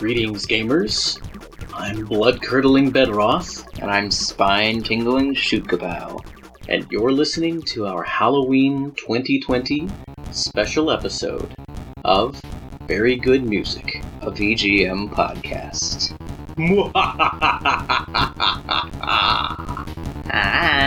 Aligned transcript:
Greetings, 0.00 0.46
gamers. 0.46 1.20
I'm 1.74 2.06
blood 2.06 2.40
curdling 2.42 2.90
Bedroth, 2.90 3.66
And 3.82 3.90
I'm 3.90 4.10
spine 4.10 4.82
tingling 4.82 5.34
Shukapow. 5.34 6.24
and 6.70 6.86
you're 6.90 7.12
listening 7.12 7.60
to 7.62 7.86
our 7.86 8.02
Halloween 8.02 8.92
2020 8.92 9.88
special 10.30 10.90
episode 10.90 11.54
of 12.04 12.40
Very 12.88 13.16
Good 13.16 13.44
Music. 13.44 14.02
A 14.22 14.30
VGM 14.30 15.10
podcast. 15.12 16.16
Hi. 16.58 16.86
Ah. 20.32 20.79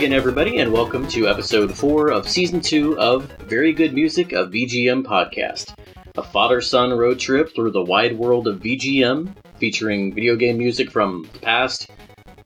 Again, 0.00 0.14
everybody, 0.14 0.56
and 0.60 0.72
welcome 0.72 1.06
to 1.06 1.28
episode 1.28 1.76
4 1.76 2.10
of 2.10 2.26
season 2.26 2.58
2 2.58 2.98
of 2.98 3.24
Very 3.40 3.74
Good 3.74 3.92
Music, 3.92 4.32
a 4.32 4.46
VGM 4.46 5.02
podcast. 5.02 5.78
A 6.16 6.22
father 6.22 6.62
son 6.62 6.96
road 6.96 7.18
trip 7.18 7.54
through 7.54 7.72
the 7.72 7.82
wide 7.82 8.16
world 8.16 8.48
of 8.48 8.60
VGM, 8.60 9.34
featuring 9.58 10.14
video 10.14 10.36
game 10.36 10.56
music 10.56 10.90
from 10.90 11.28
the 11.34 11.38
past, 11.40 11.90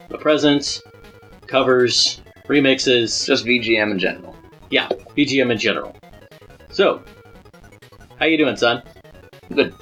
the 0.09 0.19
present, 0.19 0.81
covers, 1.47 2.21
remixes, 2.49 3.25
Just 3.25 3.47
VGM 3.47 3.93
in 3.93 4.01
general. 4.01 4.35
yeah, 4.71 4.89
VGM 5.17 5.53
in 5.53 5.59
general. 5.59 5.95
So, 6.73 7.05
how 8.19 8.27
you 8.27 8.37
doing, 8.37 8.57
son? 8.57 8.83
Good. 9.53 9.73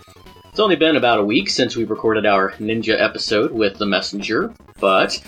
It's 0.51 0.61
only 0.61 0.77
been 0.77 0.97
about 0.97 1.21
a 1.21 1.25
week 1.25 1.49
since 1.49 1.75
we 1.75 1.85
recorded 1.85 2.27
our 2.27 2.51
Ninja 2.59 3.01
episode 3.01 3.51
with 3.51 3.79
the 3.79 3.87
Messenger, 3.87 4.53
but 4.79 5.19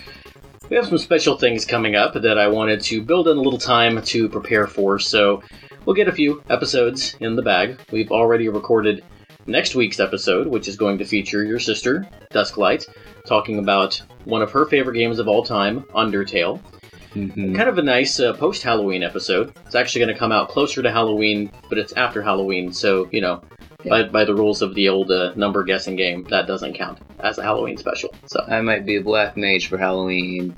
we 0.70 0.77
have 0.77 0.87
some 0.87 0.98
special 0.98 1.37
things 1.37 1.65
coming 1.65 1.95
up 1.95 2.15
that 2.15 2.39
I 2.39 2.48
wanted 2.48 2.81
to 2.83 3.03
build 3.03 3.29
in 3.29 3.37
a 3.37 3.41
little 3.41 3.59
time 3.59 4.03
to 4.03 4.29
prepare 4.29 4.67
for, 4.67 4.98
so 4.98 5.43
we'll 5.84 5.97
get 5.97 6.09
a 6.09 6.12
few 6.12 6.42
episodes 6.48 7.17
in 7.20 7.36
the 7.36 7.42
bag. 7.42 7.79
We've 7.92 8.11
already 8.11 8.48
recorded 8.48 9.05
next 9.47 9.74
week's 9.74 10.01
episode, 10.01 10.47
which 10.47 10.69
is 10.69 10.77
going 10.77 10.98
to 10.98 11.05
feature 11.05 11.45
your 11.45 11.58
sister, 11.58 12.08
Dusklight, 12.33 12.89
talking 13.27 13.58
about 13.58 14.01
one 14.24 14.42
of 14.42 14.51
her 14.53 14.64
favorite 14.64 14.95
games 14.95 15.19
of 15.19 15.29
all 15.29 15.45
time, 15.45 15.83
Undertale. 15.95 16.61
Mm-hmm. 17.14 17.55
Kind 17.55 17.69
of 17.69 17.79
a 17.79 17.83
nice 17.83 18.19
uh, 18.19 18.33
post 18.33 18.63
Halloween 18.63 19.03
episode. 19.05 19.55
It's 19.67 19.77
actually 19.77 20.01
going 20.01 20.14
to 20.14 20.19
come 20.19 20.33
out 20.33 20.48
closer 20.48 20.83
to 20.83 20.91
Halloween, 20.91 21.51
but 21.69 21.79
it's 21.79 21.92
after 21.92 22.23
Halloween, 22.23 22.73
so, 22.73 23.08
you 23.13 23.20
know, 23.20 23.42
by, 23.89 24.05
by 24.05 24.24
the 24.24 24.34
rules 24.34 24.62
of 24.62 24.74
the 24.74 24.89
old 24.89 25.11
uh, 25.11 25.33
number 25.36 25.62
guessing 25.64 25.96
game, 25.96 26.24
that 26.30 26.46
doesn't 26.46 26.74
count 26.74 26.98
as 27.20 27.39
a 27.39 27.42
Halloween 27.42 27.77
special. 27.77 28.14
So, 28.27 28.45
I 28.46 28.61
might 28.61 28.86
be 28.86 28.96
a 28.96 29.02
black 29.02 29.36
mage 29.36 29.68
for 29.68 29.78
Halloween. 29.78 30.55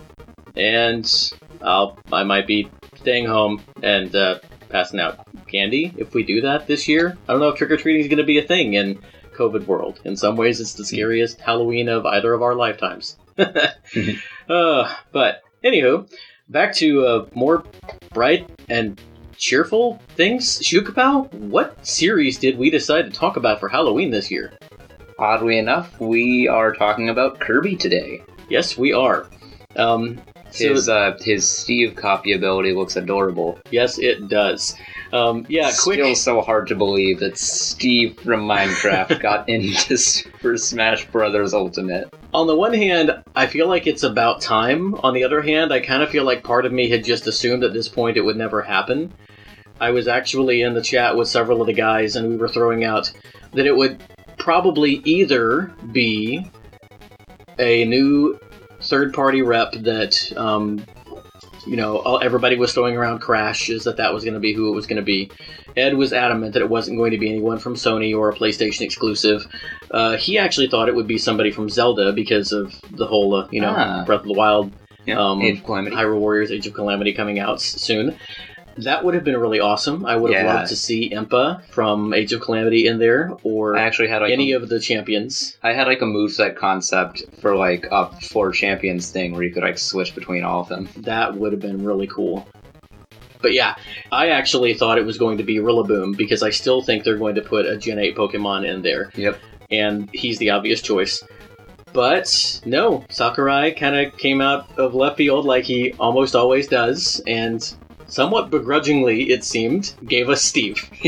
and 0.57 1.33
I'll 1.63 1.99
I 2.13 2.25
might 2.25 2.47
be 2.47 2.71
staying 2.97 3.27
home 3.27 3.63
and 3.83 4.15
uh, 4.15 4.39
passing 4.69 5.01
out 5.01 5.27
candy 5.47 5.93
if 5.97 6.15
we 6.15 6.23
do 6.23 6.41
that 6.43 6.67
this 6.67 6.89
year. 6.89 7.17
I 7.29 7.33
don't 7.33 7.41
know 7.41 7.49
if 7.49 7.57
trick 7.57 7.71
or 7.71 7.77
treating 7.77 8.03
is 8.03 8.09
going 8.09 8.19
to 8.19 8.25
be 8.25 8.39
a 8.39 8.43
thing 8.43 8.75
in 8.75 8.99
COVID 9.35 9.67
world. 9.67 10.01
In 10.05 10.17
some 10.17 10.37
ways, 10.37 10.61
it's 10.61 10.75
the 10.75 10.85
scariest 10.85 11.41
Halloween 11.41 11.89
of 11.89 12.07
either 12.07 12.33
of 12.33 12.43
our 12.43 12.55
lifetimes. 12.55 13.17
uh, 14.49 14.95
but 15.13 15.43
anywho, 15.63 16.11
back 16.49 16.75
to 16.75 17.07
uh, 17.07 17.27
more 17.35 17.65
bright 18.13 18.49
and 18.69 19.01
cheerful 19.39 20.01
things. 20.17 20.59
Shukapow, 20.61 21.33
what 21.35 21.85
series 21.87 22.39
did 22.39 22.59
we 22.59 22.71
decide 22.71 23.03
to 23.03 23.11
talk 23.11 23.37
about 23.37 23.61
for 23.61 23.69
Halloween 23.69 24.11
this 24.11 24.31
year? 24.31 24.53
Oddly 25.19 25.59
enough, 25.59 25.99
we 26.01 26.47
are 26.49 26.73
talking 26.73 27.09
about 27.09 27.41
Kirby 27.41 27.77
today. 27.77 28.23
Yes, 28.49 28.77
we 28.77 28.93
are. 28.93 29.27
Um, 29.77 30.21
so- 30.51 30.69
His 30.75 30.89
uh, 30.89 31.17
his 31.21 31.49
Steve 31.49 31.97
copy 31.97 32.33
ability 32.33 32.73
looks 32.73 32.97
adorable. 32.97 33.59
yes, 33.71 33.99
it 33.99 34.29
does. 34.29 34.75
Um, 35.13 35.47
yeah, 35.49 35.71
quick. 35.83 35.99
Still 36.01 36.15
so 36.17 36.41
hard 36.41 36.67
to 36.69 36.75
believe 36.75 37.21
that 37.21 37.39
Steve 37.39 38.19
from 38.21 38.41
Minecraft 38.47 39.21
got 39.23 39.49
into 39.49 39.97
Super 39.97 40.57
Smash 40.57 41.07
Brothers 41.07 41.55
Ultimate. 41.55 42.13
On 42.35 42.47
the 42.47 42.57
one 42.57 42.75
hand, 42.75 43.13
I 43.37 43.47
feel 43.47 43.69
like 43.69 43.87
it's 43.87 44.03
about 44.03 44.41
time. 44.41 44.95
On 44.97 45.15
the 45.15 45.23
other 45.25 45.41
hand, 45.43 45.73
I 45.73 45.81
kind 45.81 46.03
of 46.03 46.11
feel 46.11 46.25
like 46.25 46.43
part 46.43 46.67
of 46.67 46.73
me 46.73 46.89
had 46.91 47.05
just 47.05 47.27
assumed 47.29 47.63
at 47.63 47.73
this 47.73 47.89
point 47.89 48.17
it 48.17 48.23
would 48.23 48.37
never 48.37 48.61
happen. 48.63 49.13
I 49.81 49.91
was 49.91 50.09
actually 50.09 50.63
in 50.63 50.75
the 50.75 50.83
chat 50.83 51.17
with 51.17 51.29
several 51.29 51.61
of 51.61 51.67
the 51.67 51.73
guys, 51.73 52.17
and 52.17 52.29
we 52.29 52.37
were 52.37 52.49
throwing 52.49 52.85
out 52.85 53.11
that 53.53 53.67
it 53.67 53.77
would 53.77 54.03
probably 54.39 55.03
either 55.05 55.73
be 55.93 56.51
a 57.59 57.85
new 57.85 58.39
third 58.81 59.13
party 59.15 59.43
rep 59.43 59.73
that, 59.73 60.33
um, 60.37 60.85
you 61.67 61.77
know, 61.77 62.19
everybody 62.19 62.57
was 62.57 62.73
throwing 62.73 62.97
around 62.97 63.19
Crash, 63.21 63.69
is 63.71 63.85
that 63.85 63.97
that 63.97 64.13
was 64.15 64.25
going 64.25 64.35
to 64.35 64.41
be 64.41 64.53
who 64.53 64.71
it 64.71 64.75
was 64.75 64.87
going 64.87 64.97
to 64.99 65.03
be. 65.03 65.31
Ed 65.77 65.95
was 65.95 66.13
adamant 66.13 66.55
that 66.55 66.63
it 66.63 66.71
wasn't 66.71 66.97
going 66.97 67.11
to 67.11 67.19
be 67.19 67.29
anyone 67.29 67.59
from 67.59 67.75
Sony 67.75 68.17
or 68.17 68.31
a 68.31 68.35
PlayStation 68.35 68.83
exclusive. 68.83 69.47
Uh, 69.91 70.17
he 70.17 70.39
actually 70.39 70.69
thought 70.69 70.89
it 70.89 70.95
would 70.95 71.07
be 71.07 71.19
somebody 71.19 71.51
from 71.51 71.69
Zelda 71.69 72.13
because 72.13 72.53
of 72.53 72.75
the 72.93 73.07
whole, 73.07 73.35
uh, 73.35 73.49
you 73.51 73.61
know, 73.61 73.75
Ah. 73.77 74.05
Breath 74.07 74.21
of 74.21 74.27
the 74.27 74.33
Wild, 74.33 74.73
Yeah, 75.05 75.19
Um, 75.21 75.43
Age 75.43 75.59
of 75.59 75.65
Calamity. 75.65 75.95
Hyrule 75.97 76.19
Warriors 76.19 76.51
Age 76.51 76.67
of 76.67 76.75
Calamity 76.75 77.13
coming 77.13 77.39
out 77.39 77.61
soon. 77.61 78.17
That 78.79 79.05
would 79.05 79.15
have 79.15 79.25
been 79.25 79.37
really 79.39 79.61
awesome. 79.61 80.05
I 80.05 80.17
would 80.17 80.33
have 80.35 80.45
Yeah. 80.45 80.55
loved 80.55 80.69
to 80.69 80.77
see 80.77 81.11
Impa 81.11 81.65
from 81.71 82.13
Age 82.13 82.33
of 82.33 82.41
Calamity 82.43 82.87
in 82.87 82.99
there, 82.99 83.33
or 83.43 83.77
I 83.77 83.83
actually 83.83 84.09
had 84.09 84.21
like 84.23 84.33
any 84.33 84.53
a, 84.53 84.57
of 84.57 84.69
the 84.69 84.79
champions. 84.81 85.57
I 85.63 85.73
had 85.73 85.87
like 85.87 86.03
a 86.03 86.05
moveset 86.05 86.57
concept 86.57 87.23
for 87.41 87.57
like 87.57 87.87
a 87.91 88.11
four 88.21 88.53
champions 88.53 89.11
thing 89.11 89.33
where 89.33 89.43
you 89.43 89.53
could 89.53 89.63
like 89.63 89.79
switch 89.79 90.15
between 90.15 90.45
all 90.45 90.61
of 90.61 90.69
them. 90.69 90.89
That 90.99 91.35
would 91.37 91.53
have 91.53 91.61
been 91.61 91.85
really 91.85 92.07
cool. 92.07 92.47
But 93.43 93.53
yeah, 93.53 93.77
I 94.13 94.29
actually 94.31 94.75
thought 94.75 94.99
it 94.99 95.05
was 95.07 95.19
going 95.19 95.39
to 95.39 95.45
be 95.45 95.57
Rillaboom 95.57 96.17
because 96.17 96.43
I 96.43 96.51
still 96.51 96.83
think 96.83 97.05
they're 97.05 97.19
going 97.19 97.35
to 97.37 97.43
put 97.43 97.65
a 97.67 97.77
Gen 97.77 97.99
8 97.99 98.17
Pokemon 98.17 98.67
in 98.67 98.83
there. 98.83 99.11
Yep. 99.15 99.39
and 99.71 100.09
he's 100.13 100.39
the 100.39 100.51
obvious 100.51 100.81
choice. 100.83 101.23
But 101.93 102.61
no, 102.67 103.05
Sakurai 103.09 103.73
kind 103.73 103.97
of 103.97 104.17
came 104.19 104.41
out 104.41 104.67
of 104.79 104.95
left 104.95 105.17
field 105.17 105.45
like 105.47 105.65
he 105.65 105.93
almost 105.99 106.35
always 106.37 106.67
does, 106.69 107.21
and 107.27 107.75
somewhat 108.07 108.51
begrudgingly, 108.51 109.31
it 109.31 109.45
seemed, 109.45 109.95
gave 110.07 110.29
us 110.29 110.43
Steve 110.43 110.89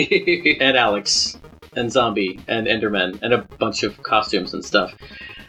and 0.60 0.76
Alex 0.76 1.38
and 1.76 1.90
Zombie 1.92 2.40
and 2.48 2.66
Enderman 2.66 3.20
and 3.22 3.32
a 3.32 3.38
bunch 3.58 3.82
of 3.82 4.02
costumes 4.02 4.54
and 4.54 4.64
stuff. 4.64 4.94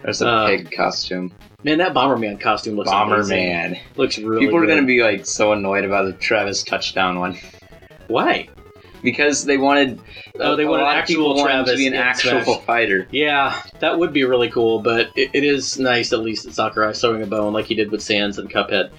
There's 0.03 0.21
a 0.21 0.27
Uh, 0.27 0.47
pig 0.47 0.71
costume. 0.71 1.31
Man, 1.63 1.79
that 1.79 1.93
Bomberman 1.93 2.39
costume 2.39 2.75
looks 2.77 2.89
amazing. 2.89 3.37
Bomberman. 3.37 3.79
Looks 3.97 4.17
really. 4.17 4.45
People 4.45 4.57
are 4.59 4.65
good. 4.65 4.75
gonna 4.75 4.87
be 4.87 5.01
like 5.03 5.25
so 5.25 5.51
annoyed 5.51 5.83
about 5.83 6.05
the 6.05 6.13
Travis 6.13 6.63
touchdown 6.63 7.19
one 7.19 7.37
why? 8.07 8.47
because 9.03 9.45
they 9.45 9.57
wanted. 9.57 9.99
Oh, 10.39 10.55
they 10.57 10.63
a 10.63 10.69
want 10.69 10.81
lot 10.83 10.95
actual 10.97 11.35
wanted 11.35 11.43
Travis 11.43 11.71
to 11.71 11.77
be 11.77 11.87
an 11.87 11.93
actual 11.93 12.41
Smash. 12.43 12.61
fighter. 12.65 13.07
Yeah, 13.11 13.61
that 13.79 13.97
would 13.97 14.11
be 14.13 14.23
really 14.25 14.49
cool, 14.49 14.79
but 14.79 15.09
it, 15.15 15.29
it 15.33 15.43
is 15.45 15.79
nice 15.79 16.11
at 16.13 16.19
least 16.19 16.43
that 16.45 16.53
Sakurai 16.53 16.93
throwing 16.93 17.21
a 17.21 17.25
bone 17.27 17.53
like 17.53 17.65
he 17.65 17.75
did 17.75 17.91
with 17.91 18.01
Sans 18.01 18.37
and 18.37 18.49
Cuphead. 18.49 18.91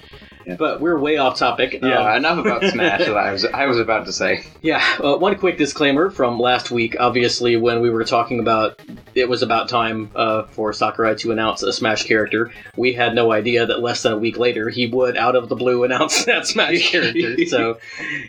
But 0.59 0.81
we're 0.81 0.99
way 0.99 1.17
off 1.17 1.39
topic. 1.39 1.79
Yeah, 1.83 2.13
Um, 2.13 2.17
enough 2.17 2.39
about 2.39 2.65
Smash. 2.73 3.01
that 3.01 3.17
I 3.17 3.33
was 3.33 3.45
I 3.45 3.67
was 3.67 3.79
about 3.79 4.07
to 4.07 4.13
say. 4.13 4.45
Yeah, 4.63 4.83
uh, 5.03 5.17
one 5.17 5.37
quick 5.37 5.59
disclaimer 5.59 6.11
from 6.11 6.39
last 6.39 6.71
week. 6.71 6.97
Obviously, 6.99 7.57
when 7.57 7.81
we 7.81 7.91
were 7.91 8.05
talking 8.05 8.41
about 8.41 8.81
it 9.15 9.29
was 9.29 9.43
about 9.43 9.69
time 9.69 10.11
uh, 10.15 10.45
for 10.45 10.73
Sakurai 10.73 11.15
to 11.17 11.33
announce 11.33 11.63
a 11.63 11.73
Smash 11.73 12.05
character, 12.05 12.51
we 12.77 12.93
had 12.93 13.15
no 13.15 13.33
idea 13.33 13.67
that 13.67 13.81
less 13.81 14.03
than 14.03 14.13
a 14.13 14.19
week 14.19 14.39
later 14.39 14.69
he 14.69 14.87
would, 14.87 15.17
out 15.17 15.37
of 15.37 15.49
the 15.49 15.57
blue, 15.57 15.85
announce 15.85 16.25
that 16.25 16.47
Smash 16.47 16.91
character. 16.93 17.45
so, 17.47 17.79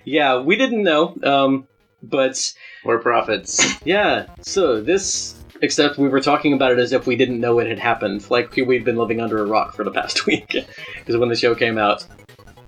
yeah, 0.05 0.39
we 0.41 0.55
didn't 0.55 0.83
know. 0.83 1.15
Um, 1.23 1.67
but 2.03 2.53
We're 2.83 2.97
prophets. 2.99 3.75
yeah, 3.85 4.25
so 4.41 4.81
this. 4.81 5.35
Except 5.61 5.97
we 5.97 6.09
were 6.09 6.21
talking 6.21 6.53
about 6.53 6.71
it 6.71 6.79
as 6.79 6.91
if 6.91 7.05
we 7.05 7.15
didn't 7.15 7.39
know 7.39 7.59
it 7.59 7.67
had 7.67 7.79
happened, 7.79 8.29
like 8.29 8.55
we'd 8.55 8.83
been 8.83 8.97
living 8.97 9.21
under 9.21 9.39
a 9.39 9.45
rock 9.45 9.75
for 9.75 9.83
the 9.83 9.91
past 9.91 10.25
week. 10.27 10.55
Because 10.95 11.17
when 11.17 11.29
the 11.29 11.35
show 11.35 11.53
came 11.53 11.77
out, 11.77 12.05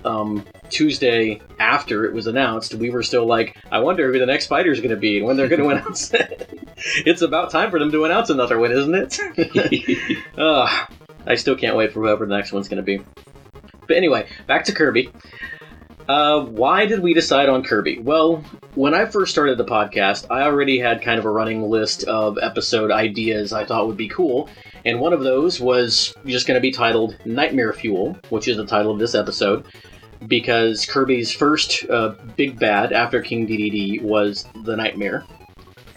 um, 0.05 0.45
Tuesday 0.69 1.41
after 1.59 2.05
it 2.05 2.13
was 2.13 2.27
announced, 2.27 2.75
we 2.75 2.89
were 2.89 3.03
still 3.03 3.25
like, 3.25 3.57
I 3.71 3.79
wonder 3.79 4.11
who 4.11 4.19
the 4.19 4.25
next 4.25 4.47
fighter 4.47 4.71
is 4.71 4.79
going 4.79 4.91
to 4.91 4.97
be 4.97 5.17
and 5.17 5.25
when 5.25 5.37
they're 5.37 5.47
going 5.47 5.61
to 5.69 5.69
announce 5.69 6.13
it. 6.13 6.59
it's 7.05 7.21
about 7.21 7.51
time 7.51 7.71
for 7.71 7.79
them 7.79 7.91
to 7.91 8.05
announce 8.05 8.29
another 8.29 8.59
one, 8.59 8.71
isn't 8.71 8.95
it? 8.95 10.19
Ugh, 10.37 10.89
I 11.25 11.35
still 11.35 11.55
can't 11.55 11.75
wait 11.75 11.93
for 11.93 12.01
whoever 12.01 12.25
the 12.25 12.35
next 12.35 12.51
one's 12.51 12.67
going 12.67 12.77
to 12.77 12.83
be. 12.83 13.01
But 13.87 13.97
anyway, 13.97 14.27
back 14.47 14.65
to 14.65 14.73
Kirby. 14.73 15.11
Uh, 16.07 16.41
why 16.41 16.85
did 16.85 16.99
we 16.99 17.13
decide 17.13 17.47
on 17.47 17.63
Kirby? 17.63 17.99
Well, 17.99 18.43
when 18.75 18.93
I 18.93 19.05
first 19.05 19.31
started 19.31 19.57
the 19.57 19.65
podcast, 19.65 20.25
I 20.29 20.41
already 20.43 20.77
had 20.77 21.01
kind 21.01 21.17
of 21.17 21.25
a 21.25 21.31
running 21.31 21.61
list 21.69 22.03
of 22.05 22.37
episode 22.41 22.91
ideas 22.91 23.53
I 23.53 23.63
thought 23.63 23.87
would 23.87 23.97
be 23.97 24.09
cool, 24.09 24.49
and 24.83 24.99
one 24.99 25.13
of 25.13 25.23
those 25.23 25.61
was 25.61 26.13
just 26.25 26.45
going 26.45 26.55
to 26.55 26.61
be 26.61 26.71
titled 26.71 27.17
Nightmare 27.25 27.71
Fuel, 27.71 28.17
which 28.29 28.49
is 28.49 28.57
the 28.57 28.65
title 28.65 28.91
of 28.91 28.99
this 28.99 29.15
episode, 29.15 29.65
because 30.27 30.85
Kirby's 30.85 31.31
first 31.31 31.89
uh, 31.89 32.15
big 32.35 32.59
bad 32.59 32.91
after 32.91 33.21
King 33.21 33.47
Dedede 33.47 34.01
was 34.01 34.45
the 34.63 34.75
Nightmare. 34.75 35.23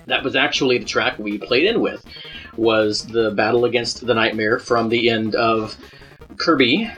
That 0.07 0.23
was 0.23 0.37
actually 0.37 0.79
the 0.79 0.85
track 0.85 1.19
we 1.19 1.37
played 1.37 1.65
in 1.65 1.81
with, 1.81 2.05
was 2.57 3.05
the 3.07 3.33
battle 3.33 3.65
against 3.65 4.07
the 4.07 4.15
Nightmare 4.15 4.61
from 4.61 4.89
the 4.89 5.11
end 5.11 5.35
of 5.35 5.77
Kirby 6.37 6.89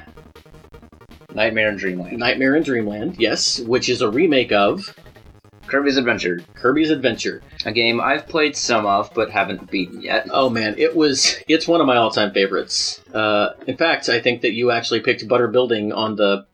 Nightmare 1.34 1.68
in 1.68 1.76
Dreamland. 1.76 2.18
Nightmare 2.18 2.56
in 2.56 2.62
Dreamland, 2.62 3.16
yes, 3.18 3.60
which 3.60 3.88
is 3.88 4.00
a 4.00 4.10
remake 4.10 4.50
of 4.50 4.94
Kirby's 5.66 5.98
Adventure, 5.98 6.40
Kirby's 6.54 6.90
Adventure. 6.90 7.42
a 7.66 7.72
game 7.72 8.00
I've 8.00 8.26
played 8.26 8.56
some 8.56 8.86
of 8.86 9.12
but 9.14 9.30
haven't 9.30 9.70
beaten 9.70 10.00
yet. 10.00 10.26
Oh 10.30 10.48
man, 10.48 10.74
it 10.78 10.96
was 10.96 11.36
it's 11.46 11.68
one 11.68 11.80
of 11.82 11.86
my 11.86 11.96
all-time 11.96 12.32
favorites. 12.32 13.02
Uh, 13.12 13.50
in 13.66 13.76
fact, 13.76 14.08
I 14.08 14.20
think 14.20 14.40
that 14.42 14.52
you 14.52 14.70
actually 14.70 15.00
picked 15.00 15.28
Butter 15.28 15.48
Building 15.48 15.92
on 15.92 16.16
the 16.16 16.46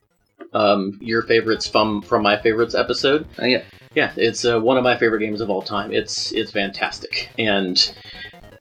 um, 0.53 0.99
your 1.01 1.23
favorites 1.23 1.69
from 1.69 2.03
from 2.03 2.23
my 2.23 2.37
favorites 2.41 2.75
episode. 2.75 3.29
Uh, 3.41 3.47
yeah, 3.47 3.63
Yeah, 3.95 4.13
it's 4.17 4.45
uh, 4.45 4.61
one 4.61 4.77
of 4.77 4.83
my 4.83 4.97
favorite 4.97 5.21
games 5.21 5.41
of 5.41 5.51
all 5.51 5.63
time. 5.63 5.93
It's 5.93 6.33
it's 6.33 6.51
fantastic, 6.51 7.31
and 7.39 7.95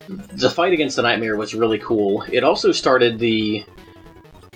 the 0.07 0.49
fight 0.51 0.73
against 0.73 0.95
the 0.95 1.01
Nightmare 1.01 1.37
was 1.37 1.55
really 1.55 1.79
cool. 1.79 2.23
It 2.31 2.43
also 2.43 2.71
started 2.71 3.17
the 3.17 3.65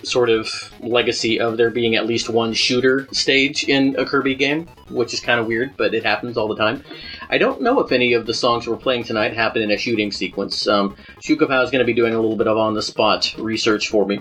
sort 0.03 0.29
of 0.29 0.49
legacy 0.79 1.39
of 1.39 1.57
there 1.57 1.69
being 1.69 1.95
at 1.95 2.05
least 2.05 2.29
one 2.29 2.53
shooter 2.53 3.07
stage 3.11 3.63
in 3.65 3.95
a 3.97 4.05
Kirby 4.05 4.35
game, 4.35 4.67
which 4.89 5.13
is 5.13 5.19
kind 5.19 5.39
of 5.39 5.47
weird, 5.47 5.75
but 5.77 5.93
it 5.93 6.03
happens 6.05 6.37
all 6.37 6.47
the 6.47 6.55
time. 6.55 6.83
I 7.29 7.37
don't 7.37 7.61
know 7.61 7.79
if 7.79 7.91
any 7.91 8.13
of 8.13 8.25
the 8.25 8.33
songs 8.33 8.67
we're 8.67 8.77
playing 8.77 9.03
tonight 9.03 9.33
happen 9.33 9.61
in 9.61 9.71
a 9.71 9.77
shooting 9.77 10.11
sequence. 10.11 10.67
Um, 10.67 10.95
Shukapow 11.21 11.63
is 11.63 11.71
going 11.71 11.79
to 11.79 11.85
be 11.85 11.93
doing 11.93 12.13
a 12.13 12.19
little 12.19 12.37
bit 12.37 12.47
of 12.47 12.57
on 12.57 12.73
the 12.73 12.81
spot 12.81 13.33
research 13.37 13.89
for 13.89 14.05
me. 14.05 14.19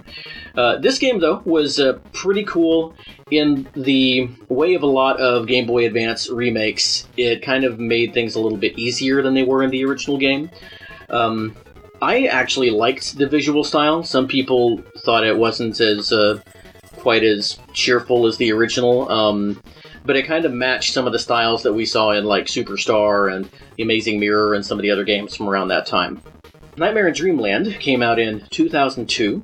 Uh, 0.56 0.78
this 0.78 0.98
game, 0.98 1.20
though, 1.20 1.42
was 1.44 1.78
uh, 1.78 1.98
pretty 2.12 2.44
cool 2.44 2.94
in 3.30 3.68
the 3.74 4.28
way 4.48 4.74
of 4.74 4.82
a 4.82 4.86
lot 4.86 5.20
of 5.20 5.46
Game 5.46 5.66
Boy 5.66 5.86
Advance 5.86 6.30
remakes. 6.30 7.06
It 7.16 7.42
kind 7.42 7.64
of 7.64 7.78
made 7.78 8.12
things 8.14 8.34
a 8.34 8.40
little 8.40 8.58
bit 8.58 8.78
easier 8.78 9.22
than 9.22 9.34
they 9.34 9.44
were 9.44 9.62
in 9.62 9.70
the 9.70 9.84
original 9.84 10.18
game. 10.18 10.50
Um, 11.08 11.56
I 12.02 12.26
actually 12.26 12.70
liked 12.70 13.16
the 13.16 13.26
visual 13.26 13.64
style. 13.64 14.02
Some 14.02 14.28
people 14.28 14.82
thought 14.98 15.24
it 15.24 15.36
wasn't 15.36 15.80
as 15.80 16.12
uh, 16.12 16.40
quite 16.96 17.24
as 17.24 17.58
cheerful 17.72 18.26
as 18.26 18.36
the 18.36 18.52
original, 18.52 19.10
um, 19.10 19.62
but 20.04 20.16
it 20.16 20.26
kind 20.26 20.44
of 20.44 20.52
matched 20.52 20.92
some 20.92 21.06
of 21.06 21.12
the 21.12 21.18
styles 21.18 21.62
that 21.62 21.72
we 21.72 21.86
saw 21.86 22.10
in 22.10 22.24
like 22.24 22.46
Superstar 22.46 23.32
and 23.32 23.48
The 23.76 23.82
Amazing 23.82 24.20
Mirror 24.20 24.54
and 24.54 24.66
some 24.66 24.78
of 24.78 24.82
the 24.82 24.90
other 24.90 25.04
games 25.04 25.34
from 25.34 25.48
around 25.48 25.68
that 25.68 25.86
time. 25.86 26.20
Nightmare 26.76 27.08
in 27.08 27.14
Dreamland 27.14 27.80
came 27.80 28.02
out 28.02 28.18
in 28.18 28.44
2002. 28.50 29.42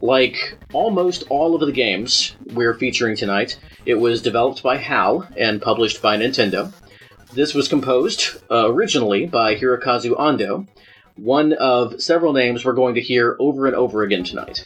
Like 0.00 0.56
almost 0.72 1.24
all 1.28 1.56
of 1.56 1.60
the 1.60 1.72
games 1.72 2.36
we're 2.52 2.74
featuring 2.74 3.16
tonight, 3.16 3.58
it 3.84 3.96
was 3.96 4.22
developed 4.22 4.62
by 4.62 4.76
HAL 4.76 5.26
and 5.36 5.60
published 5.60 6.00
by 6.00 6.16
Nintendo. 6.16 6.72
This 7.32 7.52
was 7.52 7.66
composed 7.66 8.36
uh, 8.48 8.72
originally 8.72 9.26
by 9.26 9.56
Hirokazu 9.56 10.16
Ando, 10.16 10.68
one 11.18 11.52
of 11.54 12.00
several 12.00 12.32
names 12.32 12.64
we're 12.64 12.72
going 12.72 12.94
to 12.94 13.00
hear 13.00 13.36
over 13.38 13.66
and 13.66 13.74
over 13.74 14.02
again 14.02 14.24
tonight. 14.24 14.64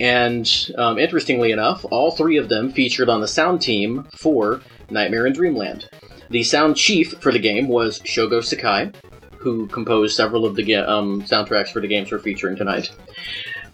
and 0.00 0.70
um, 0.76 0.98
interestingly 0.98 1.52
enough, 1.52 1.84
all 1.90 2.10
three 2.10 2.36
of 2.36 2.48
them 2.48 2.72
featured 2.72 3.08
on 3.08 3.20
the 3.20 3.28
sound 3.28 3.60
team 3.60 4.06
for 4.16 4.60
Nightmare 4.90 5.26
in 5.26 5.32
Dreamland. 5.32 5.88
The 6.30 6.42
sound 6.42 6.76
chief 6.76 7.12
for 7.20 7.32
the 7.32 7.38
game 7.38 7.68
was 7.68 8.00
Shogo 8.00 8.42
Sakai, 8.42 8.90
who 9.36 9.66
composed 9.66 10.16
several 10.16 10.46
of 10.46 10.56
the 10.56 10.62
ga- 10.62 10.86
um, 10.86 11.22
soundtracks 11.22 11.68
for 11.68 11.80
the 11.80 11.88
games 11.88 12.10
we're 12.10 12.18
featuring 12.18 12.56
tonight. 12.56 12.90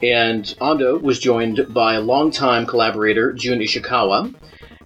And 0.02 0.44
Ando 0.60 1.00
was 1.00 1.20
joined 1.20 1.66
by 1.72 1.98
longtime 1.98 2.66
collaborator 2.66 3.32
Jun 3.32 3.58
Ishikawa 3.58 4.34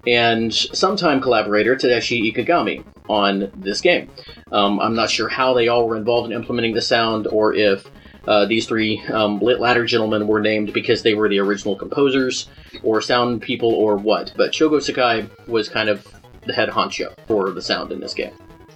and 0.07 0.53
sometime 0.53 1.21
collaborator 1.21 1.77
Tadashi 1.77 2.33
Ikegami 2.33 2.85
on 3.09 3.51
this 3.57 3.81
game. 3.81 4.11
Um, 4.53 4.81
I'm 4.81 4.95
not 4.95 5.11
sure 5.11 5.29
how 5.29 5.55
they 5.55 5.69
all 5.69 5.89
were 5.89 5.97
involved 5.97 6.31
in 6.31 6.37
implementing 6.37 6.75
the 6.75 6.83
sound 6.83 7.27
or 7.27 7.55
if 7.55 7.89
uh, 8.27 8.47
these 8.47 8.67
three 8.67 9.03
um, 9.07 9.39
latter 9.41 9.85
gentlemen 9.85 10.27
were 10.27 10.41
named 10.41 10.73
because 10.73 11.03
they 11.03 11.15
were 11.15 11.29
the 11.29 11.41
original 11.41 11.77
composers 11.77 12.49
or 12.83 13.01
sound 13.01 13.43
people 13.43 13.73
or 13.75 13.97
what. 13.97 14.33
But 14.37 14.53
Shogo 14.53 14.83
Sakai 14.83 15.29
was 15.47 15.69
kind 15.69 15.89
of 15.89 16.07
the 16.47 16.53
head 16.53 16.69
honcho 16.71 17.15
for 17.27 17.51
the 17.51 17.63
sound 17.63 17.93
in 17.93 18.01
this 18.01 18.15
game. 18.15 18.33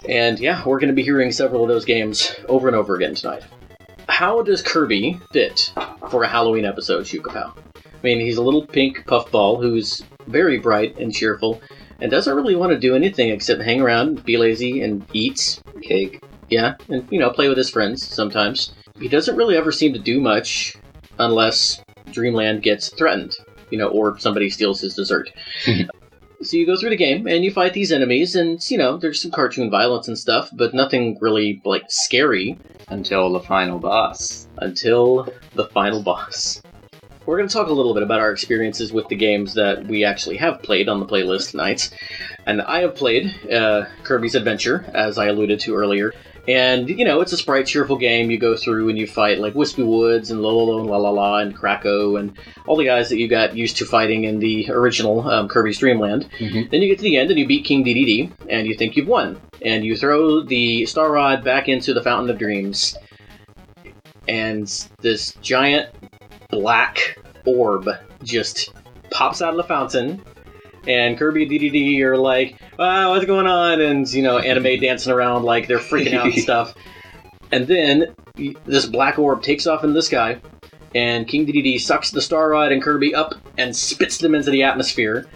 And 0.07 0.39
yeah, 0.39 0.63
we're 0.65 0.79
going 0.79 0.89
to 0.89 0.95
be 0.95 1.03
hearing 1.03 1.31
several 1.31 1.63
of 1.63 1.69
those 1.69 1.85
games 1.85 2.33
over 2.47 2.67
and 2.67 2.75
over 2.75 2.95
again 2.95 3.15
tonight. 3.15 3.43
How 4.07 4.41
does 4.41 4.61
Kirby 4.61 5.19
fit 5.31 5.71
for 6.09 6.23
a 6.23 6.27
Halloween 6.27 6.65
episode, 6.65 7.05
Shukapow? 7.05 7.55
I 7.75 7.81
mean, 8.01 8.19
he's 8.19 8.37
a 8.37 8.41
little 8.41 8.65
pink 8.65 9.05
puffball 9.05 9.61
who's 9.61 10.03
very 10.29 10.57
bright 10.59 10.97
and 10.97 11.13
cheerful 11.13 11.61
and 12.01 12.09
doesn't 12.09 12.35
really 12.35 12.55
want 12.55 12.71
to 12.71 12.79
do 12.79 12.95
anything 12.95 13.29
except 13.29 13.61
hang 13.61 13.81
around, 13.81 14.23
be 14.23 14.37
lazy, 14.37 14.81
and 14.81 15.05
eat. 15.13 15.61
cake. 15.81 16.21
Yeah, 16.49 16.75
and, 16.87 17.07
you 17.11 17.19
know, 17.19 17.29
play 17.29 17.47
with 17.47 17.57
his 17.57 17.69
friends 17.69 18.05
sometimes. 18.05 18.73
He 18.99 19.07
doesn't 19.07 19.35
really 19.35 19.55
ever 19.55 19.71
seem 19.71 19.93
to 19.93 19.99
do 19.99 20.19
much 20.19 20.75
unless 21.19 21.81
Dreamland 22.11 22.63
gets 22.63 22.89
threatened, 22.89 23.35
you 23.69 23.77
know, 23.77 23.87
or 23.89 24.17
somebody 24.17 24.49
steals 24.49 24.81
his 24.81 24.95
dessert. 24.95 25.29
so 25.65 26.57
you 26.57 26.65
go 26.65 26.75
through 26.75 26.89
the 26.89 26.97
game 26.97 27.27
and 27.27 27.43
you 27.43 27.51
fight 27.51 27.73
these 27.73 27.91
enemies, 27.91 28.35
and, 28.35 28.59
you 28.69 28.77
know, 28.77 28.97
there's 28.97 29.21
some 29.21 29.31
cartoon 29.31 29.69
violence 29.69 30.07
and 30.07 30.17
stuff, 30.17 30.49
but 30.53 30.73
nothing 30.73 31.17
really, 31.21 31.61
like, 31.65 31.83
scary 31.87 32.57
Until 32.87 33.31
the 33.31 33.41
final 33.41 33.77
boss. 33.77 34.47
until 34.57 35.31
the 35.53 35.67
final 35.67 36.01
boss. 36.01 36.61
We're 37.29 37.37
going 37.37 37.47
to 37.47 37.53
talk 37.53 37.67
a 37.67 37.73
little 37.73 37.93
bit 37.93 38.01
about 38.01 38.21
our 38.21 38.31
experiences 38.31 38.91
with 38.91 39.07
the 39.07 39.15
games 39.15 39.53
that 39.53 39.85
we 39.85 40.03
actually 40.03 40.37
have 40.37 40.63
played 40.63 40.89
on 40.89 40.99
the 40.99 41.05
playlist 41.05 41.51
tonight. 41.51 41.91
And 42.47 42.59
I 42.59 42.79
have 42.79 42.95
played 42.95 43.31
uh, 43.51 43.85
Kirby's 44.01 44.33
Adventure, 44.33 44.83
as 44.95 45.19
I 45.19 45.27
alluded 45.27 45.59
to 45.59 45.75
earlier. 45.75 46.11
And, 46.47 46.89
you 46.89 47.05
know, 47.05 47.21
it's 47.21 47.31
a 47.31 47.37
sprite, 47.37 47.67
cheerful 47.67 47.97
game. 47.97 48.31
You 48.31 48.39
go 48.39 48.57
through 48.57 48.89
and 48.89 48.97
you 48.97 49.05
fight 49.05 49.37
like 49.37 49.53
Wispy 49.53 49.83
Woods 49.83 50.31
and 50.31 50.41
Lolo 50.41 50.79
and 50.79 50.89
La 50.89 50.97
La 50.97 51.11
La 51.11 51.37
and 51.37 51.55
Kracko 51.55 52.19
and 52.19 52.35
all 52.65 52.75
the 52.75 52.85
guys 52.85 53.09
that 53.09 53.19
you 53.19 53.27
got 53.27 53.55
used 53.55 53.77
to 53.77 53.85
fighting 53.85 54.23
in 54.23 54.39
the 54.39 54.67
original 54.71 55.29
um, 55.29 55.47
Kirby's 55.47 55.77
Dreamland. 55.77 56.27
Mhm. 56.39 56.71
Then 56.71 56.81
you 56.81 56.87
get 56.87 56.97
to 56.97 57.03
the 57.03 57.17
end 57.17 57.29
and 57.29 57.39
you 57.39 57.45
beat 57.45 57.63
King 57.63 57.85
Dedede 57.85 58.31
and 58.49 58.65
you 58.65 58.73
think 58.73 58.97
you've 58.97 59.07
won. 59.07 59.39
And 59.61 59.85
you 59.85 59.95
throw 59.95 60.41
the 60.41 60.87
Star 60.87 61.11
Rod 61.11 61.43
back 61.43 61.69
into 61.69 61.93
the 61.93 62.01
Fountain 62.01 62.31
of 62.31 62.39
Dreams. 62.39 62.97
And 64.27 64.67
this 65.01 65.33
giant 65.43 65.89
black 66.49 67.19
orb 67.45 67.89
just 68.23 68.73
pops 69.11 69.41
out 69.41 69.51
of 69.51 69.57
the 69.57 69.63
fountain. 69.63 70.21
And 70.87 71.17
Kirby 71.17 71.43
and 71.43 71.51
Dedede 71.51 72.01
are 72.01 72.17
like, 72.17 72.59
wow, 72.77 73.11
what's 73.11 73.25
going 73.25 73.47
on? 73.47 73.81
And, 73.81 74.11
you 74.11 74.23
know, 74.23 74.37
anime 74.39 74.79
dancing 74.79 75.11
around 75.11 75.43
like 75.43 75.67
they're 75.67 75.77
freaking 75.77 76.13
out 76.13 76.25
and 76.25 76.33
stuff. 76.41 76.73
And 77.51 77.67
then 77.67 78.15
this 78.65 78.85
black 78.85 79.19
orb 79.19 79.43
takes 79.43 79.67
off 79.67 79.83
in 79.83 79.93
the 79.93 80.01
sky, 80.01 80.39
and 80.95 81.27
King 81.27 81.45
Dedede 81.45 81.79
sucks 81.79 82.11
the 82.11 82.21
Star 82.21 82.49
Rod 82.49 82.71
and 82.71 82.81
Kirby 82.81 83.13
up 83.13 83.35
and 83.57 83.75
spits 83.75 84.17
them 84.17 84.35
into 84.35 84.51
the 84.51 84.63
atmosphere. 84.63 85.27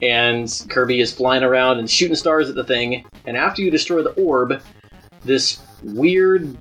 And 0.00 0.48
Kirby 0.68 1.00
is 1.00 1.12
flying 1.12 1.44
around 1.44 1.78
and 1.78 1.88
shooting 1.88 2.16
stars 2.16 2.48
at 2.48 2.56
the 2.56 2.64
thing. 2.64 3.04
And 3.24 3.36
after 3.36 3.62
you 3.62 3.70
destroy 3.70 4.02
the 4.02 4.10
orb, 4.10 4.60
this 5.24 5.60
weird, 5.82 6.56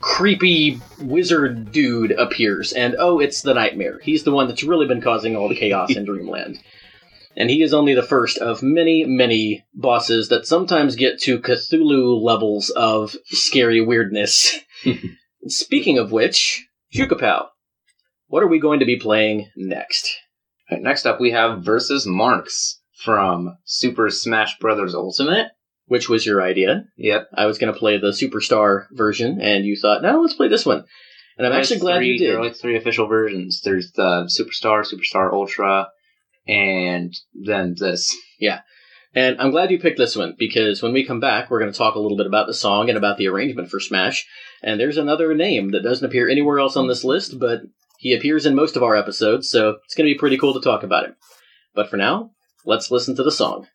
creepy 0.00 0.80
wizard 1.00 1.72
dude 1.72 2.12
appears. 2.12 2.72
And 2.72 2.96
oh, 2.98 3.18
it's 3.18 3.42
the 3.42 3.54
Nightmare. 3.54 4.00
He's 4.02 4.24
the 4.24 4.32
one 4.32 4.48
that's 4.48 4.64
really 4.64 4.86
been 4.86 5.00
causing 5.00 5.36
all 5.36 5.48
the 5.48 5.54
chaos 5.54 5.94
in 5.94 6.04
Dreamland. 6.06 6.58
And 7.36 7.50
he 7.50 7.62
is 7.62 7.72
only 7.72 7.94
the 7.94 8.02
first 8.02 8.38
of 8.38 8.62
many, 8.62 9.04
many 9.04 9.64
bosses 9.72 10.28
that 10.28 10.46
sometimes 10.46 10.96
get 10.96 11.20
to 11.20 11.38
Cthulhu 11.38 12.20
levels 12.20 12.70
of 12.70 13.14
scary 13.26 13.80
weirdness. 13.80 14.58
Speaking 15.46 15.98
of 15.98 16.10
which, 16.10 16.66
Shukapow, 16.92 17.46
what 18.26 18.42
are 18.42 18.48
we 18.48 18.58
going 18.58 18.80
to 18.80 18.86
be 18.86 18.98
playing 18.98 19.50
next? 19.56 20.16
Right, 20.70 20.82
next 20.82 21.06
up, 21.06 21.20
we 21.20 21.30
have 21.30 21.62
Versus 21.62 22.06
Marx 22.06 22.80
from 23.04 23.56
Super 23.64 24.10
Smash 24.10 24.58
Bros. 24.58 24.94
Ultimate. 24.94 25.48
Which 25.88 26.08
was 26.08 26.24
your 26.24 26.42
idea? 26.42 26.84
Yep. 26.96 27.30
I 27.34 27.46
was 27.46 27.58
going 27.58 27.72
to 27.72 27.78
play 27.78 27.98
the 27.98 28.08
Superstar 28.08 28.86
version, 28.92 29.40
and 29.40 29.64
you 29.64 29.76
thought, 29.76 30.02
no, 30.02 30.20
let's 30.20 30.34
play 30.34 30.48
this 30.48 30.66
one. 30.66 30.84
And 31.36 31.46
I'm 31.46 31.52
actually 31.52 31.80
glad 31.80 31.98
three, 31.98 32.12
you 32.12 32.18
did. 32.18 32.30
There 32.30 32.38
are 32.38 32.44
like 32.44 32.56
three 32.56 32.76
official 32.76 33.06
versions. 33.06 33.62
There's 33.62 33.92
the 33.92 34.28
Superstar, 34.28 34.84
Superstar 34.84 35.32
Ultra, 35.32 35.88
and 36.46 37.14
then 37.34 37.74
this. 37.78 38.14
Yeah. 38.38 38.60
And 39.14 39.40
I'm 39.40 39.50
glad 39.50 39.70
you 39.70 39.78
picked 39.78 39.98
this 39.98 40.16
one 40.16 40.34
because 40.38 40.82
when 40.82 40.92
we 40.92 41.06
come 41.06 41.20
back, 41.20 41.50
we're 41.50 41.60
going 41.60 41.72
to 41.72 41.78
talk 41.78 41.94
a 41.94 42.00
little 42.00 42.16
bit 42.16 42.26
about 42.26 42.46
the 42.46 42.54
song 42.54 42.88
and 42.88 42.98
about 42.98 43.16
the 43.16 43.28
arrangement 43.28 43.70
for 43.70 43.80
Smash. 43.80 44.26
And 44.62 44.78
there's 44.78 44.98
another 44.98 45.34
name 45.34 45.70
that 45.70 45.82
doesn't 45.82 46.04
appear 46.04 46.28
anywhere 46.28 46.58
else 46.58 46.76
on 46.76 46.88
this 46.88 47.04
list, 47.04 47.38
but 47.38 47.62
he 47.98 48.14
appears 48.14 48.44
in 48.44 48.54
most 48.54 48.76
of 48.76 48.82
our 48.82 48.94
episodes, 48.94 49.48
so 49.48 49.76
it's 49.84 49.94
going 49.94 50.08
to 50.08 50.14
be 50.14 50.18
pretty 50.18 50.38
cool 50.38 50.54
to 50.54 50.60
talk 50.60 50.82
about 50.82 51.06
him. 51.06 51.16
But 51.74 51.88
for 51.88 51.96
now, 51.96 52.30
let's 52.64 52.90
listen 52.90 53.16
to 53.16 53.22
the 53.22 53.32
song. 53.32 53.66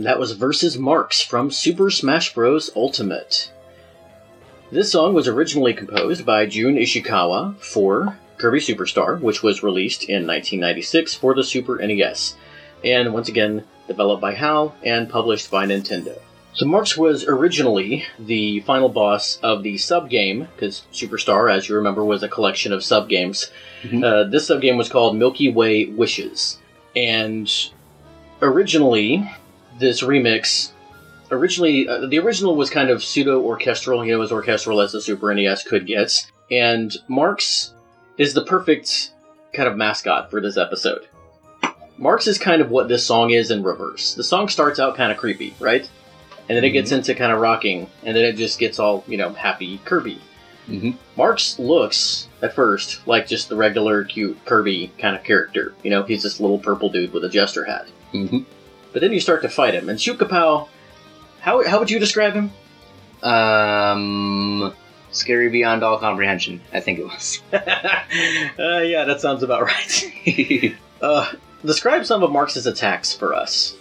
And 0.00 0.06
that 0.06 0.18
was 0.18 0.32
Versus 0.32 0.78
Marx 0.78 1.20
from 1.20 1.50
Super 1.50 1.90
Smash 1.90 2.32
Bros. 2.32 2.70
Ultimate. 2.74 3.52
This 4.72 4.90
song 4.90 5.12
was 5.12 5.28
originally 5.28 5.74
composed 5.74 6.24
by 6.24 6.46
Jun 6.46 6.76
Ishikawa 6.76 7.58
for 7.58 8.16
Kirby 8.38 8.60
Superstar, 8.60 9.20
which 9.20 9.42
was 9.42 9.62
released 9.62 10.04
in 10.04 10.26
1996 10.26 11.12
for 11.16 11.34
the 11.34 11.44
Super 11.44 11.76
NES, 11.76 12.34
and 12.82 13.12
once 13.12 13.28
again 13.28 13.64
developed 13.88 14.22
by 14.22 14.32
HAL 14.32 14.74
and 14.82 15.10
published 15.10 15.50
by 15.50 15.66
Nintendo. 15.66 16.18
So 16.54 16.64
Marx 16.64 16.96
was 16.96 17.26
originally 17.26 18.06
the 18.18 18.60
final 18.60 18.88
boss 18.88 19.38
of 19.42 19.62
the 19.62 19.76
sub-game, 19.76 20.48
because 20.56 20.84
Superstar, 20.94 21.54
as 21.54 21.68
you 21.68 21.76
remember, 21.76 22.06
was 22.06 22.22
a 22.22 22.28
collection 22.28 22.72
of 22.72 22.82
sub-games. 22.82 23.50
Mhm. 23.82 24.02
Uh, 24.02 24.30
this 24.30 24.46
sub-game 24.46 24.78
was 24.78 24.88
called 24.88 25.14
Milky 25.18 25.52
Way 25.52 25.84
Wishes. 25.84 26.56
And 26.96 27.52
originally, 28.40 29.30
this 29.80 30.02
remix 30.02 30.70
originally 31.30 31.88
uh, 31.88 32.06
the 32.06 32.18
original 32.18 32.54
was 32.56 32.70
kind 32.70 32.90
of 32.90 33.02
pseudo 33.02 33.40
orchestral 33.40 34.04
you 34.04 34.12
know 34.16 34.22
as 34.22 34.32
orchestral 34.32 34.80
as 34.80 34.92
the 34.92 35.00
super 35.00 35.34
nes 35.34 35.62
could 35.62 35.86
get. 35.86 36.30
And 36.50 36.92
Marx 37.08 37.74
is 38.18 38.34
the 38.34 38.44
perfect 38.44 39.12
kind 39.52 39.68
of 39.68 39.76
mascot 39.76 40.30
for 40.30 40.40
this 40.40 40.56
episode. 40.56 41.06
Marx 41.96 42.26
is 42.26 42.38
kind 42.38 42.60
of 42.60 42.70
what 42.70 42.88
this 42.88 43.06
song 43.06 43.30
is 43.30 43.50
in 43.50 43.62
reverse. 43.62 44.14
The 44.14 44.24
song 44.24 44.48
starts 44.48 44.78
out 44.80 44.96
kind 44.96 45.12
of 45.12 45.18
creepy 45.18 45.54
right? 45.60 45.88
And 46.48 46.56
then 46.56 46.64
it 46.64 46.70
gets 46.70 46.90
into 46.90 47.14
kind 47.14 47.32
of 47.32 47.40
rocking 47.40 47.88
and 48.02 48.16
then 48.16 48.24
it 48.24 48.36
just 48.36 48.58
gets 48.58 48.78
all 48.78 49.04
you 49.06 49.16
know 49.16 49.30
happy 49.32 49.78
kirby 49.84 50.20
Mhm. 50.68 50.94
Marx 51.16 51.58
looks 51.58 52.28
at 52.42 52.54
first 52.54 53.06
like 53.06 53.26
just 53.26 53.48
the 53.48 53.56
regular 53.56 54.04
cute 54.04 54.44
kirby 54.44 54.92
kind 54.98 55.16
of 55.16 55.24
character. 55.24 55.74
You 55.82 55.90
know 55.90 56.02
he's 56.04 56.22
this 56.22 56.38
little 56.40 56.58
purple 56.58 56.88
dude 56.90 57.12
with 57.12 57.24
a 57.24 57.28
jester 57.28 57.64
hat. 57.64 57.86
Mm-hmm. 58.14 58.40
But 58.92 59.00
then 59.00 59.12
you 59.12 59.20
start 59.20 59.42
to 59.42 59.48
fight 59.48 59.74
him, 59.74 59.88
and 59.88 59.98
Shukapow, 59.98 60.68
how 61.40 61.66
how 61.68 61.78
would 61.78 61.90
you 61.90 61.98
describe 61.98 62.34
him? 62.34 62.50
Um, 63.22 64.74
scary 65.10 65.48
beyond 65.50 65.82
all 65.82 65.98
comprehension. 65.98 66.60
I 66.72 66.80
think 66.80 66.98
it 66.98 67.04
was. 67.04 67.40
uh, 67.52 68.80
yeah, 68.82 69.04
that 69.04 69.20
sounds 69.20 69.42
about 69.42 69.62
right. 69.62 70.74
uh, 71.02 71.32
describe 71.64 72.06
some 72.06 72.22
of 72.22 72.30
Marx's 72.32 72.66
attacks 72.66 73.14
for 73.14 73.34
us. 73.34 73.76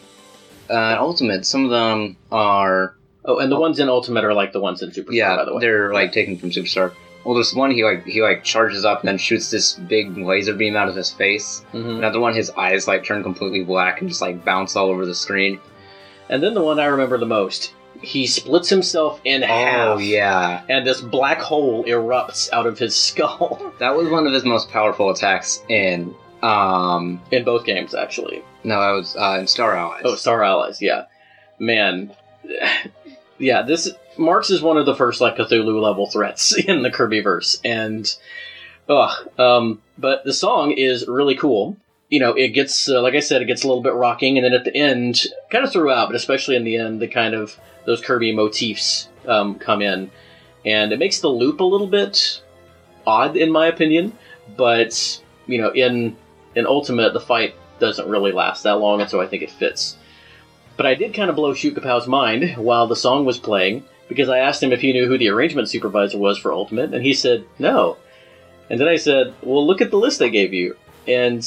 uh, 0.70 0.96
Ultimate. 1.00 1.46
Some 1.46 1.66
of 1.66 1.72
them 1.72 2.18
are 2.32 2.96
Oh, 3.26 3.40
and 3.40 3.52
the 3.52 3.60
ones 3.60 3.80
in 3.80 3.90
Ultimate 3.90 4.24
are 4.24 4.34
like 4.34 4.54
the 4.54 4.62
ones 4.62 4.82
in 4.82 4.92
Superstar, 4.92 5.12
yeah, 5.14 5.36
by 5.36 5.46
the 5.46 5.54
way. 5.54 5.60
they're 5.62 5.94
like 5.94 6.12
taken 6.14 6.38
from 6.38 6.52
Superstar. 6.52 6.94
Well, 7.26 7.36
there's 7.36 7.54
one 7.54 7.72
he 7.72 7.84
like 7.84 8.06
he 8.06 8.22
like 8.22 8.44
charges 8.44 8.86
up 8.86 9.02
and 9.02 9.08
then 9.10 9.18
shoots 9.18 9.52
this 9.52 9.74
big 9.74 10.18
laser 10.18 10.54
beam 10.54 10.76
out 10.76 10.88
of 10.90 10.96
his 10.96 11.10
face. 11.12 11.64
Mhm. 11.74 11.98
Another 11.98 12.20
one, 12.20 12.34
his 12.34 12.50
eyes 12.52 12.88
like 12.88 13.04
turn 13.04 13.24
completely 13.24 13.64
black 13.64 14.00
and 14.02 14.10
just 14.10 14.22
like 14.22 14.44
bounce 14.46 14.76
all 14.76 14.88
over 14.90 15.06
the 15.06 15.14
screen. 15.16 15.60
And 16.30 16.42
then 16.42 16.54
the 16.54 16.62
one 16.62 16.80
I 16.80 16.86
remember 16.86 17.18
the 17.18 17.26
most, 17.26 17.74
he 18.02 18.26
splits 18.26 18.70
himself 18.70 19.20
in 19.26 19.42
half. 19.42 19.88
Oh 19.88 19.98
yeah, 20.00 20.62
And 20.70 20.88
this 20.88 21.02
black 21.02 21.40
hole 21.42 21.84
erupts 21.86 22.50
out 22.54 22.66
of 22.68 22.80
his 22.80 22.96
skull 23.08 23.74
that 23.80 23.96
was 23.96 24.08
one 24.10 24.26
of 24.26 24.34
his 24.34 24.46
most 24.46 24.70
powerful 24.70 25.10
attacks 25.10 25.62
in 25.70 26.16
um 26.42 27.22
in 27.32 27.44
both 27.44 27.66
games, 27.66 27.94
actually. 27.94 28.42
no, 28.64 28.80
that 28.80 28.92
was 28.92 29.16
uh, 29.18 29.38
in 29.42 29.46
Star 29.48 29.76
Allies. 29.76 30.04
Oh, 30.06 30.16
Star 30.16 30.42
Allies, 30.44 30.82
yeah. 30.82 31.04
Man, 31.60 32.16
yeah, 33.40 33.64
this 33.64 33.90
Marx 34.18 34.50
is 34.50 34.62
one 34.62 34.78
of 34.78 34.86
the 34.86 34.96
first 34.96 35.22
like 35.22 35.38
Cthulhu 35.38 35.82
level 35.82 36.08
threats 36.08 36.56
in 36.68 36.84
the 36.84 36.92
Kirby 36.92 37.22
verse, 37.22 37.60
and 37.64 38.14
ugh, 38.88 39.12
um, 39.40 39.82
but 39.98 40.24
the 40.26 40.34
song 40.34 40.72
is 40.72 41.08
really 41.08 41.36
cool. 41.36 41.78
You 42.10 42.20
know, 42.20 42.34
it 42.34 42.50
gets 42.50 42.90
uh, 42.90 43.02
like 43.02 43.16
I 43.16 43.20
said, 43.20 43.42
it 43.42 43.46
gets 43.46 43.64
a 43.64 43.68
little 43.68 43.84
bit 43.84 43.94
rocking, 43.94 44.38
and 44.38 44.46
then 44.46 44.54
at 44.54 44.66
the 44.66 44.76
end, 44.76 45.26
kind 45.50 45.64
of 45.64 45.72
throughout, 45.72 46.10
but 46.10 46.16
especially 46.16 46.56
in 46.56 46.64
the 46.64 46.78
end, 46.78 47.02
the 47.02 47.08
kind 47.08 47.34
of 47.34 47.58
those 47.86 48.02
Kirby 48.02 48.34
motifs 48.34 49.10
um, 49.26 49.56
come 49.56 49.82
in, 49.82 50.12
and 50.66 50.92
it 50.92 51.00
makes 51.00 51.20
the 51.20 51.30
loop 51.30 51.60
a 51.60 51.64
little 51.64 51.88
bit 51.88 52.42
odd, 53.08 53.38
in 53.38 53.52
my 53.52 53.68
opinion. 53.68 54.18
But 54.58 55.22
you 55.48 55.62
know, 55.62 55.72
in 55.72 56.18
in 56.56 56.68
Ultimate, 56.68 57.14
the 57.14 57.20
fight 57.20 57.56
doesn't 57.80 58.10
really 58.10 58.32
last 58.32 58.64
that 58.64 58.80
long, 58.80 59.02
and 59.02 59.10
so 59.10 59.22
I 59.22 59.28
think 59.28 59.44
it 59.44 59.52
fits. 59.52 59.96
But 60.80 60.86
I 60.86 60.96
did 60.96 61.14
kind 61.14 61.30
of 61.30 61.36
blow 61.36 61.54
Shukapow's 61.54 62.08
mind 62.08 62.56
while 62.56 62.88
the 62.88 62.96
song 62.96 63.26
was 63.26 63.38
playing 63.38 63.84
because 64.08 64.30
I 64.30 64.40
asked 64.40 64.64
him 64.64 64.72
if 64.72 64.80
he 64.80 64.94
knew 64.94 65.10
who 65.10 65.18
the 65.18 65.28
arrangement 65.28 65.68
supervisor 65.68 66.18
was 66.18 66.38
for 66.38 66.54
Ultimate, 66.54 66.94
and 66.94 67.04
he 67.04 67.14
said 67.14 67.44
no. 67.60 67.98
And 68.70 68.80
then 68.80 68.88
I 68.88 68.96
said, 68.96 69.34
"Well, 69.44 69.68
look 69.68 69.82
at 69.82 69.92
the 69.92 69.98
list 69.98 70.22
I 70.22 70.30
gave 70.30 70.54
you." 70.54 70.78
And 71.06 71.40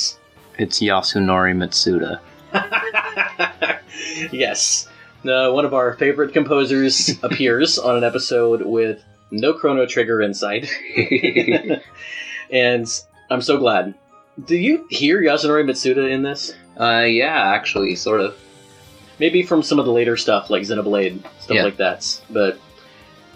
It's 0.58 0.80
Yasunori 0.80 1.56
Mitsuda. 1.56 2.20
yes. 4.32 4.86
Uh, 5.24 5.50
one 5.50 5.64
of 5.64 5.72
our 5.72 5.94
favorite 5.94 6.34
composers 6.34 7.18
appears 7.22 7.78
on 7.78 7.96
an 7.96 8.04
episode 8.04 8.60
with 8.60 9.02
no 9.30 9.54
Chrono 9.54 9.86
Trigger 9.86 10.20
insight. 10.20 10.68
and 12.50 12.86
I'm 13.30 13.40
so 13.40 13.56
glad. 13.56 13.94
Do 14.44 14.56
you 14.56 14.86
hear 14.90 15.22
Yasunori 15.22 15.64
Mitsuda 15.64 16.10
in 16.10 16.22
this? 16.22 16.52
uh, 16.78 17.06
yeah, 17.08 17.46
actually, 17.46 17.96
sort 17.96 18.20
of. 18.20 18.36
Maybe 19.22 19.44
from 19.44 19.62
some 19.62 19.78
of 19.78 19.86
the 19.86 19.92
later 19.92 20.16
stuff 20.16 20.50
like 20.50 20.62
Xenoblade, 20.64 21.20
stuff 21.38 21.54
Yeah. 21.54 21.62
like 21.62 21.76
that. 21.76 22.20
But 22.28 22.58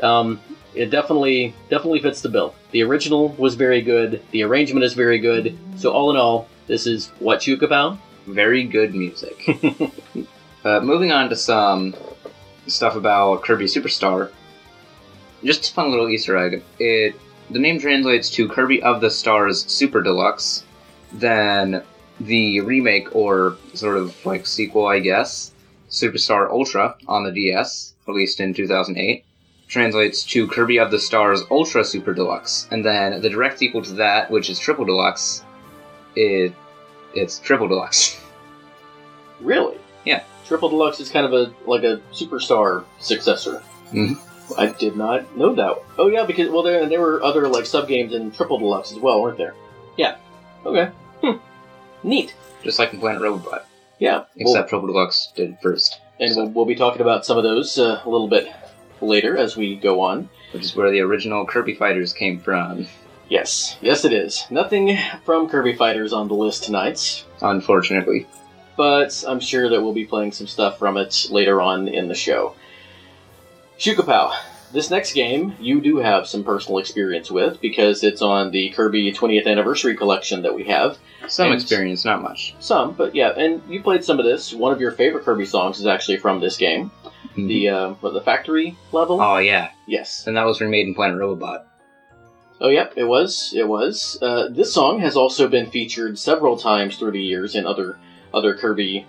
um, 0.03 0.41
it 0.75 0.91
definitely 0.91 1.55
definitely 1.71 2.01
fits 2.01 2.21
the 2.23 2.29
bill. 2.29 2.57
The 2.73 2.83
original 2.83 3.29
was 3.39 3.55
very 3.55 3.83
good. 3.83 4.21
The 4.33 4.43
arrangement 4.43 4.83
is 4.83 4.95
very 4.95 5.21
good. 5.21 5.57
So 5.77 5.93
all 5.93 6.11
in 6.11 6.17
all, 6.17 6.49
this 6.67 6.89
is 6.89 7.13
what 7.21 7.47
you 7.47 7.55
about. 7.55 7.99
Very 8.27 8.65
good 8.65 8.97
music. 8.97 9.37
uh, 10.65 10.81
moving 10.81 11.13
on 11.13 11.29
to 11.31 11.37
some 11.37 11.95
stuff 12.67 12.97
about 12.97 13.45
Kirby 13.45 13.67
Superstar. 13.67 14.33
Just 15.45 15.71
a 15.71 15.73
fun 15.73 15.91
little 15.93 16.09
Easter 16.09 16.37
egg. 16.37 16.65
It 16.81 17.15
the 17.51 17.61
name 17.61 17.79
translates 17.79 18.29
to 18.31 18.49
Kirby 18.49 18.83
of 18.83 19.01
the 19.01 19.09
Stars 19.11 19.65
Super 19.71 20.03
Deluxe. 20.03 20.65
Then 21.13 21.85
the 22.19 22.61
remake 22.63 23.15
or 23.15 23.57
sort 23.75 23.99
of 23.99 24.17
like 24.27 24.47
sequel, 24.49 24.87
I 24.87 24.99
guess, 24.99 25.53
Superstar 25.91 26.51
Ultra 26.51 26.97
on 27.07 27.25
the 27.25 27.33
DS, 27.33 27.95
released 28.07 28.41
in 28.41 28.55
2008, 28.55 29.25
translates 29.69 30.23
to 30.25 30.47
Kirby 30.47 30.79
of 30.79 30.91
the 30.91 30.99
Stars 30.99 31.43
Ultra 31.51 31.85
Super 31.85 32.15
Deluxe. 32.15 32.69
And 32.71 32.85
then 32.85 33.21
the 33.21 33.31
direct 33.31 33.59
sequel 33.59 33.83
to 33.83 33.93
that, 33.95 34.31
which 34.31 34.49
is 34.51 34.59
Triple 34.59 34.85
Deluxe, 34.85 35.45
it 36.15 36.53
it's 37.15 37.39
Triple 37.39 37.69
Deluxe. 37.69 38.21
Really? 39.41 39.77
Yeah. 40.07 40.23
Triple 40.47 40.71
Deluxe 40.71 40.99
is 41.01 41.11
kind 41.11 41.27
of 41.27 41.33
a 41.35 41.53
like 41.69 41.83
a 41.83 42.01
superstar 42.11 42.85
successor. 43.01 43.63
Mhm. 43.93 44.17
I 44.57 44.69
did 44.69 44.97
not 44.97 45.37
know 45.37 45.55
that. 45.55 45.77
Oh 45.99 46.07
yeah, 46.09 46.25
because 46.25 46.49
well 46.49 46.63
there 46.63 46.89
there 46.89 47.01
were 47.01 47.23
other 47.23 47.47
like 47.49 47.67
sub 47.67 47.87
games 47.87 48.15
in 48.15 48.31
Triple 48.31 48.59
Deluxe 48.59 48.93
as 48.93 48.99
well, 48.99 49.21
weren't 49.21 49.37
there? 49.37 49.55
Yeah. 49.99 50.17
Okay. 50.65 50.91
Hmm. 51.23 51.37
Neat. 52.03 52.35
Just 52.63 52.79
like 52.79 52.95
in 52.95 53.01
Planet 53.01 53.21
Robobot. 53.21 53.63
Yeah. 53.99 54.25
Except 54.37 54.69
Triple 54.69 54.89
Deluxe 54.89 55.33
did 55.35 55.57
first, 55.63 56.01
Well, 56.21 56.29
and 56.29 56.37
we'll, 56.37 56.49
we'll 56.51 56.65
be 56.67 56.75
talking 56.75 57.01
about 57.01 57.25
some 57.25 57.37
of 57.39 57.45
those 57.45 57.79
uh, 57.79 58.01
a 58.05 58.09
little 58.11 58.29
bit 58.29 58.51
later 59.01 59.37
as 59.37 59.57
we 59.57 59.77
go 59.77 60.01
on. 60.01 60.29
which 60.53 60.63
is 60.65 60.77
where 60.77 60.91
the 60.91 61.01
original 61.01 61.47
Kirby 61.47 61.75
fighters 61.75 62.13
came 62.13 62.39
from. 62.39 62.87
Yes. 63.29 63.77
Yes, 63.81 64.05
it 64.05 64.13
is. 64.13 64.45
Nothing 64.51 64.97
from 65.25 65.49
Kirby 65.49 65.75
Fighters 65.75 66.13
on 66.13 66.29
the 66.29 66.35
list 66.35 66.63
tonight, 66.65 67.25
Unfortunately. 67.43 68.27
but 68.77 69.25
I'm 69.27 69.41
sure 69.41 69.69
that 69.69 69.83
we'll 69.83 69.93
be 69.93 70.05
playing 70.05 70.31
some 70.33 70.47
stuff 70.47 70.79
from 70.79 70.97
it 70.97 71.27
later 71.31 71.61
on 71.61 71.89
in 71.89 72.07
the 72.09 72.15
show. 72.15 72.55
Shukapow. 73.79 74.33
This 74.73 74.91
next 74.91 75.13
game 75.13 75.55
you 75.61 75.81
do 75.81 75.97
have 75.99 76.27
some 76.27 76.43
personal 76.45 76.79
experience 76.79 77.31
with 77.31 77.61
because 77.61 78.03
it's 78.03 78.21
on 78.21 78.51
the 78.51 78.71
Kirby 78.71 79.13
20th 79.13 79.47
Anniversary 79.47 79.97
Collection 79.97 80.43
that 80.43 80.55
we 80.55 80.65
have. 80.65 80.99
Some 81.29 81.47
And- 81.53 81.55
experience, 81.61 82.05
not 82.05 82.23
much. 82.23 82.55
Some, 82.61 82.93
but 82.93 83.15
yeah, 83.15 83.31
and 83.37 83.63
you 83.69 83.83
played 83.83 84.05
some 84.05 84.19
of 84.19 84.25
this. 84.25 84.53
One 84.53 84.73
of 84.73 84.81
your 84.81 84.91
favorite 84.93 85.25
Kirby 85.25 85.47
songs 85.47 85.79
is 85.81 85.87
actually 85.87 86.19
from 86.19 86.41
this 86.41 86.57
game. 86.57 86.91
Mhm. 87.37 87.49
The 87.49 87.69
uh, 87.69 87.89
what, 88.01 88.13
the 88.15 88.21
factory 88.21 88.77
level. 88.93 89.21
oh 89.21 89.39
yeah, 89.39 89.71
Yes. 89.87 90.27
and 90.27 90.37
that 90.37 90.45
was 90.47 90.61
remade 90.61 90.87
in 90.87 90.95
Planet 90.95 91.19
Robobot. 91.19 91.63
Oh, 92.61 92.69
yep, 92.71 92.95
it 92.97 93.05
was. 93.05 93.53
It 93.55 93.69
was. 93.69 94.19
Uh, 94.23 94.49
this 94.51 94.73
song 94.73 94.99
has 95.01 95.15
also 95.17 95.47
been 95.47 95.71
featured 95.71 96.19
several 96.19 96.57
times 96.57 96.97
through 96.97 97.11
the 97.13 97.23
years 97.23 97.55
in 97.55 97.67
other 97.67 97.99
other 98.33 98.55
Kirby 98.55 99.07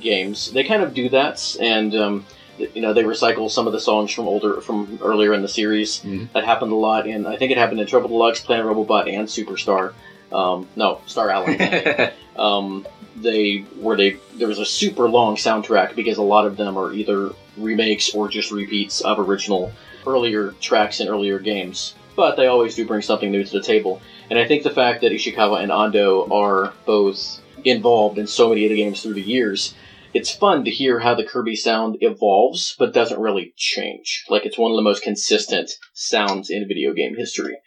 games. 0.00 0.50
They 0.52 0.64
kind 0.64 0.82
of 0.82 0.92
do 0.94 1.08
that, 1.10 1.56
and 1.60 1.94
um, 1.94 2.26
you 2.74 2.82
know 2.82 2.92
they 2.92 3.02
recycle 3.02 3.50
some 3.50 3.66
of 3.66 3.72
the 3.72 3.80
songs 3.80 4.12
from 4.12 4.26
older 4.26 4.60
from 4.60 4.98
earlier 5.02 5.32
in 5.34 5.42
the 5.42 5.48
series. 5.48 6.00
Mhm. 6.00 6.32
That 6.32 6.44
happened 6.44 6.72
a 6.72 6.76
lot, 6.76 7.06
and 7.06 7.26
I 7.26 7.36
think 7.36 7.50
it 7.52 7.58
happened 7.58 7.80
in 7.80 7.86
Triple 7.86 8.08
Deluxe, 8.08 8.40
Planet 8.40 8.66
Robobot, 8.66 9.12
and 9.12 9.28
Superstar. 9.28 9.92
Um, 10.32 10.68
no, 10.76 11.00
Star 11.06 11.30
Allies. 11.30 12.12
um, 12.36 12.86
they 13.16 13.58
where 13.80 13.96
they 13.96 14.16
there 14.36 14.48
was 14.48 14.58
a 14.58 14.64
super 14.64 15.08
long 15.08 15.36
soundtrack 15.36 15.94
because 15.94 16.18
a 16.18 16.22
lot 16.22 16.46
of 16.46 16.56
them 16.56 16.76
are 16.78 16.92
either 16.92 17.30
remakes 17.56 18.14
or 18.14 18.28
just 18.28 18.50
repeats 18.50 19.00
of 19.00 19.18
original 19.18 19.72
earlier 20.06 20.54
tracks 20.60 21.00
in 21.00 21.08
earlier 21.08 21.38
games. 21.38 21.94
But 22.16 22.36
they 22.36 22.46
always 22.46 22.74
do 22.74 22.86
bring 22.86 23.02
something 23.02 23.30
new 23.30 23.44
to 23.44 23.52
the 23.52 23.62
table, 23.62 24.00
and 24.28 24.38
I 24.38 24.46
think 24.46 24.62
the 24.62 24.70
fact 24.70 25.00
that 25.02 25.12
Ishikawa 25.12 25.62
and 25.62 25.70
Ando 25.70 26.30
are 26.30 26.72
both 26.86 27.40
involved 27.64 28.18
in 28.18 28.26
so 28.26 28.48
many 28.48 28.64
of 28.64 28.70
the 28.70 28.76
games 28.76 29.02
through 29.02 29.14
the 29.14 29.22
years, 29.22 29.74
it's 30.12 30.34
fun 30.34 30.64
to 30.64 30.70
hear 30.70 31.00
how 31.00 31.14
the 31.14 31.24
Kirby 31.24 31.56
sound 31.56 31.98
evolves, 32.00 32.74
but 32.78 32.92
doesn't 32.92 33.20
really 33.20 33.54
change. 33.56 34.24
Like 34.28 34.44
it's 34.44 34.58
one 34.58 34.70
of 34.70 34.76
the 34.76 34.82
most 34.82 35.02
consistent 35.02 35.70
sounds 35.94 36.50
in 36.50 36.66
video 36.68 36.92
game 36.92 37.16
history, 37.16 37.58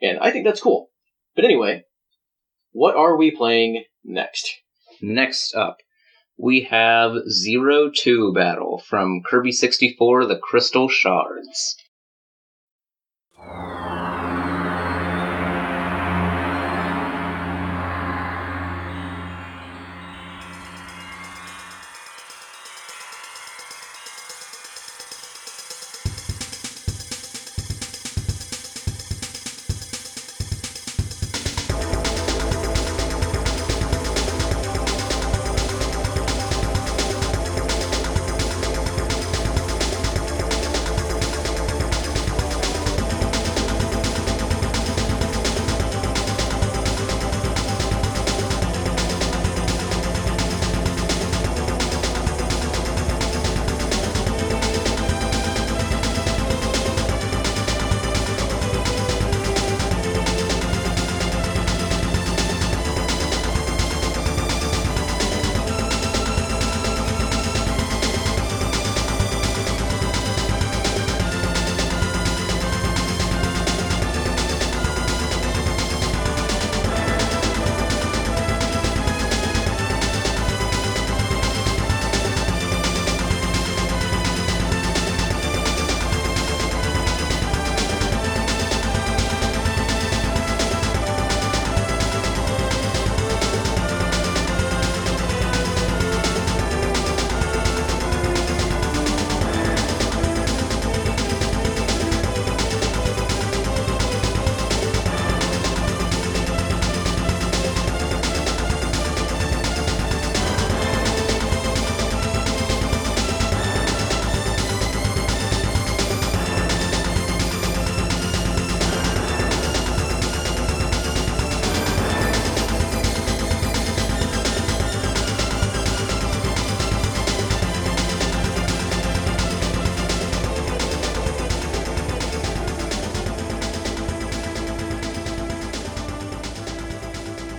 and 0.00 0.18
I 0.20 0.30
think 0.30 0.44
that's 0.44 0.60
cool. 0.60 0.90
But 1.34 1.44
anyway, 1.44 1.84
what 2.72 2.96
are 2.96 3.16
we 3.16 3.30
playing 3.30 3.84
next? 4.04 4.50
Next 5.00 5.54
up, 5.54 5.78
we 6.36 6.62
have 6.62 7.12
Zero 7.30 7.90
Two 7.94 8.32
Battle 8.32 8.82
from 8.86 9.22
Kirby 9.24 9.52
64: 9.52 10.26
The 10.26 10.38
Crystal 10.38 10.88
Shards. 10.88 11.76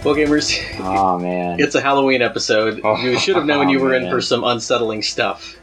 Well, 0.10 0.18
gamers, 0.18 0.58
Oh 0.80 1.20
man. 1.20 1.60
it's 1.60 1.76
a 1.76 1.82
Halloween 1.82 2.24
episode. 2.24 2.82
Oh, 2.84 2.98
you 2.98 3.20
should 3.20 3.36
have 3.36 3.46
known 3.46 3.70
you 3.70 3.80
were 3.80 3.94
in 3.94 4.10
for 4.10 4.22
some 4.22 4.44
unsettling 4.44 5.04
stuff. 5.04 5.56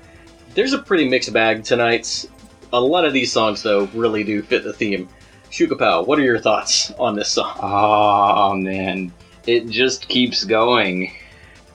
There's 0.55 0.73
a 0.73 0.79
pretty 0.79 1.09
mixed 1.09 1.33
bag 1.33 1.65
tonight. 1.65 2.31
A 2.73 2.81
lot 2.81 3.05
of 3.05 3.13
these 3.13 3.33
songs, 3.33 3.65
though, 3.65 3.87
really 3.87 4.23
do 4.23 4.43
fit 4.43 4.63
the 4.63 4.73
theme. 4.73 5.09
Shukapow, 5.51 6.07
what 6.07 6.17
are 6.21 6.23
your 6.23 6.39
thoughts 6.39 6.93
on 6.93 7.17
this 7.17 7.29
song? 7.29 7.59
Oh 7.61 8.55
man. 8.55 9.13
It 9.49 9.67
just 9.69 10.07
keeps 10.07 10.45
going. 10.45 11.13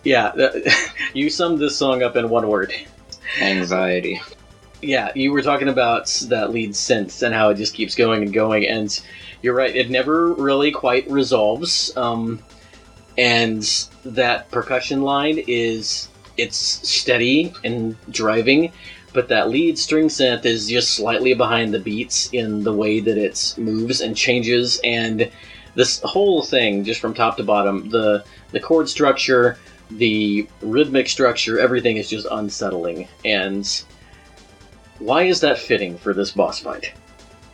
Yeah, 0.06 0.32
you 1.14 1.30
summed 1.30 1.60
this 1.60 1.76
song 1.76 2.04
up 2.04 2.16
in 2.16 2.30
one 2.30 2.48
word. 2.48 2.74
Anxiety. 3.42 4.22
Yeah, 4.82 5.12
you 5.14 5.34
were 5.34 5.42
talking 5.42 5.68
about 5.68 6.06
that 6.30 6.52
lead 6.52 6.72
synth 6.72 7.22
and 7.22 7.36
how 7.36 7.50
it 7.50 7.56
just 7.56 7.74
keeps 7.74 7.96
going 7.96 8.24
and 8.24 8.32
going, 8.32 8.66
and 8.66 8.98
you're 9.42 9.56
right, 9.56 9.76
it 9.76 9.90
never 9.90 10.32
really 10.36 10.72
quite 10.72 11.12
resolves. 11.12 11.96
Um, 11.98 12.42
and 13.18 13.88
that 14.06 14.50
percussion 14.52 15.02
line 15.02 15.44
is 15.48 16.10
it's 16.38 16.58
steady 16.58 17.54
and 17.64 17.96
driving, 18.10 18.72
but 19.14 19.28
that 19.28 19.50
lead 19.50 19.78
string 19.78 20.08
synth 20.08 20.46
is 20.46 20.68
just 20.68 20.96
slightly 20.96 21.34
behind 21.34 21.74
the 21.74 21.80
beats 21.80 22.30
in 22.32 22.64
the 22.64 22.74
way 22.74 23.00
that 23.00 23.18
it 23.18 23.56
moves 23.58 24.02
and 24.02 24.16
changes, 24.16 24.80
and 24.84 25.30
this 25.76 26.02
whole 26.04 26.42
thing, 26.42 26.84
just 26.84 27.00
from 27.00 27.14
top 27.14 27.38
to 27.38 27.44
bottom, 27.44 27.90
the 27.90 28.24
the 28.52 28.60
chord 28.60 28.90
structure, 28.90 29.58
the 29.92 30.48
rhythmic 30.62 31.08
structure, 31.08 31.60
everything 31.60 31.98
is 31.98 32.10
just 32.10 32.28
unsettling. 32.32 33.08
And 33.24 33.84
why 35.00 35.24
is 35.24 35.40
that 35.42 35.58
fitting 35.58 35.98
for 35.98 36.14
this 36.14 36.32
boss 36.32 36.60
fight? 36.60 36.94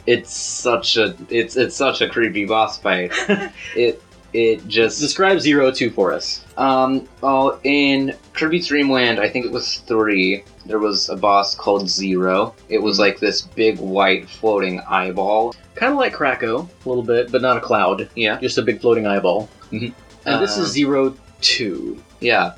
It's 0.06 0.36
such 0.36 0.98
a 0.98 1.16
it's 1.30 1.58
it's 1.58 1.76
such 1.76 2.02
a 2.02 2.10
creepy 2.10 2.46
boss 2.46 2.78
fight. 2.78 3.12
it 3.76 4.02
it 4.34 4.68
just 4.68 5.00
Describe 5.00 5.40
Zero 5.40 5.72
Two 5.72 5.90
for 5.90 6.12
us. 6.14 6.44
um 6.58 7.08
well 7.22 7.60
in 7.64 8.14
Kirby 8.34 8.60
Dreamland 8.60 9.20
I 9.20 9.30
think 9.30 9.46
it 9.46 9.52
was 9.52 9.78
three 9.88 10.44
there 10.66 10.80
was 10.80 11.08
a 11.10 11.16
boss 11.16 11.56
called 11.56 11.88
Zero. 11.90 12.54
It 12.68 12.80
was 12.82 13.00
like 13.00 13.20
this 13.20 13.42
big 13.42 13.80
white 13.80 14.28
floating 14.30 14.82
eyeball. 14.82 15.56
Kind 15.76 15.94
of 15.94 15.98
like 15.98 16.14
Kracko, 16.14 16.68
a 16.86 16.90
little 16.90 17.04
bit, 17.04 17.32
but 17.32 17.42
not 17.42 17.56
a 17.56 17.62
cloud. 17.62 18.10
Yeah. 18.16 18.38
Just 18.42 18.58
a 18.58 18.62
big 18.62 18.82
floating 18.82 19.08
eyeball. 19.08 19.48
Mhm. 19.72 19.94
And 20.26 20.42
this 20.44 20.58
Um, 20.58 20.64
is 20.64 20.72
Zero 20.72 21.16
Two. 21.40 22.04
Yeah. 22.20 22.54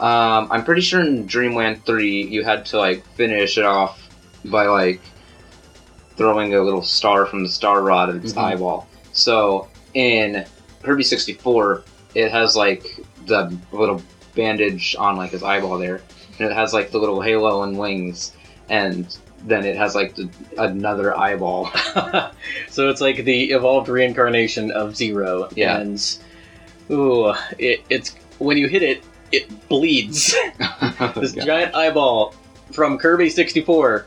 Um, 0.00 0.48
I'm 0.50 0.64
pretty 0.64 0.80
sure 0.80 1.00
in 1.00 1.24
Dreamland 1.26 1.84
3 1.86 2.22
you 2.24 2.42
had 2.42 2.66
to 2.66 2.78
like 2.78 3.06
finish 3.14 3.56
it 3.58 3.64
off 3.64 4.08
by 4.46 4.66
like 4.66 5.00
throwing 6.16 6.54
a 6.54 6.60
little 6.62 6.82
star 6.82 7.26
from 7.26 7.44
the 7.44 7.48
star 7.48 7.82
rod 7.82 8.10
at 8.10 8.16
its 8.16 8.32
Mhm. 8.32 8.42
eyeball. 8.42 8.88
So 9.12 9.68
in 9.94 10.44
Kirby 10.82 11.02
64, 11.02 11.84
it 12.14 12.30
has 12.30 12.56
like 12.56 13.00
the 13.26 13.56
little 13.72 14.02
bandage 14.34 14.96
on 14.98 15.16
like 15.16 15.30
his 15.30 15.42
eyeball 15.42 15.78
there, 15.78 16.02
and 16.38 16.50
it 16.50 16.54
has 16.54 16.72
like 16.72 16.90
the 16.90 16.98
little 16.98 17.20
halo 17.20 17.62
and 17.62 17.78
wings, 17.78 18.32
and 18.68 19.16
then 19.44 19.64
it 19.64 19.76
has 19.76 19.94
like 19.94 20.14
the, 20.14 20.28
another 20.58 21.16
eyeball. 21.16 21.70
so 22.68 22.88
it's 22.88 23.00
like 23.00 23.24
the 23.24 23.50
evolved 23.52 23.88
reincarnation 23.88 24.70
of 24.70 24.96
Zero. 24.96 25.48
Yeah. 25.54 25.78
And 25.78 26.18
ooh, 26.90 27.32
it, 27.58 27.82
it's 27.90 28.14
when 28.38 28.56
you 28.56 28.68
hit 28.68 28.82
it, 28.82 29.04
it 29.30 29.68
bleeds. 29.68 30.34
this 31.16 31.32
giant 31.32 31.74
eyeball 31.74 32.34
from 32.72 32.98
Kirby 32.98 33.30
64 33.30 34.06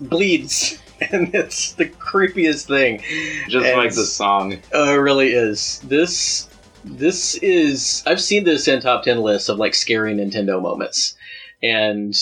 bleeds. 0.00 0.78
And 1.12 1.34
it's 1.34 1.72
the 1.72 1.86
creepiest 1.86 2.66
thing. 2.66 3.02
Just 3.48 3.66
And- 3.66 3.76
like 3.76 3.94
the 3.94 4.04
song. 4.04 4.60
Oh, 4.72 4.92
it 4.94 4.96
really 4.96 5.32
is. 5.32 5.80
This 5.84 6.48
this 6.84 7.34
is 7.36 8.02
I've 8.06 8.20
seen 8.20 8.44
this 8.44 8.68
in 8.68 8.80
top 8.80 9.02
ten 9.04 9.20
lists 9.20 9.48
of 9.48 9.58
like 9.58 9.74
scary 9.74 10.14
Nintendo 10.14 10.60
moments. 10.62 11.16
And 11.62 12.14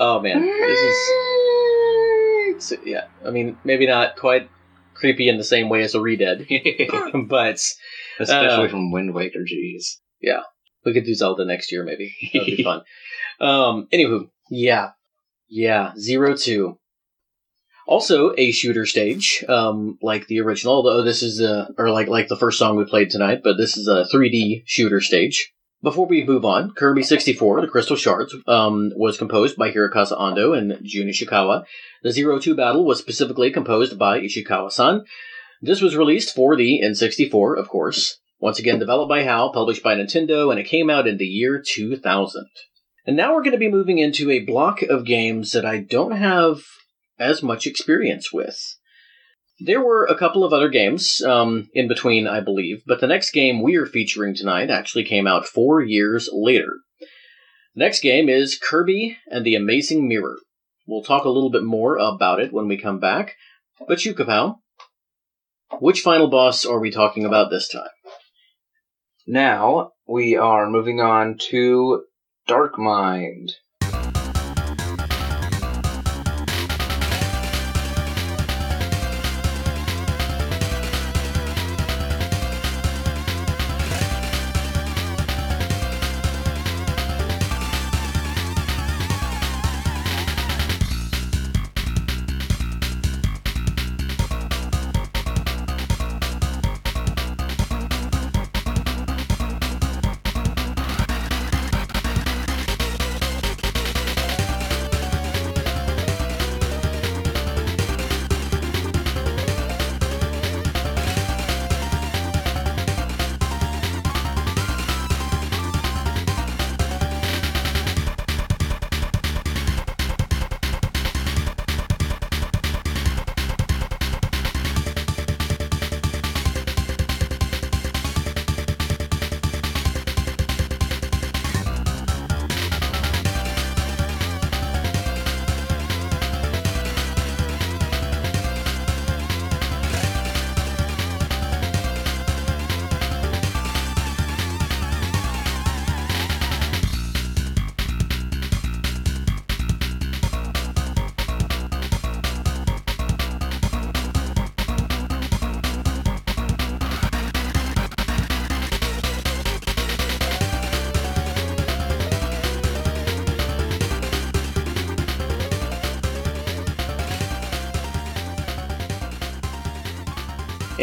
oh 0.00 0.20
man, 0.20 0.40
this 0.42 0.78
is 2.72 2.78
yeah, 2.84 3.06
I 3.24 3.30
mean 3.30 3.56
maybe 3.64 3.86
not 3.86 4.16
quite 4.16 4.48
creepy 4.94 5.28
in 5.28 5.36
the 5.38 5.44
same 5.44 5.68
way 5.68 5.82
as 5.82 5.94
a 5.94 6.00
Redead, 6.00 6.46
but 7.28 7.60
Especially 8.20 8.66
Uh, 8.66 8.68
from 8.68 8.90
Wind 8.92 9.12
Waker, 9.14 9.40
jeez. 9.40 9.96
Yeah, 10.20 10.42
we 10.84 10.92
could 10.94 11.04
do 11.04 11.14
Zelda 11.14 11.44
next 11.44 11.70
year 11.72 11.84
maybe. 11.84 12.14
That'd 12.32 12.56
be 12.56 12.62
fun. 12.64 12.82
Um 13.40 13.88
anywho, 13.92 14.28
yeah. 14.50 14.90
Yeah, 15.48 15.92
Zero 15.98 16.34
Two. 16.36 16.78
Also 17.86 18.32
a 18.38 18.50
shooter 18.50 18.86
stage, 18.86 19.44
um, 19.48 19.98
like 20.00 20.26
the 20.26 20.40
original, 20.40 20.74
although 20.74 21.02
this 21.02 21.22
is 21.22 21.40
a 21.40 21.68
or 21.76 21.90
like 21.90 22.08
like 22.08 22.28
the 22.28 22.36
first 22.36 22.58
song 22.58 22.76
we 22.76 22.84
played 22.84 23.10
tonight, 23.10 23.40
but 23.44 23.56
this 23.58 23.76
is 23.76 23.88
a 23.88 24.06
3D 24.12 24.62
shooter 24.66 25.00
stage. 25.00 25.52
Before 25.82 26.06
we 26.06 26.24
move 26.24 26.46
on, 26.46 26.70
Kirby 26.70 27.02
64, 27.02 27.60
The 27.60 27.68
Crystal 27.68 27.94
Shards, 27.94 28.34
um, 28.46 28.90
was 28.96 29.18
composed 29.18 29.58
by 29.58 29.70
Hirokazu 29.70 30.18
Ando 30.18 30.56
and 30.56 30.78
Jun 30.82 31.08
Ishikawa. 31.08 31.64
The 32.02 32.10
Zero 32.10 32.38
Two 32.38 32.56
battle 32.56 32.86
was 32.86 32.98
specifically 32.98 33.50
composed 33.50 33.98
by 33.98 34.18
Ishikawa-san. 34.18 35.04
This 35.60 35.82
was 35.82 35.94
released 35.94 36.34
for 36.34 36.56
the 36.56 36.80
N64, 36.82 37.58
of 37.58 37.68
course. 37.68 38.18
Once 38.40 38.58
again, 38.58 38.78
developed 38.78 39.10
by 39.10 39.24
HAL, 39.24 39.52
published 39.52 39.82
by 39.82 39.94
Nintendo, 39.94 40.50
and 40.50 40.58
it 40.58 40.64
came 40.64 40.88
out 40.88 41.06
in 41.06 41.18
the 41.18 41.26
year 41.26 41.62
2000. 41.62 42.46
And 43.06 43.16
now 43.16 43.34
we're 43.34 43.42
going 43.42 43.52
to 43.52 43.58
be 43.58 43.70
moving 43.70 43.98
into 43.98 44.30
a 44.30 44.40
block 44.40 44.80
of 44.80 45.04
games 45.04 45.52
that 45.52 45.66
I 45.66 45.80
don't 45.80 46.12
have 46.12 46.62
as 47.18 47.42
much 47.42 47.66
experience 47.66 48.32
with. 48.32 48.58
There 49.60 49.84
were 49.84 50.04
a 50.04 50.18
couple 50.18 50.44
of 50.44 50.52
other 50.52 50.68
games 50.68 51.22
um, 51.24 51.68
in 51.74 51.86
between, 51.86 52.26
I 52.26 52.40
believe, 52.40 52.82
but 52.86 53.00
the 53.00 53.06
next 53.06 53.30
game 53.30 53.62
we 53.62 53.76
are 53.76 53.86
featuring 53.86 54.34
tonight 54.34 54.68
actually 54.68 55.04
came 55.04 55.26
out 55.26 55.46
four 55.46 55.80
years 55.80 56.28
later. 56.32 56.78
The 57.74 57.80
next 57.84 58.00
game 58.00 58.28
is 58.28 58.58
Kirby 58.58 59.18
and 59.28 59.44
the 59.44 59.54
Amazing 59.54 60.08
Mirror. 60.08 60.38
We'll 60.86 61.02
talk 61.02 61.24
a 61.24 61.30
little 61.30 61.50
bit 61.50 61.64
more 61.64 61.96
about 61.96 62.40
it 62.40 62.52
when 62.52 62.68
we 62.68 62.76
come 62.76 62.98
back. 62.98 63.36
But 63.86 63.98
Shukapow, 63.98 64.56
which 65.80 66.00
final 66.00 66.28
boss 66.28 66.64
are 66.64 66.80
we 66.80 66.90
talking 66.90 67.24
about 67.24 67.50
this 67.50 67.68
time? 67.68 67.88
Now 69.26 69.92
we 70.06 70.36
are 70.36 70.68
moving 70.68 71.00
on 71.00 71.38
to 71.50 72.04
Dark 72.46 72.78
Mind. 72.78 73.52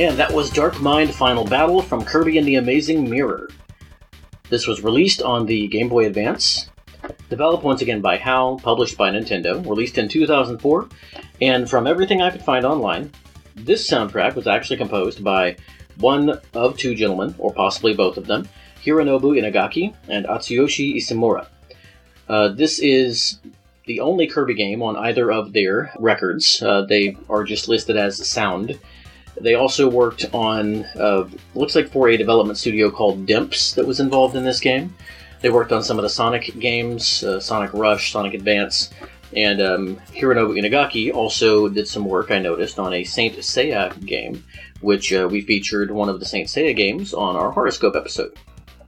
And 0.02 0.18
that 0.18 0.34
was 0.34 0.50
Dark 0.50 0.82
Mind 0.82 1.14
Final 1.14 1.46
Battle 1.46 1.80
from 1.80 2.04
Kirby 2.04 2.40
and 2.40 2.48
the 2.48 2.56
Amazing 2.56 3.08
Mirror. 3.08 3.50
This 4.50 4.66
was 4.66 4.84
released 4.84 5.22
on 5.22 5.46
the 5.46 5.68
Game 5.68 5.90
Boy 5.90 6.08
Advance, 6.08 6.72
developed 7.30 7.64
once 7.64 7.84
again 7.84 8.02
by 8.02 8.18
HAL, 8.18 8.58
published 8.64 8.98
by 8.98 9.12
Nintendo, 9.12 9.64
released 9.64 10.00
in 10.00 10.10
2004, 10.10 10.90
and 11.40 11.70
from 11.70 11.86
everything 11.86 12.20
I 12.20 12.32
could 12.32 12.42
find 12.42 12.66
online, 12.66 13.12
this 13.54 13.88
soundtrack 13.88 14.34
was 14.34 14.48
actually 14.48 14.78
composed 14.78 15.24
by 15.24 15.56
one 15.98 16.40
of 16.56 16.80
two 16.80 16.96
gentlemen, 16.96 17.36
or 17.38 17.54
possibly 17.54 17.94
both 17.94 18.18
of 18.18 18.26
them, 18.26 18.50
Hironobu 18.84 19.40
Inagaki 19.40 19.94
and 20.08 20.26
Atsuyoshi 20.26 20.96
Ishimura. 20.96 21.46
Uh, 22.28 22.48
this 22.48 22.80
is 22.80 23.38
the 23.86 24.00
only 24.00 24.26
Kirby 24.26 24.56
game 24.56 24.82
on 24.82 24.96
either 24.96 25.32
of 25.32 25.54
their 25.54 25.94
records. 26.00 26.60
Uh, 26.60 26.82
they 26.82 27.16
are 27.30 27.44
just 27.44 27.68
listed 27.68 27.98
as 27.98 28.28
sound. 28.28 28.80
They 29.42 29.56
also 29.56 29.90
worked 29.90 30.26
on, 30.34 30.86
uh, 31.00 31.28
looks 31.56 31.76
like 31.76 31.90
for 31.90 32.10
a 32.10 32.18
development 32.18 32.58
studio 32.60 32.92
called 32.92 33.26
Dimps 33.26 33.74
that 33.76 33.88
was 33.88 34.00
involved 34.00 34.36
in 34.36 34.44
this 34.44 34.60
game. 34.60 34.94
They 35.42 35.50
worked 35.50 35.72
on 35.72 35.84
some 35.84 35.98
of 35.98 36.04
the 36.04 36.10
Sonic 36.10 36.60
games, 36.60 37.24
uh, 37.24 37.40
Sonic 37.40 37.74
Rush, 37.74 38.12
Sonic 38.12 38.36
Advance, 38.36 38.92
and 39.36 39.62
um, 39.62 39.96
Hironobu 40.14 40.60
Inagaki 40.60 41.14
also 41.14 41.68
did 41.68 41.88
some 41.88 42.06
work, 42.06 42.30
I 42.30 42.40
noticed, 42.40 42.78
on 42.78 42.94
a 42.94 43.04
Saint 43.04 43.36
Seiya 43.38 44.00
game, 44.06 44.44
which 44.82 45.12
uh, 45.12 45.28
we 45.32 45.42
featured 45.42 45.90
one 45.90 46.10
of 46.10 46.20
the 46.20 46.26
Saint 46.26 46.48
Seiya 46.48 46.76
games 46.76 47.14
on 47.14 47.36
our 47.36 47.52
horoscope 47.52 47.96
episode. 47.96 48.38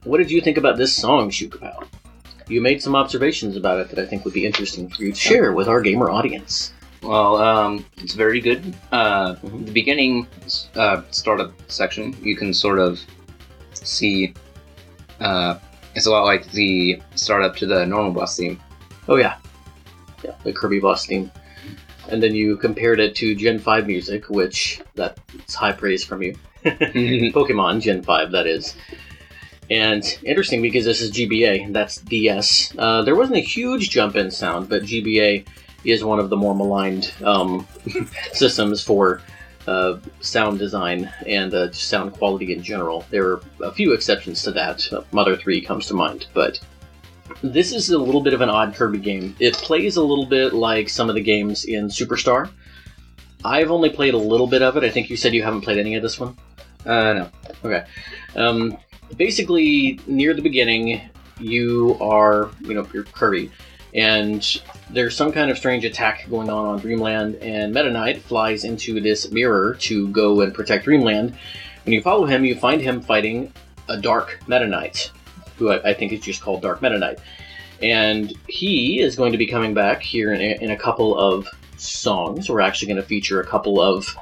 What 0.04 0.18
did 0.18 0.30
you 0.30 0.40
think 0.40 0.58
about 0.58 0.76
this 0.76 0.94
song, 0.94 1.30
Shukapow? 1.30 1.86
You 2.46 2.60
made 2.60 2.82
some 2.82 2.94
observations 2.94 3.56
about 3.56 3.80
it 3.80 3.88
that 3.88 3.98
I 3.98 4.06
think 4.06 4.24
would 4.24 4.34
be 4.34 4.44
interesting 4.44 4.88
for 4.88 5.02
you 5.02 5.12
to 5.12 5.18
share 5.18 5.52
with 5.52 5.66
our 5.66 5.80
gamer 5.80 6.10
audience. 6.10 6.72
Well, 7.04 7.36
um, 7.36 7.84
it's 7.98 8.14
very 8.14 8.40
good. 8.40 8.74
Uh, 8.90 9.34
Mhm. 9.36 9.66
The 9.66 9.72
beginning 9.72 10.26
uh, 10.74 11.02
startup 11.10 11.52
section, 11.68 12.16
you 12.22 12.34
can 12.36 12.54
sort 12.54 12.78
of 12.78 13.00
see. 13.74 14.32
Uh, 15.20 15.58
it's 15.94 16.06
a 16.06 16.10
lot 16.10 16.24
like 16.24 16.50
the 16.52 17.00
startup 17.14 17.56
to 17.56 17.66
the 17.66 17.84
normal 17.86 18.12
boss 18.12 18.36
theme. 18.36 18.58
Oh 19.06 19.16
yeah, 19.16 19.36
yeah, 20.24 20.32
the 20.44 20.52
Kirby 20.52 20.80
boss 20.80 21.06
theme. 21.06 21.30
And 22.08 22.22
then 22.22 22.34
you 22.34 22.56
compared 22.56 23.00
it 23.00 23.14
to 23.16 23.34
Gen 23.34 23.58
5 23.58 23.86
music, 23.86 24.28
which 24.28 24.80
that's 24.94 25.54
high 25.54 25.72
praise 25.72 26.04
from 26.04 26.22
you. 26.22 26.34
Pokemon 26.64 27.80
Gen 27.80 28.02
5, 28.02 28.30
that 28.32 28.46
is. 28.46 28.74
And 29.70 30.02
interesting 30.22 30.60
because 30.60 30.84
this 30.84 31.00
is 31.00 31.10
GBA, 31.10 31.72
that's 31.72 31.96
DS. 31.96 32.74
Uh, 32.76 33.02
there 33.02 33.16
wasn't 33.16 33.38
a 33.38 33.40
huge 33.40 33.88
jump 33.88 34.16
in 34.16 34.30
sound, 34.30 34.68
but 34.68 34.82
GBA 34.82 35.46
is 35.84 36.04
one 36.04 36.18
of 36.18 36.30
the 36.30 36.36
more 36.36 36.54
maligned 36.54 37.12
um, 37.24 37.66
systems 38.32 38.82
for 38.82 39.20
uh, 39.66 39.98
sound 40.20 40.58
design 40.58 41.10
and 41.26 41.54
uh, 41.54 41.72
sound 41.72 42.12
quality 42.12 42.52
in 42.52 42.62
general. 42.62 43.04
There 43.10 43.32
are 43.32 43.42
a 43.62 43.72
few 43.72 43.92
exceptions 43.92 44.42
to 44.42 44.50
that. 44.52 44.86
Mother 45.12 45.36
3 45.36 45.60
comes 45.60 45.86
to 45.86 45.94
mind, 45.94 46.26
but 46.34 46.60
this 47.42 47.72
is 47.72 47.90
a 47.90 47.98
little 47.98 48.20
bit 48.20 48.34
of 48.34 48.40
an 48.40 48.50
odd 48.50 48.74
Kirby 48.74 48.98
game. 48.98 49.34
It 49.38 49.54
plays 49.54 49.96
a 49.96 50.02
little 50.02 50.26
bit 50.26 50.52
like 50.52 50.88
some 50.88 51.08
of 51.08 51.14
the 51.14 51.22
games 51.22 51.64
in 51.64 51.88
Superstar. 51.88 52.50
I've 53.44 53.70
only 53.70 53.90
played 53.90 54.14
a 54.14 54.18
little 54.18 54.46
bit 54.46 54.62
of 54.62 54.76
it. 54.76 54.84
I 54.84 54.90
think 54.90 55.10
you 55.10 55.16
said 55.16 55.34
you 55.34 55.42
haven't 55.42 55.62
played 55.62 55.78
any 55.78 55.94
of 55.94 56.02
this 56.02 56.18
one. 56.18 56.36
uh, 56.86 57.12
no. 57.12 57.30
Okay. 57.64 57.84
Um, 58.36 58.76
basically, 59.16 60.00
near 60.06 60.34
the 60.34 60.42
beginning, 60.42 61.00
you 61.38 61.96
are, 62.00 62.50
you 62.60 62.74
know, 62.74 62.86
you're 62.92 63.04
Kirby, 63.04 63.50
and 63.94 64.62
there's 64.90 65.16
some 65.16 65.32
kind 65.32 65.50
of 65.50 65.58
strange 65.58 65.84
attack 65.84 66.28
going 66.28 66.50
on 66.50 66.66
on 66.66 66.78
Dreamland, 66.78 67.36
and 67.36 67.72
Meta 67.72 67.90
Knight 67.90 68.22
flies 68.22 68.64
into 68.64 69.00
this 69.00 69.30
mirror 69.30 69.74
to 69.80 70.08
go 70.08 70.40
and 70.40 70.54
protect 70.54 70.84
Dreamland. 70.84 71.36
When 71.84 71.92
you 71.92 72.02
follow 72.02 72.26
him, 72.26 72.44
you 72.44 72.54
find 72.54 72.80
him 72.80 73.00
fighting 73.00 73.52
a 73.88 73.96
Dark 73.96 74.40
Meta 74.46 74.66
Knight, 74.66 75.10
who 75.56 75.70
I, 75.70 75.90
I 75.90 75.94
think 75.94 76.12
is 76.12 76.20
just 76.20 76.42
called 76.42 76.62
Dark 76.62 76.82
Meta 76.82 76.98
Knight. 76.98 77.18
And 77.82 78.32
he 78.48 79.00
is 79.00 79.16
going 79.16 79.32
to 79.32 79.38
be 79.38 79.46
coming 79.46 79.74
back 79.74 80.02
here 80.02 80.32
in 80.32 80.40
in 80.40 80.70
a 80.70 80.76
couple 80.76 81.18
of 81.18 81.48
songs. 81.76 82.48
We're 82.48 82.60
actually 82.60 82.88
going 82.88 83.02
to 83.02 83.08
feature 83.08 83.40
a 83.40 83.46
couple 83.46 83.80
of 83.80 84.16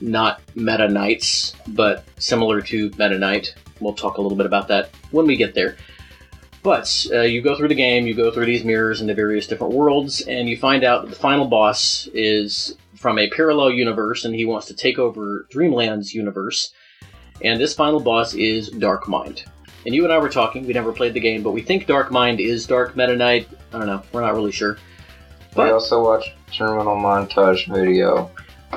not 0.00 0.40
Meta 0.54 0.88
Knights, 0.88 1.54
but 1.68 2.04
similar 2.18 2.60
to 2.62 2.90
Meta 2.98 3.18
Knight. 3.18 3.54
We'll 3.80 3.94
talk 3.94 4.18
a 4.18 4.22
little 4.22 4.36
bit 4.36 4.46
about 4.46 4.68
that 4.68 4.90
when 5.10 5.26
we 5.26 5.36
get 5.36 5.54
there. 5.54 5.76
But 6.66 7.06
uh, 7.12 7.20
you 7.20 7.42
go 7.42 7.56
through 7.56 7.68
the 7.68 7.76
game, 7.76 8.08
you 8.08 8.14
go 8.14 8.32
through 8.32 8.46
these 8.46 8.64
mirrors 8.64 9.00
into 9.00 9.14
various 9.14 9.46
different 9.46 9.72
worlds, 9.72 10.22
and 10.22 10.48
you 10.48 10.56
find 10.56 10.82
out 10.82 11.02
that 11.02 11.10
the 11.10 11.16
final 11.16 11.46
boss 11.46 12.08
is 12.12 12.76
from 12.96 13.20
a 13.20 13.30
parallel 13.30 13.70
universe, 13.70 14.24
and 14.24 14.34
he 14.34 14.44
wants 14.44 14.66
to 14.66 14.74
take 14.74 14.98
over 14.98 15.46
Dreamland's 15.48 16.12
universe. 16.12 16.72
And 17.40 17.60
this 17.60 17.72
final 17.72 18.00
boss 18.00 18.34
is 18.34 18.68
Dark 18.68 19.06
Mind. 19.06 19.44
And 19.84 19.94
you 19.94 20.02
and 20.02 20.12
I 20.12 20.18
were 20.18 20.28
talking, 20.28 20.66
we 20.66 20.72
never 20.72 20.90
played 20.90 21.14
the 21.14 21.20
game, 21.20 21.44
but 21.44 21.52
we 21.52 21.62
think 21.62 21.86
Dark 21.86 22.10
Mind 22.10 22.40
is 22.40 22.66
Dark 22.66 22.96
Meta 22.96 23.14
Knight. 23.14 23.48
I 23.72 23.78
don't 23.78 23.86
know, 23.86 24.02
we're 24.10 24.22
not 24.22 24.34
really 24.34 24.50
sure. 24.50 24.76
We 25.56 25.70
also 25.70 26.02
watched 26.02 26.32
Terminal 26.52 26.96
Montage 26.96 27.72
video. 27.72 28.28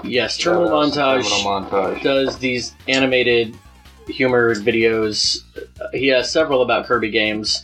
yes, 0.03 0.37
Terminal 0.37 0.69
Montage. 0.69 1.23
Terminal 1.23 1.41
Montage. 1.43 2.03
does 2.03 2.37
these 2.37 2.75
animated 2.87 3.57
humor 4.07 4.53
videos. 4.53 5.39
He 5.91 6.07
has 6.09 6.31
several 6.31 6.61
about 6.61 6.85
Kirby 6.85 7.09
games, 7.09 7.63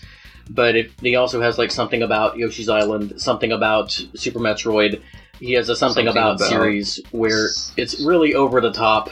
but 0.50 0.76
it, 0.76 0.92
he 1.02 1.16
also 1.16 1.42
has 1.42 1.58
like 1.58 1.72
something 1.72 2.02
about 2.04 2.38
Yoshi's 2.38 2.70
Island, 2.70 3.14
something 3.22 3.52
about 3.52 3.92
Super 3.92 4.40
Metroid. 4.40 5.02
He 5.40 5.54
has 5.54 5.68
a 5.70 5.76
something, 5.76 6.06
Something 6.06 6.12
about, 6.22 6.36
about- 6.38 6.50
series 6.50 7.00
where 7.12 7.48
it's 7.78 8.00
really 8.02 8.36
over 8.36 8.62
the 8.62 8.72
top, 8.72 9.10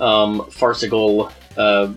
um, 0.00 0.48
farcical, 0.50 1.30
uh, 1.56 1.92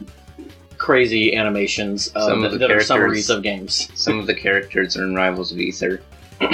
crazy 0.78 1.36
animations 1.36 2.08
of, 2.10 2.24
Some 2.24 2.44
of 2.44 2.52
the 2.52 2.58
that 2.58 2.66
are 2.66 2.68
characters- 2.70 2.88
summaries 2.88 3.30
of 3.30 3.44
games. 3.44 3.90
Some 3.94 4.20
of 4.20 4.28
the 4.28 4.34
characters 4.34 4.98
are 4.98 5.04
in 5.04 5.16
Rivals 5.16 5.52
of 5.52 5.60
Aether. 5.60 6.02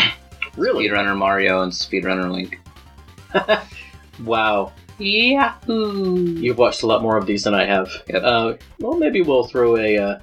Really? 0.58 0.88
Speedrunner 0.90 1.16
Mario 1.16 1.62
and 1.62 1.72
Speedrunner 1.72 2.32
Link. 2.32 2.60
Wow. 4.24 4.74
Yahoo! 4.98 6.16
You've 6.40 6.58
watched 6.58 6.82
a 6.82 6.88
lot 6.88 7.04
more 7.04 7.18
of 7.18 7.28
these 7.28 7.44
than 7.44 7.54
I 7.54 7.66
have. 7.66 7.92
Yep. 8.08 8.24
Uh, 8.24 8.54
well, 8.80 8.98
maybe 8.98 9.22
we'll 9.22 9.44
throw 9.44 9.78
a 9.78 9.98
uh, 9.98 10.20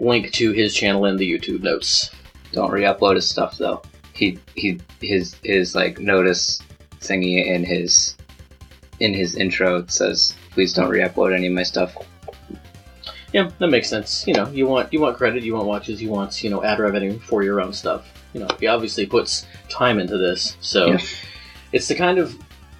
link 0.00 0.32
to 0.32 0.52
his 0.52 0.74
channel 0.74 1.06
in 1.06 1.16
the 1.16 1.30
YouTube 1.30 1.62
notes. 1.62 2.10
Don't 2.52 2.70
re-upload 2.70 3.16
his 3.16 3.28
stuff 3.28 3.58
though. 3.58 3.82
He 4.12 4.38
he 4.54 4.80
his 5.00 5.36
his 5.42 5.74
like 5.74 5.98
notice 5.98 6.60
thingy 7.00 7.46
in 7.46 7.64
his 7.64 8.16
in 9.00 9.12
his 9.12 9.36
intro 9.36 9.78
it 9.78 9.90
says 9.90 10.34
please 10.52 10.72
don't 10.72 10.88
re-upload 10.88 11.34
any 11.34 11.48
of 11.48 11.52
my 11.52 11.62
stuff. 11.62 11.94
Yeah, 13.32 13.50
that 13.58 13.68
makes 13.68 13.90
sense. 13.90 14.26
You 14.26 14.34
know, 14.34 14.48
you 14.48 14.66
want 14.66 14.92
you 14.92 15.00
want 15.00 15.16
credit, 15.16 15.42
you 15.42 15.54
want 15.54 15.66
watches, 15.66 16.00
you 16.00 16.08
want 16.10 16.42
you 16.42 16.48
know 16.50 16.62
ad 16.64 16.78
revenue 16.78 17.18
for 17.18 17.42
your 17.42 17.60
own 17.60 17.72
stuff. 17.72 18.08
You 18.32 18.40
know, 18.40 18.48
he 18.60 18.66
obviously 18.66 19.06
puts 19.06 19.46
time 19.68 19.98
into 19.98 20.16
this, 20.16 20.56
so 20.60 20.86
Yeah. 20.86 20.98
it's 21.72 21.88
the 21.88 21.94
kind 21.94 22.18
of 22.18 22.38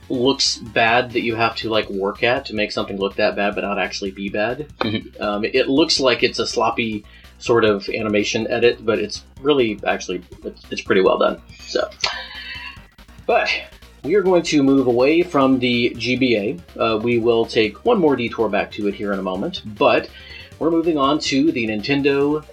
looks 0.08 0.56
bad 0.56 1.12
that 1.12 1.22
you 1.22 1.34
have 1.34 1.56
to 1.56 1.68
like 1.68 1.88
work 1.90 2.22
at 2.22 2.46
to 2.46 2.54
make 2.54 2.72
something 2.72 2.98
look 2.98 3.16
that 3.16 3.36
bad, 3.36 3.54
but 3.54 3.62
not 3.62 3.78
actually 3.78 4.10
be 4.10 4.28
bad. 4.28 4.68
Mhm. 4.80 5.20
Um, 5.20 5.44
it 5.44 5.68
looks 5.68 6.00
like 6.00 6.22
it's 6.22 6.38
a 6.38 6.46
sloppy 6.46 7.04
sort 7.38 7.64
of 7.64 7.88
animation 7.88 8.46
edit, 8.48 8.84
but 8.84 8.98
it's 8.98 9.24
really 9.40 9.78
actually 9.86 10.22
it's, 10.44 10.62
it's 10.70 10.80
pretty 10.80 11.02
well 11.02 11.18
done. 11.18 11.40
So, 11.66 11.88
but 13.26 13.48
we 14.04 14.14
are 14.14 14.22
going 14.22 14.42
to 14.44 14.62
move 14.62 14.86
away 14.86 15.22
from 15.22 15.58
the 15.58 15.90
GBA. 15.90 16.60
Uh, 16.78 16.98
we 16.98 17.18
will 17.18 17.44
take 17.44 17.84
one 17.84 17.98
more 17.98 18.14
detour 18.16 18.48
back 18.48 18.70
to 18.72 18.86
it 18.88 18.94
here 18.94 19.12
in 19.12 19.18
a 19.18 19.22
moment, 19.22 19.62
but 19.76 20.08
we're 20.58 20.70
moving 20.70 20.96
on 20.96 21.18
to 21.18 21.50
the 21.52 21.66
Nintendo 21.66 22.44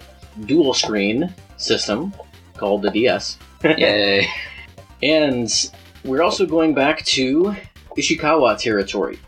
dual 0.46 0.74
screen 0.74 1.32
system 1.56 2.12
called 2.56 2.82
the 2.82 2.90
DS. 2.90 3.38
Yay! 3.64 4.28
And 5.02 5.50
we're 6.04 6.22
also 6.22 6.46
going 6.46 6.74
back 6.74 7.04
to 7.06 7.54
Ishikawa 7.96 8.58
territory. 8.58 9.18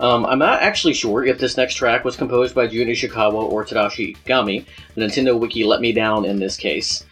Um, 0.00 0.26
I'm 0.26 0.38
not 0.38 0.62
actually 0.62 0.94
sure 0.94 1.24
if 1.24 1.38
this 1.38 1.56
next 1.56 1.74
track 1.74 2.04
was 2.04 2.16
composed 2.16 2.54
by 2.54 2.68
Jun 2.68 2.86
Ishikawa 2.86 3.34
or 3.34 3.64
Tadashi 3.64 4.16
Ikegami. 4.16 4.64
The 4.94 5.00
Nintendo 5.00 5.38
Wiki 5.38 5.64
let 5.64 5.80
me 5.80 5.92
down 5.92 6.24
in 6.24 6.38
this 6.38 6.56
case. 6.56 7.04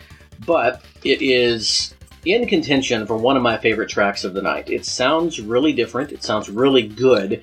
But 0.45 0.83
it 1.03 1.21
is 1.23 1.95
in 2.25 2.47
contention 2.47 3.07
for 3.07 3.17
one 3.17 3.37
of 3.37 3.43
my 3.43 3.57
favorite 3.57 3.89
tracks 3.89 4.23
of 4.23 4.35
the 4.35 4.43
night. 4.43 4.71
It 4.71 4.85
sounds 4.85 5.41
really 5.41 5.73
different, 5.73 6.13
it 6.13 6.23
sounds 6.23 6.49
really 6.49 6.87
good. 6.87 7.43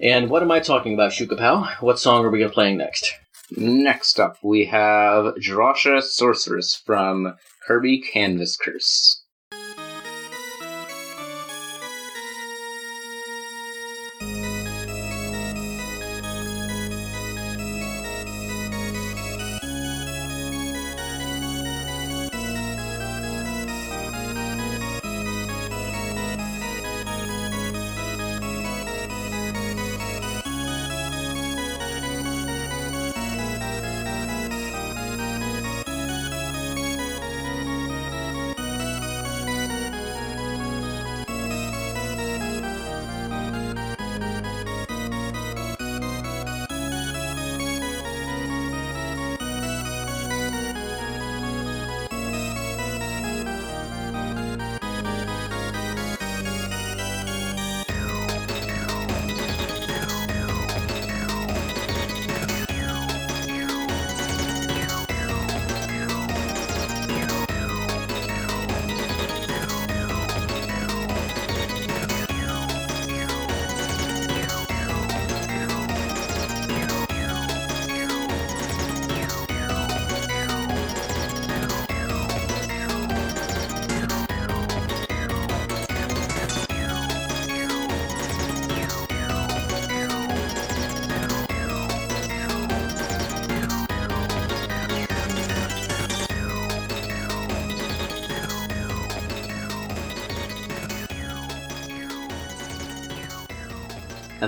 And 0.00 0.28
what 0.28 0.42
am 0.42 0.50
I 0.50 0.60
talking 0.60 0.94
about, 0.94 1.12
Shukapow? 1.12 1.80
What 1.80 1.98
song 1.98 2.24
are 2.24 2.30
we 2.30 2.46
playing 2.48 2.76
next? 2.76 3.12
Next 3.56 4.18
up 4.18 4.36
we 4.42 4.64
have 4.66 5.34
Drawcia 5.36 6.02
Sorceress 6.02 6.74
from 6.74 7.36
Kirby 7.66 8.00
Canvas 8.00 8.56
Curse. 8.56 9.21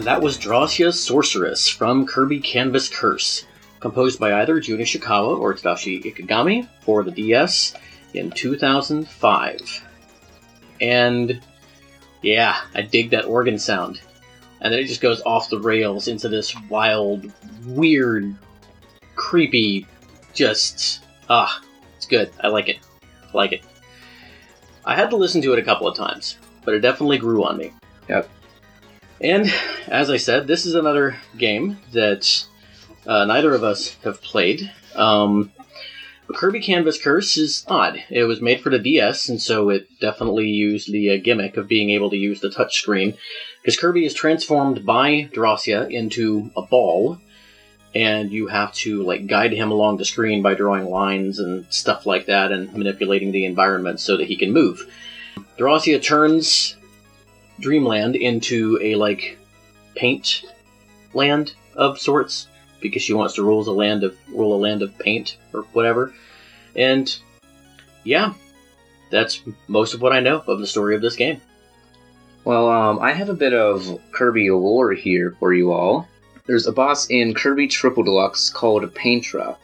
And 0.04 0.10
that 0.10 0.20
was 0.20 0.36
Drawcia's 0.36 1.02
Sorceress 1.02 1.66
from 1.66 2.06
Kirby 2.06 2.38
Canvas 2.38 2.90
Curse, 2.90 3.46
composed 3.80 4.20
by 4.20 4.42
either 4.42 4.60
Jun 4.60 4.76
Ishikawa 4.76 5.38
or 5.38 5.54
Tadashi 5.54 6.04
Ikegami 6.04 6.68
for 6.82 7.02
the 7.02 7.10
DS 7.10 7.72
in 8.12 8.30
2005. 8.30 9.82
And 10.82 11.40
yeah, 12.20 12.54
I 12.74 12.82
dig 12.82 13.08
that 13.12 13.24
organ 13.24 13.58
sound. 13.58 14.02
And 14.60 14.70
then 14.70 14.78
it 14.78 14.88
just 14.88 15.00
goes 15.00 15.22
off 15.22 15.48
the 15.48 15.58
rails 15.58 16.06
into 16.06 16.28
this 16.28 16.54
wild, 16.68 17.32
weird, 17.64 18.36
creepy, 19.14 19.86
just 20.34 21.02
ah, 21.30 21.62
it's 21.96 22.04
good. 22.04 22.30
I 22.40 22.48
like 22.48 22.68
it. 22.68 22.76
I 23.32 23.34
like 23.34 23.52
it. 23.52 23.64
I 24.84 24.96
had 24.96 25.08
to 25.08 25.16
listen 25.16 25.40
to 25.40 25.54
it 25.54 25.58
a 25.58 25.64
couple 25.64 25.88
of 25.88 25.96
times, 25.96 26.36
but 26.62 26.74
it 26.74 26.80
definitely 26.80 27.16
grew 27.16 27.42
on 27.42 27.56
me. 27.56 27.72
Yep. 28.10 28.28
And 29.24 29.50
as 29.88 30.10
I 30.10 30.18
said, 30.18 30.46
this 30.46 30.66
is 30.66 30.74
another 30.74 31.16
game 31.38 31.78
that 31.92 32.44
uh, 33.06 33.24
neither 33.24 33.54
of 33.54 33.64
us 33.64 33.96
have 34.04 34.20
played. 34.20 34.70
Um, 34.94 35.50
Kirby 36.34 36.60
Canvas 36.60 37.02
Curse 37.02 37.38
is 37.38 37.64
odd. 37.66 38.02
It 38.10 38.24
was 38.24 38.42
made 38.42 38.60
for 38.60 38.68
the 38.68 38.78
DS, 38.78 39.30
and 39.30 39.40
so 39.40 39.70
it 39.70 39.88
definitely 39.98 40.48
used 40.48 40.92
the 40.92 41.10
uh, 41.10 41.16
gimmick 41.24 41.56
of 41.56 41.68
being 41.68 41.88
able 41.88 42.10
to 42.10 42.18
use 42.18 42.40
the 42.40 42.50
touchscreen. 42.50 43.16
Because 43.62 43.78
Kirby 43.78 44.04
is 44.04 44.12
transformed 44.12 44.84
by 44.84 45.30
Drawcia 45.32 45.90
into 45.90 46.50
a 46.54 46.60
ball, 46.60 47.18
and 47.94 48.30
you 48.30 48.48
have 48.48 48.74
to 48.74 49.02
like 49.04 49.26
guide 49.26 49.52
him 49.52 49.70
along 49.70 49.96
the 49.96 50.04
screen 50.04 50.42
by 50.42 50.52
drawing 50.52 50.84
lines 50.84 51.38
and 51.38 51.64
stuff 51.70 52.04
like 52.04 52.26
that, 52.26 52.52
and 52.52 52.74
manipulating 52.74 53.32
the 53.32 53.46
environment 53.46 54.00
so 54.00 54.18
that 54.18 54.26
he 54.26 54.36
can 54.36 54.52
move. 54.52 54.86
Drawcia 55.56 56.02
turns 56.02 56.76
Dreamland 57.60 58.16
into 58.16 58.78
a 58.82 58.94
like 58.96 59.38
paint 59.94 60.44
land 61.12 61.54
of 61.76 61.98
sorts 61.98 62.48
because 62.80 63.02
she 63.02 63.14
wants 63.14 63.34
to 63.34 63.42
rule 63.42 63.68
a 63.68 63.70
land 63.70 64.04
of 64.04 64.16
rule 64.28 64.54
a 64.54 64.60
land 64.60 64.82
of 64.82 64.96
paint 64.98 65.36
or 65.52 65.62
whatever. 65.72 66.12
And 66.76 67.16
yeah, 68.04 68.34
that's 69.10 69.40
most 69.68 69.94
of 69.94 70.02
what 70.02 70.12
I 70.12 70.20
know 70.20 70.42
of 70.46 70.58
the 70.58 70.66
story 70.66 70.94
of 70.94 71.02
this 71.02 71.16
game. 71.16 71.40
Well, 72.44 72.68
um, 72.68 72.98
I 72.98 73.12
have 73.12 73.30
a 73.30 73.34
bit 73.34 73.54
of 73.54 73.98
Kirby 74.12 74.50
lore 74.50 74.92
here 74.92 75.34
for 75.40 75.54
you 75.54 75.72
all. 75.72 76.06
There's 76.46 76.66
a 76.66 76.72
boss 76.72 77.06
in 77.06 77.32
Kirby 77.32 77.68
Triple 77.68 78.02
Deluxe 78.02 78.50
called 78.50 78.82
Paintra. 78.94 79.56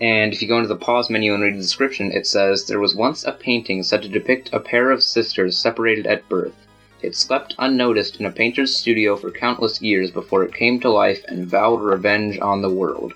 And 0.00 0.32
if 0.32 0.42
you 0.42 0.48
go 0.48 0.56
into 0.56 0.68
the 0.68 0.76
pause 0.76 1.08
menu 1.08 1.32
and 1.32 1.42
read 1.42 1.54
the 1.54 1.60
description, 1.60 2.12
it 2.12 2.26
says 2.26 2.66
there 2.66 2.80
was 2.80 2.94
once 2.94 3.24
a 3.24 3.32
painting 3.32 3.82
said 3.82 4.02
to 4.02 4.08
depict 4.08 4.50
a 4.52 4.60
pair 4.60 4.90
of 4.90 5.02
sisters 5.02 5.58
separated 5.58 6.06
at 6.06 6.28
birth. 6.28 6.54
It 7.00 7.14
slept 7.14 7.54
unnoticed 7.58 8.18
in 8.18 8.26
a 8.26 8.30
painter's 8.30 8.76
studio 8.76 9.16
for 9.16 9.30
countless 9.30 9.80
years 9.80 10.10
before 10.10 10.42
it 10.42 10.54
came 10.54 10.80
to 10.80 10.90
life 10.90 11.24
and 11.28 11.46
vowed 11.46 11.80
revenge 11.80 12.38
on 12.40 12.60
the 12.60 12.70
world. 12.70 13.14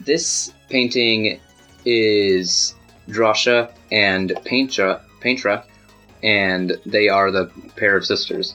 This 0.00 0.52
painting 0.68 1.40
is 1.84 2.74
Drawcia 3.08 3.72
and 3.92 4.30
Paintra, 4.44 5.00
Paintra, 5.20 5.64
and 6.22 6.76
they 6.84 7.08
are 7.08 7.30
the 7.30 7.50
pair 7.76 7.96
of 7.96 8.04
sisters. 8.04 8.54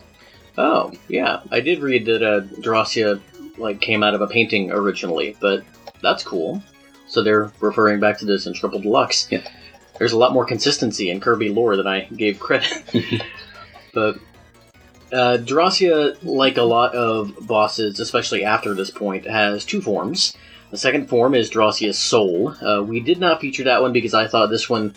Oh, 0.58 0.92
yeah. 1.08 1.42
I 1.52 1.62
did 1.62 1.80
read 1.80 2.06
that 2.06 2.22
uh, 2.22 2.42
Drawcia 2.62 3.22
like 3.58 3.82
came 3.82 4.04
out 4.04 4.14
of 4.14 4.22
a 4.22 4.28
painting 4.28 4.72
originally, 4.72 5.38
but 5.40 5.64
that's 6.02 6.24
cool. 6.24 6.62
So 7.08 7.24
they're 7.24 7.52
referring 7.60 8.00
back 8.00 8.18
to 8.20 8.26
this 8.26 8.46
in 8.46 8.54
Triple 8.54 8.80
Deluxe. 8.80 9.28
Yeah. 9.32 9.48
There's 10.00 10.14
a 10.14 10.18
lot 10.18 10.34
more 10.34 10.46
consistency 10.46 11.10
in 11.10 11.20
Kirby 11.20 11.50
lore 11.50 11.78
than 11.78 11.88
I 11.88 12.06
gave 12.06 12.40
credit. 12.40 12.84
but 13.94 14.18
uh, 15.14 15.38
like 16.24 16.58
a 16.58 16.64
lot 16.64 16.96
of 16.96 17.48
bosses, 17.48 18.00
especially 18.00 18.44
after 18.44 18.74
this 18.74 18.90
point, 18.90 19.28
has 19.28 19.64
two 19.64 19.82
forms. 19.82 20.36
The 20.72 20.78
second 20.78 21.08
form 21.08 21.36
is 21.36 21.52
Drawcia's 21.52 22.00
Soul. 22.00 22.56
Uh, 22.60 22.82
we 22.82 23.00
did 23.00 23.20
not 23.20 23.40
feature 23.40 23.64
that 23.66 23.82
one 23.82 23.94
because 23.94 24.14
I 24.14 24.28
thought 24.28 24.48
this 24.48 24.70
one 24.70 24.96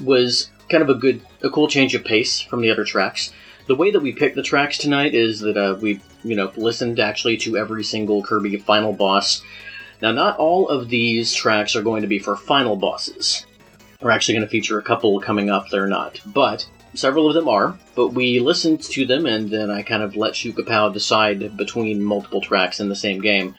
was 0.00 0.50
kind 0.68 0.82
of 0.82 0.90
a 0.90 0.94
good, 0.94 1.20
a 1.42 1.50
cool 1.50 1.66
change 1.66 1.94
of 1.94 2.04
pace 2.04 2.40
from 2.40 2.60
the 2.60 2.70
other 2.70 2.84
tracks. 2.84 3.32
The 3.66 3.74
way 3.74 3.90
that 3.90 4.00
we 4.00 4.12
picked 4.12 4.36
the 4.36 4.42
tracks 4.42 4.78
tonight 4.78 5.14
is 5.14 5.40
that 5.40 5.56
uh, 5.56 5.76
we, 5.80 6.00
you 6.22 6.36
know, 6.36 6.52
listened 6.56 7.00
actually 7.00 7.36
to 7.38 7.56
every 7.56 7.82
single 7.82 8.22
Kirby 8.22 8.56
final 8.58 8.92
boss. 8.92 9.42
Now, 10.00 10.12
not 10.12 10.38
all 10.38 10.68
of 10.68 10.88
these 10.88 11.34
tracks 11.34 11.74
are 11.74 11.82
going 11.82 12.02
to 12.02 12.08
be 12.08 12.20
for 12.20 12.36
final 12.36 12.76
bosses. 12.76 13.44
We're 14.00 14.12
actually 14.12 14.34
going 14.34 14.46
to 14.46 14.50
feature 14.50 14.78
a 14.78 14.84
couple 14.84 15.20
coming 15.20 15.50
up. 15.50 15.66
They're 15.68 15.88
not, 15.88 16.20
but 16.24 16.68
several 16.94 17.28
of 17.28 17.34
them 17.34 17.48
are. 17.48 17.78
But 17.94 18.08
we 18.08 18.40
listened 18.40 18.82
to 18.82 19.06
them, 19.06 19.26
and 19.26 19.50
then 19.50 19.70
I 19.70 19.82
kind 19.82 20.02
of 20.02 20.16
let 20.16 20.34
Shukapow 20.34 20.92
decide 20.92 21.56
between 21.56 22.02
multiple 22.02 22.40
tracks 22.40 22.80
in 22.80 22.88
the 22.88 22.96
same 22.96 23.20
game, 23.20 23.54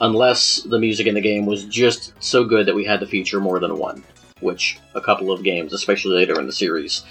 unless 0.00 0.62
the 0.62 0.78
music 0.78 1.06
in 1.06 1.14
the 1.14 1.20
game 1.20 1.46
was 1.46 1.64
just 1.64 2.12
so 2.22 2.44
good 2.44 2.66
that 2.66 2.74
we 2.74 2.84
had 2.84 3.00
to 3.00 3.06
feature 3.06 3.40
more 3.40 3.58
than 3.60 3.78
one. 3.78 4.04
Which 4.40 4.78
a 4.94 5.00
couple 5.00 5.30
of 5.30 5.42
games, 5.44 5.72
especially 5.72 6.16
later 6.16 6.38
in 6.38 6.46
the 6.46 6.52
series, 6.52 7.04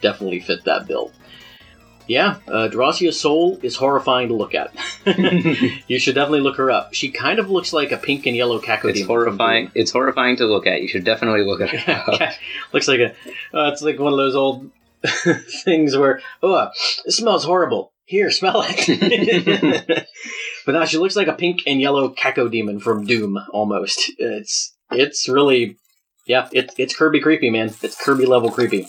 definitely 0.00 0.40
fit 0.40 0.64
that 0.64 0.86
bill. 0.86 1.12
Yeah, 2.08 2.36
uh, 2.48 2.70
soul 3.10 3.58
is 3.62 3.76
horrifying 3.76 4.28
to 4.28 4.34
look 4.34 4.54
at. 4.54 4.72
you 5.88 5.98
should 5.98 6.14
definitely 6.14 6.40
look 6.40 6.56
her 6.56 6.70
up. 6.70 6.94
She 6.94 7.10
kind 7.10 7.38
of 7.38 7.50
looks 7.50 7.74
like 7.74 7.92
a 7.92 7.98
pink 7.98 8.24
and 8.24 8.34
yellow 8.34 8.58
Cacodemon. 8.58 8.90
It's 8.90 9.02
horrifying. 9.02 9.70
It's 9.74 9.90
horrifying 9.90 10.36
to 10.36 10.46
look 10.46 10.66
at. 10.66 10.80
You 10.80 10.88
should 10.88 11.04
definitely 11.04 11.44
look 11.44 11.60
at 11.60 11.86
up. 12.08 12.32
looks 12.72 12.88
like 12.88 13.00
a. 13.00 13.10
Uh, 13.54 13.70
it's 13.70 13.82
like 13.82 13.98
one 13.98 14.14
of 14.14 14.16
those 14.16 14.34
old 14.34 14.70
things 15.64 15.96
where 15.96 16.20
oh, 16.42 16.68
it 17.04 17.12
smells 17.12 17.44
horrible. 17.44 17.92
Here, 18.04 18.30
smell 18.30 18.64
it. 18.66 20.08
but 20.66 20.72
now 20.72 20.86
she 20.86 20.96
looks 20.96 21.14
like 21.14 21.28
a 21.28 21.34
pink 21.34 21.60
and 21.66 21.80
yellow 21.80 22.08
Cacodemon 22.08 22.80
from 22.80 23.04
Doom 23.04 23.38
almost. 23.52 24.12
It's 24.18 24.74
it's 24.90 25.28
really 25.28 25.76
yeah, 26.26 26.48
it, 26.52 26.72
it's 26.78 26.96
Kirby 26.96 27.20
creepy, 27.20 27.50
man. 27.50 27.74
It's 27.82 28.00
Kirby 28.02 28.26
level 28.26 28.50
creepy. 28.50 28.86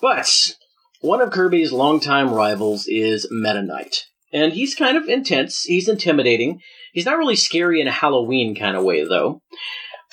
But 0.00 0.54
one 1.00 1.20
of 1.20 1.30
Kirby's 1.30 1.72
longtime 1.72 2.32
rivals 2.32 2.86
is 2.86 3.28
Meta 3.30 3.62
Knight. 3.62 4.04
And 4.32 4.52
he's 4.52 4.74
kind 4.74 4.96
of 4.96 5.08
intense, 5.08 5.62
he's 5.62 5.88
intimidating. 5.88 6.60
He's 6.92 7.04
not 7.04 7.18
really 7.18 7.36
scary 7.36 7.80
in 7.80 7.88
a 7.88 7.92
Halloween 7.92 8.54
kind 8.54 8.76
of 8.76 8.84
way, 8.84 9.04
though. 9.04 9.40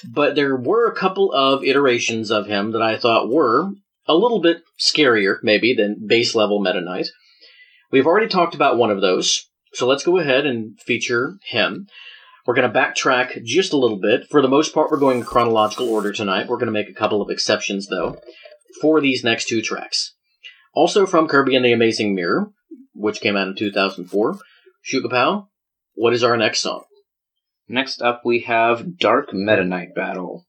But 0.07 0.35
there 0.35 0.55
were 0.55 0.87
a 0.87 0.95
couple 0.95 1.31
of 1.31 1.63
iterations 1.63 2.29
of 2.29 2.45
him 2.45 2.71
that 2.71 2.81
I 2.81 2.97
thought 2.97 3.31
were 3.31 3.71
a 4.07 4.15
little 4.15 4.41
bit 4.41 4.63
scarier, 4.79 5.37
maybe, 5.43 5.73
than 5.73 6.05
base 6.05 6.35
level 6.35 6.61
Meta 6.61 6.81
Knight. 6.81 7.07
We've 7.91 8.07
already 8.07 8.27
talked 8.27 8.55
about 8.55 8.77
one 8.77 8.91
of 8.91 9.01
those, 9.01 9.49
so 9.73 9.87
let's 9.87 10.03
go 10.03 10.17
ahead 10.17 10.45
and 10.45 10.79
feature 10.79 11.37
him. 11.49 11.87
We're 12.45 12.55
going 12.55 12.71
to 12.71 12.79
backtrack 12.79 13.43
just 13.43 13.73
a 13.73 13.77
little 13.77 13.99
bit. 13.99 14.27
For 14.29 14.41
the 14.41 14.47
most 14.47 14.73
part, 14.73 14.89
we're 14.89 14.97
going 14.97 15.19
in 15.19 15.25
chronological 15.25 15.89
order 15.89 16.11
tonight. 16.11 16.47
We're 16.47 16.57
going 16.57 16.67
to 16.67 16.71
make 16.71 16.89
a 16.89 16.93
couple 16.93 17.21
of 17.21 17.29
exceptions, 17.29 17.87
though, 17.87 18.17
for 18.81 18.99
these 18.99 19.23
next 19.23 19.47
two 19.47 19.61
tracks. 19.61 20.15
Also 20.73 21.05
from 21.05 21.27
Kirby 21.27 21.55
and 21.55 21.65
the 21.65 21.73
Amazing 21.73 22.15
Mirror, 22.15 22.51
which 22.93 23.21
came 23.21 23.35
out 23.35 23.47
in 23.47 23.55
2004. 23.55 24.39
Shukapow, 24.91 25.47
what 25.93 26.13
is 26.13 26.23
our 26.23 26.37
next 26.37 26.61
song? 26.61 26.85
Next 27.67 28.01
up, 28.01 28.21
we 28.25 28.41
have 28.41 28.97
Dark 28.97 29.33
Meta 29.33 29.63
Knight 29.63 29.93
Battle. 29.93 30.45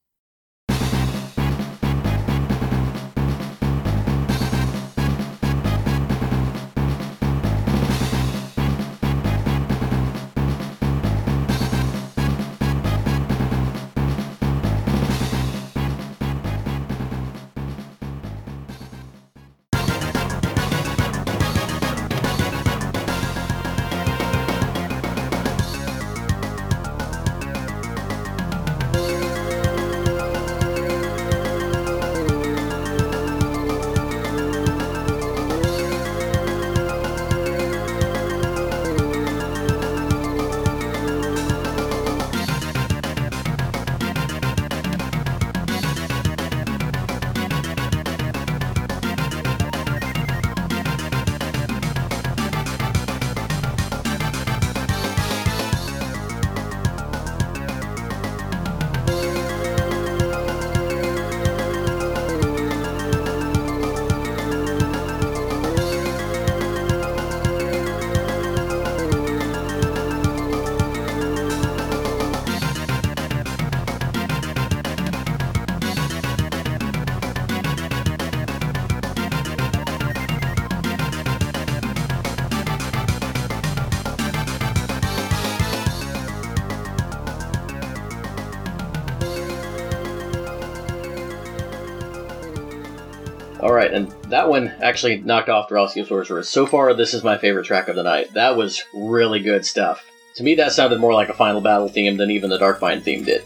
That 94.43 94.49
one 94.49 94.73
actually 94.81 95.21
knocked 95.21 95.47
off 95.49 95.69
Drawcia 95.69 96.05
Sorceress. 96.05 96.49
So 96.49 96.65
far, 96.65 96.93
this 96.93 97.13
is 97.13 97.23
my 97.23 97.37
favorite 97.37 97.65
track 97.65 97.87
of 97.87 97.95
the 97.95 98.03
night. 98.03 98.33
That 98.33 98.57
was 98.57 98.83
really 98.93 99.39
good 99.39 99.65
stuff. 99.65 100.05
To 100.35 100.43
me, 100.43 100.55
that 100.55 100.73
sounded 100.73 100.99
more 100.99 101.13
like 101.13 101.29
a 101.29 101.33
Final 101.33 101.61
Battle 101.61 101.87
theme 101.87 102.17
than 102.17 102.29
even 102.29 102.49
the 102.49 102.57
Dark 102.57 102.81
Mind 102.81 103.03
theme 103.03 103.23
did. 103.23 103.41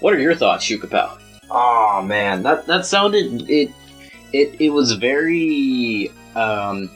What 0.00 0.14
are 0.14 0.18
your 0.18 0.34
thoughts, 0.34 0.64
Shukapow? 0.64 1.20
Oh 1.50 2.00
man, 2.02 2.42
that 2.44 2.66
that 2.66 2.86
sounded 2.86 3.50
it. 3.50 3.72
It 4.32 4.56
it 4.58 4.70
was 4.70 4.92
very. 4.92 6.10
Um, 6.34 6.90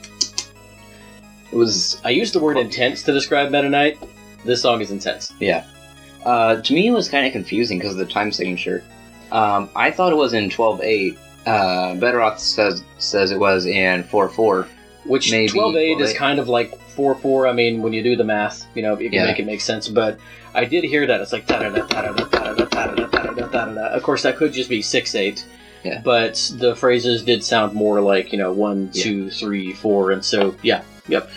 it 1.53 1.57
was 1.57 2.01
I 2.05 2.11
used 2.11 2.35
the 2.35 2.39
word 2.41 2.57
intense 2.57 3.03
to 3.03 3.13
describe 3.13 3.51
Meta 3.51 3.69
Knight. 3.69 3.99
This 4.47 4.63
song 4.63 4.81
is 4.81 4.91
intense. 4.91 5.33
yeah. 5.41 5.67
Uh, 6.25 6.63
to 6.63 6.73
me, 6.73 6.87
it 6.87 6.93
was 6.93 7.09
kind 7.11 7.27
of 7.27 7.33
confusing 7.33 7.79
because 7.79 7.93
of 7.93 7.99
the 7.99 8.07
time 8.07 8.33
signature. 8.33 8.83
Um, 9.31 9.69
I 9.77 9.91
thought 9.91 10.11
it 10.11 10.17
was 10.17 10.33
in 10.33 10.49
twelve 10.49 10.81
eight. 10.83 11.19
Uh, 11.47 11.95
Betteroth 11.95 12.39
says 12.39 12.83
says 12.99 13.31
it 13.31 13.39
was 13.39 13.67
in 13.67 14.03
four 14.05 14.29
four. 14.29 14.67
Which 15.05 15.31
Maybe, 15.31 15.51
12-8 15.51 16.01
is 16.01 16.15
kind 16.15 16.39
of 16.39 16.49
like 16.49 16.71
4-4. 16.97 17.47
I 17.47 17.53
mean, 17.53 17.83
when 17.83 17.93
you 17.93 18.03
do 18.03 18.17
the 18.17 18.25
math, 18.25 18.65
you 18.75 18.81
know, 18.81 18.99
you 18.99 19.11
can 19.11 19.19
Yeah. 19.21 19.27
make 19.27 19.39
it 19.39 19.45
make 19.45 19.61
sense. 19.61 19.87
But 19.87 20.19
I 20.55 20.65
did 20.65 20.83
hear 20.83 21.07
that. 21.07 21.21
It's 21.21 21.31
like. 21.31 21.45
Of 22.75 24.03
course, 24.03 24.23
that 24.23 24.37
could 24.37 24.53
just 24.55 24.71
be 24.71 24.81
6-8. 24.81 25.45
Yeah. 25.85 26.01
But 26.03 26.51
the 26.57 26.75
phrases 26.75 27.23
did 27.23 27.45
sound 27.45 27.75
more 27.75 28.01
like, 28.01 28.33
you 28.33 28.39
know, 28.39 28.51
one, 28.53 28.89
Yeah. 28.95 29.03
two, 29.05 29.31
three, 29.31 29.75
four. 29.75 30.11
And 30.11 30.25
so, 30.25 30.55
yeah, 30.63 30.81
yep. 31.09 31.29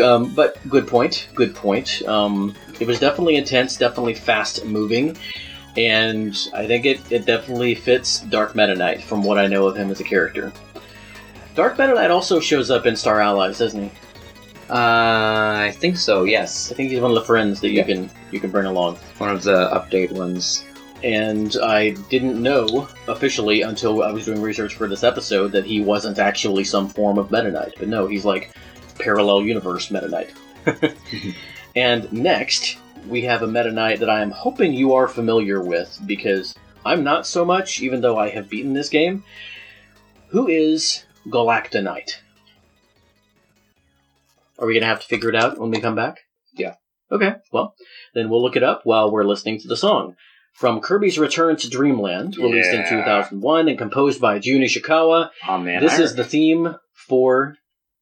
Um, 0.00 0.32
but 0.34 0.56
good 0.68 0.86
point. 0.86 1.26
Good 1.34 1.54
point. 1.56 2.02
Um, 2.06 2.54
it 2.78 2.86
was 2.86 3.00
definitely 3.00 3.34
intense, 3.34 3.76
definitely 3.76 4.14
fast 4.14 4.64
moving. 4.64 5.16
And 5.76 6.36
I 6.54 6.66
think 6.66 6.86
it, 6.86 7.00
it 7.12 7.26
definitely 7.26 7.74
fits 7.74 8.20
Dark 8.20 8.54
Meta 8.54 8.74
Knight 8.74 9.02
from 9.02 9.22
what 9.22 9.38
I 9.38 9.46
know 9.46 9.66
of 9.66 9.76
him 9.76 9.90
as 9.90 10.00
a 10.00 10.04
character. 10.04 10.52
Dark 11.54 11.78
Meta 11.78 11.94
Knight 11.94 12.10
also 12.10 12.40
shows 12.40 12.70
up 12.70 12.86
in 12.86 12.96
Star 12.96 13.20
Allies, 13.20 13.58
doesn't 13.58 13.82
he? 13.84 13.90
Uh, 14.68 15.58
I 15.68 15.74
think 15.78 15.96
so. 15.96 16.24
Yes, 16.24 16.72
I 16.72 16.74
think 16.74 16.90
he's 16.90 17.00
one 17.00 17.10
of 17.12 17.14
the 17.14 17.24
friends 17.24 17.60
that 17.60 17.68
you 17.68 17.78
Yeah. 17.78 17.84
can 17.84 18.10
you 18.32 18.40
can 18.40 18.50
bring 18.50 18.66
along. 18.66 18.96
one 19.18 19.30
of 19.30 19.42
the 19.42 19.68
update 19.70 20.10
ones. 20.12 20.64
And 21.04 21.56
I 21.62 21.90
didn't 22.10 22.42
know 22.42 22.88
officially 23.06 23.62
until 23.62 24.02
I 24.02 24.10
was 24.10 24.24
doing 24.24 24.40
research 24.42 24.74
for 24.74 24.88
this 24.88 25.04
episode 25.04 25.52
that 25.52 25.64
he 25.64 25.80
wasn't 25.80 26.18
actually 26.18 26.64
some 26.64 26.88
form 26.88 27.18
of 27.18 27.30
Meta 27.30 27.50
Knight. 27.50 27.74
But 27.78 27.88
no, 27.88 28.06
he's 28.06 28.24
like 28.24 28.50
parallel 28.98 29.42
universe 29.42 29.90
Meta 29.90 30.08
Knight. 30.08 30.32
and 31.76 32.10
next, 32.12 32.78
we 33.08 33.22
have 33.22 33.42
a 33.42 33.46
Meta 33.46 33.72
Knight 33.72 34.00
that 34.00 34.10
I 34.10 34.20
am 34.20 34.30
hoping 34.30 34.72
you 34.72 34.94
are 34.94 35.08
familiar 35.08 35.62
with 35.62 35.98
because 36.06 36.54
I'm 36.84 37.04
not 37.04 37.26
so 37.26 37.44
much, 37.44 37.80
even 37.80 38.00
though 38.00 38.18
I 38.18 38.30
have 38.30 38.50
beaten 38.50 38.72
this 38.72 38.88
game. 38.88 39.24
Who 40.28 40.48
is 40.48 41.04
Galacta 41.26 41.82
Knight? 41.82 42.20
Are 44.58 44.66
we 44.66 44.74
going 44.74 44.82
to 44.82 44.88
have 44.88 45.00
to 45.00 45.06
figure 45.06 45.28
it 45.28 45.36
out 45.36 45.58
when 45.58 45.70
we 45.70 45.80
come 45.80 45.94
back? 45.94 46.20
Yeah. 46.54 46.74
Okay, 47.12 47.34
well, 47.52 47.74
then 48.14 48.28
we'll 48.28 48.42
look 48.42 48.56
it 48.56 48.64
up 48.64 48.80
while 48.84 49.10
we're 49.10 49.24
listening 49.24 49.60
to 49.60 49.68
the 49.68 49.76
song. 49.76 50.16
From 50.54 50.80
Kirby's 50.80 51.18
Return 51.18 51.56
to 51.56 51.68
Dreamland, 51.68 52.36
released 52.38 52.72
in 52.72 52.88
2001 52.88 53.68
and 53.68 53.78
composed 53.78 54.20
by 54.20 54.38
Jun 54.38 54.62
Ishikawa, 54.62 55.30
Oh 55.46 55.58
man, 55.58 55.82
this 55.82 55.98
I, 55.98 56.02
is 56.02 56.14
the 56.14 56.24
theme 56.24 56.74
for 56.94 57.56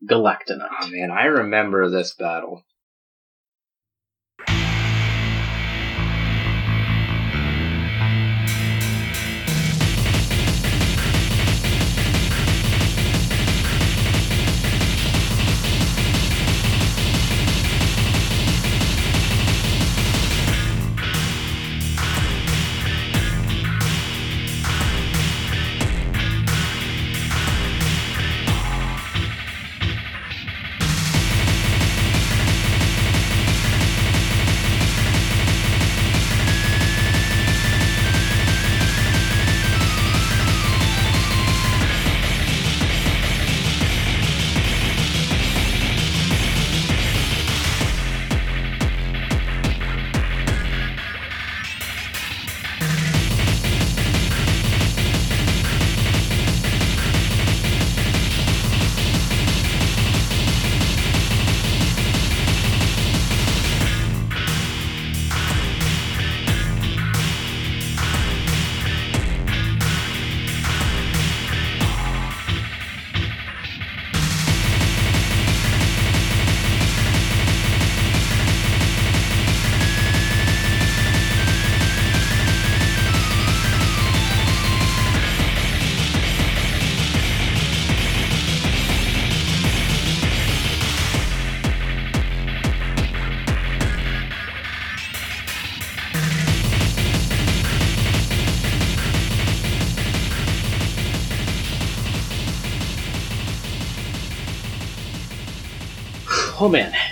Galacta 0.09 0.57
Knight. 0.57 0.71
Oh 0.83 0.89
man, 0.89 1.11
I 1.11 1.25
remember 1.25 1.91
this 1.91 2.15
battle. 2.15 2.63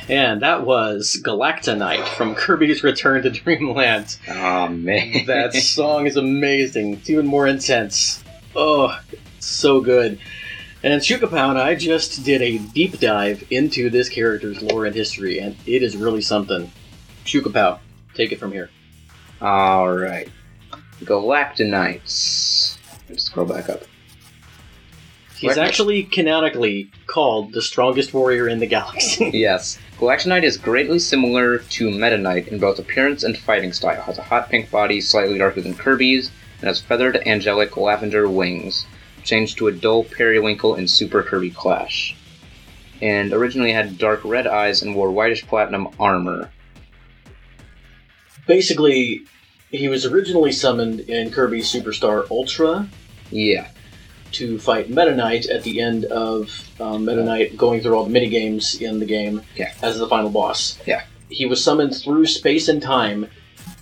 And 0.08 0.42
that 0.42 0.66
was 0.66 1.20
Galacta 1.24 1.76
Knight 1.76 2.06
from 2.08 2.34
Kirby's 2.34 2.82
Return 2.82 3.22
to 3.22 3.30
Dreamland. 3.30 4.18
Oh 4.28 4.68
man, 4.68 5.26
That 5.26 5.52
song 5.54 6.06
is 6.06 6.16
amazing. 6.16 6.94
It's 6.94 7.10
even 7.10 7.26
more 7.26 7.46
intense. 7.46 8.22
Oh, 8.56 8.98
so 9.38 9.80
good. 9.80 10.18
And 10.82 11.00
Shukapow 11.00 11.50
and 11.50 11.58
I 11.58 11.76
just 11.76 12.24
did 12.24 12.42
a 12.42 12.58
deep 12.58 12.98
dive 12.98 13.44
into 13.50 13.88
this 13.88 14.08
character's 14.08 14.60
lore 14.60 14.84
and 14.84 14.94
history, 14.94 15.38
and 15.38 15.56
it 15.64 15.82
is 15.82 15.96
really 15.96 16.20
something. 16.20 16.70
Shukapow, 17.24 17.78
take 18.14 18.32
it 18.32 18.40
from 18.40 18.50
here. 18.50 18.68
All 19.40 19.88
right, 19.88 20.28
Galacta 21.00 21.64
Knights. 21.68 22.78
Let's 23.08 23.24
scroll 23.24 23.46
back 23.46 23.68
up. 23.68 23.82
He's 25.42 25.58
actually 25.58 26.04
canonically 26.04 26.88
called 27.08 27.52
the 27.52 27.62
strongest 27.62 28.14
warrior 28.14 28.46
in 28.46 28.60
the 28.60 28.66
galaxy. 28.66 29.30
Yes, 29.34 29.76
Galacta 29.98 30.26
Knight 30.26 30.44
is 30.44 30.56
greatly 30.56 31.00
similar 31.00 31.58
to 31.58 31.90
Meta 31.90 32.16
Knight 32.16 32.46
in 32.46 32.60
both 32.60 32.78
appearance 32.78 33.24
and 33.24 33.36
fighting 33.36 33.72
style. 33.72 34.02
Has 34.02 34.18
a 34.18 34.22
hot 34.22 34.50
pink 34.50 34.70
body, 34.70 35.00
slightly 35.00 35.38
darker 35.38 35.60
than 35.60 35.74
Kirby's, 35.74 36.30
and 36.60 36.68
has 36.68 36.80
feathered 36.80 37.16
angelic 37.26 37.76
lavender 37.76 38.28
wings, 38.28 38.86
changed 39.24 39.58
to 39.58 39.66
a 39.66 39.72
dull 39.72 40.04
periwinkle 40.04 40.76
in 40.76 40.86
Super 40.86 41.24
Kirby 41.24 41.50
Clash. 41.50 42.14
And 43.00 43.32
originally 43.32 43.72
had 43.72 43.98
dark 43.98 44.20
red 44.24 44.46
eyes 44.46 44.82
and 44.82 44.94
wore 44.94 45.10
whitish 45.10 45.44
platinum 45.44 45.88
armor. 45.98 46.52
Basically, 48.46 49.22
he 49.72 49.88
was 49.88 50.06
originally 50.06 50.52
summoned 50.52 51.00
in 51.00 51.32
Kirby 51.32 51.62
Superstar 51.62 52.30
Ultra 52.30 52.88
Yeah, 53.32 53.66
to 54.34 54.58
fight 54.58 54.88
Meta 54.90 55.14
Knight 55.14 55.46
at 55.46 55.62
the 55.62 55.80
end 55.80 56.04
of 56.06 56.50
um, 56.80 57.04
Meta 57.04 57.22
Knight 57.24 57.56
going 57.56 57.80
through 57.80 57.94
all 57.94 58.04
the 58.04 58.10
mini 58.10 58.28
games 58.28 58.80
in 58.80 58.98
the 58.98 59.04
game 59.06 59.42
Yeah. 59.56 59.72
as 59.82 59.98
the 59.98 60.08
final 60.08 60.30
boss. 60.30 60.78
Yeah. 60.86 61.02
He 61.28 61.46
was 61.46 61.62
summoned 61.62 61.94
through 61.96 62.26
space 62.26 62.68
and 62.68 62.82
time 62.82 63.26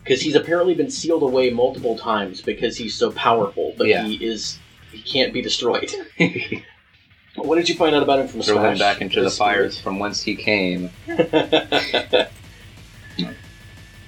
because 0.03 0.21
he's 0.23 0.35
apparently 0.35 0.75
been 0.75 0.91
sealed 0.91 1.23
away 1.23 1.51
multiple 1.51 1.97
times 1.99 2.41
because 2.41 2.77
he's 2.77 2.95
so 2.95 3.11
powerful, 3.13 3.75
but 3.77 3.87
Yeah. 3.87 4.05
he 4.05 4.15
is 4.25 4.59
he 4.93 5.01
can't 5.03 5.33
be 5.33 5.41
destroyed. 5.43 5.91
what 7.37 7.57
did 7.57 7.69
you 7.69 7.75
find 7.77 7.95
out 7.95 8.03
about 8.03 8.19
him 8.19 8.29
from 8.29 8.43
throw 8.43 8.57
him 8.59 8.77
Smash? 8.77 8.79
back 8.79 9.01
into 9.01 9.21
the 9.21 9.31
fires 9.31 9.79
from 9.81 9.99
whence 9.99 10.21
he 10.23 10.35
came. 10.37 10.91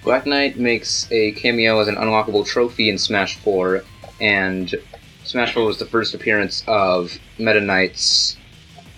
Black 0.05 0.27
Knight 0.27 0.59
makes 0.59 1.07
a 1.13 1.31
cameo 1.33 1.79
as 1.79 1.87
an 1.89 1.95
unlockable 1.95 2.45
trophy 2.45 2.89
in 2.89 2.99
Smash 2.99 3.37
4, 3.37 3.85
and 4.21 4.75
Smash 5.33 5.55
Bros. 5.55 5.67
was 5.67 5.79
the 5.79 5.87
first 5.87 6.13
appearance 6.13 6.63
of 6.67 7.19
Meta 7.39 7.59
Knight's 7.63 8.37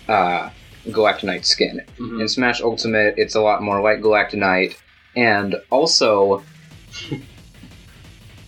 uh, 0.08 0.50
Galacta 0.88 1.22
Knight 1.22 1.46
skin. 1.46 1.80
Mhm. 1.96 2.22
In 2.22 2.28
Smash 2.28 2.60
Ultimate, 2.60 3.14
it's 3.16 3.36
a 3.36 3.40
lot 3.40 3.62
more 3.62 3.80
like 3.80 4.00
Galacta 4.00 4.34
Knight, 4.34 4.76
and 5.14 5.54
also 5.70 6.42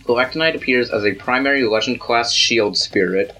Galacta 0.03 0.35
Knight 0.35 0.57
appears 0.57 0.89
as 0.89 1.05
a 1.05 1.13
primary 1.13 1.63
Legend 1.63 2.01
class 2.01 2.33
Shield 2.33 2.75
Spirit 2.77 3.33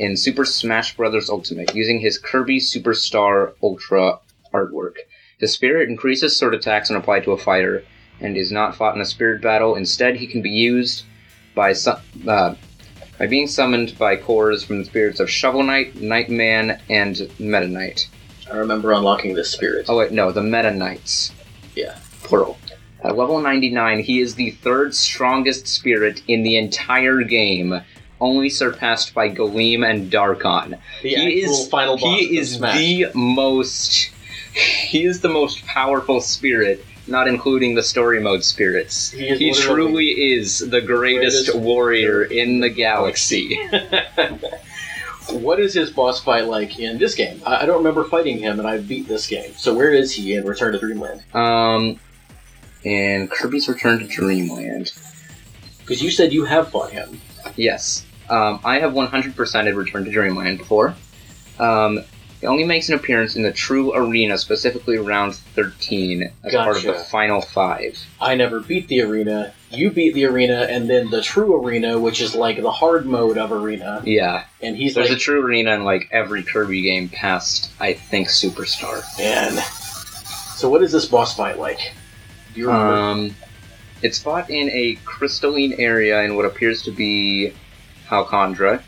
in 0.00 0.16
Super 0.16 0.44
Smash 0.44 0.96
Bros. 0.96 1.30
Ultimate, 1.30 1.72
using 1.72 2.00
his 2.00 2.18
Kirby 2.18 2.58
Superstar 2.58 3.52
Ultra 3.62 4.18
artwork. 4.52 4.96
The 5.38 5.46
spirit 5.46 5.88
increases 5.88 6.36
sword 6.36 6.54
attacks 6.54 6.90
when 6.90 6.98
applied 6.98 7.22
to 7.22 7.30
a 7.32 7.38
fighter, 7.38 7.84
and 8.20 8.36
is 8.36 8.50
not 8.50 8.74
fought 8.74 8.96
in 8.96 9.00
a 9.00 9.04
spirit 9.06 9.40
battle. 9.40 9.76
Instead, 9.76 10.16
he 10.16 10.26
can 10.26 10.42
be 10.42 10.50
used 10.50 11.04
by 11.54 11.72
su- 11.72 11.94
uh, 12.26 12.56
by 13.22 13.28
being 13.28 13.46
summoned 13.46 13.96
by 13.98 14.16
cores 14.16 14.64
from 14.64 14.80
the 14.80 14.84
spirits 14.84 15.20
of 15.20 15.30
Shovel 15.30 15.62
Knight, 15.62 15.94
Nightman, 15.94 16.76
and 16.90 17.30
Meta 17.38 17.68
Knight. 17.68 18.08
I 18.50 18.56
remember 18.56 18.90
unlocking 18.90 19.34
this 19.34 19.48
spirit. 19.48 19.86
Oh 19.88 19.98
wait, 19.98 20.10
no, 20.10 20.32
the 20.32 20.42
Meta 20.42 20.72
Knights. 20.72 21.32
Yeah. 21.76 21.96
Plural. 22.24 22.58
At 23.04 23.16
level 23.16 23.40
99, 23.40 24.00
he 24.00 24.18
is 24.18 24.34
the 24.34 24.50
third 24.50 24.92
strongest 24.92 25.68
spirit 25.68 26.20
in 26.26 26.42
the 26.42 26.56
entire 26.56 27.22
game, 27.22 27.82
only 28.20 28.48
surpassed 28.48 29.14
by 29.14 29.28
Galeem 29.28 29.88
and 29.88 30.10
Dharkon. 30.10 30.80
The 31.04 31.14
he 31.14 31.42
is 31.42 31.68
final 31.68 31.96
boss 31.96 32.18
he 32.18 32.36
is 32.36 32.56
Smash. 32.56 32.76
the 32.76 33.06
most 33.14 34.10
he 34.52 35.04
is 35.04 35.20
the 35.20 35.28
most 35.28 35.64
powerful 35.64 36.20
spirit, 36.20 36.84
not 37.06 37.28
including 37.28 37.74
the 37.74 37.82
story 37.82 38.20
mode 38.20 38.44
spirits. 38.44 39.10
He 39.10 39.28
is 39.28 39.38
He 39.38 39.52
truly 39.52 40.06
is 40.06 40.58
the 40.58 40.80
greatest, 40.80 41.46
Greatest 41.46 41.58
warrior 41.58 42.22
in 42.22 42.60
the 42.60 42.68
galaxy. 42.68 43.58
what 45.30 45.60
is 45.60 45.74
his 45.74 45.90
boss 45.90 46.20
fight 46.22 46.46
like 46.46 46.78
in 46.78 46.98
this 46.98 47.14
game? 47.14 47.40
I, 47.46 47.62
I 47.62 47.66
don't 47.66 47.78
remember 47.78 48.04
fighting 48.04 48.38
him, 48.38 48.58
and 48.58 48.68
I 48.68 48.78
beat 48.78 49.08
this 49.08 49.26
game. 49.26 49.52
So 49.56 49.74
where 49.74 49.92
is 49.92 50.12
he 50.12 50.34
in 50.34 50.44
Return 50.44 50.72
to 50.72 50.78
Dreamland? 50.78 51.22
um, 51.34 51.98
and 52.84 53.30
Kirby's 53.30 53.68
Return 53.68 54.00
to 54.00 54.06
Dreamland. 54.06 54.92
Because 55.78 56.02
you 56.02 56.10
said 56.10 56.32
you 56.32 56.44
have 56.44 56.70
fought 56.70 56.90
him. 56.90 57.20
Yes. 57.56 58.04
Um, 58.28 58.60
I 58.64 58.80
have 58.80 58.92
100% 58.92 59.66
in 59.68 59.76
Return 59.76 60.04
to 60.04 60.10
Dreamland 60.10 60.58
before. 60.58 60.94
Um, 61.60 62.00
it 62.42 62.46
only 62.46 62.64
makes 62.64 62.88
an 62.88 62.96
appearance 62.96 63.36
in 63.36 63.42
the 63.42 63.52
True 63.52 63.94
Arena, 63.94 64.36
specifically 64.36 64.98
round 64.98 65.36
13, 65.36 66.28
as 66.42 66.54
part 66.54 66.76
of 66.76 66.82
the 66.82 66.94
final 66.94 67.40
five. 67.40 67.96
I 68.20 68.34
never 68.34 68.58
beat 68.58 68.88
the 68.88 69.02
arena. 69.02 69.54
You 69.70 69.92
beat 69.92 70.14
the 70.14 70.24
arena, 70.26 70.66
and 70.68 70.90
then 70.90 71.08
the 71.10 71.22
true 71.22 71.62
arena, 71.62 72.00
which 72.00 72.20
is 72.20 72.34
like 72.34 72.60
the 72.60 72.72
hard 72.72 73.06
mode 73.06 73.38
of 73.38 73.52
arena. 73.52 74.02
Yeah. 74.04 74.44
And 74.60 74.76
he's 74.76 74.94
There's 74.94 75.08
like, 75.08 75.18
a 75.18 75.20
True 75.20 75.44
Arena 75.46 75.74
in 75.74 75.84
like 75.84 76.08
every 76.10 76.42
Kirby 76.42 76.82
game 76.82 77.08
past, 77.08 77.70
I 77.80 77.94
think, 77.94 78.28
Superstar. 78.28 79.02
man. 79.18 79.62
So 80.56 80.68
what 80.68 80.82
is 80.82 80.92
this 80.92 81.06
boss 81.06 81.36
fight 81.36 81.58
like? 81.58 81.92
Do 82.54 82.60
you 82.60 82.66
remember? 82.66 82.92
Um, 82.94 83.36
it's 84.02 84.20
fought 84.20 84.50
in 84.50 84.68
a 84.70 84.98
crystalline 85.04 85.74
area 85.74 86.22
in 86.22 86.36
what 86.36 86.44
appears 86.44 86.82
to 86.82 86.90
be 86.90 87.52
Halcandra. 88.08 88.82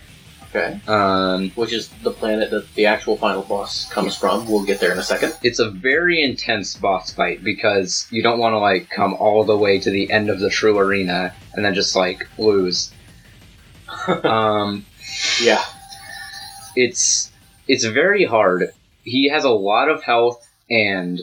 Okay. 0.55 0.81
Um, 0.87 1.51
Which 1.51 1.73
is 1.73 1.89
the 2.03 2.11
planet 2.11 2.51
that 2.51 2.73
the 2.75 2.87
actual 2.87 3.17
final 3.17 3.43
boss 3.43 3.89
comes 3.91 4.17
from. 4.17 4.47
We'll 4.49 4.65
get 4.65 4.81
there 4.81 4.93
in 4.93 4.99
a 4.99 5.03
second. 5.03 5.35
it's 5.43 5.59
a 5.59 5.71
very 5.71 6.23
intense 6.23 6.75
boss 6.77 7.13
fight 7.13 7.43
because 7.43 8.07
you 8.11 8.23
don't 8.23 8.39
want 8.39 8.53
to 8.55 8.59
like 8.59 8.91
come 8.91 9.15
all 9.15 9.45
the 9.45 9.57
way 9.57 9.79
to 9.81 9.91
the 9.91 10.11
end 10.11 10.31
of 10.31 10.41
the 10.41 10.51
true 10.51 10.79
arena 10.79 11.35
and 11.55 11.65
then 11.65 11.75
just 11.75 11.97
like 11.97 12.29
lose. 12.39 12.93
um, 14.25 14.85
Yeah. 15.41 15.63
it's 16.77 17.31
it's 17.67 17.85
very 17.85 18.25
hard. 18.25 18.71
He 19.03 19.29
has 19.31 19.45
a 19.45 19.51
lot 19.51 19.89
of 19.89 20.03
health 20.03 20.47
and 20.71 21.21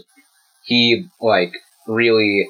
he 0.64 1.08
like 1.20 1.54
really 1.88 2.48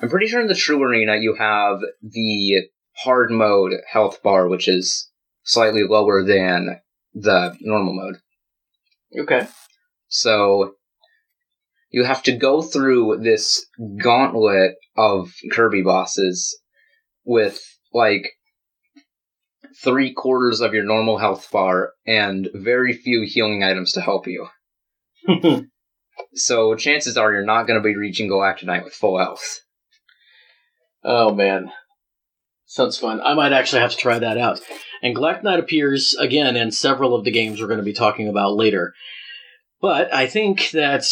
I'm 0.00 0.08
pretty 0.08 0.26
sure 0.26 0.40
in 0.40 0.46
the 0.48 0.54
true 0.54 0.82
arena 0.82 1.16
you 1.16 1.34
have 1.34 1.80
the 2.02 2.68
hard 2.96 3.30
mode 3.30 3.74
health 3.90 4.22
bar 4.22 4.48
which 4.48 4.68
is 4.68 5.08
slightly 5.42 5.84
lower 5.84 6.22
than 6.24 6.80
the 7.14 7.56
normal 7.60 7.94
mode. 7.94 8.18
Okay. 9.18 9.46
So 10.08 10.74
you 11.90 12.04
have 12.04 12.22
to 12.24 12.32
go 12.32 12.62
through 12.62 13.20
this 13.22 13.66
gauntlet 14.02 14.76
of 14.96 15.32
Kirby 15.52 15.82
bosses 15.82 16.58
with 17.24 17.60
like 17.92 18.30
three 19.82 20.12
quarters 20.12 20.60
of 20.60 20.74
your 20.74 20.84
normal 20.84 21.18
health 21.18 21.50
bar 21.50 21.92
and 22.06 22.48
very 22.54 22.92
few 22.92 23.24
healing 23.26 23.62
items 23.62 23.92
to 23.92 24.00
help 24.00 24.26
you. 24.26 24.48
So 26.34 26.74
chances 26.74 27.16
are 27.16 27.32
you're 27.32 27.44
not 27.44 27.66
going 27.66 27.78
to 27.80 27.86
be 27.86 27.96
reaching 27.96 28.28
Galacta 28.28 28.64
Knight 28.64 28.84
with 28.84 28.94
full 28.94 29.18
health. 29.18 29.60
oh 31.04 31.34
man. 31.34 31.70
Sounds 32.72 32.96
fun. 32.96 33.20
I 33.20 33.34
might 33.34 33.52
actually 33.52 33.82
have 33.82 33.90
to 33.90 33.98
try 33.98 34.18
that 34.18 34.38
out. 34.38 34.58
And 35.02 35.14
Galacta 35.14 35.42
Knight 35.42 35.58
appears 35.58 36.14
again 36.18 36.56
in 36.56 36.70
several 36.70 37.14
of 37.14 37.22
the 37.22 37.30
games 37.30 37.60
we're 37.60 37.66
going 37.66 37.76
to 37.76 37.84
be 37.84 37.92
talking 37.92 38.28
about 38.28 38.56
later. 38.56 38.94
But 39.82 40.10
I 40.10 40.26
think 40.26 40.70
that 40.70 41.04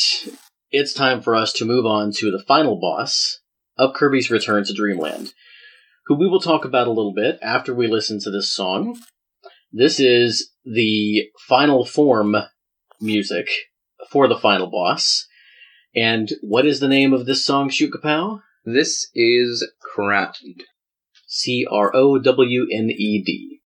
it's 0.70 0.94
time 0.94 1.20
for 1.20 1.34
us 1.34 1.52
to 1.52 1.66
move 1.66 1.84
on 1.84 2.12
to 2.12 2.30
the 2.30 2.42
final 2.42 2.80
boss 2.80 3.40
of 3.76 3.92
Kirby's 3.92 4.30
Return 4.30 4.64
to 4.64 4.72
Dreamland, 4.72 5.34
who 6.06 6.14
we 6.14 6.26
will 6.26 6.40
talk 6.40 6.64
about 6.64 6.86
a 6.86 6.92
little 6.92 7.12
bit 7.12 7.38
after 7.42 7.74
we 7.74 7.88
listen 7.88 8.18
to 8.20 8.30
this 8.30 8.50
song. 8.50 8.98
This 9.70 10.00
is 10.00 10.52
the 10.64 11.28
final 11.46 11.84
form 11.84 12.36
music 13.02 13.50
for 14.10 14.28
the 14.28 14.38
final 14.38 14.70
boss. 14.70 15.26
And 15.94 16.32
what 16.40 16.64
is 16.64 16.80
the 16.80 16.88
name 16.88 17.12
of 17.12 17.26
this 17.26 17.44
song, 17.44 17.68
Shukapow? 17.68 18.40
This 18.64 19.10
is 19.14 19.70
Crowned. 19.82 20.64
C 21.32 21.64
R 21.70 21.94
O 21.94 22.18
W 22.18 22.66
N 22.72 22.90
E 22.90 23.22
D. 23.22 23.60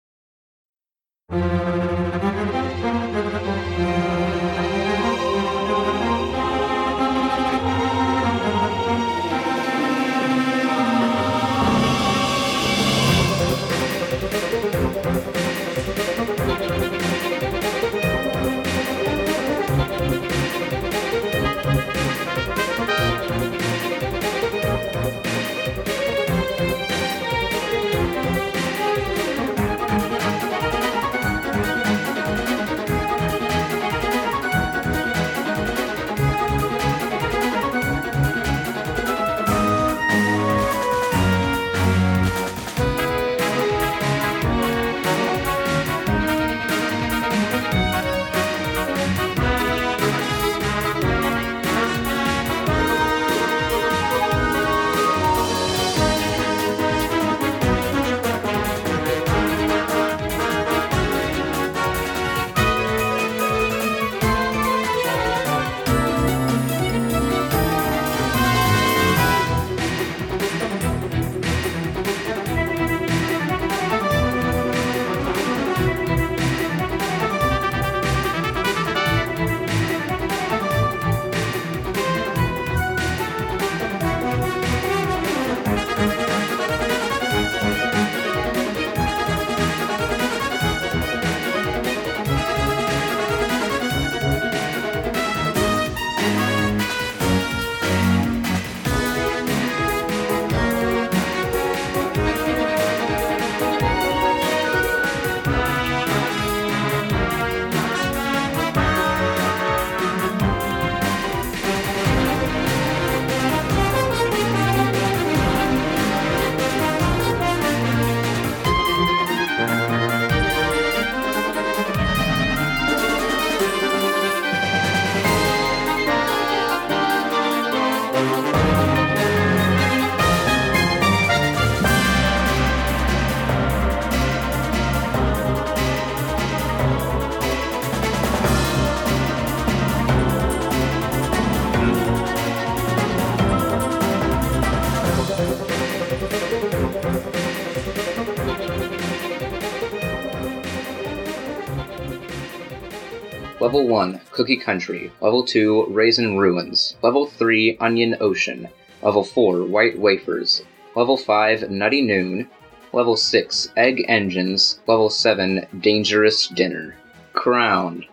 Level 153.71 153.87
1, 153.87 154.21
Cookie 154.33 154.57
Country. 154.57 155.13
Level 155.21 155.45
2, 155.45 155.87
Raisin 155.91 156.37
Ruins. 156.37 156.97
Level 157.03 157.25
3, 157.25 157.77
Onion 157.79 158.17
Ocean. 158.21 158.69
Level 159.01 159.23
4, 159.23 159.63
White 159.63 159.97
Wafers. 159.97 160.65
Level 160.97 161.17
5, 161.17 161.71
Nutty 161.71 162.03
Noon. 162.03 162.51
Level 162.93 163.17
6, 163.17 163.69
Egg 163.77 164.05
Engines. 164.09 164.81
Level 164.89 165.09
7, 165.09 165.69
Dangerous 165.79 166.49
Dinner. 166.49 166.97
Crowned. 167.33 168.07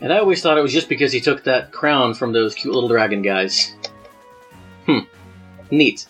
And 0.00 0.12
I 0.12 0.20
always 0.20 0.42
thought 0.42 0.56
it 0.56 0.62
was 0.62 0.72
just 0.72 0.88
because 0.88 1.10
he 1.10 1.20
took 1.20 1.42
that 1.42 1.72
crown 1.72 2.14
from 2.14 2.32
those 2.32 2.54
cute 2.54 2.72
little 2.72 2.88
dragon 2.88 3.20
guys. 3.20 3.74
Hmm. 4.86 5.00
Neat. 5.72 6.06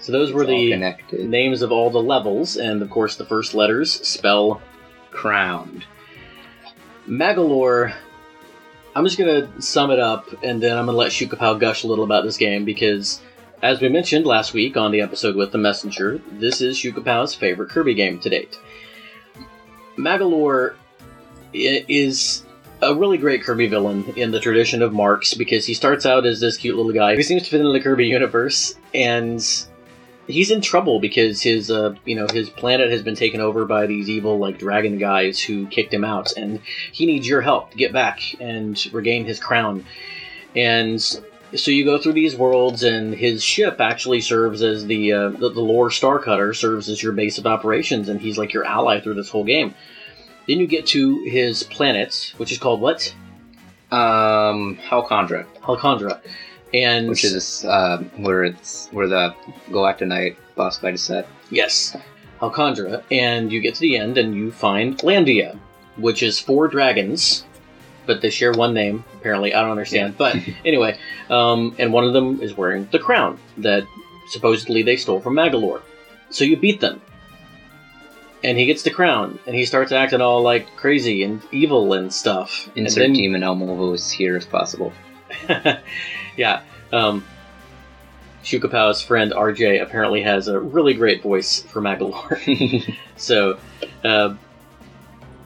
So 0.00 0.12
those 0.12 0.32
were 0.32 0.44
the 0.44 0.96
names 1.12 1.62
of 1.62 1.72
all 1.72 1.88
the 1.88 2.02
levels, 2.02 2.58
and 2.58 2.82
of 2.82 2.90
course 2.90 3.16
the 3.16 3.24
first 3.24 3.54
letters 3.54 4.06
spell 4.06 4.60
crowned. 5.12 5.86
Magolor. 7.08 7.94
I'm 8.94 9.04
just 9.04 9.18
gonna 9.18 9.60
sum 9.60 9.90
it 9.90 9.98
up, 9.98 10.28
and 10.42 10.62
then 10.62 10.78
I'm 10.78 10.86
gonna 10.86 10.96
let 10.96 11.10
Shukapow 11.10 11.58
gush 11.58 11.84
a 11.84 11.86
little 11.86 12.04
about 12.04 12.24
this 12.24 12.36
game 12.36 12.64
because, 12.64 13.20
as 13.62 13.80
we 13.80 13.88
mentioned 13.88 14.24
last 14.24 14.54
week 14.54 14.76
on 14.76 14.92
the 14.92 15.00
episode 15.00 15.36
with 15.36 15.52
the 15.52 15.58
messenger, 15.58 16.20
this 16.32 16.60
is 16.60 16.78
Shukapow's 16.78 17.34
favorite 17.34 17.70
Kirby 17.70 17.94
game 17.94 18.18
to 18.20 18.28
date. 18.28 18.58
Magolor 19.96 20.74
is 21.52 22.44
a 22.82 22.94
really 22.94 23.18
great 23.18 23.42
Kirby 23.42 23.66
villain 23.66 24.04
in 24.16 24.30
the 24.30 24.40
tradition 24.40 24.82
of 24.82 24.92
Marx 24.92 25.34
because 25.34 25.66
he 25.66 25.74
starts 25.74 26.06
out 26.06 26.26
as 26.26 26.40
this 26.40 26.56
cute 26.56 26.76
little 26.76 26.92
guy 26.92 27.14
who 27.16 27.22
seems 27.22 27.42
to 27.42 27.50
fit 27.50 27.60
into 27.60 27.72
the 27.72 27.80
Kirby 27.80 28.06
universe, 28.06 28.74
and 28.94 29.44
he's 30.26 30.50
in 30.50 30.60
trouble 30.60 31.00
because 31.00 31.42
his 31.42 31.70
uh, 31.70 31.94
you 32.04 32.14
know 32.14 32.26
his 32.32 32.50
planet 32.50 32.90
has 32.90 33.02
been 33.02 33.14
taken 33.14 33.40
over 33.40 33.64
by 33.64 33.86
these 33.86 34.08
evil 34.08 34.38
like 34.38 34.58
dragon 34.58 34.98
guys 34.98 35.40
who 35.40 35.66
kicked 35.66 35.92
him 35.92 36.04
out, 36.04 36.32
and 36.36 36.60
he 36.92 37.06
needs 37.06 37.26
your 37.26 37.40
help 37.40 37.70
to 37.70 37.76
get 37.76 37.92
back 37.92 38.20
and 38.40 38.86
regain 38.92 39.24
his 39.24 39.38
crown. 39.38 39.84
And 40.56 41.00
so 41.00 41.70
you 41.70 41.84
go 41.84 41.98
through 41.98 42.14
these 42.14 42.36
worlds, 42.36 42.82
and 42.82 43.14
his 43.14 43.42
ship 43.42 43.80
actually 43.80 44.20
serves 44.20 44.62
as 44.62 44.86
the 44.86 45.12
uh, 45.12 45.28
the, 45.30 45.50
the 45.50 45.60
Lor 45.60 45.90
Starcutter 45.90 46.54
serves 46.54 46.88
as 46.88 47.02
your 47.02 47.12
base 47.12 47.38
of 47.38 47.46
operations, 47.46 48.08
and 48.08 48.20
he's 48.20 48.38
like 48.38 48.52
your 48.52 48.64
ally 48.64 49.00
through 49.00 49.14
this 49.14 49.28
whole 49.28 49.44
game. 49.44 49.74
Then 50.46 50.60
you 50.60 50.66
get 50.66 50.86
to 50.88 51.20
his 51.24 51.62
planet, 51.62 52.34
which 52.36 52.52
is 52.52 52.58
called 52.58 52.80
what? 52.80 53.14
Um, 53.90 54.76
Halcandra, 54.76 55.46
Halcandra. 55.62 56.20
And 56.74 57.08
which 57.08 57.22
is 57.22 57.64
uh, 57.64 57.98
where 58.16 58.42
it's 58.42 58.88
where 58.90 59.06
the 59.06 59.32
Galacta 59.68 60.06
Knight 60.06 60.36
boss 60.56 60.78
fight 60.78 60.94
is 60.94 61.02
set. 61.02 61.28
Yes, 61.48 61.96
Halcandra, 62.40 63.04
and 63.12 63.52
you 63.52 63.60
get 63.60 63.76
to 63.76 63.80
the 63.80 63.96
end 63.96 64.18
and 64.18 64.34
you 64.34 64.50
find 64.50 64.98
Landia, 64.98 65.56
which 65.96 66.20
is 66.20 66.40
four 66.40 66.66
dragons, 66.66 67.44
but 68.06 68.20
they 68.20 68.30
share 68.30 68.52
one 68.52 68.74
name. 68.74 69.04
Apparently, 69.14 69.54
I 69.54 69.60
don't 69.60 69.70
understand. 69.70 70.18
But 70.18 70.36
anyway, 70.64 70.98
um, 71.30 71.76
and 71.78 71.92
one 71.92 72.02
of 72.02 72.12
them 72.12 72.40
is 72.42 72.56
wearing 72.56 72.88
the 72.90 72.98
crown 72.98 73.38
that 73.58 73.86
supposedly 74.30 74.82
they 74.82 74.96
stole 74.96 75.20
from 75.20 75.34
Magolor. 75.34 75.80
So 76.30 76.44
you 76.44 76.56
beat 76.56 76.80
them, 76.80 77.00
and 78.42 78.58
he 78.58 78.66
gets 78.66 78.82
the 78.82 78.90
crown, 78.90 79.38
and 79.46 79.54
he 79.54 79.64
starts 79.64 79.92
acting 79.92 80.20
all 80.20 80.42
like 80.42 80.74
crazy 80.74 81.22
and 81.22 81.40
evil 81.52 81.92
and 81.92 82.12
stuff. 82.12 82.68
Insert 82.74 83.04
and 83.04 83.14
Demon 83.14 83.44
Elmo 83.44 83.76
voice 83.76 84.10
here 84.10 84.36
if 84.36 84.50
possible. 84.50 84.92
yeah. 86.36 86.62
Um, 86.92 87.24
Shukapow's 88.42 89.00
friend 89.02 89.32
RJ 89.32 89.82
apparently 89.82 90.22
has 90.22 90.48
a 90.48 90.60
really 90.60 90.94
great 90.94 91.22
voice 91.22 91.60
for 91.62 91.80
Magolor. 91.80 92.96
So, 93.16 93.58
uh, 94.02 94.34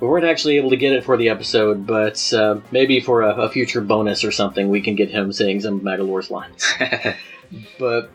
we 0.01 0.09
weren't 0.09 0.25
actually 0.25 0.57
able 0.57 0.71
to 0.71 0.77
get 0.77 0.95
it 0.95 1.05
for 1.05 1.19
the 1.19 1.29
episode, 1.29 1.87
but 1.87 2.33
uh, 2.33 2.61
maybe 2.71 3.01
for 3.01 3.23
a, 3.23 3.43
a 3.43 3.49
future 3.51 3.83
bonus 3.83 4.25
or 4.25 4.33
something, 4.33 4.71
we 4.71 4.81
can 4.81 4.95
get 4.95 5.11
him 5.11 5.33
saying 5.33 5.61
some 5.61 5.75
of 5.75 5.83
Magolor's 5.83 6.31
lines. 6.31 6.65
But 7.79 8.11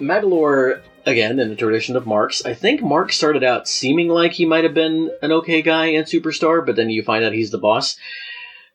Magolor, 0.00 0.80
again, 1.06 1.38
in 1.38 1.48
the 1.48 1.56
tradition 1.56 1.96
of 1.96 2.06
Marx, 2.06 2.44
I 2.44 2.54
think 2.54 2.82
Mark 2.82 3.12
started 3.12 3.42
out 3.42 3.68
seeming 3.68 4.08
like 4.08 4.32
he 4.32 4.44
might 4.44 4.64
have 4.64 4.74
been 4.74 5.10
an 5.22 5.32
okay 5.32 5.62
guy 5.62 5.86
and 5.86 6.06
Superstar, 6.06 6.64
but 6.64 6.76
then 6.76 6.90
you 6.90 7.02
find 7.02 7.24
out 7.24 7.32
he's 7.32 7.50
the 7.50 7.58
boss. 7.58 7.96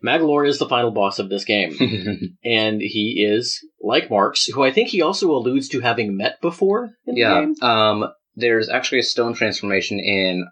Magolor 0.05 0.47
is 0.47 0.59
the 0.59 0.67
final 0.67 0.91
boss 0.91 1.19
of 1.19 1.29
this 1.29 1.43
game, 1.43 2.37
and 2.43 2.81
he 2.81 3.25
is 3.27 3.59
like 3.81 4.09
Marx, 4.09 4.45
who 4.45 4.63
I 4.63 4.71
think 4.71 4.89
he 4.89 5.01
also 5.01 5.31
alludes 5.31 5.67
to 5.69 5.81
having 5.81 6.15
met 6.15 6.39
before 6.41 6.91
in 7.05 7.15
the 7.15 7.21
yeah. 7.21 7.45
Um, 7.61 8.05
there's 8.35 8.69
actually 8.69 8.99
a 8.99 9.03
stone 9.03 9.33
transformation 9.33 9.99
in, 9.99 10.47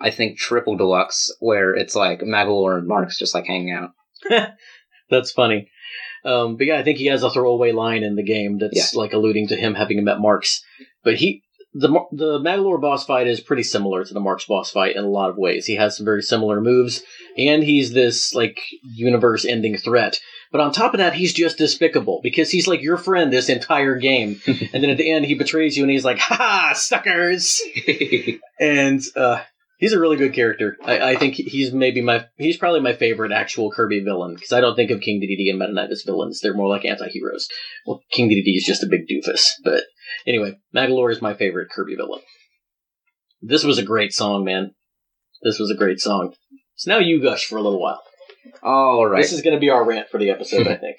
I 0.00 0.10
think, 0.10 0.38
Triple 0.38 0.76
Deluxe, 0.76 1.30
where 1.40 1.74
it's 1.74 1.94
like 1.94 2.20
Magolor 2.20 2.78
and 2.78 2.88
Marx 2.88 3.18
just 3.18 3.34
like 3.34 3.46
hanging 3.46 3.72
out. 3.72 3.90
That's 5.10 5.32
funny. 5.32 5.70
Um, 6.24 6.56
but 6.56 6.66
yeah, 6.66 6.78
I 6.78 6.82
think 6.82 6.98
he 6.98 7.06
has 7.06 7.22
a 7.22 7.30
throwaway 7.30 7.72
line 7.72 8.02
in 8.02 8.14
the 8.14 8.22
game 8.22 8.58
that's 8.58 8.94
like 8.94 9.14
alluding 9.14 9.48
to 9.48 9.56
him 9.56 9.74
having 9.74 10.02
met 10.04 10.20
Marx. 10.20 10.62
But 11.02 11.16
he, 11.16 11.42
the 11.72 11.88
the 12.12 12.40
Magolor 12.40 12.80
boss 12.80 13.04
fight 13.06 13.28
is 13.28 13.40
pretty 13.40 13.62
similar 13.62 14.04
to 14.04 14.14
the 14.14 14.20
Marx 14.20 14.44
boss 14.44 14.70
fight 14.70 14.96
in 14.96 15.04
a 15.04 15.08
lot 15.08 15.30
of 15.30 15.36
ways. 15.36 15.66
He 15.66 15.76
has 15.76 15.96
some 15.96 16.04
very 16.04 16.22
similar 16.22 16.60
moves, 16.60 17.02
and 17.38 17.62
he's 17.62 17.92
this 17.92 18.34
like 18.34 18.60
universe-ending 18.82 19.76
threat. 19.78 20.18
But 20.50 20.60
on 20.60 20.72
top 20.72 20.94
of 20.94 20.98
that, 20.98 21.14
he's 21.14 21.32
just 21.32 21.58
despicable 21.58 22.20
because 22.24 22.50
he's 22.50 22.66
like 22.66 22.82
your 22.82 22.96
friend 22.96 23.32
this 23.32 23.48
entire 23.48 23.94
game, 23.96 24.40
and 24.46 24.82
then 24.82 24.90
at 24.90 24.96
the 24.96 25.10
end 25.10 25.26
he 25.26 25.34
betrays 25.34 25.76
you, 25.76 25.84
and 25.84 25.92
he's 25.92 26.04
like, 26.04 26.18
"Ha 26.18 26.34
ha, 26.34 26.72
suckers!" 26.74 27.60
and 28.60 29.00
uh, 29.14 29.40
he's 29.80 29.92
a 29.92 29.98
really 29.98 30.16
good 30.16 30.34
character. 30.34 30.76
I, 30.84 31.12
I 31.12 31.16
think 31.16 31.34
he's 31.34 31.72
maybe 31.72 32.00
my 32.00 32.26
he's 32.36 32.56
probably 32.56 32.80
my 32.80 32.92
favorite 32.92 33.32
actual 33.32 33.72
Kirby 33.72 34.04
villain 34.04 34.34
because 34.34 34.52
I 34.52 34.60
don't 34.60 34.76
think 34.76 34.90
of 34.92 35.00
King 35.00 35.20
Dedede 35.20 35.50
and 35.50 35.58
Meta 35.58 35.72
Knight 35.72 35.90
as 35.90 36.04
villains. 36.06 36.40
They're 36.40 36.54
more 36.54 36.68
like 36.68 36.84
anti-heroes. 36.84 37.48
Well, 37.86 38.02
King 38.12 38.28
Dedede 38.28 38.56
is 38.56 38.64
just 38.64 38.84
a 38.84 38.88
big 38.88 39.08
doofus, 39.08 39.48
but 39.64 39.82
anyway, 40.26 40.52
Magolor 40.74 41.10
is 41.10 41.20
my 41.20 41.34
favorite 41.34 41.70
Kirby 41.70 41.96
villain. 41.96 42.20
This 43.42 43.64
was 43.64 43.78
a 43.78 43.82
great 43.82 44.12
song, 44.12 44.44
man. 44.44 44.72
This 45.42 45.58
was 45.58 45.70
a 45.70 45.76
great 45.76 45.98
song. 45.98 46.34
So 46.76 46.92
now 46.92 46.98
you 46.98 47.22
gush 47.22 47.46
for 47.46 47.56
a 47.56 47.62
little 47.62 47.80
while. 47.80 48.02
All 48.62 49.06
right. 49.06 49.22
This 49.22 49.32
is 49.32 49.42
going 49.42 49.54
to 49.54 49.60
be 49.60 49.70
our 49.70 49.84
rant 49.84 50.08
for 50.10 50.18
the 50.18 50.30
episode, 50.30 50.68
I 50.68 50.76
think. 50.76 50.96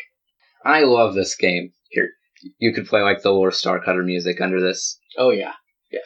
I 0.66 0.82
love 0.82 1.14
this 1.14 1.36
game. 1.36 1.74
Here, 1.90 2.10
you 2.58 2.74
could 2.74 2.88
play 2.88 3.02
like 3.02 3.22
the 3.22 3.32
Lor 3.32 3.52
Starcutter 3.52 4.04
music 4.04 4.42
under 4.42 4.60
this. 4.60 5.00
Oh 5.18 5.30
yeah. 5.30 5.54
yeah, 5.92 6.00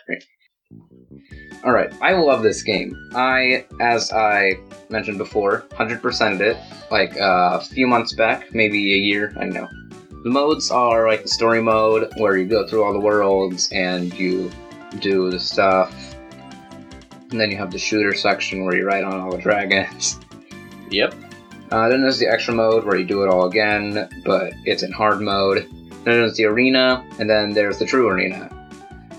All 1.64 1.72
right, 1.72 1.92
I 2.02 2.14
love 2.14 2.44
this 2.44 2.62
game. 2.62 2.96
I, 3.16 3.66
as 3.80 4.12
I 4.12 4.60
mentioned 4.90 5.18
before, 5.18 5.66
100%ed 5.72 6.42
it 6.42 6.58
like 6.92 7.20
uh, 7.20 7.60
a 7.60 7.62
few 7.62 7.88
months 7.88 8.14
back, 8.14 8.54
maybe 8.54 8.94
a 8.94 8.98
year. 8.98 9.34
I 9.38 9.46
don't 9.46 9.54
know. 9.54 9.68
The 10.24 10.30
modes 10.30 10.70
are 10.70 11.08
like 11.08 11.24
the 11.24 11.28
story 11.28 11.62
mode, 11.62 12.12
where 12.18 12.38
you 12.38 12.46
go 12.46 12.68
through 12.68 12.84
all 12.84 12.94
the 12.94 13.00
worlds 13.00 13.70
and 13.72 14.14
you 14.14 14.52
do 15.00 15.32
the 15.32 15.40
stuff. 15.40 16.16
And 17.32 17.40
then 17.40 17.50
you 17.50 17.58
have 17.58 17.72
the 17.72 17.80
shooter 17.80 18.14
section 18.14 18.66
where 18.66 18.76
you 18.76 18.86
ride 18.86 19.04
on 19.04 19.20
all 19.20 19.32
the 19.32 19.42
dragons. 19.42 20.20
yep. 20.90 21.16
Uh, 21.72 21.90
then 21.90 22.02
there's 22.02 22.20
the 22.20 22.28
extra 22.28 22.54
mode 22.54 22.86
where 22.86 22.96
you 22.96 23.06
do 23.06 23.24
it 23.24 23.28
all 23.28 23.48
again, 23.48 24.08
but 24.24 24.54
it's 24.66 24.84
in 24.84 24.92
hard 24.92 25.20
mode. 25.20 25.68
Then 26.04 26.14
there's 26.14 26.38
the 26.38 26.46
arena, 26.46 27.04
and 27.20 27.28
then 27.28 27.54
there's 27.54 27.80
the 27.80 27.86
true 27.86 28.08
arena. 28.08 28.55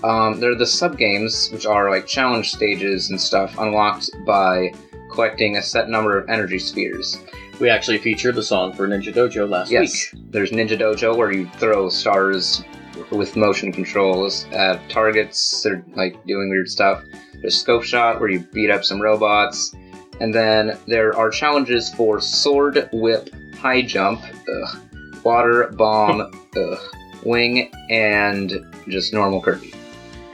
Um, 0.03 0.39
there 0.39 0.51
are 0.51 0.55
the 0.55 0.65
sub 0.65 0.97
games, 0.97 1.49
which 1.51 1.65
are 1.65 1.89
like 1.89 2.05
challenge 2.07 2.51
stages 2.51 3.09
and 3.09 3.19
stuff, 3.19 3.57
unlocked 3.57 4.09
by 4.25 4.73
collecting 5.11 5.57
a 5.57 5.61
set 5.63 5.89
number 5.89 6.17
of 6.17 6.29
energy 6.29 6.59
spheres. 6.59 7.17
We 7.59 7.69
actually 7.69 7.97
featured 7.97 8.35
the 8.35 8.43
song 8.43 8.73
for 8.73 8.87
Ninja 8.87 9.11
Dojo 9.13 9.49
last 9.49 9.71
Yes, 9.71 10.13
week. 10.13 10.21
there's 10.31 10.51
Ninja 10.51 10.77
Dojo 10.79 11.17
where 11.17 11.31
you 11.31 11.47
throw 11.57 11.89
stars 11.89 12.63
with 13.11 13.35
motion 13.35 13.71
controls 13.71 14.45
at 14.51 14.87
targets 14.89 15.63
that 15.63 15.71
are 15.73 15.83
like 15.95 16.23
doing 16.27 16.49
weird 16.49 16.69
stuff. 16.69 17.03
There's 17.41 17.59
Scope 17.59 17.83
Shot 17.83 18.19
where 18.19 18.29
you 18.29 18.39
beat 18.53 18.69
up 18.69 18.83
some 18.83 19.01
robots. 19.01 19.73
And 20.19 20.33
then 20.33 20.77
there 20.87 21.15
are 21.15 21.29
challenges 21.29 21.93
for 21.93 22.19
Sword, 22.19 22.89
Whip, 22.91 23.29
High 23.55 23.83
Jump, 23.83 24.21
ugh, 24.63 24.77
Water, 25.23 25.69
Bomb, 25.73 26.21
ugh, 26.57 26.79
Wing, 27.23 27.71
and 27.89 28.51
just 28.87 29.13
normal 29.13 29.41
Kirby. 29.41 29.73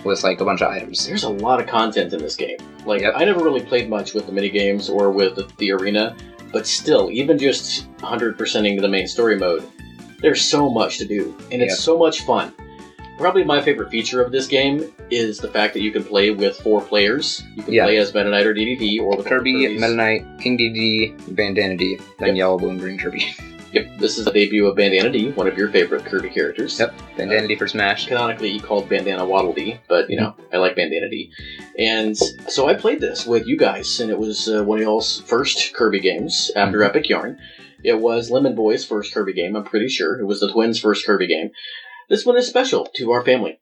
With 0.03 0.23
like 0.23 0.41
a 0.41 0.45
bunch 0.45 0.61
of 0.61 0.69
items. 0.69 1.05
There's 1.05 1.23
a 1.23 1.29
lot 1.29 1.59
of 1.61 1.67
content 1.67 2.11
in 2.13 2.19
this 2.19 2.35
game. 2.35 2.57
Like 2.85 3.01
Yep. 3.01 3.13
I 3.15 3.23
never 3.25 3.43
really 3.43 3.61
played 3.61 3.89
much 3.89 4.13
with 4.13 4.25
the 4.25 4.31
mini 4.31 4.49
games 4.49 4.89
or 4.89 5.11
with 5.11 5.35
the, 5.35 5.49
the 5.57 5.71
arena, 5.71 6.15
but 6.51 6.67
still, 6.67 7.09
even 7.11 7.37
just 7.37 7.87
100%ing 7.99 8.77
the 8.81 8.87
main 8.89 9.07
story 9.07 9.37
mode, 9.37 9.63
there's 10.21 10.41
so 10.41 10.69
much 10.69 10.97
to 10.99 11.05
do, 11.05 11.35
and 11.51 11.61
it's 11.61 11.71
Yep. 11.71 11.77
so 11.79 11.97
much 11.97 12.21
fun. 12.21 12.53
Probably 13.17 13.43
my 13.43 13.61
favorite 13.61 13.89
feature 13.91 14.21
of 14.21 14.31
this 14.31 14.47
game 14.47 14.91
is 15.11 15.37
the 15.37 15.47
fact 15.47 15.73
that 15.75 15.81
you 15.81 15.91
can 15.91 16.03
play 16.03 16.31
with 16.31 16.57
four 16.57 16.81
players. 16.81 17.43
You 17.55 17.63
can 17.63 17.73
Yeah. 17.73 17.83
play 17.85 17.97
as 17.97 18.13
Meta 18.13 18.29
Knight 18.29 18.45
or 18.45 18.53
Dedede 18.53 18.99
or 18.99 19.15
with 19.15 19.25
Kirby. 19.27 19.67
Meta 19.67 19.93
Knight, 19.93 20.25
King 20.39 20.57
DD, 20.57 21.13
Bandana 21.35 21.75
Dee, 21.77 21.97
then 22.19 22.29
Yep. 22.29 22.35
Yellow 22.37 22.57
Blue 22.57 22.69
and 22.71 22.79
Green 22.79 22.97
Kirby. 22.97 23.25
Yep, 23.73 23.97
this 23.97 24.19
is 24.19 24.25
the 24.25 24.31
debut 24.31 24.67
of 24.67 24.75
Bandana 24.75 25.09
Dee, 25.09 25.31
one 25.31 25.47
of 25.47 25.57
your 25.57 25.67
favorite 25.69 26.05
Kirby 26.05 26.29
characters. 26.29 26.79
Yep. 26.79 26.93
Bandana 27.17 27.47
Dee 27.47 27.55
for 27.55 27.67
Smash. 27.67 28.05
Canonically 28.05 28.59
called 28.59 28.87
Bandana 28.87 29.25
Waddle 29.25 29.51
Dee, 29.53 29.79
but 29.89 30.09
you 30.11 30.15
know, 30.15 30.35
I 30.53 30.57
like 30.57 30.75
Bandana 30.75 31.09
Dee. 31.09 31.31
And 31.79 32.15
so 32.15 32.67
I 32.67 32.75
played 32.75 33.01
this 33.01 33.25
with 33.25 33.47
you 33.47 33.57
guys, 33.57 33.99
and 33.99 34.11
it 34.11 34.19
was 34.19 34.47
uh, 34.47 34.63
one 34.63 34.77
of 34.77 34.83
y'all's 34.83 35.21
first 35.21 35.73
Kirby 35.73 35.99
games 36.01 36.51
after 36.55 36.79
Mhm. 36.79 36.85
Epic 36.87 37.09
Yarn. 37.09 37.37
It 37.83 37.99
was 37.99 38.29
Lemon 38.29 38.53
Boy's 38.53 38.85
first 38.85 39.11
Kirby 39.11 39.33
game, 39.33 39.55
I'm 39.55 39.63
pretty 39.63 39.87
sure. 39.89 40.19
It 40.19 40.25
was 40.25 40.39
the 40.39 40.51
twins' 40.51 40.79
first 40.79 41.03
Kirby 41.05 41.25
game. 41.27 41.49
This 42.09 42.25
one 42.27 42.37
is 42.37 42.45
special 42.47 42.87
to 42.97 43.11
our 43.11 43.25
family. 43.25 43.57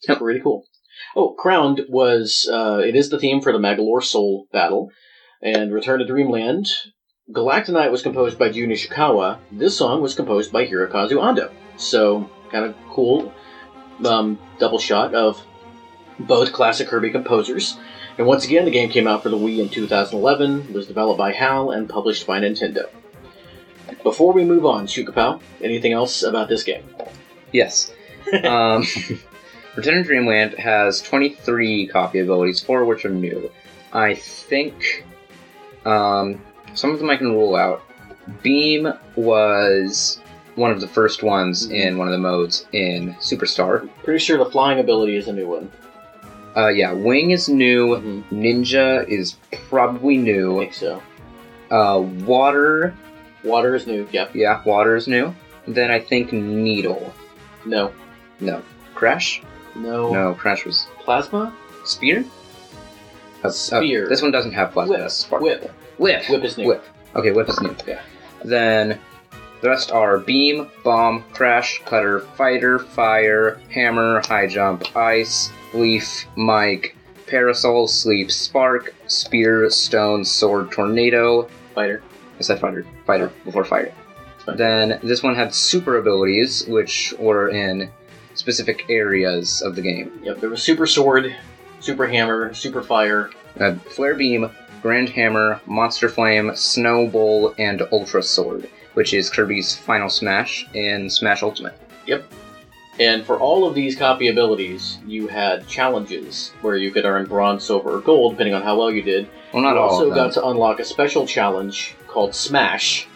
It's 0.00 0.08
Yep. 0.08 0.18
pretty 0.18 0.40
cool. 0.40 0.64
Oh, 1.14 1.34
Crowned 1.38 1.84
was, 1.88 2.48
uh, 2.52 2.78
it 2.84 2.96
is 2.96 3.10
the 3.10 3.18
theme 3.18 3.40
for 3.40 3.52
the 3.52 3.58
Magolor 3.60 4.02
Soul 4.02 4.46
battle. 4.52 4.88
And 5.40 5.72
Return 5.72 5.98
to 6.00 6.04
Dreamland 6.06 6.66
Galacta 7.30 7.70
Knight 7.70 7.92
was 7.92 8.02
composed 8.02 8.36
by 8.36 8.48
Jun 8.48 8.70
Ishikawa. 8.70 9.38
This 9.52 9.76
song 9.76 10.02
was 10.02 10.14
composed 10.14 10.50
by 10.50 10.66
Hirokazu 10.66 11.12
Ando. 11.12 11.52
So, 11.76 12.28
kind 12.50 12.64
of 12.64 12.74
cool 12.90 13.32
um, 14.04 14.38
double 14.58 14.80
shot 14.80 15.14
of 15.14 15.40
both 16.18 16.52
classic 16.52 16.88
Kirby 16.88 17.10
composers. 17.10 17.76
And 18.18 18.26
once 18.26 18.44
again, 18.44 18.64
the 18.64 18.72
game 18.72 18.90
came 18.90 19.06
out 19.06 19.22
for 19.22 19.28
the 19.28 19.36
Wii 19.36 19.60
in 19.60 19.68
2011, 19.68 20.72
was 20.72 20.86
developed 20.86 21.18
by 21.18 21.32
HAL, 21.32 21.70
and 21.70 21.88
published 21.88 22.26
by 22.26 22.40
Nintendo. 22.40 22.88
Before 24.02 24.32
we 24.32 24.44
move 24.44 24.66
on, 24.66 24.86
Shukapow, 24.86 25.40
anything 25.62 25.92
else 25.92 26.22
about 26.22 26.48
this 26.48 26.64
game? 26.64 26.84
Yes. 27.52 27.92
um, 28.44 28.84
Return 29.76 30.02
to 30.02 30.02
Dreamland 30.02 30.54
has 30.58 31.00
23 31.00 31.86
copy 31.86 32.18
abilities, 32.18 32.60
four 32.60 32.82
of 32.82 32.88
which 32.88 33.04
are 33.04 33.10
new. 33.10 33.50
I 33.92 34.14
think 34.14 35.06
um, 35.84 36.42
some 36.74 36.90
of 36.90 36.98
them 36.98 37.10
I 37.10 37.16
can 37.16 37.32
rule 37.32 37.54
out. 37.56 37.82
Beam 38.42 38.92
was 39.16 40.20
one 40.54 40.70
of 40.70 40.80
the 40.80 40.88
first 40.88 41.22
ones 41.22 41.66
Mhm. 41.68 41.72
in 41.74 41.98
one 41.98 42.06
of 42.08 42.12
the 42.12 42.18
modes 42.18 42.66
in 42.72 43.14
Superstar. 43.20 43.88
Pretty 44.04 44.18
sure 44.18 44.38
the 44.38 44.44
flying 44.50 44.78
ability 44.78 45.16
is 45.16 45.28
a 45.28 45.32
new 45.32 45.48
one. 45.48 45.70
Uh, 46.56 46.68
yeah, 46.68 46.92
Wing 46.92 47.30
is 47.30 47.48
new. 47.48 47.96
Mhm. 47.96 48.22
Ninja 48.30 49.08
is 49.08 49.36
probably 49.70 50.14
I 50.18 50.22
new. 50.22 50.58
think 50.60 50.74
so. 50.74 51.02
Uh, 51.70 52.00
water, 52.26 52.94
Water 53.44 53.74
is 53.74 53.86
new. 53.86 54.06
Yep. 54.12 54.36
yeah, 54.36 54.60
water 54.64 54.94
is 54.94 55.08
new. 55.08 55.34
Then 55.66 55.90
I 55.90 55.98
think 55.98 56.32
Needle. 56.32 57.12
No. 57.64 57.90
No. 58.40 58.60
Crash? 58.94 59.42
No. 59.74 60.12
No, 60.12 60.34
Crash 60.34 60.64
was 60.66 60.86
Plasma? 61.04 61.52
Spear? 61.84 62.24
Uh, 63.42 63.48
uh, 63.48 63.50
Spear. 63.50 64.08
this 64.08 64.20
one 64.22 64.30
doesn't 64.30 64.52
have 64.52 64.72
plasma. 64.72 64.98
Whip. 64.98 65.10
spark. 65.10 65.42
Whip. 65.42 65.72
Whip. 66.02 66.28
Whip 66.28 66.42
is 66.42 66.58
new. 66.58 66.66
Whip. 66.66 66.84
Okay, 67.14 67.30
whip 67.30 67.48
is 67.48 67.60
new. 67.60 67.76
Yeah. 67.86 68.02
Then 68.44 68.98
the 69.60 69.68
rest 69.68 69.92
are 69.92 70.18
beam, 70.18 70.68
bomb, 70.82 71.22
crash, 71.32 71.80
cutter, 71.84 72.20
fighter, 72.36 72.80
fire, 72.80 73.60
hammer, 73.70 74.20
high 74.26 74.48
jump, 74.48 74.96
ice, 74.96 75.50
leaf, 75.72 76.26
mic, 76.36 76.96
parasol, 77.28 77.86
sleep, 77.86 78.32
spark, 78.32 78.92
spear, 79.06 79.70
stone, 79.70 80.24
sword, 80.24 80.72
tornado. 80.72 81.48
Fighter. 81.72 82.02
I 82.36 82.42
said 82.42 82.58
fighter. 82.58 82.84
Fighter 83.06 83.30
before 83.44 83.64
fire. 83.64 83.94
Then 84.56 84.98
this 85.04 85.22
one 85.22 85.36
had 85.36 85.54
super 85.54 85.98
abilities, 85.98 86.66
which 86.66 87.14
were 87.20 87.50
in 87.50 87.88
specific 88.34 88.86
areas 88.88 89.62
of 89.62 89.76
the 89.76 89.82
game. 89.82 90.20
Yep. 90.24 90.40
There 90.40 90.50
was 90.50 90.64
Super 90.64 90.88
Sword, 90.88 91.36
Super 91.78 92.08
Hammer, 92.08 92.52
Super 92.54 92.82
Fire. 92.82 93.30
Uh, 93.60 93.74
Flare 93.74 94.14
Beam, 94.14 94.50
Grand 94.82 95.08
Hammer, 95.10 95.60
Monster 95.66 96.08
Flame, 96.08 96.54
Snow 96.56 97.06
Bowl, 97.06 97.54
and 97.58 97.82
Ultra 97.92 98.22
Sword, 98.22 98.68
which 98.94 99.14
is 99.14 99.30
Kirby's 99.30 99.76
final 99.76 100.10
smash 100.10 100.66
in 100.74 101.08
Smash 101.08 101.42
Ultimate. 101.42 101.78
Yep. 102.06 102.24
And 103.00 103.24
for 103.24 103.38
all 103.38 103.66
of 103.66 103.74
these 103.74 103.96
copy 103.96 104.28
abilities, 104.28 104.98
you 105.06 105.26
had 105.28 105.66
challenges 105.66 106.52
where 106.60 106.76
you 106.76 106.90
could 106.90 107.04
earn 107.06 107.24
bronze, 107.26 107.64
silver, 107.64 107.96
or 107.96 108.00
gold, 108.00 108.32
depending 108.34 108.54
on 108.54 108.62
how 108.62 108.76
well 108.76 108.90
you 108.90 109.00
did. 109.02 109.28
Well, 109.54 109.62
not 109.62 109.74
you 109.74 109.78
all 109.80 109.88
also 109.90 110.08
of 110.10 110.14
them. 110.14 110.26
got 110.26 110.34
to 110.34 110.46
unlock 110.46 110.78
a 110.80 110.84
special 110.84 111.26
challenge 111.26 111.94
called 112.06 112.34
Smash, 112.34 113.06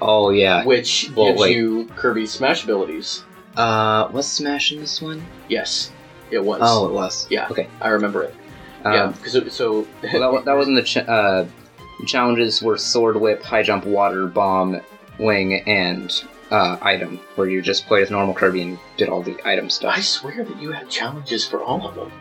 oh 0.00 0.30
yeah. 0.30 0.64
which 0.64 1.10
Well, 1.14 1.26
gives 1.28 1.40
wait. 1.40 1.56
you 1.56 1.84
Kirby's 1.96 2.32
Smash 2.32 2.64
abilities. 2.64 3.22
Uh, 3.56 4.08
was 4.12 4.26
Smash 4.26 4.72
in 4.72 4.80
this 4.80 5.00
one? 5.00 5.24
Yes, 5.48 5.92
it 6.32 6.42
was. 6.44 6.60
Oh, 6.64 6.86
it 6.88 6.92
was. 6.92 7.26
Yeah. 7.30 7.46
Okay. 7.50 7.68
I 7.80 7.88
remember 7.90 8.24
it. 8.24 8.34
Um, 8.84 8.92
yeah, 8.92 9.06
because 9.08 9.54
so 9.54 9.86
well, 10.14 10.34
that, 10.34 10.44
that 10.46 10.56
wasn't 10.56 10.76
the 10.76 10.82
ch- 10.82 10.96
uh, 10.98 11.44
challenges 12.06 12.62
were 12.62 12.78
Sword 12.78 13.16
Whip, 13.16 13.42
High 13.42 13.62
Jump, 13.62 13.84
Water, 13.84 14.26
Bomb, 14.26 14.80
Wing, 15.18 15.62
and 15.68 16.24
uh, 16.50 16.78
Item, 16.80 17.18
where 17.36 17.48
you 17.48 17.60
just 17.62 17.86
played 17.86 18.02
as 18.02 18.10
normal 18.10 18.34
Kirby 18.34 18.62
and 18.62 18.78
did 18.96 19.08
all 19.08 19.22
the 19.22 19.36
item 19.44 19.68
stuff. 19.70 19.94
I 19.96 20.00
swear 20.00 20.44
that 20.44 20.60
you 20.60 20.72
had 20.72 20.88
challenges 20.88 21.46
for 21.46 21.62
all 21.62 21.86
of 21.86 21.94
them. 21.94 22.12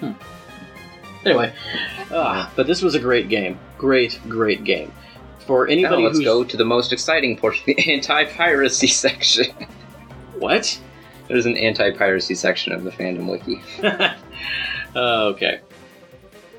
Hmm. 0.00 0.12
Anyway, 1.26 1.52
ah, 2.12 2.50
but 2.56 2.66
this 2.66 2.80
was 2.80 2.94
a 2.94 3.00
great 3.00 3.28
game. 3.28 3.58
Great, 3.76 4.18
great 4.28 4.64
game. 4.64 4.92
For 5.46 5.66
anybody 5.66 5.96
Now 5.96 6.02
let's 6.08 6.18
who's 6.18 6.24
go 6.24 6.44
to 6.44 6.56
the 6.56 6.64
most 6.64 6.92
exciting 6.92 7.36
portion, 7.36 7.64
the 7.66 7.92
anti-piracy 7.92 8.86
section. 8.86 9.46
what? 10.38 10.80
There's 11.26 11.46
an 11.46 11.56
anti-piracy 11.56 12.34
section 12.34 12.72
of 12.72 12.84
the 12.84 12.90
fandom 12.90 13.30
wiki. 13.30 13.60
Uh, 14.98 15.26
okay. 15.26 15.60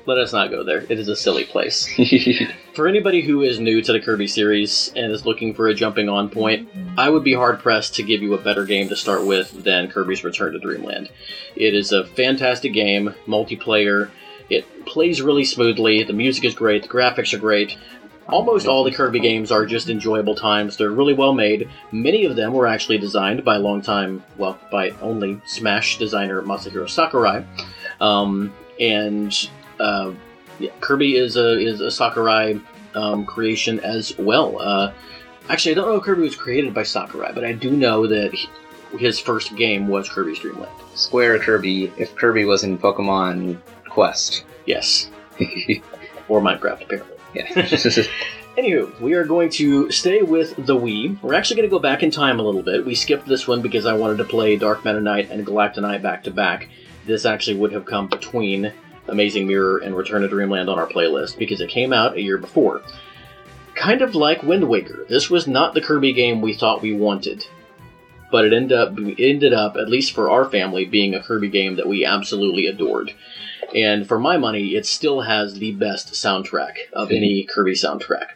Let 0.06 0.16
us 0.16 0.32
not 0.32 0.50
go 0.50 0.64
there. 0.64 0.80
It 0.88 0.98
is 0.98 1.08
a 1.08 1.14
silly 1.14 1.44
place. 1.44 1.86
For 2.74 2.88
anybody 2.88 3.20
who 3.20 3.42
is 3.42 3.60
new 3.60 3.82
to 3.82 3.92
the 3.92 4.00
Kirby 4.00 4.28
series 4.28 4.90
and 4.96 5.12
is 5.12 5.26
looking 5.26 5.52
for 5.52 5.68
a 5.68 5.74
jumping 5.74 6.08
on 6.08 6.30
point, 6.30 6.70
I 6.96 7.10
would 7.10 7.22
be 7.22 7.34
hard 7.34 7.58
pressed 7.58 7.96
to 7.96 8.02
give 8.02 8.22
you 8.22 8.32
a 8.32 8.40
better 8.40 8.64
game 8.64 8.88
to 8.88 8.96
start 8.96 9.26
with 9.26 9.62
than 9.62 9.90
Kirby's 9.90 10.24
Return 10.24 10.54
to 10.54 10.58
Dreamland. 10.58 11.10
It 11.54 11.74
is 11.74 11.92
a 11.92 12.06
fantastic 12.06 12.72
game, 12.72 13.14
multiplayer. 13.26 14.08
It 14.48 14.86
plays 14.86 15.20
really 15.20 15.44
smoothly. 15.44 16.02
The 16.02 16.14
music 16.14 16.44
is 16.46 16.54
great. 16.54 16.82
The 16.82 16.88
graphics 16.88 17.34
are 17.34 17.38
great. 17.38 17.76
Almost 18.26 18.66
all 18.66 18.84
the 18.84 18.92
Kirby 18.92 19.20
games 19.20 19.50
are 19.50 19.66
just 19.66 19.90
enjoyable 19.90 20.34
times. 20.34 20.76
They're 20.76 20.90
really 20.90 21.14
well 21.14 21.34
made. 21.34 21.68
Many 21.92 22.24
of 22.24 22.36
them 22.36 22.54
were 22.54 22.66
actually 22.66 22.98
designed 22.98 23.44
by 23.44 23.56
longtime, 23.56 24.22
well, 24.38 24.58
by 24.70 24.90
only 25.02 25.40
Smash 25.44 25.98
designer 25.98 26.40
Masahiro 26.40 26.88
Sakurai. 26.88 27.44
Um, 28.00 28.52
and 28.78 29.34
uh, 29.78 30.12
yeah, 30.58 30.70
Kirby 30.80 31.16
is 31.16 31.36
a 31.36 31.58
is 31.58 31.80
a 31.80 31.90
Sakurai 31.90 32.58
um, 32.94 33.24
creation 33.26 33.80
as 33.80 34.16
well. 34.18 34.60
Uh, 34.60 34.92
actually, 35.48 35.72
I 35.72 35.74
don't 35.76 35.88
know 35.88 35.96
if 35.96 36.02
Kirby 36.04 36.22
was 36.22 36.36
created 36.36 36.72
by 36.74 36.82
Sakurai, 36.82 37.32
but 37.34 37.44
I 37.44 37.52
do 37.52 37.70
know 37.70 38.06
that 38.06 38.32
he- 38.34 38.48
his 38.98 39.20
first 39.20 39.54
game 39.56 39.86
was 39.88 40.08
Kirby's 40.08 40.38
Dream 40.40 40.58
Land. 40.58 40.72
Square 40.94 41.38
Kirby, 41.40 41.92
if 41.96 42.14
Kirby 42.16 42.44
was 42.44 42.64
in 42.64 42.76
Pokemon 42.78 43.58
Quest. 43.88 44.44
Yes, 44.66 45.10
or 46.28 46.40
Minecraft 46.40 46.82
apparently. 46.82 47.16
yeah. 47.34 47.46
Anywho, 48.58 49.00
we 49.00 49.14
are 49.14 49.24
going 49.24 49.48
to 49.50 49.90
stay 49.92 50.22
with 50.22 50.54
the 50.66 50.74
Wii. 50.76 51.22
We're 51.22 51.34
actually 51.34 51.56
going 51.56 51.68
to 51.68 51.74
go 51.74 51.78
back 51.78 52.02
in 52.02 52.10
time 52.10 52.40
a 52.40 52.42
little 52.42 52.62
bit. 52.62 52.84
We 52.84 52.94
skipped 52.96 53.26
this 53.26 53.46
one 53.46 53.62
because 53.62 53.86
I 53.86 53.92
wanted 53.94 54.18
to 54.18 54.24
play 54.24 54.56
Dark 54.56 54.84
Meta 54.84 55.00
Knight 55.00 55.30
and 55.30 55.46
Galacta 55.46 55.80
Knight 55.80 56.02
back 56.02 56.24
to 56.24 56.30
back. 56.32 56.68
This 57.10 57.26
actually 57.26 57.56
would 57.56 57.72
have 57.72 57.86
come 57.86 58.06
between 58.06 58.72
Amazing 59.08 59.48
Mirror 59.48 59.78
and 59.78 59.96
Return 59.96 60.22
to 60.22 60.28
Dreamland 60.28 60.70
on 60.70 60.78
our 60.78 60.86
playlist 60.86 61.36
because 61.38 61.60
it 61.60 61.68
came 61.68 61.92
out 61.92 62.16
a 62.16 62.22
year 62.22 62.38
before. 62.38 62.82
Kind 63.74 64.00
of 64.00 64.14
like 64.14 64.44
Wind 64.44 64.68
Waker, 64.68 65.06
this 65.08 65.28
was 65.28 65.48
not 65.48 65.74
the 65.74 65.80
Kirby 65.80 66.12
game 66.12 66.40
we 66.40 66.54
thought 66.54 66.82
we 66.82 66.92
wanted, 66.92 67.44
but 68.30 68.44
it 68.44 68.52
ended 68.52 68.78
up 68.78 68.96
it 68.96 69.18
ended 69.18 69.52
up 69.52 69.74
at 69.74 69.88
least 69.88 70.12
for 70.12 70.30
our 70.30 70.44
family 70.44 70.84
being 70.84 71.12
a 71.12 71.22
Kirby 71.22 71.48
game 71.48 71.74
that 71.74 71.88
we 71.88 72.04
absolutely 72.04 72.66
adored. 72.66 73.12
And 73.74 74.06
for 74.06 74.20
my 74.20 74.36
money, 74.36 74.76
it 74.76 74.86
still 74.86 75.22
has 75.22 75.54
the 75.54 75.72
best 75.72 76.12
soundtrack 76.12 76.74
of 76.92 77.08
hmm. 77.08 77.16
any 77.16 77.42
Kirby 77.42 77.72
soundtrack. 77.72 78.26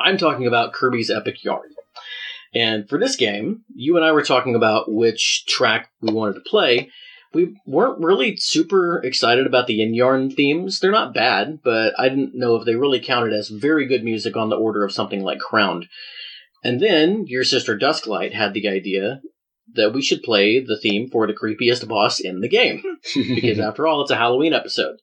I'm 0.00 0.16
talking 0.16 0.46
about 0.46 0.72
Kirby's 0.72 1.10
Epic 1.10 1.44
Yarn. 1.44 1.74
And 2.54 2.88
for 2.88 2.98
this 2.98 3.16
game, 3.16 3.64
you 3.74 3.96
and 3.96 4.04
I 4.04 4.12
were 4.12 4.22
talking 4.22 4.54
about 4.54 4.90
which 4.90 5.44
track 5.44 5.90
we 6.00 6.10
wanted 6.10 6.36
to 6.36 6.40
play. 6.40 6.90
We 7.36 7.54
weren't 7.66 8.02
really 8.02 8.38
super 8.38 8.98
excited 9.04 9.46
about 9.46 9.66
the 9.66 9.74
Yin 9.74 9.92
Yarn 9.92 10.30
themes. 10.30 10.80
They're 10.80 10.90
not 10.90 11.12
bad, 11.12 11.60
but 11.62 11.92
I 11.98 12.08
didn't 12.08 12.34
know 12.34 12.56
if 12.56 12.64
they 12.64 12.76
really 12.76 12.98
counted 12.98 13.34
as 13.34 13.50
very 13.50 13.84
good 13.84 14.02
music 14.02 14.38
on 14.38 14.48
the 14.48 14.56
order 14.56 14.82
of 14.82 14.92
something 14.92 15.22
like 15.22 15.38
Crowned. 15.38 15.86
And 16.64 16.80
then 16.80 17.26
your 17.26 17.44
sister 17.44 17.78
Dusklight 17.78 18.32
had 18.32 18.54
the 18.54 18.66
idea 18.66 19.20
that 19.74 19.92
we 19.92 20.00
should 20.00 20.22
play 20.22 20.64
the 20.64 20.78
theme 20.78 21.10
for 21.10 21.26
the 21.26 21.34
creepiest 21.34 21.86
boss 21.86 22.20
in 22.20 22.40
the 22.40 22.48
game 22.48 22.82
because 23.14 23.58
after 23.58 23.86
all, 23.86 24.00
it's 24.00 24.10
a 24.10 24.16
Halloween 24.16 24.54
episode. 24.54 24.96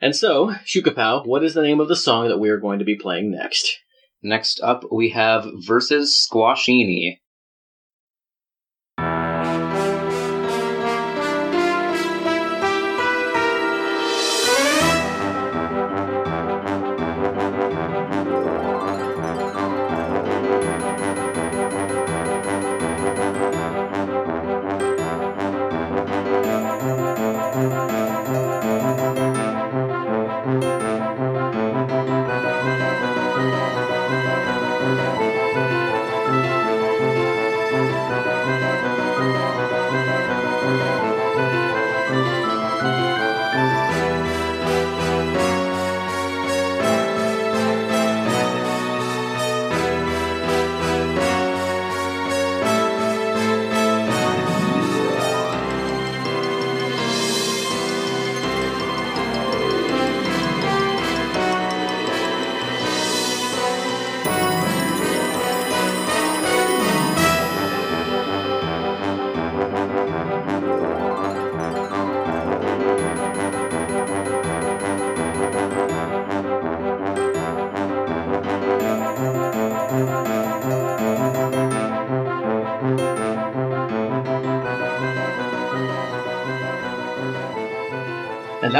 And 0.00 0.14
so, 0.14 0.54
Shukapow, 0.64 1.26
what 1.26 1.42
is 1.42 1.54
the 1.54 1.62
name 1.62 1.80
of 1.80 1.88
the 1.88 1.96
song 1.96 2.28
that 2.28 2.38
we 2.38 2.48
are 2.50 2.60
going 2.60 2.78
to 2.78 2.84
be 2.84 2.94
playing 2.94 3.32
next? 3.32 3.76
Next 4.22 4.60
up, 4.60 4.84
we 4.92 5.08
have 5.10 5.48
Versus 5.66 6.28
Squashini. 6.32 7.18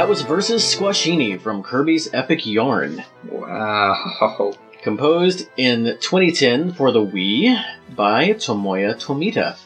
That 0.01 0.09
was 0.09 0.23
Versus 0.23 0.63
Squashini 0.63 1.39
from 1.39 1.61
Kirby's 1.61 2.11
Epic 2.11 2.43
Yarn. 2.47 3.03
Wow. 3.29 4.55
Composed 4.81 5.47
in 5.57 5.95
2010 6.01 6.73
for 6.73 6.91
the 6.91 7.05
Wii 7.05 7.63
by 7.95 8.29
Tomoya 8.29 8.95
Tomita. 8.95 9.59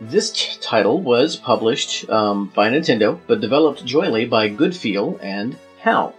This 0.00 0.30
t- 0.30 0.56
title 0.60 1.00
was 1.00 1.34
published 1.34 2.08
um, 2.08 2.52
by 2.54 2.70
Nintendo, 2.70 3.18
but 3.26 3.40
developed 3.40 3.84
jointly 3.84 4.24
by 4.24 4.48
Goodfeel 4.48 5.18
and 5.20 5.56
HAL. 5.80 6.14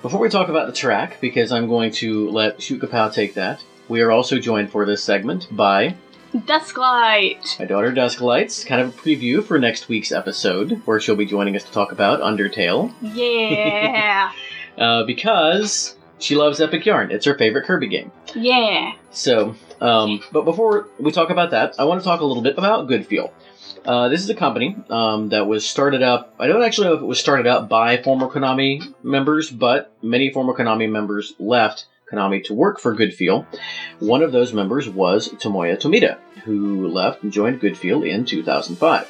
Before 0.00 0.18
we 0.18 0.30
talk 0.30 0.48
about 0.48 0.68
the 0.68 0.72
track, 0.72 1.20
because 1.20 1.52
I'm 1.52 1.68
going 1.68 1.92
to 2.00 2.30
let 2.30 2.60
Shukapow 2.60 3.12
take 3.12 3.34
that, 3.34 3.62
we 3.90 4.00
are 4.00 4.10
also 4.10 4.38
joined 4.38 4.70
for 4.70 4.86
this 4.86 5.04
segment 5.04 5.54
by 5.54 5.96
Dusklight. 6.32 7.58
my 7.58 7.66
daughter 7.66 7.92
Dusklights, 7.92 8.66
kind 8.66 8.80
of 8.80 8.88
a 8.88 8.92
preview 8.98 9.44
for 9.44 9.58
next 9.58 9.88
week's 9.88 10.12
episode, 10.12 10.80
where 10.86 10.98
she'll 10.98 11.16
be 11.16 11.26
joining 11.26 11.56
us 11.56 11.64
to 11.64 11.72
talk 11.72 11.92
about 11.92 12.20
Undertale, 12.20 12.92
Yeah. 13.02 14.32
uh, 14.78 15.04
because 15.04 15.94
she 16.18 16.34
loves 16.34 16.60
Epic 16.60 16.86
Yarn. 16.86 17.10
It's 17.10 17.26
her 17.26 17.36
favorite 17.36 17.66
Kirby 17.66 17.88
game. 17.88 18.10
yeah. 18.34 18.92
So, 19.10 19.54
um, 19.80 20.22
but 20.32 20.44
before 20.44 20.88
we 20.98 21.12
talk 21.12 21.28
about 21.30 21.50
that, 21.50 21.74
I 21.78 21.84
want 21.84 22.00
to 22.00 22.04
talk 22.04 22.20
a 22.20 22.24
little 22.24 22.42
bit 22.42 22.56
about 22.56 22.88
Goodfeel. 22.88 23.30
Uh, 23.84 24.08
this 24.08 24.22
is 24.22 24.30
a 24.30 24.34
company 24.34 24.76
um, 24.90 25.28
that 25.30 25.46
was 25.46 25.68
started 25.68 26.02
up. 26.02 26.34
I 26.38 26.46
don't 26.46 26.62
actually 26.62 26.86
know 26.86 26.94
if 26.94 27.02
it 27.02 27.06
was 27.06 27.18
started 27.20 27.46
up 27.46 27.68
by 27.68 28.00
former 28.02 28.28
Konami 28.28 28.94
members, 29.02 29.50
but 29.50 29.92
many 30.02 30.30
former 30.32 30.54
Konami 30.54 30.88
members 30.90 31.34
left 31.38 31.86
Konami 32.12 32.44
to 32.44 32.54
work 32.54 32.78
for 32.78 32.94
Goodfeel. 32.94 33.46
One 33.98 34.22
of 34.22 34.32
those 34.32 34.52
members 34.52 34.88
was 34.88 35.28
Tomoya 35.30 35.80
Tomita, 35.80 36.18
who 36.44 36.88
left 36.88 37.22
and 37.22 37.32
joined 37.32 37.60
Goodfeel 37.60 38.08
in 38.08 38.24
2005. 38.24 39.08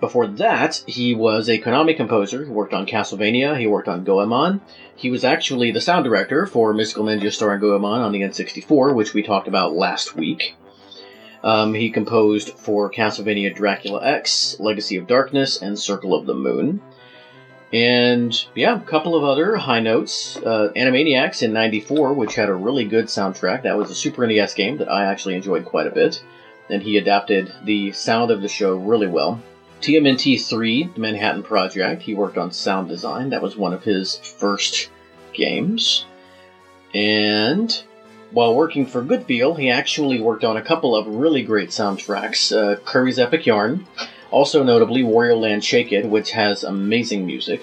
Before 0.00 0.26
that, 0.26 0.82
he 0.86 1.14
was 1.14 1.48
a 1.48 1.60
Konami 1.60 1.96
composer. 1.96 2.44
He 2.44 2.50
worked 2.50 2.74
on 2.74 2.84
Castlevania. 2.84 3.58
He 3.58 3.66
worked 3.66 3.88
on 3.88 4.04
Goemon. 4.04 4.60
He 4.94 5.10
was 5.10 5.24
actually 5.24 5.70
the 5.70 5.80
sound 5.80 6.04
director 6.04 6.46
for 6.46 6.74
Mystical 6.74 7.06
Ninja 7.06 7.32
starring 7.32 7.60
Goemon 7.60 8.02
on 8.02 8.12
the 8.12 8.20
N64, 8.20 8.94
which 8.94 9.14
we 9.14 9.22
talked 9.22 9.48
about 9.48 9.74
last 9.74 10.14
week. 10.14 10.56
Um, 11.42 11.74
he 11.74 11.90
composed 11.90 12.50
for 12.50 12.90
Castlevania 12.90 13.54
Dracula 13.54 14.04
X, 14.04 14.56
Legacy 14.58 14.96
of 14.96 15.06
Darkness, 15.06 15.60
and 15.60 15.78
Circle 15.78 16.14
of 16.14 16.26
the 16.26 16.34
Moon. 16.34 16.80
And 17.74 18.32
yeah, 18.54 18.76
a 18.76 18.84
couple 18.84 19.16
of 19.16 19.24
other 19.24 19.56
high 19.56 19.80
notes. 19.80 20.36
Uh, 20.36 20.70
Animaniacs 20.76 21.42
in 21.42 21.52
'94, 21.52 22.14
which 22.14 22.36
had 22.36 22.48
a 22.48 22.54
really 22.54 22.84
good 22.84 23.06
soundtrack. 23.06 23.64
That 23.64 23.76
was 23.76 23.90
a 23.90 23.96
Super 23.96 24.24
NES 24.24 24.54
game 24.54 24.76
that 24.76 24.88
I 24.88 25.06
actually 25.06 25.34
enjoyed 25.34 25.64
quite 25.64 25.88
a 25.88 25.90
bit. 25.90 26.22
And 26.70 26.80
he 26.80 26.98
adapted 26.98 27.52
the 27.64 27.90
sound 27.90 28.30
of 28.30 28.42
the 28.42 28.48
show 28.48 28.76
really 28.76 29.08
well. 29.08 29.42
TMNT 29.80 30.40
3, 30.40 30.90
the 30.94 31.00
Manhattan 31.00 31.42
Project, 31.42 32.02
he 32.02 32.14
worked 32.14 32.38
on 32.38 32.52
sound 32.52 32.88
design. 32.88 33.30
That 33.30 33.42
was 33.42 33.56
one 33.56 33.74
of 33.74 33.82
his 33.82 34.18
first 34.18 34.88
games. 35.32 36.06
And 36.94 37.82
while 38.30 38.54
working 38.54 38.86
for 38.86 39.02
Goodfeel, 39.02 39.58
he 39.58 39.68
actually 39.68 40.20
worked 40.20 40.44
on 40.44 40.56
a 40.56 40.62
couple 40.62 40.94
of 40.94 41.08
really 41.08 41.42
great 41.42 41.70
soundtracks. 41.70 42.56
Uh, 42.56 42.76
Kirby's 42.76 43.18
Epic 43.18 43.46
Yarn, 43.46 43.84
also 44.34 44.64
notably 44.64 45.02
Wario 45.02 45.40
Land 45.40 45.64
Shake 45.64 45.92
It, 45.92 46.06
which 46.06 46.32
has 46.32 46.64
amazing 46.64 47.24
music, 47.24 47.62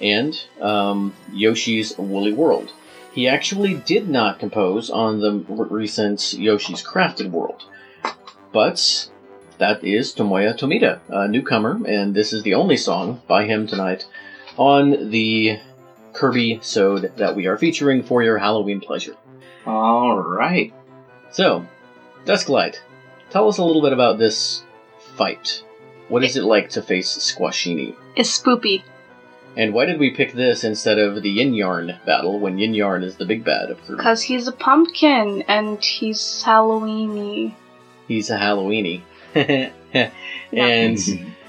and 0.00 0.34
um, 0.58 1.14
Yoshi's 1.34 1.96
Woolly 1.98 2.32
World. 2.32 2.72
He 3.12 3.28
actually 3.28 3.74
did 3.74 4.08
not 4.08 4.38
compose 4.38 4.88
on 4.88 5.20
the 5.20 5.32
recent 5.48 6.32
Yoshi's 6.32 6.82
Crafted 6.82 7.30
World, 7.30 7.64
but 8.52 9.10
that 9.58 9.84
is 9.84 10.14
Tomoya 10.14 10.56
Tomita, 10.58 11.00
a 11.10 11.28
newcomer, 11.28 11.78
and 11.86 12.14
this 12.14 12.32
is 12.32 12.42
the 12.42 12.54
only 12.54 12.78
song 12.78 13.20
by 13.26 13.44
him 13.44 13.66
tonight 13.66 14.06
on 14.56 15.10
the 15.10 15.58
Kirby 16.14 16.60
Sode 16.62 17.12
that 17.16 17.36
we 17.36 17.46
are 17.46 17.58
featuring 17.58 18.02
for 18.02 18.22
your 18.22 18.38
Halloween 18.38 18.80
pleasure. 18.80 19.16
All 19.66 20.16
right. 20.16 20.72
So, 21.32 21.66
Dusklight, 22.24 22.76
tell 23.28 23.46
us 23.48 23.58
a 23.58 23.64
little 23.64 23.82
bit 23.82 23.92
about 23.92 24.18
this 24.18 24.62
fight. 25.16 25.64
What 26.08 26.24
is 26.24 26.36
it 26.36 26.44
like 26.44 26.70
to 26.70 26.82
face 26.82 27.16
Squashini? 27.18 27.94
It's 28.16 28.40
spoopy. 28.40 28.82
And 29.56 29.74
why 29.74 29.86
did 29.86 29.98
we 29.98 30.10
pick 30.10 30.32
this 30.34 30.62
instead 30.64 30.98
of 30.98 31.22
the 31.22 31.30
Yin 31.30 31.52
Yarn 31.54 31.96
battle 32.06 32.38
when 32.38 32.58
Yin 32.58 32.74
Yarn 32.74 33.02
is 33.02 33.16
the 33.16 33.24
big 33.24 33.44
bad 33.44 33.70
of 33.70 33.80
Kirby? 33.82 33.96
Because 33.96 34.22
he's 34.22 34.46
a 34.46 34.52
pumpkin 34.52 35.42
and 35.48 35.82
he's 35.84 36.42
Halloweeny. 36.46 37.54
He's 38.06 38.30
a 38.30 38.38
Halloweeny. 38.38 39.02
and 40.52 40.98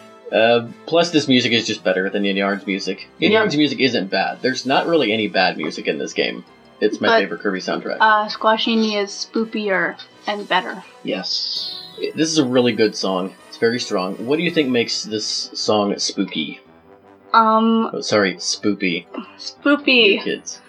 uh, 0.32 0.68
plus, 0.88 1.12
this 1.12 1.28
music 1.28 1.51
is 1.51 1.68
just 1.68 1.84
better 1.84 2.10
than 2.10 2.24
Yin 2.26 2.38
Yarn's 2.38 2.66
music. 2.66 3.07
Yin 3.20 3.32
Yeah. 3.32 3.39
Yarn's 3.39 3.55
music 3.55 3.80
isn't 3.80 4.07
bad. 4.10 4.41
There's 4.41 4.66
not 4.66 4.88
really 4.88 5.12
any 5.12 5.28
bad 5.28 5.57
music 5.57 5.88
in 5.88 5.97
this 5.99 6.14
game. 6.14 6.43
It's 6.82 6.99
my 7.01 7.07
But- 7.10 7.20
favorite 7.20 7.41
Kirby 7.41 7.60
soundtrack. 7.60 7.97
Uh, 7.99 8.28
Squashini 8.28 9.01
is 9.01 9.12
spoopier 9.32 9.97
and 10.28 10.47
better. 10.47 10.84
yes. 11.03 11.76
this 12.16 12.30
is 12.32 12.38
a 12.38 12.45
really 12.45 12.72
good 12.72 12.95
song. 12.95 13.34
Very 13.60 13.80
strong. 13.80 14.16
What 14.26 14.38
do 14.38 14.43
you 14.43 14.51
think 14.51 14.70
makes 14.70 15.03
this 15.03 15.26
song 15.53 15.97
spooky? 15.99 16.62
Um, 17.34 17.89
Oh, 17.93 18.01
sorry, 18.01 18.36
spoopy. 18.36 19.05
spoopy. 19.38 20.24
Kids. 20.24 20.62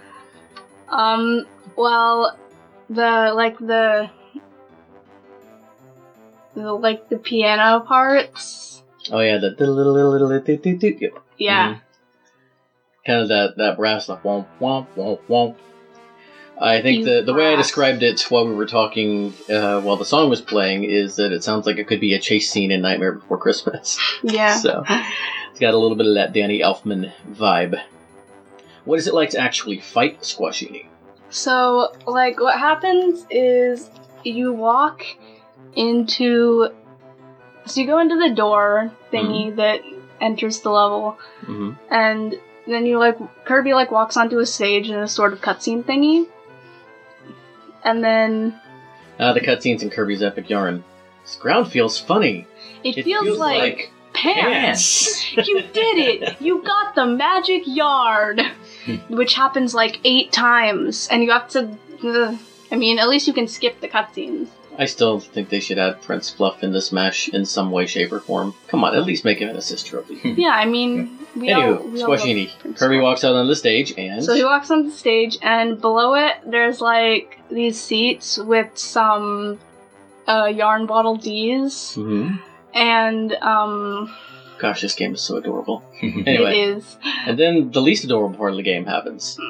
Um, 0.89 1.47
well, 1.77 2.37
the 2.89 3.33
like 3.35 3.59
the 3.59 4.11
the 6.55 6.73
like 6.73 7.09
the 7.09 7.17
piano 7.17 7.81
parts. 7.81 8.83
Oh 9.13 9.21
yeah, 9.21 9.39
the 9.39 9.51
little 9.51 9.75
little 9.93 10.11
little 10.11 10.33
yep. 11.01 11.13
Yeah. 11.39 11.79
Kind 13.07 13.21
of 13.23 13.29
that 13.29 13.57
that 13.57 13.77
brass 13.77 14.09
like 14.09 14.23
womp 14.23 14.47
womp 14.61 14.89
womp 14.97 15.21
womp. 15.29 15.57
I 16.63 16.83
think 16.83 17.05
the 17.07 17.23
the 17.23 17.33
way 17.33 17.53
I 17.53 17.57
described 17.57 18.03
it 18.03 18.21
while 18.31 18.47
we 18.47 18.55
were 18.55 18.67
talking, 18.67 19.33
uh, 19.49 19.81
while 19.81 19.97
the 19.97 20.05
song 20.05 20.29
was 20.29 20.41
playing, 20.43 20.85
is 20.85 21.17
that 21.17 21.33
it 21.33 21.43
sounds 21.43 21.65
like 21.67 21.79
it 21.79 21.87
could 21.87 22.01
be 22.01 22.13
a 22.15 22.19
chase 22.19 22.51
scene 22.51 22.71
in 22.71 22.83
Nightmare 22.83 23.13
Before 23.13 23.39
Christmas. 23.39 23.99
Yeah. 24.23 24.57
So 24.57 24.85
it's 25.51 25.61
got 25.61 25.73
a 25.75 25.79
little 25.79 25.97
bit 25.97 26.07
of 26.07 26.15
that 26.15 26.33
Danny 26.35 26.61
Elfman 26.61 27.11
vibe. 27.31 27.81
What 28.85 28.99
is 28.99 29.07
it 29.07 29.15
like 29.15 29.31
to 29.31 29.39
actually 29.39 29.79
fight 29.81 30.21
Squashini? 30.21 30.87
So, 31.31 31.95
like, 32.07 32.41
what 32.41 32.59
happens 32.59 33.25
is 33.31 33.89
you 34.25 34.53
walk 34.53 35.05
into. 35.77 36.71
So, 37.67 37.81
you 37.81 37.87
go 37.87 37.99
into 38.01 38.17
the 38.17 38.35
door 38.35 38.91
thingy 39.13 39.55
that 39.57 39.81
enters 40.21 40.61
the 40.61 40.71
level, 40.71 41.19
Mm-hmm. 41.43 41.73
and 41.93 42.35
then 42.67 42.85
you, 42.87 42.99
like, 42.99 43.17
Kirby, 43.45 43.73
like, 43.75 43.91
walks 43.91 44.17
onto 44.17 44.39
a 44.39 44.47
stage 44.47 44.91
in 44.91 44.99
a 44.99 45.09
sort 45.09 45.33
of 45.33 45.41
cutscene 45.41 45.83
thingy. 45.85 46.27
And 47.85 48.03
then 48.05 48.61
Ah, 49.19 49.33
the 49.33 49.41
cutscenes 49.41 49.83
in 49.83 49.91
Kirby's 49.91 50.23
Epic 50.23 50.49
Yarn. 50.49 50.83
This 51.23 51.37
ground 51.37 51.69
feels 51.69 51.99
funny. 51.99 52.47
it, 52.83 53.05
feels, 53.05 53.39
like, 53.39 53.91
pants. 54.15 55.31
you 55.37 55.61
did 55.61 55.99
it! 55.99 56.41
You 56.41 56.63
got 56.63 56.95
the 56.95 57.07
magic 57.07 57.63
yard! 57.67 58.41
Which 59.09 59.35
happens 59.35 59.75
like 59.75 59.99
eight 60.05 60.33
times, 60.33 61.07
and 61.11 61.23
you 61.23 61.31
have 61.31 61.49
to. 61.51 61.77
uh, 62.03 62.37
I 62.73 62.77
mean, 62.77 62.99
at 62.99 63.09
least 63.09 63.27
you 63.27 63.33
can 63.35 63.47
skip 63.47 63.81
the 63.81 63.89
cutscenes. 63.89 64.49
I 64.81 64.87
still 64.87 65.21
think 65.21 65.51
they 65.51 65.61
should 65.61 65.79
add 65.79 66.01
Prince 66.03 66.31
Fluff 66.31 66.63
in 66.65 66.73
this 66.73 66.91
mesh 66.91 67.29
in 67.29 67.45
some 67.45 67.71
way, 67.71 67.85
shape, 67.87 68.11
or 68.13 68.19
form. 68.21 68.55
Come 68.69 68.83
on, 68.83 68.95
at 68.97 69.05
least 69.05 69.25
make 69.27 69.39
him 69.39 69.51
an 69.51 69.57
assist 69.57 69.87
trophy. 69.87 70.19
Yeah, 70.37 70.51
I 70.51 70.65
mean, 70.65 71.19
we 71.37 71.53
all, 71.53 71.61
Anywho, 71.63 71.93
we 71.93 72.03
all 72.03 72.09
love 72.11 72.21
Squashini. 72.21 72.59
Prince 72.59 72.79
Kirby 72.79 72.97
Fluff. 72.97 73.03
walks 73.05 73.25
out 73.25 73.35
on 73.37 73.47
the 73.47 73.55
stage 73.57 73.93
and. 73.99 74.25
So 74.25 74.35
he 74.35 74.43
walks 74.43 74.71
on 74.71 74.87
the 74.87 74.91
stage, 74.91 75.39
and 75.43 75.79
below 75.81 76.15
it, 76.15 76.37
there's 76.47 76.81
like 76.81 77.39
these 77.51 77.79
seats 77.79 78.39
with 78.39 78.77
some 78.79 79.59
uh, 80.27 80.47
yarn 80.47 80.87
Waddle 80.87 81.17
Dee's, 81.17 81.75
Mhm. 81.97 82.41
and 82.75 83.33
um, 83.35 84.15
Gosh, 84.59 84.81
this 84.83 84.95
game 84.95 85.15
is 85.15 85.21
so 85.21 85.37
adorable. 85.37 85.83
it 86.03 86.27
Anyway, 86.27 86.59
is. 86.61 86.97
and 87.27 87.39
then 87.39 87.71
the 87.71 87.81
least 87.83 88.05
adorable 88.05 88.37
part 88.37 88.51
of 88.53 88.57
the 88.57 88.63
game 88.63 88.87
happens. 88.87 89.39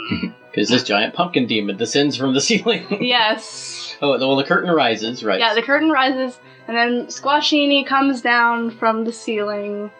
Because 0.50 0.68
this 0.68 0.82
giant 0.82 1.14
pumpkin 1.14 1.46
demon 1.46 1.76
descends 1.76 2.16
from 2.16 2.34
the 2.34 2.40
ceiling. 2.40 2.84
Yes. 3.00 3.79
oh, 4.02 4.18
well, 4.18 4.36
the 4.36 4.44
curtain 4.44 4.70
rises, 4.70 5.22
right? 5.24 5.38
Yeah, 5.38 5.54
the 5.54 5.62
curtain 5.62 5.90
rises, 5.90 6.38
and 6.68 6.76
then 6.76 7.06
Squashini 7.06 7.86
comes 7.86 8.20
down 8.22 8.70
from 8.70 9.04
the 9.04 9.12
ceiling, 9.12 9.90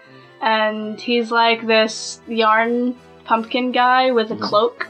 and 0.41 1.01
he's 1.01 1.31
like 1.31 1.67
this 1.67 2.21
yarn 2.29 2.97
pumpkin 3.25 3.73
guy 3.73 4.11
with 4.11 4.31
a 4.31 4.35
Mhm. 4.37 4.41
cloak. 4.43 4.87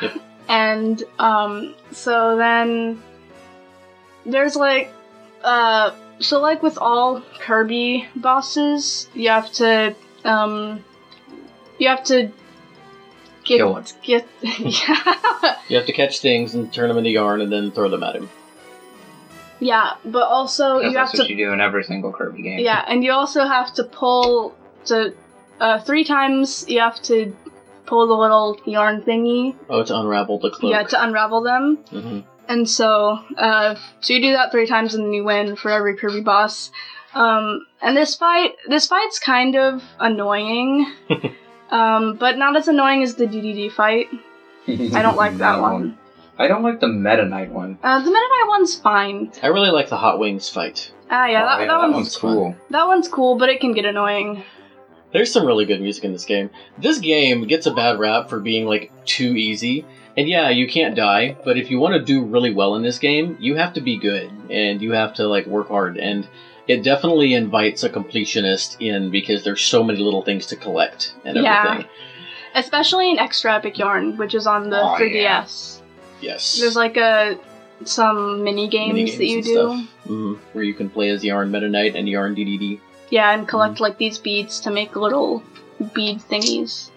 Yep. 0.00 0.12
And 0.48 1.02
um, 1.18 1.74
so 1.90 2.36
then 2.36 3.02
there's 4.24 4.54
like, 4.54 4.92
uh, 5.42 5.90
so 6.20 6.40
like 6.40 6.62
with 6.62 6.78
all 6.78 7.20
Kirby 7.40 8.06
bosses, 8.14 9.08
you 9.12 9.28
have 9.28 9.50
to, 9.54 9.94
um, 10.24 10.84
you 11.78 11.88
have 11.88 12.04
to 12.04 12.30
get 13.46 13.56
Kill 13.58 13.72
one. 13.72 13.84
get 14.02 14.26
yeah. 14.42 15.56
You 15.68 15.76
have 15.76 15.86
to 15.86 15.92
catch 15.92 16.20
things 16.20 16.54
and 16.54 16.72
turn 16.72 16.88
them 16.88 16.98
into 16.98 17.10
yarn 17.10 17.40
and 17.40 17.50
then 17.50 17.70
throw 17.72 17.88
them 17.88 18.02
at 18.02 18.14
him. 18.14 18.28
yeah, 19.60 19.94
but 20.04 20.24
also 20.28 20.78
Because 20.78 20.92
you 20.92 20.98
have 20.98 21.06
that's 21.08 21.16
to 21.18 21.22
what 21.24 21.30
you 21.30 21.36
do 21.36 21.52
in 21.52 21.60
every 21.60 21.82
single 21.84 22.12
Kirby 22.12 22.42
game. 22.42 22.58
Yeah, 22.60 22.84
and 22.86 23.02
you 23.02 23.12
also 23.12 23.44
have 23.46 23.72
to 23.74 23.84
pull 23.84 24.54
to 24.86 25.14
uh, 25.60 25.80
three 25.80 26.04
times 26.04 26.66
you 26.68 26.80
have 26.80 27.00
to 27.02 27.34
pull 27.86 28.06
the 28.06 28.14
little 28.14 28.60
yarn 28.66 29.02
thingy. 29.02 29.54
Oh, 29.70 29.82
to 29.82 29.98
unravel 29.98 30.38
the 30.38 30.50
cloak. 30.50 30.72
Yeah, 30.72 30.82
to 30.82 31.02
unravel 31.02 31.40
them. 31.42 31.76
hmm 31.90 32.20
And 32.48 32.68
so, 32.68 33.18
uh, 33.38 33.74
so 34.00 34.12
you 34.12 34.20
do 34.20 34.32
that 34.32 34.50
three 34.52 34.66
times 34.66 34.94
and 34.94 35.04
then 35.04 35.12
you 35.12 35.24
win 35.24 35.56
for 35.56 35.70
every 35.70 35.96
Kirby 35.96 36.20
boss. 36.20 36.70
Um, 37.14 37.66
and 37.80 37.96
this 37.96 38.14
fight, 38.14 38.52
this 38.68 38.86
fight's 38.86 39.18
kind 39.18 39.56
of 39.56 39.82
annoying, 39.98 40.86
um, 41.70 42.16
but 42.16 42.38
not 42.38 42.56
as 42.56 42.68
annoying 42.68 43.02
as 43.02 43.14
the 43.14 43.26
DDD 43.26 43.72
fight. 43.72 44.08
I 44.68 45.02
don't 45.02 45.16
like 45.16 45.36
that 45.38 45.60
one. 45.60 45.98
I 46.38 46.48
don't 46.48 46.62
like 46.62 46.80
the 46.80 46.88
Meta 46.88 47.24
Knight 47.24 47.50
one. 47.50 47.78
Uh, 47.82 47.98
the 47.98 48.04
Meta 48.10 48.12
Knight 48.12 48.44
one's 48.48 48.74
fine. 48.78 49.32
I 49.42 49.46
really 49.46 49.70
like 49.70 49.88
the 49.88 49.96
Hot 49.96 50.18
Wings 50.18 50.48
fight. 50.48 50.92
Ah, 51.10 51.26
yeah, 51.26 51.42
Oh, 51.44 51.58
that, 51.58 51.66
that, 51.66 51.90
one's, 51.92 52.16
cool. 52.16 52.54
that 52.70 52.86
one's 52.86 53.08
cool, 53.08 53.36
but 53.38 53.48
it 53.48 53.60
can 53.60 53.72
get 53.72 53.84
annoying. 53.84 54.42
There's 55.12 55.32
some 55.32 55.46
really 55.46 55.64
good 55.64 55.80
music 55.80 56.04
in 56.04 56.12
this 56.12 56.24
game. 56.24 56.50
This 56.78 56.98
game 56.98 57.46
gets 57.46 57.64
a 57.66 57.70
bad 57.72 57.98
rap 57.98 58.28
for 58.28 58.40
being 58.40 58.66
like 58.66 58.90
too 59.06 59.34
easy. 59.36 59.86
And 60.16 60.28
yeah, 60.28 60.50
you 60.50 60.66
can't 60.66 60.94
die, 60.96 61.36
but 61.44 61.56
if 61.56 61.70
you 61.70 61.78
want 61.78 61.94
to 61.94 62.02
do 62.02 62.24
really 62.24 62.52
well 62.52 62.74
in 62.74 62.82
this 62.82 62.98
game, 62.98 63.36
you 63.40 63.54
have 63.56 63.72
to 63.74 63.80
be 63.80 63.96
good 63.98 64.30
and 64.50 64.82
you 64.82 64.92
have 64.92 65.14
to 65.14 65.26
like 65.28 65.46
work 65.46 65.68
hard 65.68 65.96
and 65.96 66.26
it 66.68 66.82
definitely 66.82 67.34
invites 67.34 67.82
a 67.84 67.88
completionist 67.90 68.76
in 68.80 69.10
because 69.10 69.44
there's 69.44 69.62
so 69.62 69.82
many 69.82 70.00
little 70.00 70.22
things 70.22 70.46
to 70.46 70.56
collect 70.56 71.14
and 71.24 71.36
Yeah. 71.36 71.64
everything. 71.70 71.90
Especially 72.54 73.10
in 73.10 73.18
Extra 73.18 73.54
Epic 73.54 73.78
Yarn, 73.78 74.16
which 74.16 74.34
is 74.34 74.46
on 74.46 74.70
the 74.70 74.80
Oh, 74.82 74.96
3DS. 74.98 75.80
Yes. 76.20 76.58
There's 76.58 76.76
like 76.76 76.96
a 76.96 77.36
some 77.84 78.42
mini 78.42 78.68
games, 78.68 78.94
Mini-games 78.94 79.18
that 79.18 79.26
you 79.26 79.42
do. 79.42 79.52
stuff. 79.52 79.80
Mhm, 80.08 80.38
Where 80.54 80.64
you 80.64 80.72
can 80.72 80.88
play 80.88 81.10
as 81.10 81.22
Yarn 81.22 81.50
Meta 81.50 81.68
Knight 81.68 81.94
and 81.94 82.08
Yarn 82.08 82.34
DDD. 82.34 82.80
Yeah, 83.10 83.32
and 83.34 83.46
collect 83.46 83.74
Mm-hmm. 83.74 83.82
like 83.82 83.98
these 83.98 84.16
beads 84.18 84.58
to 84.60 84.70
make 84.70 84.96
little 84.96 85.42
bead 85.94 86.18
thingies. 86.30 86.88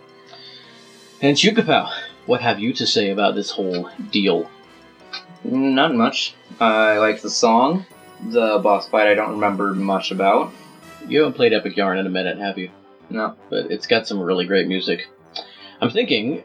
And 1.22 1.36
Shukapow, 1.36 1.90
what 2.28 2.40
have 2.42 2.60
you 2.60 2.72
to 2.74 2.88
say 2.88 3.10
about 3.10 3.36
this 3.36 3.52
whole 3.52 3.90
deal? 4.10 4.50
Not 5.44 5.94
much. 5.94 6.34
I 6.62 6.98
like 6.98 7.22
the 7.22 7.30
song. 7.30 7.86
The 8.28 8.60
boss 8.60 8.88
fight 8.88 9.08
I 9.08 9.16
don't 9.16 9.32
remember 9.32 9.74
much 9.74 10.12
about. 10.12 10.54
You 11.08 11.20
haven't 11.20 11.34
played 11.34 11.54
Epic 11.54 11.76
Yarn 11.76 11.98
in 11.98 12.06
a 12.06 12.10
minute, 12.10 12.38
have 12.38 12.58
you? 12.58 12.70
No. 13.10 13.36
but 13.50 13.72
it's 13.72 13.88
got 13.88 14.08
some 14.08 14.20
really 14.20 14.46
great 14.46 14.68
music. 14.68 15.08
I'm 15.82 15.90
thinking, 15.90 16.44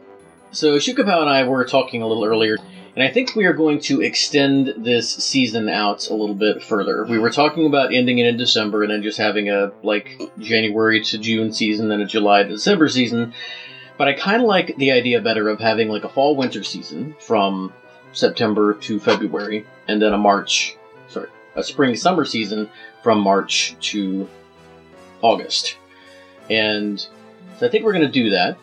so 0.51 0.77
Shukapow 0.77 1.21
and 1.21 1.29
I 1.29 1.43
were 1.43 1.65
talking 1.65 2.01
a 2.01 2.07
little 2.07 2.25
earlier, 2.25 2.57
and 2.95 3.03
I 3.03 3.11
think 3.11 3.35
we 3.35 3.45
are 3.45 3.53
going 3.53 3.79
to 3.81 4.01
extend 4.01 4.73
this 4.77 5.13
season 5.13 5.67
out 5.67 6.09
a 6.09 6.13
little 6.13 6.33
bit 6.35 6.63
further. 6.63 7.05
We 7.05 7.19
were 7.19 7.29
talking 7.29 7.65
about 7.67 7.93
ending 7.93 8.19
it 8.19 8.25
in 8.25 8.37
December 8.37 8.83
and 8.83 8.91
then 8.91 9.03
just 9.03 9.17
having 9.17 9.49
a 9.49 9.73
like 9.83 10.21
January 10.39 11.03
to 11.03 11.17
June 11.17 11.51
season 11.51 11.91
and 11.91 12.01
a 12.01 12.05
July 12.05 12.43
to 12.43 12.49
December 12.49 12.87
season. 12.87 13.33
But 13.97 14.07
I 14.07 14.13
kind 14.13 14.41
of 14.41 14.47
like 14.47 14.75
the 14.77 14.91
idea 14.91 15.21
better 15.21 15.49
of 15.49 15.59
having 15.59 15.89
like 15.89 16.03
a 16.03 16.09
fall 16.09 16.35
winter 16.35 16.63
season 16.63 17.15
from 17.19 17.73
September 18.13 18.73
to 18.73 18.99
February, 18.99 19.65
and 19.89 20.01
then 20.01 20.13
a 20.13 20.17
March, 20.17 20.77
a 21.55 21.63
spring 21.63 21.95
summer 21.95 22.25
season 22.25 22.69
from 23.01 23.19
March 23.19 23.75
to 23.79 24.29
August. 25.21 25.77
And 26.49 26.99
so 26.99 27.67
I 27.67 27.69
think 27.69 27.83
we're 27.83 27.93
going 27.93 28.05
to 28.05 28.11
do 28.11 28.31
that. 28.31 28.57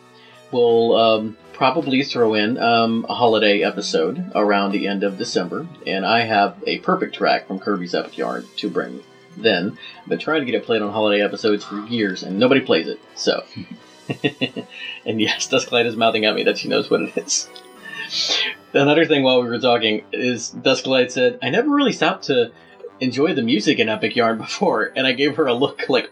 We'll 0.51 0.95
um, 0.95 1.37
probably 1.53 2.03
throw 2.03 2.33
in 2.33 2.57
um, 2.57 3.05
a 3.09 3.13
holiday 3.13 3.63
episode 3.63 4.31
around 4.35 4.71
the 4.71 4.87
end 4.87 5.03
of 5.03 5.17
December, 5.17 5.67
and 5.87 6.05
I 6.05 6.21
have 6.21 6.61
a 6.67 6.79
perfect 6.79 7.15
track 7.15 7.47
from 7.47 7.59
Kirby's 7.59 7.95
Epic 7.95 8.17
Yarn 8.17 8.45
to 8.57 8.69
bring 8.69 9.01
then. 9.37 9.77
I've 10.01 10.09
been 10.09 10.19
trying 10.19 10.41
to 10.41 10.45
get 10.45 10.55
it 10.55 10.65
played 10.65 10.81
on 10.81 10.91
holiday 10.91 11.23
episodes 11.23 11.63
for 11.63 11.85
years, 11.87 12.23
and 12.23 12.37
nobody 12.37 12.61
plays 12.61 12.87
it, 12.87 12.99
so. 13.15 13.43
and 15.05 15.21
yes, 15.21 15.47
Dusklight 15.47 15.85
is 15.85 15.95
mouthing 15.95 16.25
at 16.25 16.35
me 16.35 16.43
that 16.43 16.57
she 16.57 16.67
knows 16.67 16.89
what 16.89 17.01
it 17.01 17.17
is. 17.17 17.49
Another 18.73 19.05
thing 19.05 19.23
while 19.23 19.41
we 19.41 19.47
were 19.47 19.59
talking 19.59 20.03
is 20.11 20.51
Dusklight 20.51 21.11
said, 21.11 21.39
I 21.41 21.49
never 21.49 21.69
really 21.69 21.93
stopped 21.93 22.25
to 22.25 22.51
enjoy 23.03 23.33
the 23.33 23.41
music 23.41 23.79
in 23.79 23.89
Epic 23.89 24.15
Yarn 24.15 24.37
before, 24.47 24.91
and 24.95 25.05
I 25.05 25.13
gave 25.13 25.35
her 25.35 25.47
a 25.47 25.53
look 25.53 25.89
like, 25.89 26.11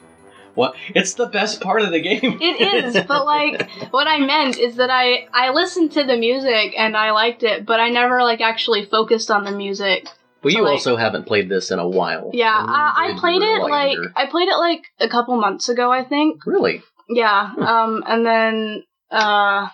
what? 0.53 0.75
It's 0.93 1.13
the 1.13 1.27
best 1.27 1.61
part 1.61 1.81
of 1.81 1.91
the 1.91 2.01
game. 2.01 2.37
It 2.41 2.85
is, 2.85 2.93
but 3.07 3.25
like 3.35 3.69
what 3.91 4.07
I 4.07 4.19
meant 4.19 4.57
is 4.57 4.75
that 4.75 4.89
I 4.89 5.27
I 5.33 5.51
listened 5.51 5.93
to 5.93 6.03
the 6.03 6.17
music 6.17 6.73
and 6.77 6.95
I 6.97 7.11
liked 7.11 7.43
it, 7.43 7.65
but 7.65 7.79
I 7.79 7.89
never 7.89 8.21
like 8.21 8.41
actually 8.41 8.85
focused 8.85 9.31
on 9.31 9.45
the 9.45 9.51
music. 9.51 10.07
Well, 10.43 10.53
you 10.53 10.63
like- 10.63 10.73
also 10.73 10.97
haven't 10.97 11.25
played 11.25 11.49
this 11.49 11.71
in 11.71 11.79
a 11.79 11.87
while. 11.87 12.31
Yeah, 12.33 12.53
I, 12.53 13.13
I 13.13 13.19
played 13.19 13.41
it 13.41 13.61
like. 13.61 13.97
I 14.15 14.25
played 14.25 14.49
it 14.49 14.57
like 14.57 14.83
a 14.99 15.07
couple 15.07 15.39
months 15.39 15.69
ago, 15.69 15.91
I 15.91 16.03
think. 16.03 16.45
Really? 16.45 16.81
Yeah, 17.09 17.51
um, 17.57 18.03
and 18.07 18.25
then 18.25 18.83
uh, 19.11 19.67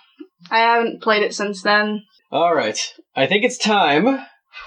I 0.51 0.59
haven't 0.59 1.01
played 1.01 1.23
it 1.23 1.33
since 1.33 1.61
then. 1.61 2.03
All 2.31 2.53
right. 2.53 2.77
I 3.15 3.25
think 3.25 3.45
it's 3.45 3.57
time 3.57 4.19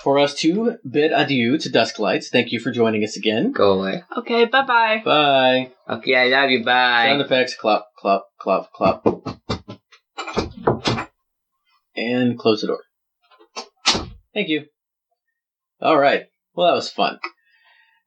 for 0.02 0.18
us 0.18 0.34
to 0.40 0.76
bid 0.88 1.12
adieu 1.12 1.58
to 1.58 1.68
Dusklights. 1.70 2.28
Thank 2.28 2.52
you 2.52 2.60
for 2.60 2.70
joining 2.70 3.04
us 3.04 3.16
again. 3.16 3.52
Go 3.52 3.72
away. 3.78 4.02
Okay, 4.16 4.46
bye 4.46 4.64
bye. 4.64 5.02
Bye. 5.04 5.72
Okay, 5.88 6.14
I 6.14 6.28
love 6.28 6.50
you. 6.50 6.64
Bye. 6.64 7.06
Sound 7.06 7.20
effects. 7.20 7.54
Clap, 7.54 7.84
clap, 7.98 8.22
clap, 8.40 8.72
clap. 8.72 9.04
And 11.96 12.38
close 12.38 12.62
the 12.62 12.68
door. 12.68 12.80
Thank 14.32 14.48
you. 14.48 14.66
All 15.80 15.98
right. 15.98 16.26
Well, 16.54 16.68
that 16.68 16.74
was 16.74 16.90
fun. 16.90 17.18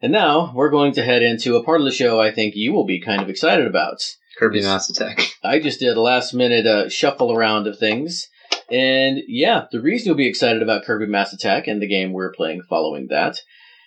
And 0.01 0.11
now 0.11 0.51
we're 0.53 0.69
going 0.69 0.93
to 0.93 1.03
head 1.03 1.21
into 1.21 1.55
a 1.55 1.63
part 1.63 1.79
of 1.79 1.85
the 1.85 1.91
show 1.91 2.19
I 2.19 2.31
think 2.31 2.55
you 2.55 2.73
will 2.73 2.85
be 2.85 2.99
kind 2.99 3.21
of 3.21 3.29
excited 3.29 3.67
about. 3.67 3.97
Kirby 4.37 4.61
Mass 4.61 4.89
Attack. 4.89 5.21
I 5.43 5.59
just 5.59 5.79
did 5.79 5.95
a 5.95 6.01
last 6.01 6.33
minute 6.33 6.65
uh, 6.65 6.89
shuffle 6.89 7.31
around 7.31 7.67
of 7.67 7.77
things. 7.77 8.27
And 8.69 9.19
yeah, 9.27 9.65
the 9.71 9.81
reason 9.81 10.07
you'll 10.07 10.15
be 10.15 10.27
excited 10.27 10.61
about 10.61 10.83
Kirby 10.83 11.05
Mass 11.05 11.33
Attack 11.33 11.67
and 11.67 11.81
the 11.81 11.87
game 11.87 12.13
we're 12.13 12.31
playing 12.31 12.63
following 12.69 13.07
that 13.09 13.37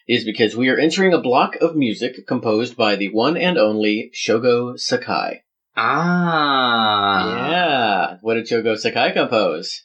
is 0.08 0.24
because 0.24 0.56
we 0.56 0.68
are 0.68 0.78
entering 0.78 1.12
a 1.12 1.20
block 1.20 1.56
of 1.56 1.74
music 1.74 2.26
composed 2.28 2.76
by 2.76 2.94
the 2.96 3.08
one 3.12 3.36
and 3.36 3.58
only 3.58 4.12
Shogo 4.14 4.78
Sakai. 4.78 5.42
Ah. 5.76 7.50
yeah. 7.50 8.16
What 8.22 8.34
did 8.34 8.46
Shogo 8.46 8.78
Sakai 8.78 9.12
compose? 9.12 9.82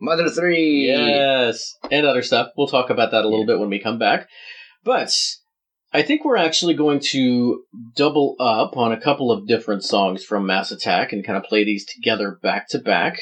Mother 0.00 0.28
3. 0.28 0.86
Yes. 0.88 1.74
And 1.90 2.06
other 2.06 2.22
stuff. 2.22 2.48
We'll 2.56 2.66
talk 2.66 2.90
about 2.90 3.12
that 3.12 3.24
a 3.24 3.28
little 3.28 3.46
bit 3.46 3.58
when 3.58 3.70
we 3.70 3.80
come 3.80 3.98
back. 3.98 4.28
But 4.84 5.16
I 5.92 6.02
think 6.02 6.24
we're 6.24 6.36
actually 6.36 6.74
going 6.74 7.00
to 7.10 7.64
double 7.94 8.36
up 8.40 8.76
on 8.76 8.92
a 8.92 9.00
couple 9.00 9.30
of 9.30 9.46
different 9.46 9.84
songs 9.84 10.24
from 10.24 10.46
Mass 10.46 10.70
Attack 10.70 11.12
and 11.12 11.24
kind 11.24 11.36
of 11.36 11.44
play 11.44 11.64
these 11.64 11.86
together 11.86 12.38
back 12.42 12.68
to 12.70 12.78
back. 12.78 13.18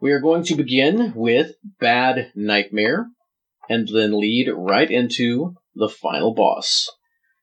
We 0.00 0.12
are 0.12 0.20
going 0.20 0.44
to 0.44 0.54
begin 0.54 1.12
with 1.16 1.52
Bad 1.80 2.30
Nightmare 2.36 3.08
and 3.68 3.88
then 3.88 4.18
lead 4.18 4.48
right 4.48 4.88
into 4.88 5.54
the 5.74 5.88
final 5.88 6.32
boss. 6.32 6.88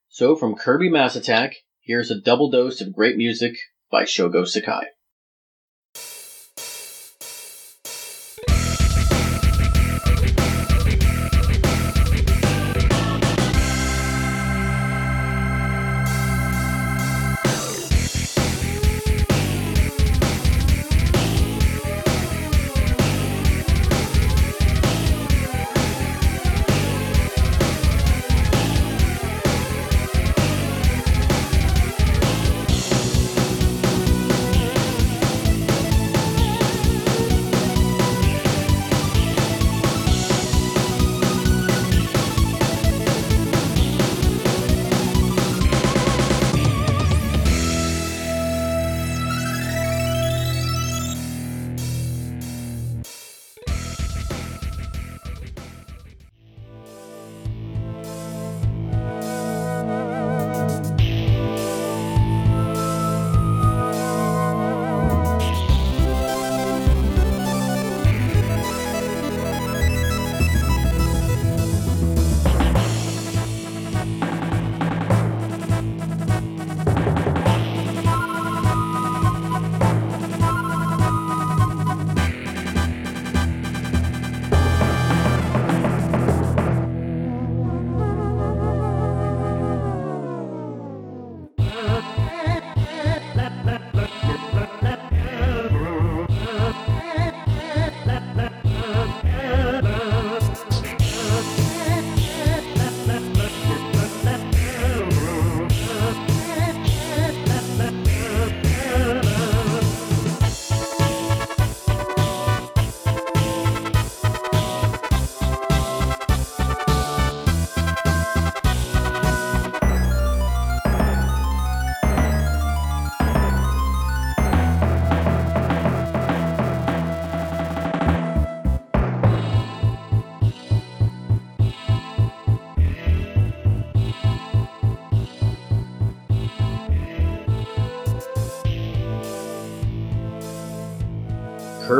So 0.08 0.38
from 0.38 0.56
Kirby 0.56 0.90
Mass 0.90 1.18
Attack, 1.18 1.56
here's 1.82 2.10
a 2.10 2.22
double 2.22 2.50
dose 2.50 2.80
of 2.80 2.94
great 2.94 3.18
music 3.18 3.56
by 3.92 4.04
Shogo 4.04 4.48
Sakai. 4.48 4.86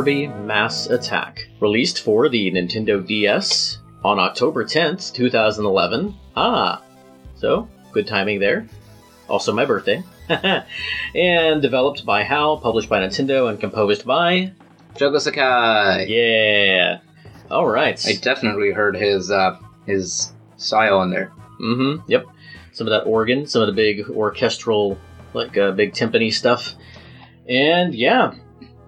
Kirby 0.06 0.28
Mass 0.28 0.86
Attack, 0.86 1.48
released 1.58 2.02
for 2.02 2.28
the 2.28 2.48
Nintendo 2.52 3.04
DS 3.04 3.78
on 4.04 4.20
October 4.20 4.64
10th, 4.64 5.12
2011. 5.12 6.14
Ah, 6.36 6.80
so 7.34 7.68
good 7.90 8.06
timing 8.06 8.38
there. 8.38 8.68
Also, 9.28 9.52
my 9.52 9.64
birthday. 9.64 10.04
and 11.16 11.60
developed 11.60 12.06
by 12.06 12.22
HAL, 12.22 12.58
published 12.58 12.88
by 12.88 13.00
Nintendo, 13.00 13.50
and 13.50 13.58
composed 13.58 14.06
by. 14.06 14.52
Shogo 14.94 15.20
Sakai. 15.20 16.06
Yeah. 16.06 17.00
All 17.50 17.66
right. 17.66 18.00
I 18.06 18.12
definitely 18.12 18.70
heard 18.70 18.94
his 18.94 19.32
uh, 19.32 19.58
his 19.86 20.32
style 20.56 21.02
in 21.02 21.10
there. 21.10 21.32
Mm-hmm. 21.60 22.08
Yep. 22.08 22.26
Some 22.70 22.86
of 22.86 22.92
that 22.92 23.10
organ, 23.10 23.44
some 23.48 23.60
of 23.60 23.66
the 23.66 23.74
big 23.74 24.08
orchestral, 24.08 24.98
like 25.32 25.58
uh, 25.58 25.72
big 25.72 25.94
timpani 25.94 26.32
stuff, 26.32 26.74
and 27.48 27.92
yeah, 27.92 28.34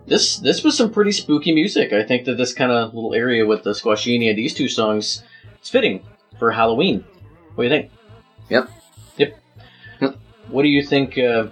this 0.08 0.36
this 0.38 0.64
was 0.64 0.76
some 0.76 0.90
pretty 0.90 1.12
spooky 1.12 1.52
music. 1.52 1.92
I 1.92 2.02
think 2.02 2.24
that 2.26 2.36
this 2.36 2.52
kind 2.52 2.72
of 2.72 2.94
little 2.94 3.14
area 3.14 3.46
with 3.46 3.62
the 3.62 3.70
Squashini 3.70 4.28
and 4.28 4.38
these 4.38 4.54
two 4.54 4.68
songs 4.68 5.22
is 5.62 5.68
fitting 5.68 6.02
for 6.38 6.50
Halloween. 6.50 7.04
What 7.54 7.64
do 7.64 7.68
you 7.68 7.70
think? 7.70 7.90
Yep. 8.48 8.70
Yep. 9.18 9.38
Yep. 10.00 10.16
What 10.48 10.62
do 10.62 10.68
you 10.68 10.82
think? 10.82 11.18
Uh, 11.18 11.48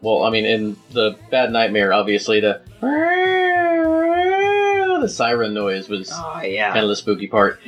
well, 0.00 0.22
I 0.22 0.30
mean, 0.30 0.44
in 0.46 0.76
the 0.92 1.16
Bad 1.30 1.52
Nightmare, 1.52 1.92
obviously 1.92 2.40
the 2.40 2.62
the 5.00 5.08
siren 5.08 5.54
noise 5.54 5.88
was 5.88 6.10
Oh 6.12 6.42
yeah. 6.42 6.72
kind 6.72 6.82
of 6.84 6.88
the 6.90 6.96
spooky 6.96 7.26
part. 7.26 7.60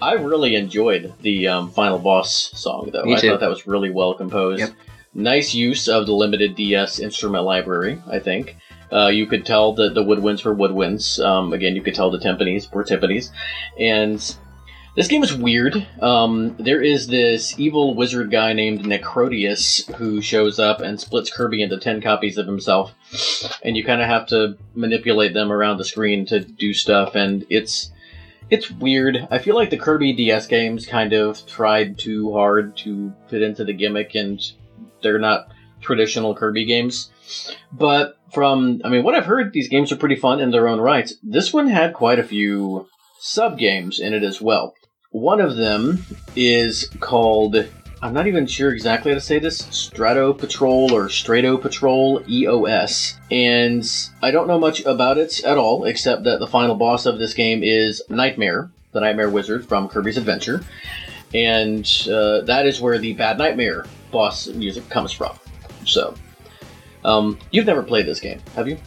I 0.00 0.14
really 0.14 0.54
enjoyed 0.56 1.12
the 1.20 1.48
um, 1.48 1.70
final 1.70 1.98
boss 1.98 2.50
song, 2.58 2.90
though. 2.92 3.04
Me 3.04 3.14
I 3.14 3.20
too. 3.20 3.30
thought 3.30 3.40
that 3.40 3.48
was 3.50 3.66
really 3.66 3.90
well 3.90 4.14
composed. 4.14 4.60
Yep. 4.60 4.70
Nice 5.14 5.54
use 5.54 5.88
of 5.88 6.06
the 6.06 6.12
limited 6.12 6.54
DS 6.56 6.98
instrument 6.98 7.44
library. 7.44 8.00
I 8.10 8.18
think 8.18 8.56
uh, 8.92 9.08
you 9.08 9.26
could 9.26 9.46
tell 9.46 9.72
that 9.74 9.94
the 9.94 10.04
woodwinds 10.04 10.44
were 10.44 10.54
woodwinds. 10.54 11.24
Um, 11.24 11.52
again, 11.52 11.74
you 11.74 11.82
could 11.82 11.94
tell 11.94 12.10
the 12.10 12.18
timpanis 12.18 12.72
were 12.72 12.84
timpanis, 12.84 13.30
and 13.78 14.18
this 14.94 15.08
game 15.08 15.22
is 15.22 15.34
weird. 15.34 15.86
Um, 16.02 16.54
there 16.58 16.82
is 16.82 17.06
this 17.06 17.58
evil 17.58 17.94
wizard 17.94 18.30
guy 18.30 18.52
named 18.52 18.84
Necrotius 18.84 19.90
who 19.94 20.20
shows 20.20 20.58
up 20.58 20.80
and 20.80 21.00
splits 21.00 21.30
Kirby 21.30 21.62
into 21.62 21.78
ten 21.78 22.02
copies 22.02 22.36
of 22.36 22.46
himself, 22.46 22.94
and 23.62 23.76
you 23.76 23.84
kind 23.84 24.02
of 24.02 24.08
have 24.08 24.26
to 24.26 24.58
manipulate 24.74 25.32
them 25.32 25.50
around 25.50 25.78
the 25.78 25.84
screen 25.84 26.26
to 26.26 26.40
do 26.40 26.74
stuff, 26.74 27.14
and 27.14 27.46
it's 27.48 27.90
it's 28.50 28.70
weird. 28.70 29.26
I 29.30 29.38
feel 29.38 29.54
like 29.54 29.70
the 29.70 29.78
Kirby 29.78 30.12
DS 30.12 30.46
games 30.46 30.84
kind 30.84 31.14
of 31.14 31.46
tried 31.46 31.98
too 31.98 32.32
hard 32.32 32.76
to 32.78 33.14
fit 33.28 33.40
into 33.40 33.64
the 33.64 33.72
gimmick, 33.72 34.14
and 34.14 34.38
they're 35.02 35.18
not 35.18 35.48
traditional 35.80 36.34
Kirby 36.34 36.66
games. 36.66 37.10
But 37.72 38.18
from, 38.32 38.80
I 38.84 38.88
mean, 38.88 39.04
what 39.04 39.14
I've 39.14 39.26
heard, 39.26 39.52
these 39.52 39.68
games 39.68 39.92
are 39.92 39.96
pretty 39.96 40.16
fun 40.16 40.40
in 40.40 40.50
their 40.50 40.68
own 40.68 40.80
rights. 40.80 41.14
This 41.22 41.52
one 41.52 41.68
had 41.68 41.92
quite 41.92 42.18
a 42.18 42.24
few 42.24 42.88
sub 43.20 43.58
games 43.58 44.00
in 44.00 44.14
it 44.14 44.22
as 44.22 44.40
well. 44.40 44.74
One 45.10 45.40
of 45.40 45.56
them 45.56 46.04
is 46.34 46.88
called, 47.00 47.56
I'm 48.00 48.14
not 48.14 48.26
even 48.26 48.46
sure 48.46 48.72
exactly 48.72 49.12
how 49.12 49.16
to 49.16 49.20
say 49.20 49.38
this, 49.38 49.58
Strato 49.70 50.32
Patrol 50.32 50.92
or 50.92 51.08
Strato 51.08 51.56
Patrol 51.58 52.22
EOS. 52.28 53.18
And 53.30 53.84
I 54.22 54.30
don't 54.30 54.48
know 54.48 54.58
much 54.58 54.84
about 54.84 55.18
it 55.18 55.44
at 55.44 55.58
all, 55.58 55.84
except 55.84 56.24
that 56.24 56.40
the 56.40 56.46
final 56.46 56.74
boss 56.74 57.06
of 57.06 57.18
this 57.18 57.34
game 57.34 57.62
is 57.62 58.02
Nightmare, 58.08 58.70
the 58.92 59.00
Nightmare 59.00 59.30
Wizard 59.30 59.68
from 59.68 59.88
Kirby's 59.88 60.16
Adventure. 60.16 60.62
And 61.34 61.86
uh, 62.10 62.40
that 62.42 62.66
is 62.66 62.80
where 62.80 62.98
the 62.98 63.12
Bad 63.12 63.38
Nightmare 63.38 63.84
boss 64.10 64.46
music 64.48 64.88
comes 64.88 65.12
from. 65.12 65.38
So, 65.84 66.14
um, 67.04 67.38
you've 67.50 67.66
never 67.66 67.82
played 67.82 68.06
this 68.06 68.20
game, 68.20 68.40
have 68.54 68.68
you? 68.68 68.78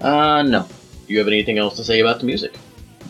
Uh 0.00 0.42
no, 0.42 0.66
Do 1.06 1.12
you 1.12 1.18
have 1.18 1.28
anything 1.28 1.58
else 1.58 1.76
to 1.76 1.84
say 1.84 2.00
about 2.00 2.20
the 2.20 2.26
music? 2.26 2.56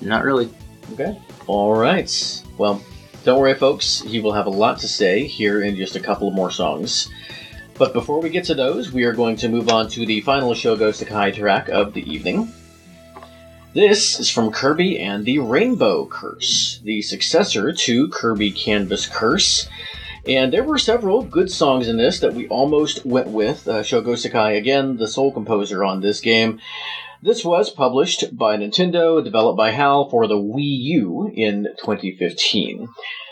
not 0.00 0.24
really. 0.24 0.48
Okay. 0.92 1.18
All 1.46 1.74
right. 1.74 2.42
Well, 2.58 2.82
don't 3.24 3.40
worry, 3.40 3.54
folks. 3.54 4.02
He 4.02 4.20
will 4.20 4.32
have 4.32 4.46
a 4.46 4.50
lot 4.50 4.78
to 4.80 4.88
say 4.88 5.26
here 5.26 5.62
in 5.62 5.76
just 5.76 5.96
a 5.96 6.00
couple 6.00 6.28
of 6.28 6.34
more 6.34 6.50
songs. 6.50 7.08
But 7.78 7.92
before 7.94 8.20
we 8.20 8.28
get 8.28 8.44
to 8.44 8.54
those, 8.54 8.92
we 8.92 9.04
are 9.04 9.14
going 9.14 9.36
to 9.36 9.48
move 9.48 9.70
on 9.70 9.88
to 9.90 10.04
the 10.06 10.20
final 10.20 10.52
Shogo 10.52 10.94
Sakai 10.94 11.32
track 11.32 11.68
of 11.70 11.94
the 11.94 12.08
evening. 12.08 12.52
This 13.72 14.20
is 14.20 14.30
from 14.30 14.52
Kirby 14.52 15.00
and 15.00 15.24
the 15.24 15.38
Rainbow 15.40 16.06
Curse, 16.06 16.80
the 16.84 17.02
successor 17.02 17.72
to 17.72 18.08
Kirby 18.10 18.52
Canvas 18.52 19.06
Curse. 19.06 19.68
And 20.26 20.52
there 20.52 20.64
were 20.64 20.78
several 20.78 21.22
good 21.22 21.50
songs 21.50 21.86
in 21.86 21.98
this 21.98 22.20
that 22.20 22.32
we 22.32 22.48
almost 22.48 23.04
went 23.04 23.28
with. 23.28 23.68
Uh, 23.68 23.82
Shogo 23.82 24.16
Sakai, 24.16 24.56
again, 24.56 24.96
the 24.96 25.06
sole 25.06 25.30
composer 25.30 25.84
on 25.84 26.00
this 26.00 26.20
game. 26.20 26.60
This 27.20 27.44
was 27.44 27.68
published 27.68 28.36
by 28.36 28.56
Nintendo, 28.56 29.22
developed 29.22 29.58
by 29.58 29.70
HAL 29.70 30.08
for 30.08 30.26
the 30.26 30.36
Wii 30.36 30.78
U 30.96 31.30
in 31.34 31.68
2015. 31.78 32.88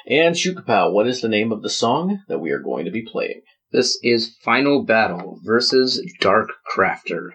And 0.06 0.34
Shukapow, 0.34 0.92
what 0.92 1.06
is 1.06 1.20
the 1.22 1.28
name 1.28 1.50
of 1.50 1.62
the 1.62 1.70
song 1.70 2.20
that 2.28 2.40
we 2.40 2.50
are 2.50 2.58
going 2.58 2.84
to 2.84 2.90
be 2.90 3.02
playing? 3.02 3.40
This 3.70 3.98
is 4.02 4.36
Final 4.42 4.82
Battle 4.84 5.38
versus 5.42 6.02
Dark 6.20 6.50
Crafter. 6.76 7.30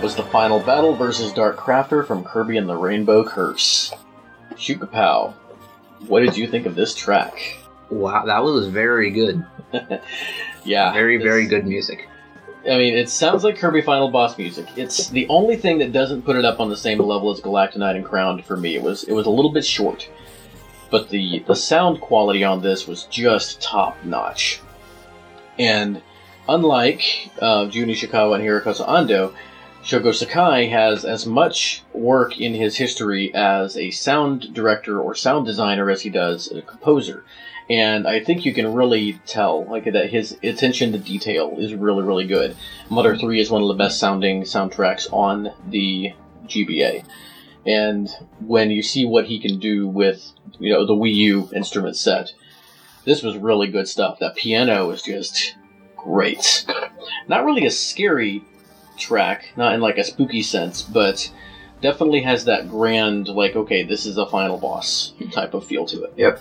That 0.00 0.04
was 0.04 0.16
the 0.16 0.22
final 0.22 0.58
battle 0.58 0.94
versus 0.94 1.30
Dark 1.30 1.58
Crafter 1.58 2.06
from 2.06 2.24
Kirby 2.24 2.56
and 2.56 2.66
the 2.66 2.74
Rainbow 2.74 3.22
Curse. 3.22 3.92
Shukapow, 4.52 5.34
what 6.06 6.20
did 6.20 6.38
you 6.38 6.46
think 6.46 6.64
of 6.64 6.74
this 6.74 6.94
track? 6.94 7.58
Wow, 7.90 8.24
that 8.24 8.42
was 8.42 8.68
very 8.68 9.10
good. 9.10 9.44
Yeah, 10.64 10.90
Very, 10.94 11.18
very 11.18 11.46
good 11.46 11.66
music. 11.66 12.08
I 12.64 12.78
mean, 12.78 12.94
it 12.94 13.10
sounds 13.10 13.44
like 13.44 13.58
Kirby 13.58 13.82
Final 13.82 14.10
Boss 14.10 14.38
music. 14.38 14.68
It's 14.74 15.10
the 15.10 15.28
only 15.28 15.56
thing 15.56 15.76
that 15.80 15.92
doesn't 15.92 16.22
put 16.22 16.36
it 16.36 16.46
up 16.46 16.60
on 16.60 16.70
the 16.70 16.78
same 16.78 16.98
level 16.98 17.30
as 17.30 17.42
Galacta 17.42 17.76
Knight 17.76 17.96
and 17.96 18.04
Crowned 18.04 18.42
for 18.46 18.56
me. 18.56 18.76
It 18.76 18.82
was 18.82 19.04
it 19.04 19.12
was 19.12 19.26
a 19.26 19.30
little 19.30 19.52
bit 19.52 19.66
short, 19.66 20.08
but 20.90 21.10
the 21.10 21.40
the 21.40 21.54
sound 21.54 22.00
quality 22.00 22.42
on 22.42 22.62
this 22.62 22.86
was 22.86 23.04
just 23.04 23.60
top 23.60 24.02
notch. 24.02 24.62
And 25.58 26.00
unlike 26.48 27.30
uh, 27.38 27.66
Jun 27.66 27.88
Ishikawa 27.88 28.36
and 28.36 28.44
Hirokazu 28.44 28.88
Ando, 28.88 29.34
Shogo 29.82 30.14
Sakai 30.14 30.66
has 30.66 31.04
as 31.04 31.26
much 31.26 31.82
work 31.94 32.38
in 32.38 32.54
his 32.54 32.76
history 32.76 33.34
as 33.34 33.76
a 33.76 33.90
sound 33.90 34.52
director 34.52 35.00
or 35.00 35.14
sound 35.14 35.46
designer 35.46 35.90
as 35.90 36.02
he 36.02 36.10
does 36.10 36.52
a 36.52 36.60
composer. 36.60 37.24
And 37.70 38.06
I 38.06 38.22
think 38.22 38.44
you 38.44 38.52
can 38.52 38.74
really 38.74 39.20
tell 39.26 39.64
like 39.64 39.84
that 39.84 40.10
his 40.10 40.36
attention 40.42 40.92
to 40.92 40.98
detail 40.98 41.54
is 41.56 41.72
really, 41.72 42.02
really 42.02 42.26
good. 42.26 42.56
Mother 42.90 43.16
3 43.16 43.40
is 43.40 43.50
one 43.50 43.62
of 43.62 43.68
the 43.68 43.74
best 43.74 43.98
sounding 43.98 44.42
soundtracks 44.42 45.10
on 45.12 45.52
the 45.68 46.12
GBA. 46.46 47.04
And 47.64 48.08
when 48.40 48.70
you 48.70 48.82
see 48.82 49.06
what 49.06 49.26
he 49.26 49.38
can 49.38 49.58
do 49.58 49.88
with, 49.88 50.32
you 50.58 50.72
know, 50.72 50.86
the 50.86 50.94
Wii 50.94 51.14
U 51.14 51.50
instrument 51.54 51.96
set, 51.96 52.32
this 53.04 53.22
was 53.22 53.36
really 53.36 53.68
good 53.68 53.88
stuff. 53.88 54.18
That 54.18 54.36
piano 54.36 54.90
is 54.90 55.02
just 55.02 55.56
great. 55.96 56.66
Not 57.28 57.44
really 57.44 57.64
as 57.66 57.78
scary 57.78 58.44
track, 59.00 59.52
not 59.56 59.74
in 59.74 59.80
like 59.80 59.98
a 59.98 60.04
spooky 60.04 60.42
sense, 60.42 60.82
but 60.82 61.30
definitely 61.80 62.22
has 62.22 62.44
that 62.44 62.68
grand, 62.68 63.28
like, 63.28 63.56
okay, 63.56 63.82
this 63.82 64.06
is 64.06 64.16
a 64.16 64.26
final 64.26 64.58
boss 64.58 65.14
type 65.32 65.54
of 65.54 65.64
feel 65.64 65.86
to 65.86 66.04
it. 66.04 66.12
Yep. 66.16 66.40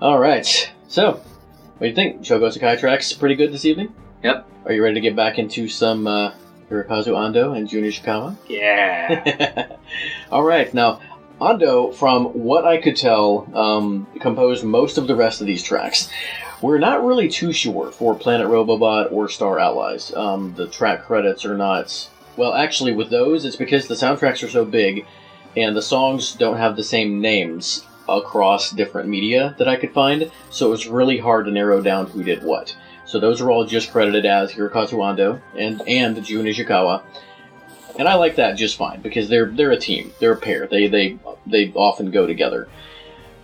All 0.00 0.18
right. 0.18 0.72
So, 0.88 1.12
what 1.12 1.80
do 1.80 1.86
you 1.86 1.94
think? 1.94 2.22
Shogo 2.22 2.52
Sakai 2.52 2.76
tracks 2.76 3.12
pretty 3.12 3.34
good 3.34 3.52
this 3.52 3.64
evening? 3.64 3.94
Yep. 4.22 4.48
Are 4.66 4.72
you 4.72 4.82
ready 4.82 4.94
to 4.94 5.00
get 5.00 5.16
back 5.16 5.38
into 5.38 5.68
some 5.68 6.06
uh, 6.06 6.32
Hirokazu 6.70 7.08
Ando 7.08 7.56
and 7.56 7.68
Jun 7.68 7.82
Ishikawa? 7.82 8.36
Yeah. 8.48 9.76
All 10.30 10.44
right. 10.44 10.72
Now, 10.72 11.00
Ando, 11.40 11.92
from 11.94 12.26
what 12.26 12.64
I 12.64 12.78
could 12.78 12.96
tell, 12.96 13.48
um, 13.56 14.06
composed 14.20 14.64
most 14.64 14.98
of 14.98 15.06
the 15.08 15.16
rest 15.16 15.40
of 15.40 15.46
these 15.46 15.62
tracks. 15.62 16.08
We're 16.62 16.78
not 16.78 17.04
really 17.04 17.28
too 17.28 17.52
sure 17.52 17.90
for 17.90 18.14
Planet 18.14 18.46
Robobot 18.46 19.10
or 19.10 19.28
Star 19.28 19.58
Allies. 19.58 20.14
Um, 20.14 20.54
the 20.56 20.68
track 20.68 21.04
credits 21.04 21.44
are 21.44 21.56
not. 21.56 22.08
Well, 22.36 22.54
actually, 22.54 22.92
with 22.92 23.10
those, 23.10 23.44
it's 23.44 23.56
because 23.56 23.88
the 23.88 23.96
soundtracks 23.96 24.44
are 24.44 24.48
so 24.48 24.64
big 24.64 25.04
and 25.56 25.76
the 25.76 25.82
songs 25.82 26.34
don't 26.34 26.56
have 26.56 26.76
the 26.76 26.84
same 26.84 27.20
names 27.20 27.84
across 28.08 28.70
different 28.70 29.08
media 29.08 29.56
that 29.58 29.68
I 29.68 29.76
could 29.76 29.92
find, 29.92 30.30
so 30.50 30.68
it 30.68 30.70
was 30.70 30.86
really 30.86 31.18
hard 31.18 31.46
to 31.46 31.50
narrow 31.50 31.82
down 31.82 32.06
who 32.06 32.22
did 32.22 32.44
what. 32.44 32.76
So 33.06 33.18
those 33.18 33.40
are 33.40 33.50
all 33.50 33.66
just 33.66 33.90
credited 33.90 34.24
as 34.24 34.52
Hirokazu 34.52 34.94
Ando 34.94 35.40
and 35.58 35.82
and 35.88 36.24
Jun 36.24 36.44
Ishikawa. 36.44 37.02
And 37.98 38.08
I 38.08 38.14
like 38.14 38.36
that 38.36 38.56
just 38.56 38.76
fine 38.76 39.02
because 39.02 39.28
they're 39.28 39.46
they're 39.46 39.72
a 39.72 39.76
team, 39.76 40.12
they're 40.20 40.32
a 40.32 40.36
pair. 40.40 40.68
They 40.68 40.86
they 40.86 41.18
they 41.44 41.72
often 41.74 42.12
go 42.12 42.26
together. 42.26 42.68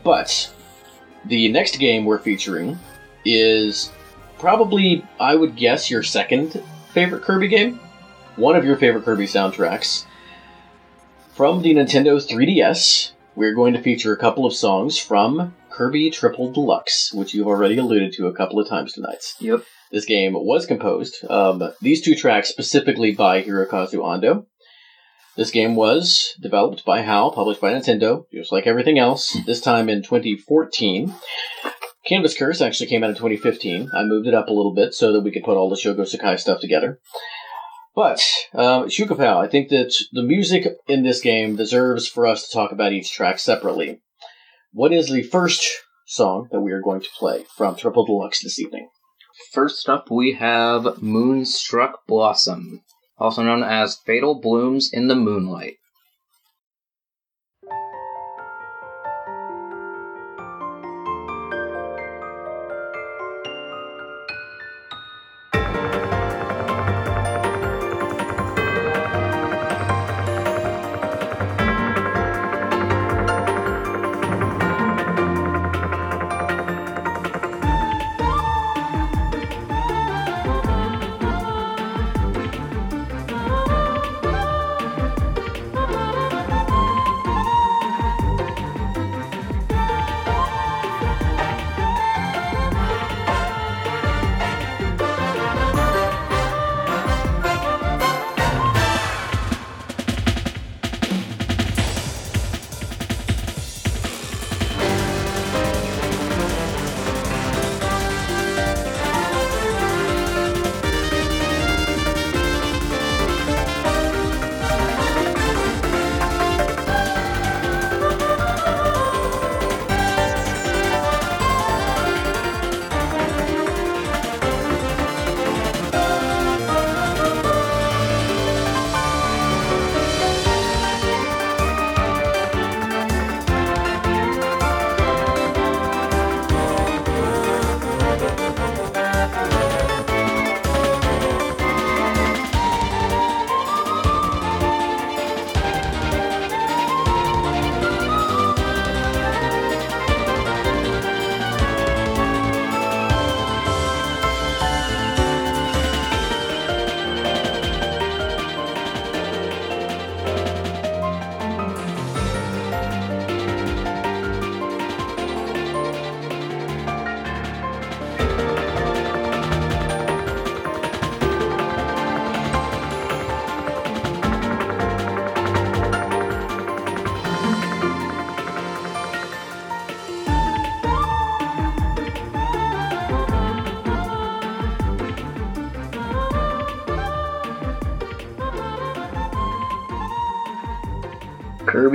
But 0.04 0.50
the 1.24 1.48
next 1.48 1.78
game 1.78 2.04
we're 2.04 2.18
featuring 2.18 2.78
is 3.24 3.92
probably 4.38 5.04
I 5.20 5.34
would 5.34 5.56
guess 5.56 5.90
your 5.90 6.02
second 6.02 6.62
favorite 6.92 7.22
Kirby 7.22 7.48
game, 7.48 7.80
one 8.36 8.56
of 8.56 8.64
your 8.64 8.76
favorite 8.76 9.04
Kirby 9.04 9.26
soundtracks. 9.26 10.06
From 11.34 11.62
the 11.62 11.74
Nintendo 11.74 12.20
3DS, 12.20 13.12
we're 13.36 13.54
going 13.54 13.74
to 13.74 13.82
feature 13.82 14.12
a 14.12 14.18
couple 14.18 14.44
of 14.44 14.54
songs 14.54 14.98
from 14.98 15.54
Kirby 15.70 16.10
Triple 16.10 16.50
Deluxe, 16.50 17.12
which 17.12 17.34
you've 17.34 17.46
already 17.46 17.78
alluded 17.78 18.12
to 18.14 18.26
a 18.26 18.34
couple 18.34 18.58
of 18.58 18.68
times 18.68 18.92
tonight. 18.92 19.22
Yep. 19.38 19.62
This 19.92 20.04
game 20.04 20.32
was 20.34 20.66
composed, 20.66 21.24
um, 21.30 21.62
these 21.80 22.02
two 22.02 22.16
tracks 22.16 22.48
specifically 22.48 23.14
by 23.14 23.42
Hirokazu 23.42 24.00
Ando. 24.00 24.46
This 25.36 25.52
game 25.52 25.76
was 25.76 26.34
developed 26.42 26.84
by 26.84 27.02
HAL, 27.02 27.30
published 27.30 27.60
by 27.60 27.72
Nintendo, 27.72 28.24
just 28.32 28.50
like 28.50 28.66
everything 28.66 28.98
else, 28.98 29.36
this 29.46 29.60
time 29.60 29.88
in 29.88 30.02
2014. 30.02 31.14
Canvas 32.08 32.36
Curse 32.36 32.62
actually 32.62 32.86
came 32.86 33.04
out 33.04 33.10
in 33.10 33.16
2015. 33.16 33.90
I 33.94 34.02
moved 34.04 34.26
it 34.26 34.32
up 34.32 34.48
a 34.48 34.52
little 34.52 34.72
bit 34.72 34.94
so 34.94 35.12
that 35.12 35.20
we 35.20 35.30
could 35.30 35.44
put 35.44 35.58
all 35.58 35.68
the 35.68 35.76
Shogo 35.76 36.08
Sakai 36.08 36.38
stuff 36.38 36.58
together. 36.58 37.00
But, 37.94 38.24
um, 38.54 38.84
Shukapow, 38.86 39.36
I 39.36 39.48
think 39.48 39.68
that 39.68 39.94
the 40.12 40.22
music 40.22 40.66
in 40.86 41.02
this 41.02 41.20
game 41.20 41.56
deserves 41.56 42.08
for 42.08 42.26
us 42.26 42.46
to 42.46 42.54
talk 42.54 42.72
about 42.72 42.92
each 42.92 43.12
track 43.12 43.38
separately. 43.38 44.00
What 44.72 44.92
is 44.92 45.10
the 45.10 45.22
first 45.22 45.66
song 46.06 46.48
that 46.50 46.60
we 46.60 46.72
are 46.72 46.80
going 46.80 47.00
to 47.02 47.10
play 47.18 47.44
from 47.56 47.76
Triple 47.76 48.06
Deluxe 48.06 48.42
this 48.42 48.58
evening? 48.58 48.88
First 49.52 49.88
up, 49.88 50.10
we 50.10 50.32
have 50.34 51.02
Moonstruck 51.02 52.06
Blossom, 52.06 52.82
also 53.18 53.42
known 53.42 53.62
as 53.62 53.98
Fatal 54.06 54.40
Blooms 54.40 54.90
in 54.92 55.08
the 55.08 55.14
Moonlight. 55.14 55.77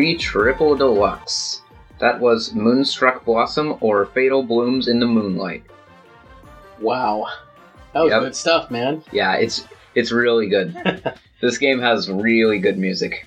Kirby 0.03 0.15
Triple 0.17 0.75
Deluxe. 0.75 1.61
That 1.99 2.19
was 2.19 2.53
Moonstruck 2.53 3.23
Blossom 3.23 3.77
or 3.79 4.05
Fatal 4.07 4.43
Blooms 4.43 4.89
in 4.89 4.99
the 4.99 5.05
Moonlight. 5.05 5.63
Wow. 6.81 7.27
That 7.93 8.01
was 8.01 8.11
Yep. 8.11 8.21
good 8.21 8.35
stuff, 8.35 8.69
man. 8.69 9.01
Yeah, 9.13 9.35
it's 9.35 9.65
it's 9.95 10.11
really 10.11 10.49
good. 10.49 10.75
this 11.41 11.57
game 11.57 11.79
has 11.79 12.11
really 12.11 12.59
good 12.59 12.77
music. 12.77 13.25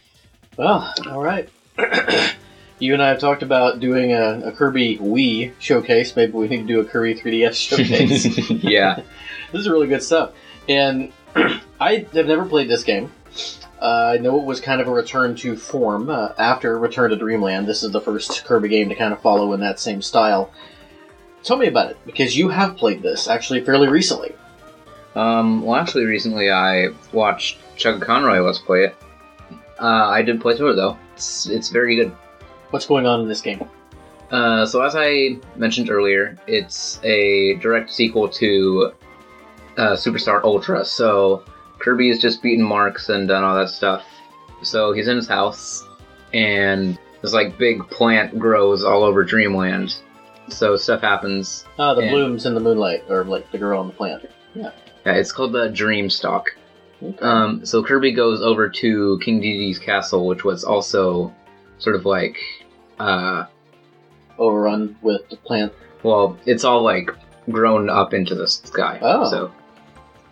Well, 0.59 0.93
all 1.11 1.23
right. 1.23 1.49
You 2.79 2.93
and 2.93 3.03
I 3.03 3.09
have 3.09 3.21
talked 3.21 3.43
about 3.43 3.81
doing 3.81 4.13
a, 4.13 4.39
a 4.49 4.53
Kirby 4.53 4.99
Wii 4.99 5.53
showcase. 5.59 6.15
Maybe 6.15 6.33
we 6.33 6.47
need 6.47 6.59
to 6.59 6.67
do 6.67 6.81
a 6.81 6.85
Kirby 6.85 7.15
3DS 7.15 7.55
showcase. 7.71 8.51
yeah. 8.63 8.97
this 9.51 9.63
is 9.63 9.67
really 9.67 9.87
good 9.87 10.03
stuff. 10.03 10.33
And 10.69 11.11
I 11.81 12.07
have 12.13 12.27
never 12.27 12.45
played 12.45 12.69
this 12.69 12.85
game. 12.85 13.11
Uh, 13.81 14.13
I 14.15 14.19
know 14.19 14.39
it 14.41 14.45
was 14.45 14.61
kind 14.61 14.81
of 14.81 14.89
a 14.89 14.93
return 14.93 15.35
to 15.37 15.57
form 15.57 16.09
uh, 16.09 16.31
after 16.39 16.79
Return 16.79 17.11
to 17.11 17.17
Dreamland. 17.17 17.67
This 17.67 17.83
is 17.83 17.93
the 17.93 18.01
first 18.01 18.45
Kirby 18.45 18.69
game 18.69 18.89
to 18.89 18.95
kind 18.95 19.13
of 19.13 19.21
follow 19.21 19.53
in 19.53 19.61
that 19.61 19.79
same 19.79 20.01
style. 20.01 20.51
Tell 21.43 21.59
me 21.59 21.67
about 21.67 21.91
it, 21.91 21.99
because 22.07 22.37
you 22.37 22.49
have 22.49 22.77
played 22.77 23.03
this 23.03 23.29
actually 23.29 23.65
fairly 23.65 23.89
recently. 23.89 24.35
Um, 25.15 25.63
well, 25.63 25.77
actually, 25.77 26.05
recently 26.05 26.51
I 26.51 26.89
watched 27.13 27.59
ChuggaConroy 27.77 28.45
let's 28.45 28.59
play 28.59 28.85
it. 28.85 28.97
Uh, 29.79 30.09
I 30.09 30.23
did 30.23 30.41
play 30.41 30.57
through 30.57 30.73
it 30.73 30.77
though. 30.77 30.99
It's 31.15 31.47
it's 31.47 31.69
very 31.69 31.97
good. 31.97 32.15
What's 32.71 32.87
going 32.87 33.07
on 33.07 33.21
in 33.21 33.29
this 33.29 33.41
game? 33.41 33.69
Uh, 34.31 34.67
so 34.67 34.83
as 34.83 34.95
I 34.97 35.39
mentioned 35.55 35.91
earlier, 35.91 36.37
it's 36.47 36.99
a 37.05 37.55
direct 37.57 37.93
sequel 37.93 38.29
to 38.31 38.93
uh, 39.77 39.93
Superstar 39.93 40.43
Ultra. 40.43 40.85
So 40.85 41.45
Kirby 41.87 42.09
has 42.09 42.19
just 42.19 42.43
beaten 42.43 42.65
Marx 42.65 43.11
and 43.11 43.29
done 43.29 43.45
all 43.45 43.55
that 43.55 43.69
stuff. 43.71 44.03
So 44.63 44.93
he's 44.93 45.07
in 45.07 45.15
his 45.15 45.29
house, 45.29 45.85
and 46.35 46.99
this 47.23 47.33
like 47.33 47.57
big 47.59 47.89
plant 47.91 48.37
grows 48.41 48.83
all 48.83 49.05
over 49.05 49.23
Dreamland. 49.23 49.95
So 50.49 50.77
stuff 50.77 51.01
happens. 51.01 51.65
Ah, 51.79 51.95
the 51.95 52.03
And- 52.03 52.11
blooms 52.11 52.45
in 52.45 52.55
the 52.55 52.61
moonlight, 52.61 53.05
or 53.09 53.23
like 53.23 53.53
the 53.53 53.59
girl 53.59 53.79
on 53.79 53.87
the 53.87 53.93
plant. 53.95 54.29
Yeah. 54.57 54.71
Yeah, 55.05 55.13
it's 55.13 55.31
called 55.31 55.53
the 55.53 55.69
Dream 55.69 56.11
Stalk. 56.11 56.57
Okay. 57.01 57.17
Um, 57.21 57.65
so 57.65 57.85
Kirby 57.85 58.11
goes 58.11 58.43
over 58.43 58.69
to 58.69 59.21
King 59.23 59.41
Dedede's 59.41 59.79
castle, 59.79 60.27
which 60.27 60.43
was 60.43 60.65
also 60.65 61.33
sort 61.79 61.95
of 61.95 62.05
like, 62.05 62.37
uh, 62.99 63.45
Overrun 64.39 64.97
with 65.03 65.29
the 65.29 65.37
plant. 65.37 65.73
well, 66.03 66.37
it's 66.47 66.65
all 66.65 66.83
like 66.83 67.11
grown 67.51 67.89
up 67.89 68.13
into 68.13 68.35
the 68.35 68.49
sky. 68.49 68.99
Oh. 69.01 69.31
So, 69.31 69.53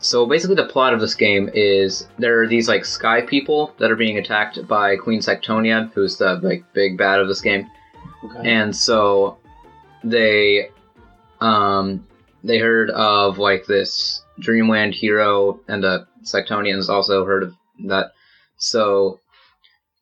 so 0.05 0.27
basically, 0.27 0.57
the 0.57 0.67
plot 0.67 0.93
of 0.95 1.01
this 1.01 1.15
game 1.15 1.49
is 1.55 2.07
there 2.19 2.41
are 2.43 2.47
these 2.47 2.69
like 2.69 2.85
sky 2.85 3.23
people 3.23 3.75
that 3.79 3.91
are 3.91 3.97
being 3.97 4.19
attacked 4.19 4.67
by 4.69 4.97
Queen 4.97 5.21
Sectonia, 5.21 5.91
who's 5.95 6.17
the 6.19 6.35
like 6.43 6.63
big 6.75 6.99
bad 6.99 7.21
of 7.21 7.29
this 7.29 7.41
game, 7.41 7.67
Okay. 8.25 8.51
and 8.51 8.75
so 8.77 9.39
they, 10.03 10.69
um, 11.41 12.07
they 12.43 12.59
heard 12.59 12.91
of 12.91 13.39
like 13.39 13.65
this 13.67 14.23
Dreamland 14.41 14.95
hero, 14.95 15.61
and 15.69 15.83
the 15.83 16.07
Sectonians 16.25 16.89
also 16.89 17.25
heard 17.25 17.43
of 17.45 17.55
that. 17.87 18.13
So 18.59 19.21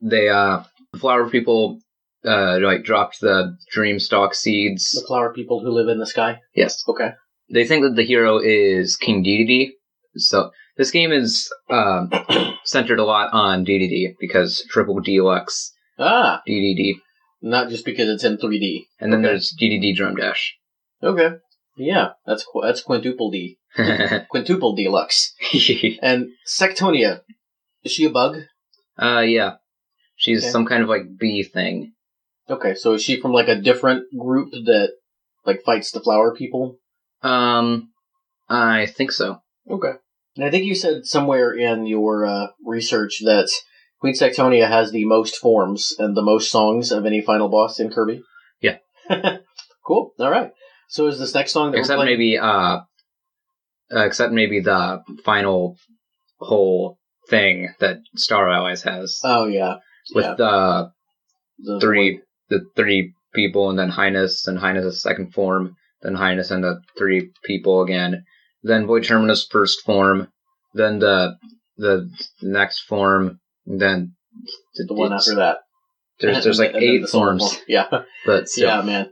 they, 0.01 0.29
uh, 0.29 0.63
the 0.93 0.99
flower 0.99 1.29
people, 1.29 1.81
uh, 2.25 2.59
like 2.61 2.85
dropped 2.85 3.21
the 3.21 3.57
Dreamstalk 3.75 4.35
seeds. 4.35 4.91
the 4.91 5.07
flower 5.07 5.33
people 5.33 5.61
who 5.61 5.71
live 5.71 5.89
in 5.89 5.99
the 5.99 6.07
sky. 6.07 6.41
Yes. 6.55 6.83
Okay. 6.89 7.11
They 7.51 7.65
think 7.67 7.83
that 7.85 7.97
the 7.97 8.05
hero 8.05 8.39
is 8.39 8.97
King 8.97 9.23
Dedede. 9.25 9.73
So 10.17 10.51
this 10.77 10.91
game 10.91 11.13
is 11.13 11.51
um, 11.71 12.11
centered 12.65 12.99
a 12.99 13.05
lot 13.05 13.31
on 13.33 13.65
DDD 13.65 14.15
because 14.21 14.65
Triple 14.69 15.01
Deluxe 15.01 15.73
Ah, 15.99 16.43
DDD, 16.49 16.95
not 17.43 17.69
just 17.69 17.85
because 17.85 18.09
it's 18.09 18.25
in 18.25 18.37
3D. 18.39 18.87
and 19.01 19.13
then 19.13 19.21
Okay. 19.21 19.29
there's 19.29 19.55
DDD 19.61 19.95
Drum 19.97 20.17
Dash. 20.17 20.55
Okay. 21.03 21.37
Yeah, 21.77 22.11
that's 22.27 22.45
qu- 22.45 22.63
that's 22.63 22.83
quintuple 22.83 23.31
D, 23.31 23.59
quintuple 24.29 24.75
deluxe. 24.75 25.33
And 26.03 26.29
Sectonia, 26.47 27.21
is 27.85 27.93
she 27.93 28.05
a 28.05 28.11
bug? 28.11 28.39
uh, 29.01 29.21
yeah, 29.21 29.55
she's 30.17 30.43
Okay. 30.45 30.51
some 30.51 30.67
kind 30.67 30.83
of 30.83 30.89
like 30.89 31.17
bee 31.19 31.43
thing. 31.43 31.93
Okay, 32.51 32.75
so 32.75 32.93
is 32.95 33.03
she 33.03 33.21
from 33.21 33.33
like 33.33 33.49
a 33.49 33.61
different 33.61 34.05
group 34.19 34.51
that 34.53 34.91
like 35.47 35.63
fights 35.65 35.91
the 35.93 36.01
flower 36.01 36.35
people? 36.35 36.77
Um, 37.23 37.91
I 38.49 38.87
think 38.87 39.13
so. 39.13 39.42
Okay. 39.71 39.93
And 40.37 40.45
I 40.45 40.51
think 40.51 40.65
you 40.65 40.75
said 40.75 41.05
somewhere 41.05 41.53
in 41.53 41.87
your 41.87 42.25
uh, 42.25 42.49
research 42.65 43.21
that 43.25 43.51
Queen 44.01 44.15
Sectonia 44.15 44.67
has 44.69 44.91
the 44.91 45.05
most 45.05 45.37
forms 45.37 45.95
and 45.99 46.17
the 46.17 46.23
most 46.23 46.51
songs 46.51 46.91
of 46.91 47.05
any 47.07 47.21
final 47.21 47.49
boss 47.49 47.79
in 47.79 47.91
Kirby. 47.91 48.23
Yeah. 48.61 48.79
cool. 49.87 50.13
All 50.19 50.31
right. 50.31 50.51
So 50.89 51.07
is 51.07 51.19
this 51.19 51.35
next 51.35 51.53
song 51.53 51.73
that 51.73 51.79
Except 51.79 52.03
maybe 52.05 52.39
uh, 52.39 52.81
uh, 53.95 54.05
except 54.05 54.33
maybe 54.33 54.61
the 54.61 55.03
final 55.25 55.77
whole 56.39 56.99
thing 57.29 57.73
that 57.81 57.99
Star 58.17 58.49
Allies 58.51 58.83
has 58.83 59.19
Oh 59.25 59.47
yeah. 59.47 59.77
with 60.15 60.25
yeah. 60.25 60.35
the 60.37 60.91
The- 61.59 61.81
three 61.81 62.21
the 62.49 62.61
three 62.77 63.15
people 63.35 63.71
and 63.71 63.79
then 63.79 63.91
Hyness 63.91 64.47
and 64.47 64.59
Hyness' 64.59 64.95
second 65.01 65.33
form, 65.33 65.77
then 66.03 66.15
Hyness 66.15 66.51
and 66.51 66.63
the 66.65 66.81
three 66.99 67.31
people 67.45 67.83
again, 67.83 68.25
then 68.63 68.87
Void 68.87 69.05
Terminus 69.05 69.47
first 69.51 69.83
form, 69.85 70.29
then 70.75 70.99
the 70.99 71.37
the 71.77 72.11
next 72.43 72.81
form, 72.81 73.41
then 73.67 74.15
the 74.77 74.95
one 74.95 75.13
after 75.13 75.37
that. 75.37 75.59
There's 76.21 76.45
there's 76.45 76.59
like 76.59 76.75
eight 76.75 77.03
the 77.03 77.09
forms, 77.09 77.55
form. 77.55 77.65
Yeah. 77.69 77.89
but 78.27 78.49
still, 78.49 78.69
Yeah, 78.69 78.83
man. 78.83 79.11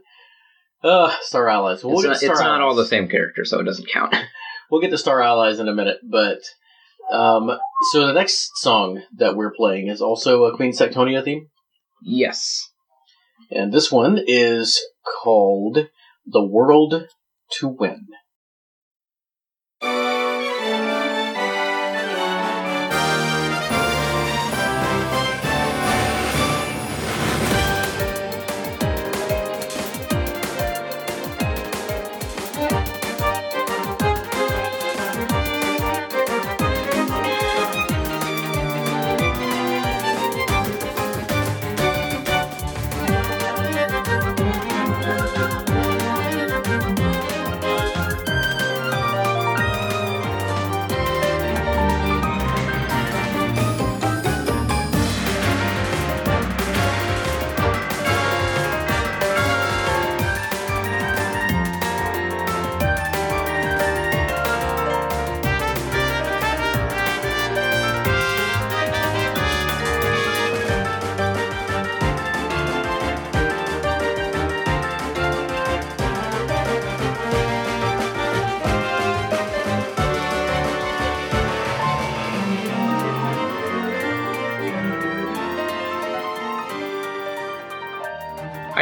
Uh, 0.83 1.13
Star 1.21 1.47
Allies. 1.47 1.83
We'll 1.83 1.93
it's, 1.93 2.03
get 2.03 2.09
not, 2.09 2.17
Star 2.17 2.31
it's 2.31 2.41
not 2.41 2.61
all 2.61 2.75
the 2.75 2.85
same 2.85 3.07
character, 3.07 3.45
so 3.45 3.59
it 3.59 3.63
doesn't 3.63 3.89
count. 3.89 4.15
We'll 4.69 4.79
get 4.79 4.91
to 4.91 4.97
Star 4.97 5.21
Allies 5.21 5.59
in 5.59 5.67
a 5.67 5.75
minute, 5.75 5.97
but 6.09 6.39
um, 7.11 7.51
so 7.91 8.07
the 8.07 8.13
next 8.13 8.51
song 8.61 9.01
that 9.17 9.35
we're 9.35 9.51
playing 9.51 9.89
is 9.89 10.01
also 10.01 10.45
a 10.45 10.55
Queen 10.55 10.71
Sectonia 10.71 11.21
theme, 11.21 11.47
yes. 12.01 12.69
and 13.51 13.73
this 13.73 13.91
one 13.91 14.17
is 14.25 14.79
called 15.05 15.89
"The 16.25 16.41
World 16.41 17.09
to 17.59 17.67
Win." 17.67 18.07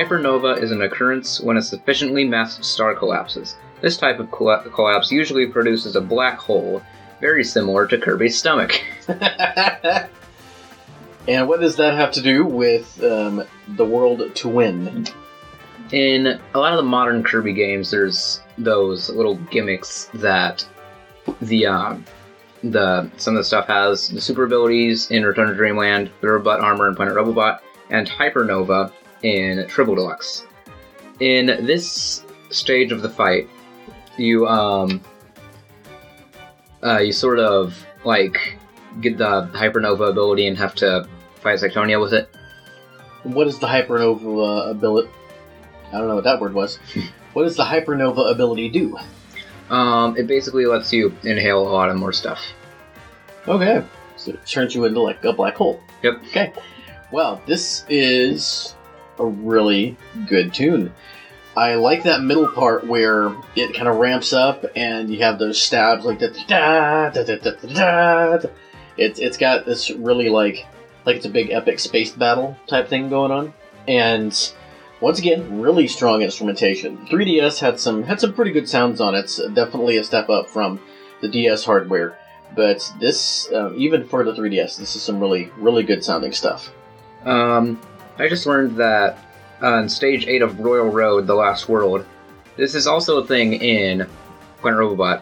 Hypernova 0.09 0.59
is 0.61 0.71
an 0.71 0.81
occurrence 0.81 1.39
when 1.39 1.57
a 1.57 1.61
sufficiently 1.61 2.25
massive 2.25 2.65
star 2.65 2.95
collapses. 2.95 3.55
This 3.81 3.95
type 3.95 4.19
of 4.19 4.31
colla- 4.31 4.67
collapse 4.73 5.11
usually 5.11 5.45
produces 5.45 5.95
a 5.95 6.01
black 6.01 6.39
hole, 6.39 6.81
very 7.21 7.43
similar 7.43 7.85
to 7.87 7.97
Kirby's 7.97 8.35
stomach. 8.37 8.81
and 11.27 11.47
what 11.47 11.59
does 11.59 11.75
that 11.75 11.93
have 11.93 12.11
to 12.13 12.21
do 12.21 12.43
with 12.43 13.03
um, 13.03 13.43
the 13.67 13.85
world 13.85 14.35
to 14.35 14.49
win? 14.49 15.05
In 15.91 16.39
a 16.53 16.59
lot 16.59 16.73
of 16.73 16.77
the 16.77 16.83
modern 16.83 17.23
Kirby 17.23 17.53
games, 17.53 17.91
there's 17.91 18.41
those 18.57 19.09
little 19.09 19.35
gimmicks 19.35 20.09
that 20.15 20.67
the 21.41 21.67
um, 21.67 22.03
the 22.63 23.09
some 23.17 23.35
of 23.35 23.39
the 23.39 23.43
stuff 23.43 23.67
has 23.67 24.09
the 24.09 24.21
super 24.21 24.43
abilities 24.43 25.11
in 25.11 25.23
Return 25.23 25.49
to 25.49 25.55
Dreamland, 25.55 26.09
the 26.21 26.29
Robot 26.29 26.61
Armor 26.61 26.87
in 26.87 26.95
Planet 26.95 27.15
Robobot, 27.15 27.59
and 27.89 28.07
Hypernova 28.07 28.91
in 29.23 29.67
Triple 29.67 29.95
Deluxe. 29.95 30.45
In 31.19 31.47
this 31.65 32.23
stage 32.49 32.91
of 32.91 33.01
the 33.01 33.09
fight, 33.09 33.49
you 34.17 34.47
um 34.47 35.01
uh, 36.83 36.99
you 36.99 37.11
sort 37.11 37.39
of 37.39 37.85
like 38.05 38.57
get 39.01 39.17
the 39.17 39.49
Hypernova 39.53 40.09
ability 40.09 40.47
and 40.47 40.57
have 40.57 40.75
to 40.75 41.07
fight 41.41 41.59
Sectonia 41.59 41.99
with 42.01 42.13
it. 42.13 42.29
what 43.23 43.47
is 43.47 43.59
the 43.59 43.67
hypernova 43.67 44.69
ability? 44.71 45.09
I 45.91 45.97
don't 45.97 46.07
know 46.07 46.15
what 46.15 46.23
that 46.23 46.39
word 46.39 46.53
was. 46.53 46.77
what 47.33 47.43
does 47.43 47.55
the 47.55 47.63
hypernova 47.63 48.31
ability 48.31 48.69
do? 48.69 48.97
Um, 49.69 50.17
it 50.17 50.27
basically 50.27 50.65
lets 50.65 50.91
you 50.91 51.15
inhale 51.23 51.59
a 51.59 51.69
lot 51.69 51.89
of 51.89 51.97
more 51.97 52.13
stuff. 52.13 52.41
Okay, 53.47 53.83
so 54.17 54.31
it 54.31 54.45
turns 54.45 54.73
you 54.75 54.85
into 54.85 55.01
like 55.01 55.23
a 55.23 55.33
black 55.33 55.55
hole. 55.55 55.79
Yep. 56.03 56.21
Okay. 56.29 56.53
Well, 57.11 57.41
this 57.45 57.85
is 57.89 58.75
a 59.19 59.25
really 59.25 59.97
good 60.27 60.53
tune. 60.53 60.93
I 61.57 61.75
like 61.75 62.03
that 62.03 62.21
middle 62.21 62.47
part 62.47 62.87
where 62.87 63.35
it 63.55 63.73
kind 63.73 63.87
of 63.87 63.97
ramps 63.97 64.33
up 64.33 64.65
and 64.75 65.09
you 65.09 65.19
have 65.23 65.39
those 65.39 65.61
stabs 65.61 66.05
like 66.05 66.19
da 66.19 66.29
da 66.47 67.09
da 67.09 67.23
da 67.23 67.35
da 67.37 67.51
da. 67.51 68.49
It's 68.97 69.19
it's 69.19 69.37
got 69.37 69.65
this 69.65 69.89
really 69.89 70.29
like 70.29 70.65
like 71.05 71.17
it's 71.17 71.25
a 71.25 71.29
big 71.29 71.51
epic 71.51 71.79
space 71.79 72.11
battle 72.11 72.57
type 72.67 72.87
thing 72.87 73.09
going 73.09 73.31
on, 73.31 73.53
and 73.87 74.53
once 75.01 75.19
again, 75.19 75.61
really 75.61 75.87
strong 75.87 76.21
instrumentation. 76.21 76.97
3DS 77.07 77.59
had 77.59 77.79
some 77.79 78.03
had 78.03 78.19
some 78.19 78.33
pretty 78.33 78.51
good 78.51 78.67
sounds 78.67 79.01
on 79.01 79.15
it. 79.15 79.19
It's 79.19 79.37
definitely 79.53 79.97
a 79.97 80.03
step 80.03 80.29
up 80.29 80.49
from 80.49 80.79
the 81.21 81.27
DS 81.27 81.63
hardware, 81.65 82.17
but 82.55 82.89
this 82.99 83.51
um, 83.53 83.73
even 83.77 84.07
for 84.07 84.23
the 84.23 84.33
3DS, 84.33 84.77
this 84.77 84.95
is 84.95 85.01
some 85.01 85.19
really 85.19 85.51
really 85.57 85.83
good 85.83 86.03
sounding 86.03 86.33
stuff. 86.33 86.71
Um, 87.25 87.79
I 88.19 88.27
just 88.27 88.45
learned 88.45 88.75
that 88.77 89.17
on 89.61 89.87
stage 89.89 90.27
8 90.27 90.41
of 90.41 90.59
Royal 90.59 90.89
Road, 90.89 91.25
The 91.27 91.35
Last 91.35 91.69
World, 91.69 92.05
this 92.57 92.75
is 92.75 92.87
also 92.87 93.21
a 93.21 93.25
thing 93.25 93.53
in 93.53 94.05
Planet 94.59 94.79
Robobot. 94.79 95.21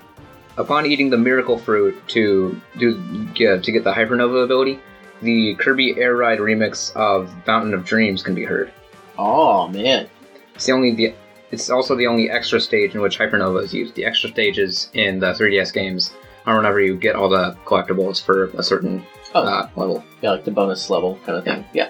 Upon 0.57 0.87
eating 0.87 1.09
the 1.11 1.17
miracle 1.17 1.57
fruit 1.59 1.95
to 2.09 2.59
do 2.79 3.25
get, 3.35 3.63
to 3.63 3.71
get 3.71 3.83
the 3.83 3.93
hypernova 3.93 4.43
ability, 4.43 4.79
the 5.21 5.53
Kirby 5.55 5.95
Air 5.99 6.15
Ride 6.15 6.39
remix 6.39 6.95
of 6.95 7.31
Fountain 7.45 7.73
of 7.75 7.85
Dreams 7.85 8.23
can 8.23 8.33
be 8.33 8.43
heard. 8.43 8.71
Oh 9.19 9.67
man, 9.67 10.07
It's 10.55 10.65
the 10.65 10.71
only 10.71 10.93
the 10.95 11.13
it's 11.51 11.69
also 11.69 11.95
the 11.95 12.07
only 12.07 12.29
extra 12.29 12.59
stage 12.59 12.93
in 12.95 13.01
which 13.01 13.17
hypernova 13.19 13.63
is 13.63 13.73
used. 13.73 13.95
The 13.95 14.03
extra 14.05 14.29
stages 14.31 14.89
in 14.93 15.19
the 15.19 15.27
3DS 15.33 15.71
games 15.73 16.13
are 16.45 16.57
whenever 16.57 16.79
you 16.81 16.95
get 16.97 17.15
all 17.15 17.29
the 17.29 17.55
collectibles 17.65 18.23
for 18.23 18.45
a 18.57 18.63
certain 18.63 19.03
Oh. 19.35 19.43
uh, 19.43 19.69
level. 19.75 20.03
yeah, 20.21 20.31
like 20.31 20.45
the 20.45 20.51
bonus 20.51 20.89
level 20.89 21.19
kind 21.25 21.37
of 21.37 21.43
thing. 21.43 21.65
Yeah, 21.73 21.89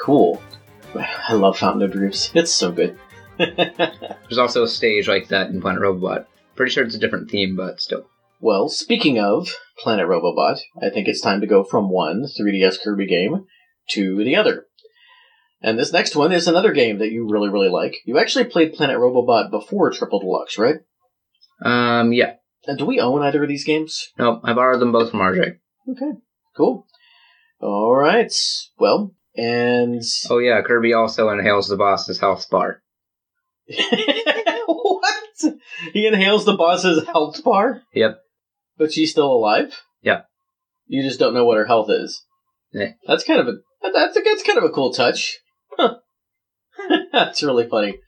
cool. 0.00 0.42
I 0.94 1.34
love 1.34 1.58
Fountain 1.58 1.82
of 1.82 1.92
Dreams. 1.92 2.30
It's 2.34 2.52
so 2.52 2.72
good. 2.72 2.98
There's 3.38 4.38
also 4.38 4.64
a 4.64 4.68
stage 4.68 5.08
like 5.08 5.28
that 5.28 5.50
in 5.50 5.60
Planet 5.60 5.82
Robobot. 5.82 6.26
Pretty 6.56 6.72
sure 6.72 6.84
it's 6.84 6.94
a 6.94 6.98
different 6.98 7.30
theme, 7.30 7.56
but 7.56 7.80
still. 7.80 8.06
Well, 8.40 8.68
speaking 8.68 9.18
of 9.18 9.48
Planet 9.78 10.08
Robobot, 10.08 10.58
I 10.80 10.90
think 10.90 11.08
it's 11.08 11.20
time 11.20 11.40
to 11.40 11.46
go 11.46 11.64
from 11.64 11.90
one 11.90 12.24
3DS 12.38 12.78
Kirby 12.82 13.06
game 13.06 13.46
to 13.90 14.24
the 14.24 14.36
other. 14.36 14.66
And 15.60 15.78
this 15.78 15.92
next 15.92 16.14
one 16.14 16.32
is 16.32 16.46
another 16.46 16.72
game 16.72 16.98
that 16.98 17.10
you 17.10 17.28
really, 17.28 17.48
really 17.48 17.68
like. 17.68 17.96
You 18.04 18.18
actually 18.18 18.44
played 18.44 18.74
Planet 18.74 18.96
Robobot 18.96 19.50
before 19.50 19.90
Triple 19.90 20.20
Deluxe, 20.20 20.56
right? 20.56 20.76
Um, 21.64 22.12
yeah. 22.12 22.34
And 22.66 22.78
do 22.78 22.86
we 22.86 23.00
own 23.00 23.22
either 23.22 23.42
of 23.42 23.48
these 23.48 23.64
games? 23.64 24.12
No, 24.18 24.40
I 24.44 24.52
borrowed 24.52 24.80
them 24.80 24.92
both 24.92 25.10
from 25.10 25.20
RJ. 25.20 25.58
Okay, 25.90 26.12
cool. 26.56 26.86
All 27.60 27.94
right. 27.94 28.32
Well, 28.78 29.14
and 29.38 30.02
Oh 30.28 30.38
yeah, 30.38 30.60
Kirby 30.62 30.92
also 30.92 31.30
inhales 31.30 31.68
the 31.68 31.76
boss's 31.76 32.18
health 32.18 32.50
bar. 32.50 32.82
what? 34.66 35.14
He 35.92 36.06
inhales 36.06 36.44
the 36.44 36.56
boss's 36.56 37.06
health 37.06 37.42
bar, 37.44 37.82
Yep. 37.94 38.18
but 38.76 38.92
she's 38.92 39.10
still 39.10 39.32
alive. 39.32 39.80
Yeah. 40.02 40.22
You 40.86 41.02
just 41.02 41.20
don't 41.20 41.34
know 41.34 41.44
what 41.44 41.56
her 41.58 41.66
health 41.66 41.90
is. 41.90 42.24
Yeah. 42.72 42.92
That's 43.06 43.24
kind 43.24 43.40
of 43.40 43.46
a 43.48 43.52
that's 43.82 44.16
a, 44.16 44.20
that's 44.20 44.42
kind 44.42 44.58
of 44.58 44.64
a 44.64 44.70
cool 44.70 44.92
touch. 44.92 45.38
Huh. 45.76 45.96
that's 47.12 47.42
really 47.42 47.68
funny. 47.68 47.98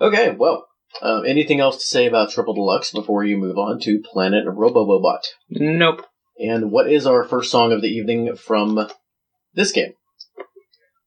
Okay, 0.00 0.30
well, 0.30 0.66
um, 1.00 1.24
anything 1.26 1.60
else 1.60 1.76
to 1.78 1.84
say 1.86 2.06
about 2.06 2.30
Triple 2.30 2.54
Deluxe 2.54 2.90
before 2.92 3.24
you 3.24 3.36
move 3.36 3.56
on 3.56 3.78
to 3.80 4.02
Planet 4.12 4.46
Robobot? 4.46 5.20
Nope. 5.50 6.04
And 6.38 6.70
what 6.70 6.90
is 6.90 7.06
our 7.06 7.24
first 7.24 7.50
song 7.50 7.72
of 7.72 7.80
the 7.80 7.88
evening 7.88 8.34
from 8.36 8.88
this 9.54 9.72
game? 9.72 9.92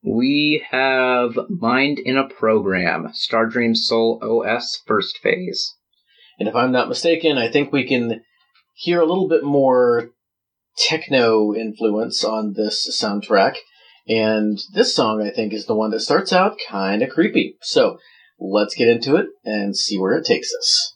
We 0.03 0.65
have 0.71 1.37
Mind 1.49 1.99
in 1.99 2.17
a 2.17 2.27
Program, 2.27 3.11
Stardream 3.13 3.75
Soul 3.75 4.19
OS 4.21 4.81
first 4.85 5.17
phase. 5.17 5.75
And 6.39 6.47
if 6.47 6.55
I'm 6.55 6.71
not 6.71 6.87
mistaken, 6.87 7.37
I 7.37 7.51
think 7.51 7.71
we 7.71 7.85
can 7.85 8.21
hear 8.75 9.01
a 9.01 9.05
little 9.05 9.27
bit 9.27 9.43
more 9.43 10.11
techno 10.77 11.53
influence 11.53 12.23
on 12.23 12.53
this 12.53 12.87
soundtrack. 13.01 13.55
And 14.07 14.57
this 14.73 14.95
song, 14.95 15.21
I 15.21 15.31
think, 15.31 15.53
is 15.53 15.65
the 15.65 15.75
one 15.75 15.91
that 15.91 15.99
starts 15.99 16.31
out 16.31 16.57
kind 16.69 17.01
of 17.01 17.09
creepy. 17.09 17.57
So 17.61 17.97
let's 18.39 18.75
get 18.75 18.87
into 18.87 19.17
it 19.17 19.27
and 19.43 19.75
see 19.75 19.99
where 19.99 20.15
it 20.15 20.25
takes 20.25 20.53
us. 20.57 20.95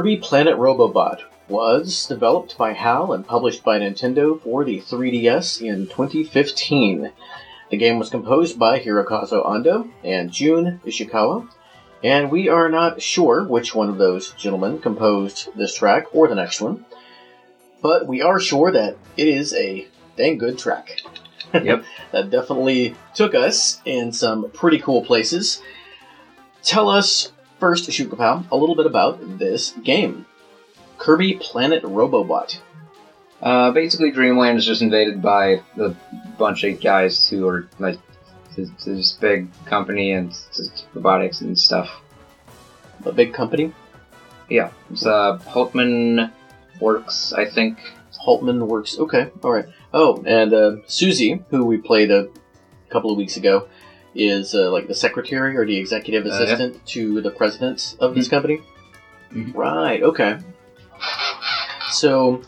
Kirby 0.00 0.16
Planet 0.16 0.56
Robobot 0.56 1.20
was 1.46 2.06
developed 2.06 2.56
by 2.56 2.72
HAL 2.72 3.12
and 3.12 3.26
published 3.26 3.62
by 3.62 3.78
Nintendo 3.78 4.40
for 4.40 4.64
the 4.64 4.80
3DS 4.80 5.60
in 5.60 5.88
2015. 5.88 7.12
The 7.70 7.76
game 7.76 7.98
was 7.98 8.08
composed 8.08 8.58
by 8.58 8.80
Hirokazu 8.80 9.44
Ando 9.44 9.90
and 10.02 10.32
Jun 10.32 10.80
Ishikawa, 10.86 11.50
and 12.02 12.30
we 12.30 12.48
are 12.48 12.70
not 12.70 13.02
sure 13.02 13.44
which 13.44 13.74
one 13.74 13.90
of 13.90 13.98
those 13.98 14.30
gentlemen 14.38 14.78
composed 14.78 15.50
this 15.54 15.74
track 15.74 16.06
or 16.14 16.28
the 16.28 16.34
next 16.34 16.62
one, 16.62 16.86
but 17.82 18.06
we 18.06 18.22
are 18.22 18.40
sure 18.40 18.72
that 18.72 18.96
it 19.18 19.28
is 19.28 19.52
a 19.52 19.86
dang 20.16 20.38
good 20.38 20.56
track. 20.56 20.98
Yep. 21.52 21.84
that 22.12 22.30
definitely 22.30 22.94
took 23.14 23.34
us 23.34 23.82
in 23.84 24.12
some 24.12 24.50
pretty 24.50 24.78
cool 24.78 25.04
places. 25.04 25.60
Tell 26.62 26.88
us 26.88 27.32
first, 27.60 27.88
Shukapow, 27.88 28.50
a 28.50 28.56
little 28.56 28.74
bit 28.74 28.86
about 28.86 29.38
this 29.38 29.72
game. 29.84 30.26
Kirby 30.98 31.34
Planet 31.34 31.82
Robobot. 31.82 32.58
Uh, 33.40 33.70
basically, 33.70 34.10
Dreamland 34.10 34.58
is 34.58 34.66
just 34.66 34.82
invaded 34.82 35.22
by 35.22 35.62
the 35.76 35.96
bunch 36.36 36.64
of 36.64 36.80
guys 36.80 37.28
who 37.28 37.46
are 37.48 37.68
like 37.78 37.98
this, 38.56 38.70
this 38.84 39.12
big 39.12 39.48
company 39.64 40.12
and 40.12 40.36
robotics 40.94 41.40
and 41.40 41.58
stuff. 41.58 41.88
A 43.06 43.12
big 43.12 43.32
company. 43.32 43.72
Yeah, 44.48 44.72
it's 44.90 45.06
uh, 45.06 45.38
Haltmann 45.46 46.32
Works, 46.80 47.32
I 47.32 47.46
think. 47.46 47.78
Haltmann 48.26 48.66
Works. 48.66 48.98
Okay, 48.98 49.30
all 49.42 49.52
right. 49.52 49.66
Oh, 49.94 50.22
and 50.26 50.52
uh, 50.52 50.76
Susie, 50.86 51.42
who 51.50 51.64
we 51.64 51.78
played 51.78 52.10
a 52.10 52.28
couple 52.90 53.10
of 53.10 53.16
weeks 53.16 53.36
ago, 53.36 53.68
is 54.14 54.54
uh, 54.54 54.70
like 54.70 54.88
the 54.88 54.94
secretary 54.94 55.56
or 55.56 55.64
the 55.64 55.76
executive 55.76 56.24
Uh, 56.26 56.30
yeah. 56.30 56.42
assistant 56.42 56.86
to 56.86 57.20
the 57.20 57.30
president 57.30 57.96
of 58.00 58.14
this 58.14 58.28
company. 58.28 58.60
Mhm. 59.32 59.54
Right. 59.54 60.02
Okay. 60.02 60.38
So 61.92 62.42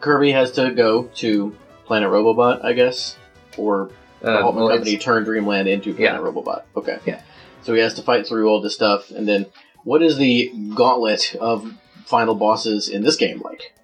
Kirby 0.00 0.32
has 0.32 0.52
to 0.52 0.70
go 0.70 1.04
to 1.16 1.54
Planet 1.86 2.10
Robobot, 2.10 2.64
I 2.64 2.72
guess, 2.72 3.16
or 3.56 3.90
the 4.20 4.28
Uh, 4.30 4.42
Haltmann 4.42 4.54
well, 4.56 4.68
company 4.68 4.92
it's- 4.92 5.04
turned 5.04 5.26
Dreamland 5.26 5.68
into 5.68 5.92
Planet. 5.94 6.20
Robobot. 6.22 6.62
Okay. 6.76 6.98
Yeah. 7.06 7.20
So 7.62 7.74
he 7.74 7.80
has 7.80 7.94
to 7.94 8.02
fight 8.02 8.26
through 8.26 8.48
all 8.48 8.60
this 8.60 8.74
stuff, 8.74 9.10
and 9.10 9.26
then 9.28 9.46
what 9.84 10.02
is 10.02 10.16
the 10.18 10.52
gauntlet 10.74 11.34
of 11.40 11.72
final 12.06 12.34
bosses 12.34 12.88
in 12.88 13.02
this 13.02 13.16
game 13.16 13.40
like? 13.42 13.74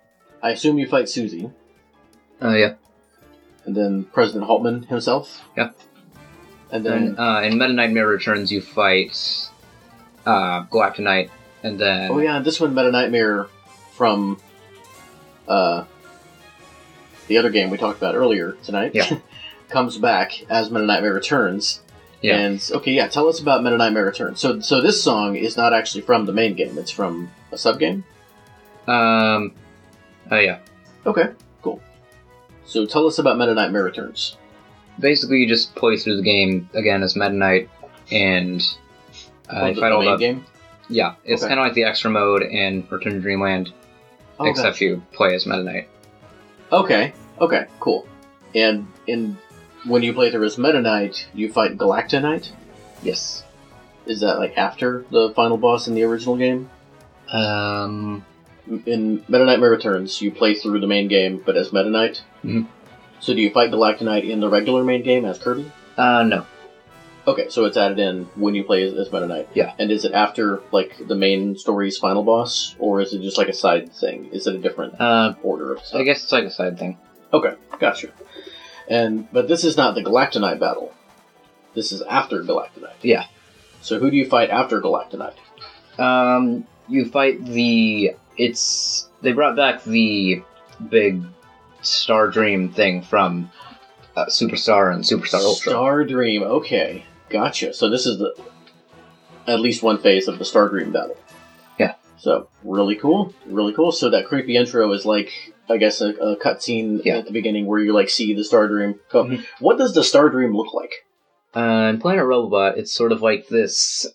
I 0.43 0.51
assume 0.51 0.79
you 0.79 0.87
fight 0.87 1.09
Susie, 1.09 1.51
uh, 2.43 2.51
yeah. 2.51 2.75
and 3.67 3.77
then 3.77 4.05
President 4.05 4.45
Haltmann 4.49 4.87
himself. 4.89 5.43
Yeah. 5.57 5.71
And 6.73 6.85
then 6.85 7.15
Then 7.15 7.19
uh, 7.19 7.41
in 7.41 7.59
Meta 7.59 7.73
Knightmare 7.73 8.07
Returns, 8.07 8.53
you 8.53 8.61
fight 8.61 9.49
uh, 10.25 10.65
Galacta 10.65 11.01
Knight, 11.01 11.31
and 11.63 11.79
then 11.79 12.11
oh 12.11 12.19
yeah, 12.21 12.39
this 12.39 12.61
one 12.61 12.75
Meta 12.75 12.91
Knightmare 12.91 13.47
from 13.93 14.41
uh, 15.49 15.85
the 17.27 17.39
other 17.39 17.51
game 17.51 17.71
we 17.71 17.77
talked 17.77 17.99
about 17.99 18.15
earlier 18.15 18.57
tonight. 18.63 18.93
Yeah. 18.95 19.19
comes 19.69 19.97
back 19.99 20.45
as 20.51 20.71
Meta 20.71 20.85
Knightmare 20.85 21.15
Returns. 21.15 21.81
Yeah. 22.23 22.37
And 22.37 22.71
okay, 22.73 22.93
yeah, 22.93 23.09
tell 23.09 23.29
us 23.29 23.41
about 23.41 23.63
Meta 23.63 23.79
Knightmare 23.79 24.05
Returns. 24.05 24.41
So, 24.41 24.61
so 24.61 24.81
this 24.83 25.03
song 25.03 25.37
is 25.37 25.57
not 25.57 25.73
actually 25.73 26.03
from 26.03 26.27
the 26.27 26.33
main 26.33 26.55
game; 26.55 26.77
it's 26.77 26.91
from 26.91 27.31
a 27.51 27.57
sub 27.57 27.79
game. 27.79 28.05
um, 28.87 29.55
oh 30.31 30.39
yeah. 30.39 30.59
Okay, 31.07 31.31
cool. 31.63 31.81
So 32.67 32.85
tell 32.85 33.07
us 33.07 33.19
about 33.19 33.39
Meta 33.39 33.55
Knightmare 33.55 33.85
Returns. 33.85 34.37
Basically, 35.01 35.39
you 35.39 35.47
just 35.49 35.75
play 35.75 35.97
through 35.97 36.17
the 36.17 36.23
game 36.23 36.69
again 36.75 37.03
as 37.03 37.17
Meta 37.17 37.33
Knight, 37.33 37.69
and 38.13 38.63
uh, 39.49 39.61
Oh, 39.63 39.75
the, 39.75 39.81
fight 39.81 39.93
all 39.93 40.03
the 40.05 40.17
game. 40.17 40.45
yeah. 40.89 41.15
It's 41.25 41.43
Okay. 41.43 41.49
kind 41.49 41.61
of 41.61 41.67
like 41.67 41.75
the 41.75 41.85
extra 41.85 42.11
mode 42.11 42.43
in 42.43 42.87
Return 42.91 43.15
to 43.15 43.21
Dreamland, 43.21 43.73
Oh, 44.39 44.47
except 44.47 44.75
gotcha. 44.77 44.85
you 44.85 45.03
play 45.13 45.35
as 45.35 45.47
Meta 45.47 45.63
Knight. 45.63 45.89
Okay, 46.73 47.13
okay, 47.41 47.67
cool. 47.81 48.07
And 48.55 48.87
in 49.07 49.37
when 49.87 50.03
you 50.03 50.13
play 50.13 50.31
through 50.31 50.45
as 50.45 50.59
Meta 50.59 50.81
Knight, 50.81 51.27
you 51.35 51.51
fight 51.53 51.79
Galacta 51.79 52.21
Knight. 52.21 52.53
Yes. 53.03 53.43
Is 54.07 54.21
that 54.21 54.39
like 54.39 54.57
after 54.59 55.05
the 55.11 55.31
final 55.31 55.57
boss 55.57 55.89
in 55.89 55.95
the 55.95 56.03
original 56.05 56.37
game? 56.37 56.69
Um, 57.33 58.25
In 58.87 59.25
Meta 59.29 59.45
Knightmare 59.45 59.71
Returns, 59.71 60.21
you 60.23 60.31
play 60.31 60.55
through 60.55 60.81
the 60.81 60.87
main 60.87 61.09
game, 61.09 61.43
but 61.45 61.57
as 61.57 61.73
Meta 61.73 61.89
Knight. 61.91 62.23
Mhm. 62.45 62.67
So 63.21 63.35
do 63.35 63.41
you 63.41 63.51
fight 63.51 63.71
Galacta 63.71 64.03
Knight 64.03 64.25
in 64.25 64.41
the 64.41 64.49
regular 64.49 64.83
main 64.83 65.03
game 65.03 65.25
as 65.25 65.39
Kirby? 65.39 65.71
uh, 65.97 66.23
no. 66.25 66.47
Okay, 67.27 67.51
so 67.51 67.67
it's 67.67 67.77
added 67.77 67.99
in 67.99 68.25
when 68.35 68.55
you 68.55 68.65
play 68.65 68.83
as, 68.83 68.95
as 68.95 69.13
Meta 69.13 69.27
Knight. 69.27 69.49
Yeah. 69.55 69.75
And 69.79 69.91
is 69.91 70.07
it 70.07 70.13
after 70.13 70.63
like 70.73 70.97
the 71.07 71.15
main 71.15 71.55
story's 71.57 71.99
final 71.99 72.23
boss, 72.25 72.75
or 72.79 73.01
is 73.03 73.13
it 73.13 73.21
just 73.21 73.37
like 73.37 73.49
a 73.49 73.53
side 73.53 73.93
thing? 73.93 74.31
Is 74.33 74.47
it 74.47 74.55
a 74.55 74.59
different 74.59 74.99
Uh, 74.99 75.35
order 75.43 75.75
of 75.75 75.85
stuff? 75.85 76.01
I 76.01 76.05
guess 76.05 76.23
it's 76.25 76.33
like 76.33 76.45
a 76.45 76.51
side 76.51 76.79
thing. 76.79 76.97
Okay, 77.33 77.55
gotcha. 77.79 78.09
And 78.89 79.31
but 79.33 79.49
this 79.49 79.65
is 79.65 79.77
not 79.77 79.95
the 79.95 80.03
Galacta 80.03 80.41
Knight 80.41 80.59
battle. 80.59 80.93
This 81.75 81.93
is 81.93 82.01
after 82.03 82.43
Galacta 82.43 82.81
Knight. 82.81 82.97
Yeah. 83.03 83.27
So 83.83 83.99
who 84.01 84.11
do 84.11 84.17
you 84.17 84.27
fight 84.27 84.49
after 84.51 84.81
Galacta 84.81 85.19
Knight? 85.19 86.01
Um, 86.01 86.67
you 86.89 87.05
fight 87.05 87.45
the. 87.45 88.17
It's 88.39 89.09
they 89.21 89.33
brought 89.33 89.57
back 89.57 89.85
the 89.85 90.43
big 90.89 91.23
Star 91.83 92.29
Dream 92.29 92.71
thing 92.71 93.03
from 93.03 93.51
uh, 94.17 94.27
Superstar 94.27 94.93
and 94.95 95.05
Superstar 95.05 95.43
Ultra. 95.43 95.71
Star 95.73 96.05
Dream. 96.05 96.43
Okay, 96.43 97.05
gotcha. 97.29 97.73
So 97.75 97.89
this 97.91 98.07
is 98.07 98.19
the 98.19 98.35
at 99.47 99.61
least 99.61 99.83
one 99.83 99.99
phase 99.99 100.29
of 100.29 100.39
the 100.39 100.45
Star 100.45 100.69
Dream 100.69 100.93
battle. 100.93 101.17
Yeah. 101.79 101.95
So 102.19 102.49
really 102.65 102.97
cool, 102.97 103.35
really 103.47 103.73
cool. 103.73 103.93
So 103.93 104.11
that 104.11 104.27
creepy 104.27 104.57
intro 104.57 104.93
is 104.93 105.05
like, 105.07 105.33
I 105.69 105.77
guess, 105.79 106.01
a, 106.01 106.11
a 106.11 106.37
cutscene 106.37 107.03
Yeah. 107.05 107.19
at 107.19 107.27
the 107.27 107.33
beginning 107.33 107.67
where 107.67 107.81
you 107.81 107.93
like 107.93 108.11
see 108.11 108.35
the 108.35 108.45
Star 108.45 108.69
Dream 108.69 109.01
come. 109.11 109.31
Mhm. 109.31 109.45
What 109.61 109.79
does 109.79 109.95
the 109.95 110.05
Star 110.05 110.29
Dream 110.29 110.55
look 110.57 110.75
like? 110.75 110.93
Uh, 111.57 111.89
in 111.91 111.99
Planet 112.01 112.25
Robobot, 112.25 112.77
it's 112.77 112.93
sort 112.93 113.11
of 113.13 113.23
like 113.23 113.49
this 113.49 114.07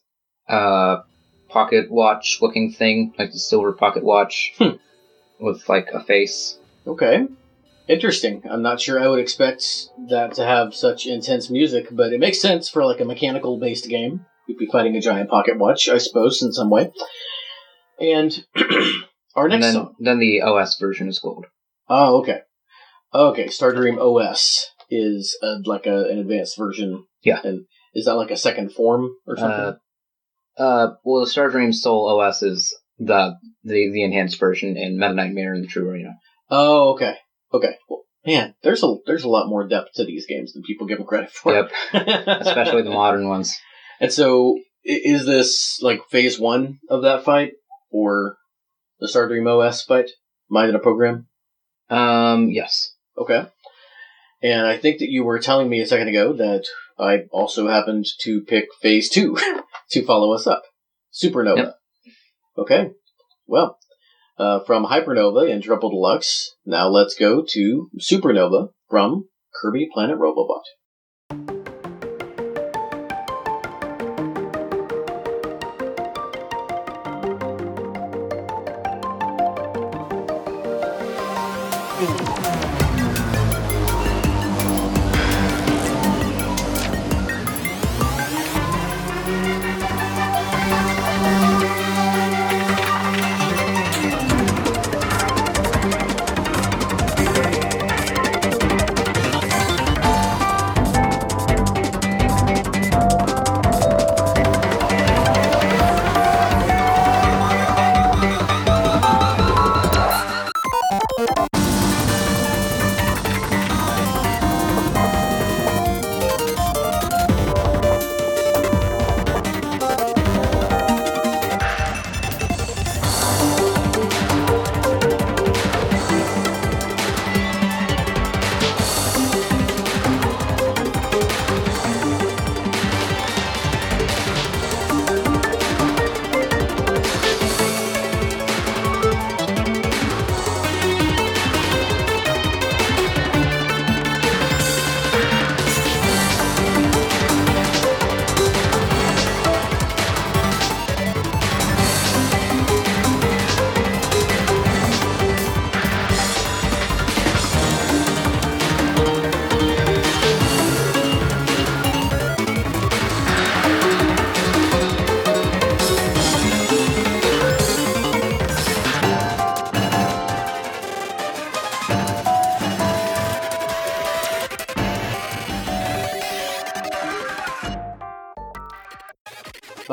uh, 0.48 0.98
pocket 1.50 1.92
watch 1.92 2.38
looking 2.42 2.72
thing, 2.72 3.14
like 3.20 3.32
the 3.32 3.40
silver 3.40 3.74
pocket 3.74 4.04
watch 4.04 4.54
Hmm. 4.58 4.78
with 5.40 5.68
like 5.68 5.90
a 5.94 6.02
face. 6.02 6.58
Okay. 6.88 7.26
Interesting. 7.88 8.42
I'm 8.50 8.62
not 8.64 8.82
sure 8.82 9.00
I 9.00 9.08
would 9.08 9.20
expect 9.20 9.64
that 10.10 10.34
to 10.36 10.44
have 10.46 10.74
such 10.74 11.06
intense 11.06 11.50
music, 11.50 11.88
but 11.92 12.12
it 12.14 12.20
makes 12.20 12.42
sense 12.42 12.68
for 12.70 12.84
like 12.86 13.00
a 13.00 13.06
mechanical 13.06 13.60
based 13.60 13.88
game. 13.88 14.26
You'd 14.48 14.58
be 14.58 14.68
fighting 14.72 14.96
a 14.96 15.02
giant 15.02 15.30
pocket 15.30 15.58
watch, 15.58 15.88
I 15.90 15.98
suppose, 16.00 16.42
in 16.42 16.52
some 16.52 16.70
way. 16.70 16.92
And 18.00 18.32
our 19.36 19.46
And 19.46 19.52
next 19.54 19.66
then, 19.68 19.74
song. 19.74 19.96
then 20.00 20.20
the 20.20 20.42
OS 20.42 20.78
version 20.80 21.08
is 21.08 21.20
gold. 21.20 21.46
Oh, 21.88 22.20
okay. 22.22 22.40
Okay, 23.14 23.46
Stardream 23.46 23.98
OS 24.00 24.68
is 24.90 25.38
uh 25.42 25.58
like 25.66 25.86
a, 25.86 26.10
an 26.10 26.20
advanced 26.20 26.58
version. 26.58 27.06
Yeah. 27.24 27.40
And 27.44 27.66
is 27.94 28.06
that 28.06 28.16
like 28.16 28.32
a 28.32 28.38
second 28.38 28.72
form 28.74 29.10
or 29.28 29.38
something? 29.38 29.60
Uh, 29.60 30.62
uh, 30.62 30.94
well, 31.04 31.22
the 31.22 31.28
Star 31.30 31.50
Dream 31.50 31.72
Soul 31.74 32.20
OS 32.20 32.42
is 32.44 32.76
the 32.98 33.36
the, 33.64 33.92
the 33.92 34.04
enhanced 34.04 34.40
version 34.40 34.76
in 34.78 34.98
Meta 35.00 35.14
Knightmare 35.14 35.54
and 35.54 35.64
the 35.64 35.68
True 35.68 35.90
Arena. 35.90 36.16
oh, 36.50 36.94
okay. 36.94 37.16
Okay. 37.56 37.76
Well, 37.90 38.04
man, 38.26 38.54
there's 38.64 38.84
a 38.84 38.96
there's 39.06 39.24
a 39.24 39.30
lot 39.30 39.48
more 39.48 39.68
depth 39.68 39.94
to 39.96 40.06
these 40.06 40.26
games 40.26 40.54
than 40.54 40.64
people 40.64 40.88
give 40.88 40.98
them 40.98 41.08
credit 41.08 41.32
for. 41.32 41.54
Yep, 41.54 41.72
especially 42.28 42.82
the 42.82 42.90
modern 42.90 43.30
ones. 43.30 43.58
And 44.02 44.12
so, 44.12 44.60
is 44.84 45.26
this 45.26 45.80
like 45.82 46.02
phase 46.10 46.38
one 46.38 46.80
of 46.90 47.04
that 47.04 47.24
fight, 47.24 47.54
or 47.90 48.38
the 49.00 49.08
Stardream 49.08 49.48
OS 49.48 49.84
fight? 49.84 50.12
Mind 50.50 50.70
in 50.70 50.76
a 50.76 50.80
program? 50.80 51.28
Um, 51.90 52.50
yes. 52.50 52.92
Okay. 53.18 53.48
And 54.42 54.68
I 54.68 54.78
think 54.78 55.00
that 55.00 55.10
you 55.10 55.24
were 55.24 55.40
telling 55.40 55.70
me 55.70 55.80
a 55.80 55.88
second 55.88 56.10
ago 56.10 56.34
that 56.34 56.66
I 57.00 57.24
also 57.32 57.68
happened 57.68 58.06
to 58.22 58.42
pick 58.42 58.68
phase 58.82 59.10
two 59.10 59.38
to 59.92 60.06
follow 60.06 60.34
us 60.34 60.46
up. 60.46 60.64
Supernova. 61.14 61.58
Yep. 61.58 61.76
Okay. 62.58 62.90
Well, 63.48 63.80
uh, 64.38 64.60
from 64.60 64.86
Hypernova 64.86 65.50
in 65.50 65.62
Triple 65.62 65.90
Deluxe, 65.90 66.56
now 66.66 66.88
let's 66.88 67.16
go 67.16 67.44
to 67.48 67.90
Supernova 68.00 68.70
from 68.90 69.30
Kirby 69.54 69.90
Planet 69.94 70.18
Robobot. 70.18 70.64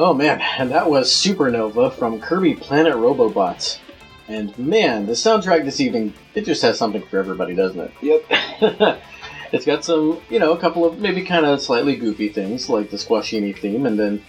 Oh 0.04 0.12
man, 0.12 0.40
and 0.58 0.68
that 0.72 0.90
was 0.90 1.12
Supernova 1.12 1.92
from 1.92 2.20
Kirby 2.20 2.56
Planet 2.56 2.94
Robobots. 2.94 3.78
And 4.26 4.58
man, 4.58 5.06
the 5.06 5.12
soundtrack 5.12 5.64
this 5.64 5.78
evening, 5.78 6.12
it 6.34 6.44
just 6.44 6.60
has 6.62 6.76
something 6.76 7.02
for 7.02 7.20
everybody, 7.20 7.54
doesn't 7.54 7.78
it? 7.78 7.92
Yep. 8.02 8.98
it's 9.52 9.64
got 9.64 9.84
some, 9.84 10.20
you 10.28 10.40
know, 10.40 10.54
a 10.54 10.58
couple 10.58 10.84
of 10.84 10.98
maybe 10.98 11.22
kind 11.24 11.46
of 11.46 11.62
slightly 11.62 11.94
goofy 11.94 12.30
things 12.30 12.68
like 12.68 12.90
the 12.90 12.96
Squashini 12.96 13.56
theme, 13.56 13.86
and 13.86 13.96
then 13.96 14.20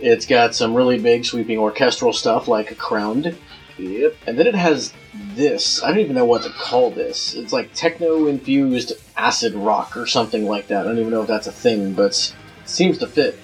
it's 0.00 0.26
got 0.26 0.52
some 0.52 0.74
really 0.74 0.98
big 0.98 1.24
sweeping 1.24 1.58
orchestral 1.58 2.12
stuff 2.12 2.48
like 2.48 2.76
Crowned. 2.76 3.38
Yep. 3.78 4.16
And 4.26 4.36
then 4.36 4.48
it 4.48 4.56
has 4.56 4.92
this. 5.14 5.80
I 5.84 5.90
don't 5.90 6.00
even 6.00 6.16
know 6.16 6.24
what 6.24 6.42
to 6.42 6.50
call 6.50 6.90
this. 6.90 7.34
It's 7.34 7.52
like 7.52 7.72
techno 7.72 8.26
infused 8.26 8.94
acid 9.16 9.54
rock 9.54 9.96
or 9.96 10.08
something 10.08 10.44
like 10.44 10.66
that. 10.66 10.80
I 10.80 10.88
don't 10.88 10.98
even 10.98 11.12
know 11.12 11.22
if 11.22 11.28
that's 11.28 11.46
a 11.46 11.52
thing, 11.52 11.92
but 11.92 12.34
it 12.64 12.68
seems 12.68 12.98
to 12.98 13.06
fit. 13.06 13.38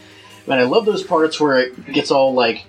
Man, 0.51 0.59
I 0.59 0.65
love 0.65 0.85
those 0.85 1.05
parts 1.05 1.39
where 1.39 1.61
it 1.61 1.93
gets 1.93 2.11
all 2.11 2.35
like. 2.35 2.65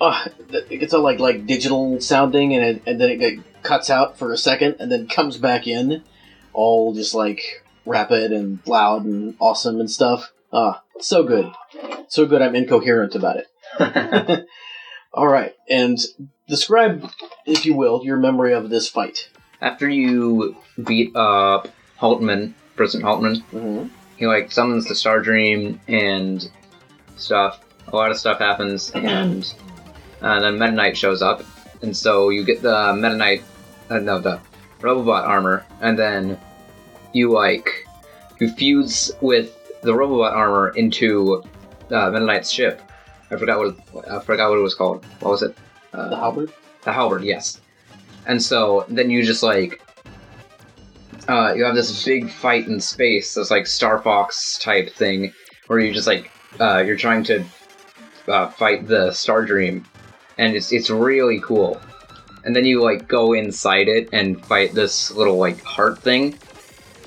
Uh, 0.00 0.28
it 0.70 0.78
gets 0.78 0.94
all 0.94 1.02
like 1.02 1.18
like 1.18 1.46
digital 1.46 2.00
sounding, 2.00 2.54
and 2.54 2.64
it, 2.64 2.82
and 2.86 3.00
then 3.00 3.10
it 3.10 3.16
get, 3.16 3.62
cuts 3.64 3.90
out 3.90 4.16
for 4.16 4.32
a 4.32 4.38
second, 4.38 4.76
and 4.78 4.88
then 4.88 5.08
comes 5.08 5.36
back 5.36 5.66
in, 5.66 6.04
all 6.52 6.94
just 6.94 7.12
like 7.12 7.64
rapid 7.84 8.30
and 8.30 8.60
loud 8.66 9.04
and 9.04 9.34
awesome 9.40 9.80
and 9.80 9.90
stuff. 9.90 10.30
Ah, 10.52 10.84
so 11.00 11.24
good, 11.24 11.50
so 12.06 12.24
good. 12.24 12.40
I'm 12.40 12.54
incoherent 12.54 13.16
about 13.16 13.38
it. 13.38 14.46
All 15.12 15.26
right, 15.26 15.56
and 15.68 15.98
describe, 16.46 17.10
if 17.46 17.66
you 17.66 17.74
will, 17.74 18.04
your 18.04 18.16
memory 18.16 18.52
of 18.52 18.70
this 18.70 18.88
fight. 18.88 19.28
After 19.60 19.88
you 19.88 20.56
beat 20.80 21.16
up 21.16 21.66
Haltmann, 22.00 22.54
President 22.76 23.08
Haltmann, 23.08 23.42
Mm-hmm. 23.50 23.97
He 24.18 24.26
like 24.26 24.50
summons 24.52 24.86
the 24.86 24.94
Star 24.94 25.20
Dream 25.20 25.80
and 25.88 26.50
stuff. 27.16 27.64
A 27.92 27.96
lot 27.96 28.10
of 28.10 28.18
stuff 28.18 28.38
happens, 28.38 28.90
and 28.94 29.54
uh, 30.20 30.40
then 30.40 30.58
Meta 30.58 30.72
Knight 30.72 30.96
shows 30.96 31.22
up, 31.22 31.42
and 31.82 31.96
so 31.96 32.28
you 32.28 32.44
get 32.44 32.60
the 32.60 32.92
Meta 32.94 33.16
Knight, 33.16 33.42
uh, 33.90 33.98
no, 33.98 34.18
the 34.18 34.40
Robobot 34.80 35.22
armor, 35.26 35.64
and 35.80 35.98
then 35.98 36.38
you 37.14 37.30
like 37.32 37.86
you 38.40 38.50
fuse 38.52 39.10
with 39.22 39.54
the 39.82 39.92
Robobot 39.92 40.32
armor 40.32 40.70
into 40.70 41.42
uh, 41.90 42.10
Meta 42.10 42.24
Knight's 42.26 42.50
ship. 42.50 42.82
I 43.30 43.36
forgot 43.36 43.58
what 43.58 44.10
I 44.10 44.20
forgot 44.20 44.50
what 44.50 44.58
it 44.58 44.62
was 44.62 44.74
called. 44.74 45.04
What 45.20 45.30
was 45.30 45.42
it? 45.42 45.56
Uh, 45.94 46.08
The 46.10 46.16
halberd. 46.16 46.52
the 46.84 46.92
halberd, 46.92 47.22
yes. 47.24 47.60
And 48.26 48.42
so 48.42 48.84
then 48.90 49.08
you 49.10 49.22
just 49.22 49.42
like 49.42 49.80
uh, 51.28 51.52
you 51.54 51.64
have 51.64 51.74
this 51.74 52.04
big 52.04 52.30
fight 52.30 52.66
in 52.66 52.80
space, 52.80 53.34
this 53.34 53.50
like 53.50 53.66
Star 53.66 54.00
Fox 54.00 54.58
type 54.58 54.90
thing, 54.90 55.32
where 55.66 55.78
you 55.78 55.92
just 55.92 56.06
like 56.06 56.30
uh, 56.60 56.78
you're 56.78 56.96
trying 56.96 57.22
to 57.24 57.44
uh, 58.28 58.48
fight 58.50 58.86
the 58.86 59.12
Star 59.12 59.44
Dream, 59.44 59.84
and 60.38 60.56
it's 60.56 60.72
it's 60.72 60.90
really 60.90 61.40
cool. 61.40 61.80
And 62.44 62.54
then 62.56 62.64
you 62.64 62.82
like 62.82 63.08
go 63.08 63.34
inside 63.34 63.88
it 63.88 64.08
and 64.12 64.44
fight 64.46 64.72
this 64.72 65.10
little 65.10 65.36
like 65.36 65.62
heart 65.62 65.98
thing. 66.00 66.38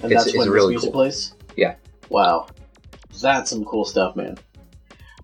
And 0.04 0.12
It's- 0.12 0.26
that's 0.26 0.28
it's 0.28 0.38
when 0.38 0.50
really 0.50 0.76
this 0.76 0.84
music 0.84 0.94
cool. 0.94 1.02
plays? 1.02 1.34
Yeah. 1.56 1.76
Wow. 2.10 2.48
That's 3.22 3.50
some 3.50 3.66
cool 3.66 3.86
stuff, 3.86 4.16
man. 4.16 4.38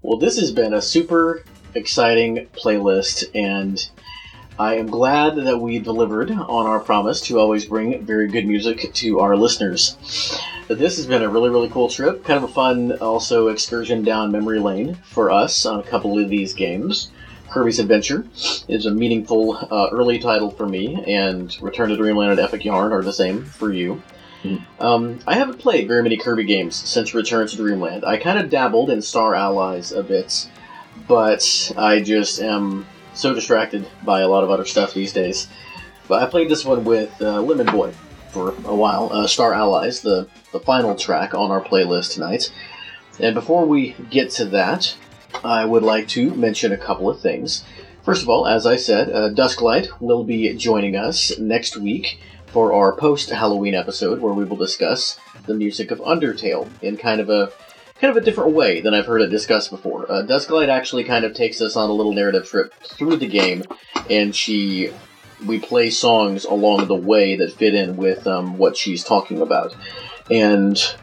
Well, 0.01 0.17
this 0.17 0.39
has 0.39 0.51
been 0.51 0.73
a 0.73 0.81
super 0.81 1.43
exciting 1.75 2.47
playlist, 2.53 3.25
and 3.35 3.89
I 4.59 4.77
am 4.77 4.87
glad 4.87 5.35
that 5.35 5.59
we 5.59 5.77
delivered 5.77 6.31
on 6.31 6.65
our 6.65 6.79
promise 6.79 7.21
to 7.21 7.37
always 7.37 7.65
bring 7.65 8.03
very 8.03 8.27
good 8.27 8.47
music 8.47 8.91
to 8.95 9.19
our 9.19 9.37
listeners. 9.37 9.95
This 10.67 10.97
has 10.97 11.05
been 11.05 11.21
a 11.21 11.29
really, 11.29 11.51
really 11.51 11.69
cool 11.69 11.89
trip. 11.89 12.23
Kind 12.23 12.43
of 12.43 12.49
a 12.49 12.53
fun, 12.53 12.93
also, 12.93 13.49
excursion 13.49 14.03
down 14.03 14.31
memory 14.31 14.59
lane 14.59 14.95
for 15.03 15.29
us 15.29 15.63
on 15.67 15.79
a 15.79 15.83
couple 15.83 16.17
of 16.17 16.29
these 16.29 16.53
games. 16.53 17.11
Kirby's 17.51 17.77
Adventure 17.77 18.25
is 18.67 18.87
a 18.87 18.91
meaningful 18.91 19.55
uh, 19.71 19.89
early 19.91 20.17
title 20.17 20.49
for 20.49 20.67
me, 20.67 21.03
and 21.05 21.55
Return 21.61 21.89
to 21.89 21.95
Dreamland 21.95 22.31
and 22.31 22.39
Epic 22.39 22.65
Yarn 22.65 22.91
are 22.91 23.03
the 23.03 23.13
same 23.13 23.45
for 23.45 23.71
you. 23.71 24.01
Um, 24.79 25.19
I 25.27 25.35
haven't 25.35 25.59
played 25.59 25.87
very 25.87 26.01
many 26.01 26.17
Kirby 26.17 26.45
games 26.45 26.75
since 26.75 27.13
Return 27.13 27.47
to 27.47 27.55
Dreamland. 27.55 28.03
I 28.05 28.17
kind 28.17 28.39
of 28.39 28.49
dabbled 28.49 28.89
in 28.89 29.03
Star 29.03 29.35
Allies 29.35 29.91
a 29.91 30.01
bit, 30.01 30.49
but 31.07 31.71
I 31.77 31.99
just 31.99 32.41
am 32.41 32.87
so 33.17 33.33
distracted 33.33 33.87
by 34.03 34.21
a 34.21 34.27
lot 34.27 34.43
of 34.43 34.49
other 34.49 34.65
stuff 34.65 34.93
these 34.93 35.13
days. 35.13 35.47
But 36.07 36.23
I 36.23 36.27
played 36.27 36.49
this 36.49 36.63
one 36.63 36.85
with 36.85 37.21
uh, 37.21 37.41
Lemon 37.41 37.67
Boy 37.67 37.91
for 38.29 38.49
a 38.65 38.75
while, 38.75 39.09
uh, 39.11 39.27
Star 39.27 39.53
Allies, 39.53 40.01
the, 40.01 40.27
the 40.51 40.59
final 40.59 40.95
track 40.95 41.33
on 41.33 41.51
our 41.51 41.61
playlist 41.61 42.13
tonight. 42.13 42.53
And 43.19 43.33
before 43.33 43.65
we 43.65 43.95
get 44.09 44.29
to 44.31 44.45
that, 44.45 44.95
I 45.43 45.65
would 45.65 45.83
like 45.83 46.07
to 46.09 46.33
mention 46.35 46.71
a 46.71 46.77
couple 46.77 47.09
of 47.09 47.19
things. 47.19 47.63
First 48.03 48.23
of 48.23 48.29
all, 48.29 48.47
as 48.47 48.65
I 48.65 48.77
said, 48.77 49.09
uh, 49.09 49.29
Dusklight 49.29 49.99
will 49.99 50.23
be 50.23 50.53
joining 50.55 50.95
us 50.95 51.37
next 51.37 51.75
week 51.75 52.21
for 52.47 52.71
our 52.71 52.95
post 52.95 53.29
Halloween 53.29 53.73
episode 53.73 54.21
where 54.21 54.33
we 54.33 54.45
will 54.45 54.55
discuss 54.55 55.19
the 55.45 55.53
music 55.53 55.91
of 55.91 55.99
Undertale 55.99 56.69
in 56.81 56.95
kind 56.95 57.19
of 57.19 57.29
a 57.29 57.51
kind 57.99 58.15
of 58.15 58.21
a 58.21 58.25
different 58.25 58.53
way 58.53 58.81
than 58.81 58.93
I've 58.93 59.05
heard 59.05 59.21
it 59.21 59.29
discussed 59.29 59.71
before. 59.71 60.09
Uh, 60.11 60.23
Dusklight 60.23 60.69
actually 60.69 61.03
kind 61.03 61.25
of 61.25 61.33
takes 61.33 61.61
us 61.61 61.75
on 61.75 61.89
a 61.89 61.93
little 61.93 62.13
narrative 62.13 62.47
trip 62.47 62.73
through 62.83 63.17
the 63.17 63.27
game, 63.27 63.63
and 64.09 64.35
she 64.35 64.91
we 65.45 65.59
play 65.59 65.89
songs 65.89 66.45
along 66.45 66.87
the 66.87 66.95
way 66.95 67.35
that 67.35 67.53
fit 67.53 67.75
in 67.75 67.95
with 67.95 68.25
um, 68.25 68.57
what 68.57 68.75
she's 68.75 69.03
talking 69.03 69.41
about, 69.41 69.75
and 70.31 70.95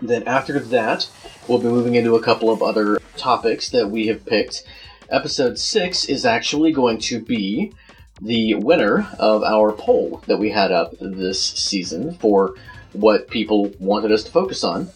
then 0.00 0.22
after 0.24 0.58
that 0.58 1.08
we'll 1.48 1.58
be 1.58 1.68
moving 1.68 1.94
into 1.94 2.14
a 2.14 2.22
couple 2.22 2.50
of 2.50 2.62
other 2.62 2.98
topics 3.16 3.70
that 3.70 3.90
we 3.90 4.06
have 4.06 4.24
picked. 4.24 4.64
Episode 5.10 5.58
six 5.58 6.06
is 6.06 6.24
actually 6.24 6.72
going 6.72 6.98
to 6.98 7.20
be 7.20 7.72
the 8.20 8.54
winner 8.54 9.08
of 9.18 9.42
our 9.42 9.72
poll 9.72 10.22
that 10.26 10.38
we 10.38 10.50
had 10.50 10.70
up 10.70 10.94
this 11.00 11.42
season 11.42 12.14
for 12.14 12.54
what 12.92 13.28
people 13.28 13.72
wanted 13.78 14.12
us 14.12 14.22
to 14.24 14.30
focus 14.30 14.62
on. 14.62 14.88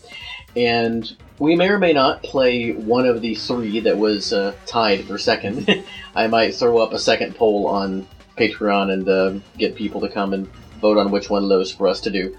And 0.56 1.14
we 1.38 1.54
may 1.54 1.68
or 1.68 1.78
may 1.78 1.92
not 1.92 2.22
play 2.22 2.72
one 2.72 3.06
of 3.06 3.20
the 3.20 3.34
three 3.34 3.80
that 3.80 3.98
was 3.98 4.32
uh, 4.32 4.54
tied 4.64 5.04
for 5.04 5.18
second. 5.18 5.84
I 6.14 6.26
might 6.26 6.54
throw 6.54 6.78
up 6.78 6.92
a 6.92 6.98
second 6.98 7.36
poll 7.36 7.66
on 7.66 8.08
Patreon 8.38 8.92
and 8.92 9.08
uh, 9.08 9.32
get 9.58 9.74
people 9.74 10.00
to 10.00 10.08
come 10.08 10.32
and 10.32 10.48
vote 10.80 10.98
on 10.98 11.10
which 11.10 11.28
one 11.28 11.42
of 11.42 11.48
those 11.48 11.70
for 11.70 11.86
us 11.86 12.00
to 12.00 12.10
do 12.10 12.36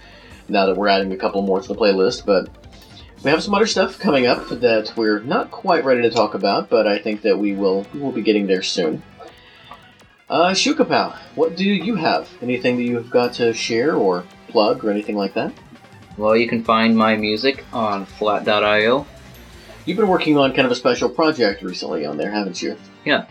now 0.49 0.65
that 0.65 0.75
we're 0.75 0.87
adding 0.87 1.11
a 1.11 1.17
couple 1.17 1.41
more 1.41 1.61
to 1.61 1.67
the 1.67 1.75
playlist. 1.75 2.25
But 2.25 2.49
we 3.23 3.29
have 3.29 3.43
some 3.43 3.53
other 3.53 3.67
stuff 3.67 3.99
coming 3.99 4.25
up 4.25 4.47
that 4.49 4.93
we're 4.95 5.19
not 5.19 5.51
quite 5.51 5.85
ready 5.85 6.01
to 6.01 6.09
talk 6.09 6.33
about, 6.33 6.69
but 6.69 6.87
I 6.87 6.97
think 6.97 7.21
that 7.21 7.37
we 7.37 7.53
will 7.53 7.85
we 7.93 7.99
will 7.99 8.11
be 8.11 8.21
getting 8.21 8.47
there 8.47 8.63
soon. 8.63 9.03
Uh, 10.29 10.51
Shukapow, 10.51 11.15
what 11.35 11.55
do 11.55 11.63
you 11.63 11.95
have? 11.95 12.29
Anything 12.41 12.77
that 12.77 12.83
you've 12.83 13.09
got 13.09 13.33
to 13.33 13.53
share 13.53 13.95
or 13.95 14.25
plug 14.49 14.83
or 14.83 14.91
anything 14.91 15.15
like 15.15 15.33
that? 15.35 15.53
Well, 16.17 16.35
you 16.35 16.47
can 16.47 16.63
find 16.63 16.97
my 16.97 17.15
music 17.15 17.63
on 17.71 18.05
flat.io. 18.05 19.05
You've 19.85 19.97
been 19.97 20.07
working 20.07 20.37
on 20.37 20.53
kind 20.53 20.65
of 20.65 20.71
a 20.71 20.75
special 20.75 21.09
project 21.09 21.61
recently 21.61 22.05
on 22.05 22.17
there, 22.17 22.31
haven't 22.31 22.61
you? 22.61 22.75
Yeah. 23.05 23.25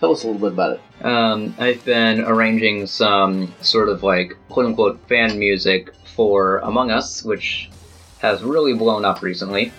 Tell 0.00 0.10
us 0.12 0.24
a 0.24 0.26
little 0.26 0.40
bit 0.40 0.52
about 0.52 0.72
it. 1.00 1.04
Um, 1.06 1.54
I've 1.58 1.82
been 1.84 2.20
arranging 2.20 2.86
some 2.86 3.54
sort 3.60 3.88
of 3.88 4.02
like 4.02 4.36
quote 4.48 4.66
unquote 4.66 5.00
fan 5.08 5.38
music 5.38 5.94
for 6.14 6.58
Among 6.58 6.90
Us, 6.90 7.24
which 7.24 7.70
has 8.18 8.42
really 8.42 8.74
blown 8.74 9.04
up 9.04 9.22
recently. 9.22 9.72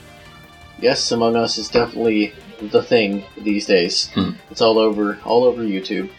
Yes, 0.79 1.11
Among 1.11 1.35
Us 1.35 1.57
is 1.57 1.67
definitely 1.67 2.33
the 2.61 2.81
thing 2.81 3.23
these 3.37 3.65
days. 3.65 4.09
Hmm. 4.13 4.31
It's 4.49 4.61
all 4.61 4.79
over 4.79 5.19
all 5.25 5.43
over 5.43 5.61
YouTube. 5.61 6.09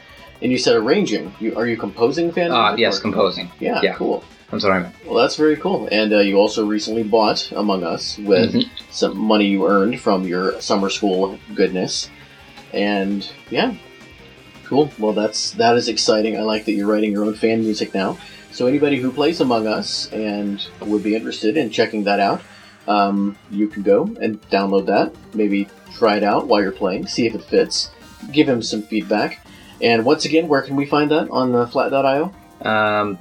And 0.42 0.52
you 0.52 0.58
said 0.58 0.76
arranging. 0.76 1.34
You 1.40 1.56
are 1.56 1.66
you 1.66 1.76
composing 1.78 2.30
fan? 2.30 2.52
Uh, 2.52 2.62
music, 2.72 2.78
yes, 2.80 2.98
or- 2.98 3.00
composing. 3.00 3.50
Yeah, 3.58 3.80
Yeah. 3.82 3.94
cool. 3.94 4.22
I'm 4.52 4.60
sorry. 4.60 4.86
Well, 5.04 5.14
that's 5.16 5.36
very 5.36 5.56
cool. 5.56 5.88
And 5.90 6.12
uh, 6.12 6.20
you 6.20 6.36
also 6.36 6.64
recently 6.66 7.02
bought 7.02 7.50
Among 7.52 7.82
Us 7.82 8.16
with 8.18 8.54
Mhm. 8.54 8.68
some 8.90 9.16
money 9.18 9.46
you 9.46 9.66
earned 9.66 10.00
from 10.00 10.24
your 10.24 10.60
summer 10.60 10.88
school 10.88 11.38
goodness. 11.54 12.08
And 12.72 13.28
yeah, 13.50 13.74
cool. 14.64 14.90
Well, 14.98 15.12
that's 15.12 15.50
that 15.52 15.76
is 15.76 15.88
exciting. 15.88 16.36
I 16.38 16.42
like 16.42 16.64
that 16.66 16.72
you're 16.72 16.86
writing 16.86 17.10
your 17.12 17.24
own 17.24 17.34
fan 17.34 17.60
music 17.62 17.92
now. 17.94 18.18
So 18.52 18.66
anybody 18.66 18.98
who 19.00 19.10
plays 19.10 19.40
Among 19.40 19.66
Us 19.66 20.10
and 20.12 20.64
would 20.80 21.02
be 21.02 21.14
interested 21.16 21.56
in 21.56 21.70
checking 21.70 22.04
that 22.04 22.20
out, 22.20 22.40
um, 22.88 23.36
you 23.50 23.66
can 23.68 23.82
go 23.82 24.04
and 24.20 24.40
download 24.50 24.86
that. 24.86 25.12
Maybe 25.34 25.66
try 25.94 26.16
it 26.16 26.22
out 26.24 26.46
while 26.46 26.62
you're 26.62 26.72
playing, 26.72 27.06
see 27.08 27.26
if 27.26 27.34
it 27.34 27.42
fits. 27.42 27.90
Give 28.32 28.48
him 28.48 28.62
some 28.62 28.82
feedback. 28.82 29.44
And 29.82 30.04
once 30.04 30.24
again, 30.24 30.48
where 30.48 30.62
can 30.62 30.76
we 30.76 30.86
find 30.86 31.10
that 31.10 31.28
on 31.30 31.54
uh, 31.54 31.66
flat.io? 31.66 32.32
Um, 32.62 33.18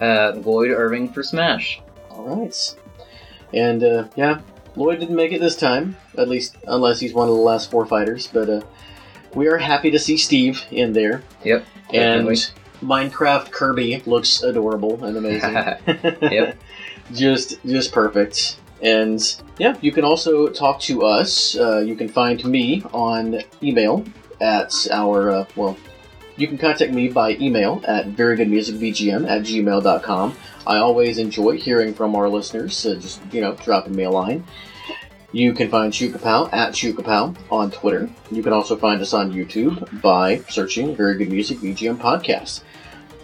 uh, 0.00 0.32
Lloyd 0.44 0.70
Irving 0.70 1.12
for 1.12 1.22
Smash. 1.22 1.80
All 2.10 2.24
right. 2.24 2.76
And 3.54 3.82
uh, 3.82 4.08
yeah, 4.16 4.40
Lloyd 4.76 5.00
didn't 5.00 5.16
make 5.16 5.32
it 5.32 5.40
this 5.40 5.56
time, 5.56 5.96
at 6.16 6.28
least 6.28 6.56
unless 6.66 7.00
he's 7.00 7.14
one 7.14 7.28
of 7.28 7.34
the 7.34 7.40
last 7.40 7.70
four 7.70 7.86
fighters. 7.86 8.26
But 8.26 8.48
uh, 8.48 8.60
we 9.34 9.48
are 9.48 9.58
happy 9.58 9.90
to 9.90 9.98
see 9.98 10.16
Steve 10.16 10.62
in 10.70 10.92
there. 10.92 11.22
Yep, 11.44 11.64
And 11.92 12.26
definitely. 12.26 12.36
Minecraft 12.82 13.50
Kirby 13.50 14.02
looks 14.06 14.42
adorable 14.42 15.04
and 15.04 15.16
amazing. 15.16 15.52
Yep. 16.22 16.56
just 17.12 17.62
just 17.64 17.92
perfect. 17.92 18.58
And 18.82 19.20
yeah, 19.58 19.76
you 19.80 19.90
can 19.90 20.04
also 20.04 20.48
talk 20.48 20.80
to 20.82 21.04
us. 21.04 21.56
Uh, 21.56 21.78
you 21.78 21.96
can 21.96 22.08
find 22.08 22.44
me 22.44 22.82
on 22.92 23.40
email 23.62 24.04
at 24.40 24.72
our, 24.92 25.30
uh, 25.30 25.44
well, 25.56 25.76
you 26.38 26.46
can 26.46 26.56
contact 26.56 26.92
me 26.92 27.08
by 27.08 27.32
email 27.32 27.82
at 27.86 28.06
verygoodmusicvgm 28.10 29.28
at 29.28 29.42
gmail.com. 29.42 30.36
I 30.66 30.76
always 30.78 31.18
enjoy 31.18 31.58
hearing 31.58 31.92
from 31.92 32.14
our 32.14 32.28
listeners, 32.28 32.76
so 32.76 32.94
just, 32.94 33.20
you 33.32 33.40
know, 33.40 33.54
dropping 33.54 33.96
me 33.96 34.04
a 34.04 34.10
line. 34.10 34.44
You 35.32 35.52
can 35.52 35.68
find 35.68 35.92
Shukapow 35.92 36.52
at 36.52 36.72
Shukapow 36.72 37.36
on 37.50 37.70
Twitter. 37.70 38.08
You 38.30 38.42
can 38.42 38.52
also 38.52 38.76
find 38.76 39.00
us 39.02 39.12
on 39.12 39.32
YouTube 39.32 40.00
by 40.00 40.38
searching 40.48 40.94
Very 40.94 41.18
Good 41.18 41.30
Music 41.30 41.58
VGM 41.58 41.98
Podcast. 41.98 42.62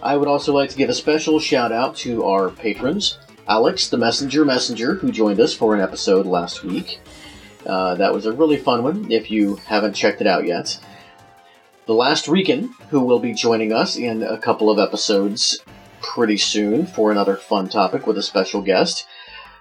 I 0.03 0.17
would 0.17 0.27
also 0.27 0.53
like 0.53 0.69
to 0.69 0.77
give 0.77 0.89
a 0.89 0.93
special 0.93 1.39
shout 1.39 1.71
out 1.71 1.95
to 1.97 2.25
our 2.25 2.49
patrons, 2.49 3.17
Alex 3.47 3.87
the 3.87 3.97
Messenger 3.97 4.45
Messenger, 4.45 4.95
who 4.95 5.11
joined 5.11 5.39
us 5.39 5.53
for 5.53 5.73
an 5.73 5.81
episode 5.81 6.25
last 6.25 6.63
week. 6.63 6.99
Uh, 7.65 7.95
that 7.95 8.13
was 8.13 8.25
a 8.25 8.33
really 8.33 8.57
fun 8.57 8.83
one 8.83 9.11
if 9.11 9.31
you 9.31 9.55
haven't 9.55 9.93
checked 9.93 10.21
it 10.21 10.27
out 10.27 10.45
yet. 10.45 10.77
The 11.87 11.93
Last 11.93 12.27
Rican, 12.27 12.73
who 12.89 13.01
will 13.01 13.19
be 13.19 13.31
joining 13.31 13.71
us 13.71 13.95
in 13.95 14.23
a 14.23 14.39
couple 14.39 14.71
of 14.71 14.79
episodes 14.79 15.59
pretty 16.01 16.37
soon 16.37 16.87
for 16.87 17.11
another 17.11 17.35
fun 17.35 17.69
topic 17.69 18.07
with 18.07 18.17
a 18.17 18.23
special 18.23 18.63
guest. 18.63 19.05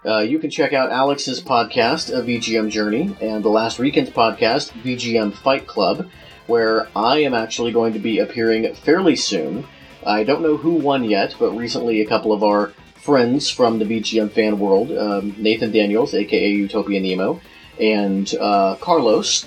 Uh, 0.06 0.20
you 0.20 0.38
can 0.38 0.48
check 0.48 0.72
out 0.72 0.90
Alex's 0.90 1.42
podcast, 1.42 2.16
A 2.16 2.22
VGM 2.22 2.70
Journey, 2.70 3.14
and 3.20 3.44
The 3.44 3.50
Last 3.50 3.78
Rican's 3.78 4.08
podcast, 4.08 4.70
VGM 4.82 5.34
Fight 5.34 5.66
Club, 5.66 6.08
where 6.46 6.88
I 6.96 7.18
am 7.18 7.34
actually 7.34 7.72
going 7.72 7.92
to 7.92 7.98
be 7.98 8.20
appearing 8.20 8.74
fairly 8.74 9.16
soon. 9.16 9.66
I 10.06 10.24
don't 10.24 10.42
know 10.42 10.56
who 10.56 10.72
won 10.72 11.04
yet, 11.04 11.34
but 11.38 11.50
recently 11.50 12.00
a 12.00 12.06
couple 12.06 12.32
of 12.32 12.42
our 12.42 12.68
friends 12.94 13.50
from 13.50 13.78
the 13.78 13.84
VGM 13.84 14.32
fan 14.32 14.58
world, 14.58 14.90
um, 14.92 15.34
Nathan 15.36 15.72
Daniels, 15.72 16.14
aka 16.14 16.48
Utopia 16.48 17.00
Nemo, 17.00 17.42
and 17.78 18.34
uh, 18.40 18.76
Carlos, 18.80 19.46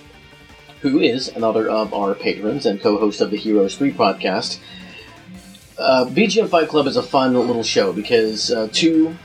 who 0.82 1.00
is 1.00 1.28
another 1.30 1.70
of 1.70 1.94
our 1.94 2.14
patrons 2.14 2.66
and 2.66 2.82
co 2.82 2.98
host 2.98 3.22
of 3.22 3.32
the 3.32 3.38
Heroes 3.38 3.76
3 3.78 3.92
podcast. 3.94 4.60
Uh, 5.78 6.06
VGM 6.10 6.50
Fight 6.50 6.70
Club 6.70 6.88
is 6.88 6.98
a 6.98 7.04
fun 7.04 7.34
little 7.34 7.64
show 7.64 7.94
because 7.94 8.52
uh, 8.52 8.68
two 8.72 9.16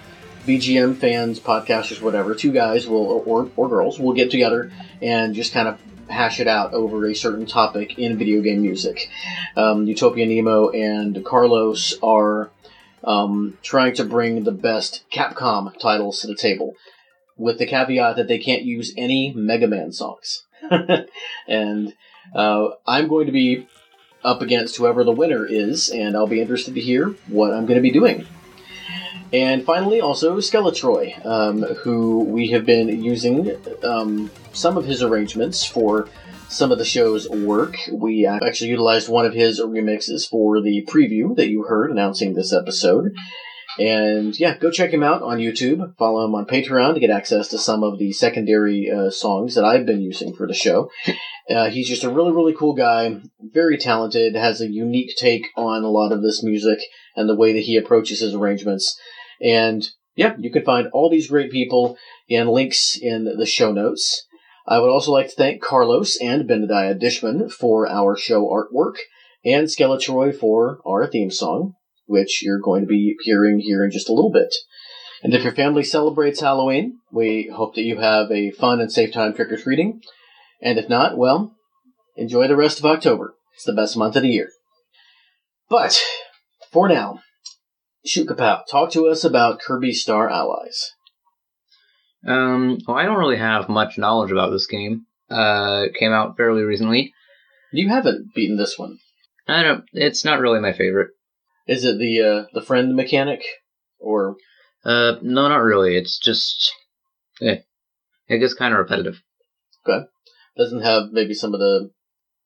VGM 0.46 0.96
fans, 0.96 1.40
podcasters, 1.40 2.02
whatever, 2.02 2.34
two 2.34 2.52
guys 2.52 2.86
will 2.86 3.22
or, 3.26 3.48
or 3.56 3.68
girls 3.68 3.98
will 3.98 4.12
get 4.12 4.30
together 4.30 4.72
and 5.00 5.34
just 5.34 5.52
kind 5.52 5.68
of 5.68 5.78
hash 6.08 6.40
it 6.40 6.48
out 6.48 6.74
over 6.74 7.06
a 7.06 7.14
certain 7.14 7.46
topic 7.46 7.98
in 7.98 8.18
video 8.18 8.42
game 8.42 8.62
music. 8.62 9.08
Um, 9.56 9.86
Utopia 9.86 10.26
Nemo 10.26 10.70
and 10.70 11.24
Carlos 11.24 11.94
are 12.02 12.50
um, 13.04 13.56
trying 13.62 13.94
to 13.94 14.04
bring 14.04 14.44
the 14.44 14.52
best 14.52 15.04
Capcom 15.10 15.76
titles 15.78 16.20
to 16.20 16.26
the 16.26 16.36
table, 16.36 16.74
with 17.36 17.58
the 17.58 17.66
caveat 17.66 18.16
that 18.16 18.28
they 18.28 18.38
can't 18.38 18.62
use 18.62 18.92
any 18.96 19.32
Mega 19.34 19.66
Man 19.66 19.92
songs. 19.92 20.44
and 21.48 21.94
uh, 22.34 22.68
I'm 22.86 23.08
going 23.08 23.26
to 23.26 23.32
be 23.32 23.66
up 24.24 24.42
against 24.42 24.76
whoever 24.76 25.04
the 25.04 25.12
winner 25.12 25.46
is, 25.46 25.88
and 25.90 26.16
I'll 26.16 26.26
be 26.26 26.40
interested 26.40 26.74
to 26.74 26.80
hear 26.80 27.08
what 27.26 27.52
I'm 27.52 27.66
going 27.66 27.78
to 27.78 27.82
be 27.82 27.90
doing. 27.90 28.26
And 29.32 29.64
finally, 29.64 30.00
also 30.00 30.36
Skeletroy, 30.38 31.24
um, 31.24 31.62
who 31.62 32.20
we 32.24 32.48
have 32.48 32.66
been 32.66 33.02
using 33.02 33.56
um, 33.82 34.30
some 34.52 34.76
of 34.76 34.84
his 34.84 35.02
arrangements 35.02 35.64
for 35.64 36.08
some 36.48 36.70
of 36.70 36.78
the 36.78 36.84
show's 36.84 37.28
work. 37.28 37.76
We 37.90 38.26
actually 38.26 38.70
utilized 38.70 39.08
one 39.08 39.24
of 39.24 39.32
his 39.32 39.58
remixes 39.58 40.28
for 40.28 40.60
the 40.60 40.84
preview 40.86 41.34
that 41.36 41.48
you 41.48 41.62
heard 41.62 41.90
announcing 41.90 42.34
this 42.34 42.52
episode. 42.52 43.16
And 43.78 44.38
yeah, 44.38 44.58
go 44.58 44.70
check 44.70 44.90
him 44.90 45.02
out 45.02 45.22
on 45.22 45.38
YouTube. 45.38 45.96
Follow 45.96 46.24
him 46.24 46.34
on 46.34 46.46
Patreon 46.46 46.94
to 46.94 47.00
get 47.00 47.10
access 47.10 47.48
to 47.48 47.58
some 47.58 47.82
of 47.82 47.98
the 47.98 48.12
secondary 48.12 48.90
uh, 48.90 49.10
songs 49.10 49.54
that 49.54 49.64
I've 49.64 49.86
been 49.86 50.02
using 50.02 50.34
for 50.34 50.46
the 50.46 50.54
show. 50.54 50.90
Uh, 51.50 51.68
he's 51.68 51.88
just 51.88 52.04
a 52.04 52.08
really, 52.08 52.30
really 52.30 52.54
cool 52.54 52.72
guy, 52.72 53.20
very 53.40 53.76
talented, 53.76 54.36
has 54.36 54.60
a 54.60 54.70
unique 54.70 55.10
take 55.16 55.48
on 55.56 55.82
a 55.82 55.90
lot 55.90 56.12
of 56.12 56.22
this 56.22 56.40
music 56.42 56.78
and 57.16 57.28
the 57.28 57.34
way 57.34 57.52
that 57.52 57.64
he 57.64 57.76
approaches 57.76 58.20
his 58.20 58.32
arrangements. 58.32 58.96
And 59.42 59.84
yeah, 60.14 60.34
you 60.38 60.52
can 60.52 60.64
find 60.64 60.86
all 60.92 61.10
these 61.10 61.28
great 61.28 61.50
people 61.50 61.96
and 62.30 62.48
links 62.48 62.96
in 62.96 63.24
the 63.24 63.44
show 63.44 63.72
notes. 63.72 64.24
I 64.66 64.78
would 64.78 64.90
also 64.90 65.10
like 65.10 65.30
to 65.30 65.34
thank 65.34 65.60
Carlos 65.60 66.16
and 66.20 66.48
Benediah 66.48 66.94
Dishman 66.98 67.50
for 67.50 67.88
our 67.88 68.16
show 68.16 68.48
artwork, 68.48 68.98
and 69.44 69.66
Skeletroy 69.66 70.38
for 70.38 70.78
our 70.86 71.06
theme 71.08 71.32
song, 71.32 71.74
which 72.12 72.42
you're 72.42 72.60
going 72.60 72.82
to 72.82 72.86
be 72.86 73.16
hearing 73.22 73.58
here 73.58 73.82
in 73.82 73.90
just 73.90 74.08
a 74.10 74.12
little 74.12 74.30
bit. 74.30 74.54
And 75.22 75.32
if 75.32 75.42
your 75.42 75.54
family 75.54 75.82
celebrates 75.82 76.40
Halloween, 76.40 76.98
we 77.10 77.50
hope 77.54 77.74
that 77.74 77.82
you 77.82 77.98
have 77.98 78.30
a 78.30 78.50
fun 78.50 78.80
and 78.80 78.92
safe 78.92 79.12
time 79.12 79.34
trick 79.34 79.50
or 79.50 79.56
treating. 79.56 80.02
And 80.60 80.78
if 80.78 80.88
not, 80.88 81.16
well, 81.16 81.56
enjoy 82.16 82.48
the 82.48 82.56
rest 82.56 82.78
of 82.78 82.84
October. 82.84 83.34
It's 83.54 83.64
the 83.64 83.72
best 83.72 83.96
month 83.96 84.16
of 84.16 84.22
the 84.22 84.28
year. 84.28 84.50
But 85.70 85.98
for 86.70 86.88
now, 86.88 87.20
Shukapow, 88.06 88.62
talk 88.70 88.90
to 88.92 89.06
us 89.06 89.24
about 89.24 89.60
Kirby 89.60 89.92
Star 89.92 90.28
Allies. 90.28 90.92
Um, 92.26 92.78
well, 92.86 92.96
I 92.96 93.04
don't 93.04 93.18
really 93.18 93.38
have 93.38 93.68
much 93.68 93.96
knowledge 93.96 94.30
about 94.30 94.50
this 94.50 94.66
game. 94.66 95.06
Uh, 95.30 95.84
it 95.86 95.94
came 95.94 96.12
out 96.12 96.36
fairly 96.36 96.62
recently. 96.62 97.12
You 97.72 97.88
haven't 97.88 98.34
beaten 98.34 98.58
this 98.58 98.78
one. 98.78 98.98
I 99.48 99.62
don't. 99.62 99.84
It's 99.92 100.24
not 100.24 100.40
really 100.40 100.60
my 100.60 100.72
favorite. 100.72 101.10
Is 101.66 101.84
it 101.84 101.98
the 101.98 102.20
uh, 102.20 102.44
the 102.52 102.64
friend 102.64 102.94
mechanic, 102.94 103.42
or 103.98 104.36
Uh, 104.84 105.16
no, 105.22 105.48
not 105.48 105.62
really. 105.62 105.96
It's 105.96 106.18
just, 106.18 106.72
eh, 107.40 107.58
it 108.28 108.38
gets 108.38 108.54
kind 108.54 108.74
of 108.74 108.78
repetitive. 108.78 109.22
Okay, 109.86 110.06
doesn't 110.56 110.82
have 110.82 111.12
maybe 111.12 111.34
some 111.34 111.54
of 111.54 111.60
the? 111.60 111.90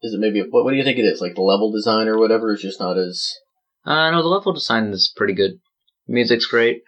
Is 0.02 0.12
it 0.12 0.20
maybe 0.20 0.42
what? 0.42 0.64
What 0.64 0.70
do 0.70 0.76
you 0.76 0.84
think 0.84 0.98
it 0.98 1.04
is? 1.06 1.20
Like 1.20 1.34
the 1.34 1.42
level 1.42 1.72
design 1.72 2.08
or 2.08 2.18
whatever 2.18 2.52
is 2.52 2.60
just 2.62 2.80
not 2.80 2.98
as. 2.98 3.32
Uh, 3.84 4.10
no, 4.10 4.22
the 4.22 4.28
level 4.28 4.52
design 4.52 4.86
is 4.86 5.12
pretty 5.16 5.32
good. 5.32 5.60
Music's 6.06 6.46
great. 6.46 6.82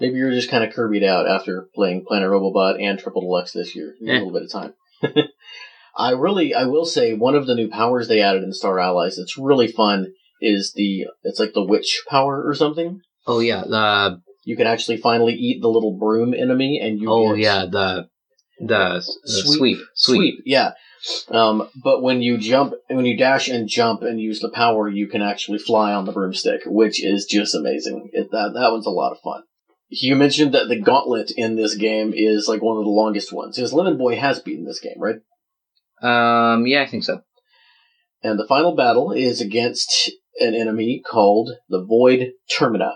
Maybe 0.00 0.16
you're 0.16 0.30
just 0.30 0.50
kind 0.50 0.62
of 0.62 0.72
Kirby'd 0.72 1.02
out 1.02 1.26
after 1.26 1.68
playing 1.74 2.04
Planet 2.06 2.28
Robobot 2.30 2.80
and 2.80 2.98
Triple 2.98 3.22
Deluxe 3.22 3.52
this 3.52 3.74
year. 3.74 3.94
Eh. 4.06 4.12
A 4.12 4.22
little 4.22 4.32
bit 4.32 4.42
of 4.42 4.52
time. 4.52 4.74
I 5.96 6.12
really, 6.12 6.54
I 6.54 6.66
will 6.66 6.84
say, 6.84 7.14
one 7.14 7.34
of 7.34 7.46
the 7.46 7.56
new 7.56 7.68
powers 7.68 8.06
they 8.06 8.20
added 8.20 8.44
in 8.44 8.52
Star 8.52 8.78
Allies 8.78 9.16
that's 9.16 9.36
really 9.36 9.66
fun 9.66 10.12
is 10.40 10.72
the. 10.74 11.06
It's 11.22 11.40
like 11.40 11.52
the 11.54 11.64
witch 11.64 12.02
power 12.08 12.42
or 12.46 12.54
something. 12.54 13.00
Oh 13.26 13.40
yeah, 13.40 13.62
the 13.62 14.20
You 14.44 14.56
can 14.56 14.66
actually 14.66 14.96
finally 14.96 15.34
eat 15.34 15.60
the 15.60 15.68
little 15.68 15.96
broom 15.98 16.34
enemy, 16.34 16.80
and 16.82 17.00
you. 17.00 17.10
oh 17.10 17.34
yeah, 17.34 17.66
the 17.70 18.08
the, 18.60 18.66
the 18.66 19.00
sweep, 19.00 19.56
sweep. 19.56 19.78
sweep, 19.94 20.34
yeah. 20.44 20.72
Um, 21.30 21.68
but 21.82 22.02
when 22.02 22.22
you 22.22 22.38
jump, 22.38 22.74
when 22.88 23.04
you 23.04 23.16
dash 23.16 23.48
and 23.48 23.68
jump 23.68 24.02
and 24.02 24.20
use 24.20 24.40
the 24.40 24.50
power, 24.50 24.88
you 24.88 25.06
can 25.06 25.22
actually 25.22 25.58
fly 25.58 25.92
on 25.92 26.04
the 26.04 26.12
broomstick, 26.12 26.62
which 26.66 27.02
is 27.02 27.24
just 27.24 27.54
amazing. 27.54 28.10
It, 28.12 28.30
that 28.32 28.52
that 28.54 28.72
one's 28.72 28.86
a 28.86 28.90
lot 28.90 29.12
of 29.12 29.20
fun. 29.20 29.42
You 29.90 30.16
mentioned 30.16 30.52
that 30.52 30.68
the 30.68 30.80
gauntlet 30.80 31.30
in 31.36 31.56
this 31.56 31.74
game 31.74 32.12
is 32.14 32.46
like 32.46 32.62
one 32.62 32.76
of 32.76 32.84
the 32.84 32.90
longest 32.90 33.32
ones. 33.32 33.56
Because 33.56 33.72
Lemon 33.72 33.96
Boy 33.96 34.16
has 34.16 34.38
beaten 34.38 34.66
this 34.66 34.80
game, 34.80 34.98
right? 34.98 35.16
Um, 36.02 36.66
yeah, 36.66 36.82
I 36.82 36.86
think 36.86 37.04
so. 37.04 37.22
And 38.22 38.38
the 38.38 38.46
final 38.46 38.74
battle 38.74 39.12
is 39.12 39.40
against 39.40 40.10
an 40.40 40.54
enemy 40.54 41.02
called 41.04 41.50
the 41.68 41.84
Void 41.84 42.32
Termina. 42.50 42.94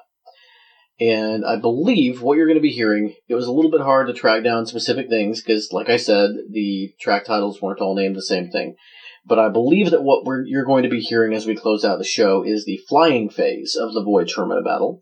And 1.00 1.44
I 1.44 1.56
believe 1.56 2.22
what 2.22 2.36
you're 2.36 2.46
going 2.46 2.58
to 2.58 2.62
be 2.62 2.70
hearing, 2.70 3.14
it 3.28 3.34
was 3.34 3.46
a 3.46 3.52
little 3.52 3.70
bit 3.70 3.80
hard 3.80 4.06
to 4.06 4.12
track 4.12 4.44
down 4.44 4.66
specific 4.66 5.08
things 5.08 5.42
because, 5.42 5.70
like 5.72 5.88
I 5.88 5.96
said, 5.96 6.30
the 6.50 6.92
track 7.00 7.24
titles 7.24 7.60
weren't 7.60 7.80
all 7.80 7.96
named 7.96 8.14
the 8.14 8.22
same 8.22 8.50
thing. 8.50 8.76
But 9.24 9.38
I 9.38 9.48
believe 9.48 9.90
that 9.90 10.02
what 10.02 10.24
you're 10.46 10.64
going 10.64 10.82
to 10.82 10.88
be 10.88 11.00
hearing 11.00 11.32
as 11.32 11.46
we 11.46 11.56
close 11.56 11.84
out 11.84 11.98
the 11.98 12.04
show 12.04 12.44
is 12.44 12.64
the 12.64 12.80
flying 12.88 13.30
phase 13.30 13.76
of 13.76 13.94
the 13.94 14.02
Void 14.02 14.28
Termina 14.28 14.64
battle. 14.64 15.00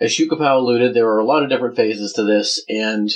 As 0.00 0.12
Shukapow 0.12 0.58
alluded, 0.58 0.94
there 0.94 1.08
are 1.08 1.18
a 1.18 1.24
lot 1.24 1.42
of 1.42 1.48
different 1.48 1.76
phases 1.76 2.12
to 2.14 2.22
this, 2.22 2.62
and 2.68 3.10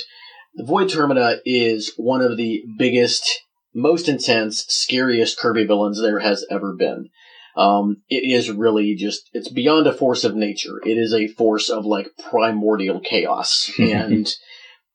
the 0.55 0.65
Void 0.65 0.89
Termina 0.89 1.37
is 1.45 1.93
one 1.95 2.21
of 2.21 2.37
the 2.37 2.63
biggest, 2.77 3.41
most 3.73 4.09
intense, 4.09 4.65
scariest 4.67 5.39
Kirby 5.39 5.65
villains 5.65 6.01
there 6.01 6.19
has 6.19 6.45
ever 6.51 6.75
been. 6.77 7.09
Um, 7.55 7.97
it 8.09 8.23
is 8.23 8.49
really 8.49 8.95
just, 8.95 9.29
it's 9.33 9.49
beyond 9.49 9.87
a 9.87 9.93
force 9.93 10.23
of 10.23 10.35
nature. 10.35 10.81
It 10.85 10.97
is 10.97 11.13
a 11.13 11.27
force 11.27 11.69
of 11.69 11.85
like 11.85 12.07
primordial 12.29 12.99
chaos. 12.99 13.71
and 13.77 14.27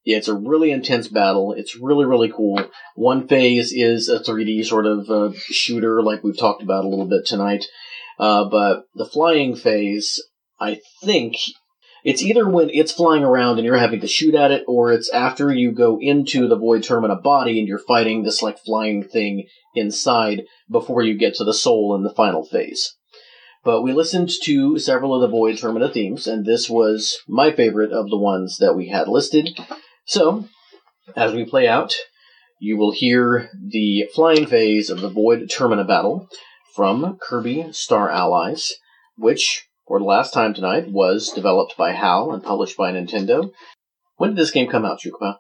it's 0.05 0.29
a 0.29 0.35
really 0.35 0.71
intense 0.71 1.09
battle. 1.09 1.53
It's 1.53 1.77
really, 1.77 2.05
really 2.05 2.31
cool. 2.31 2.61
One 2.95 3.29
phase 3.29 3.73
is 3.73 4.09
a 4.09 4.19
3D 4.19 4.65
sort 4.65 4.87
of 4.87 5.11
uh, 5.11 5.33
shooter, 5.37 6.03
like 6.03 6.25
we've 6.25 6.39
talked 6.39 6.63
about 6.63 6.85
a 6.85 6.89
little 6.89 7.09
bit 7.09 7.27
tonight. 7.27 7.67
Uh, 8.19 8.49
but 8.49 8.85
the 8.95 9.07
flying 9.07 9.55
phase, 9.55 10.21
I 10.59 10.81
think 11.05 11.37
it's 12.09 12.23
either 12.23 12.49
when 12.49 12.71
it's 12.73 12.91
flying 12.91 13.23
around 13.23 13.59
and 13.59 13.67
you're 13.67 13.77
having 13.77 14.01
to 14.01 14.09
shoot 14.09 14.35
at 14.35 14.51
it, 14.51 14.65
or 14.67 14.93
it's 14.93 15.11
after 15.11 15.53
you 15.53 15.73
go 15.73 15.99
into 16.01 16.49
the 16.49 16.57
Void 16.57 16.81
Termina 16.81 17.23
body 17.23 17.59
and 17.59 17.69
you're 17.69 17.79
fighting 17.79 18.23
this 18.23 18.43
like 18.43 18.59
flying 18.59 19.07
thing 19.07 19.47
inside 19.75 20.45
before 20.71 21.03
you 21.03 21.19
get 21.19 21.35
to 21.35 21.45
the 21.45 21.53
soul 21.53 21.95
in 21.95 22.05
the 22.05 22.15
final 22.15 22.47
phase. 22.47 22.97
But 23.63 23.83
we 23.83 23.93
listened 23.93 24.31
to 24.45 24.79
several 24.79 25.15
of 25.15 25.21
the 25.21 25.29
Void 25.29 25.57
Termina 25.57 25.93
themes, 25.93 26.27
and 26.27 26.47
this 26.47 26.71
was 26.71 27.15
my 27.29 27.53
favorite 27.53 27.93
of 27.93 28.09
the 28.09 28.19
ones 28.19 28.57
that 28.59 28.75
we 28.75 28.89
had 28.89 29.07
listed. 29.07 29.51
So, 30.07 30.49
as 31.15 31.35
we 31.35 31.45
play 31.45 31.69
out, 31.69 31.95
you 32.59 32.79
will 32.79 32.93
hear 32.93 33.51
the 33.55 34.09
flying 34.15 34.47
phase 34.47 34.89
of 34.89 35.03
the 35.03 35.11
Void 35.11 35.51
Termina 35.51 35.87
battle 35.87 36.27
from 36.75 37.19
Kirby 37.21 37.67
Star 37.73 38.09
Allies, 38.09 38.73
which, 39.15 39.68
for 39.89 39.99
the 39.99 40.05
last 40.05 40.33
time 40.35 40.55
tonight, 40.55 40.91
was 40.91 41.33
developed 41.35 41.77
by 41.77 41.93
HAL 41.93 42.33
and 42.33 42.45
published 42.45 42.77
by 42.77 42.93
Nintendo. 42.93 43.51
When 44.17 44.31
did 44.31 44.39
this 44.39 44.51
game 44.51 44.69
come 44.69 44.85
out, 44.85 45.01
Shukapow? 45.01 45.37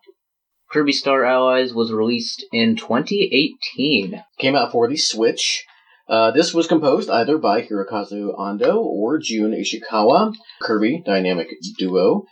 Kirby 0.70 0.92
Star 0.92 1.24
Allies 1.24 1.72
was 1.72 1.92
released 1.92 2.44
in 2.52 2.76
2018. 2.76 4.22
Came 4.38 4.56
out 4.56 4.72
for 4.72 4.88
the 4.88 4.96
Switch. 4.96 5.64
Uh, 6.08 6.30
this 6.30 6.54
was 6.54 6.66
composed 6.66 7.10
either 7.10 7.38
by 7.38 7.62
Hirokazu 7.62 8.34
Ando 8.38 8.76
or 8.76 9.18
Jun 9.18 9.52
Ishikawa, 9.52 10.34
Kirby 10.62 11.02
Dynamic 11.04 11.48
Duo. 11.78 12.24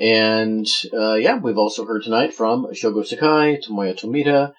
And 0.00 0.66
uh, 0.92 1.14
yeah, 1.14 1.38
we've 1.38 1.58
also 1.58 1.84
heard 1.84 2.02
tonight 2.02 2.34
from 2.34 2.66
Shogo 2.72 3.06
Sakai, 3.06 3.58
Tomoya 3.58 3.98
Tomita, 3.98 4.52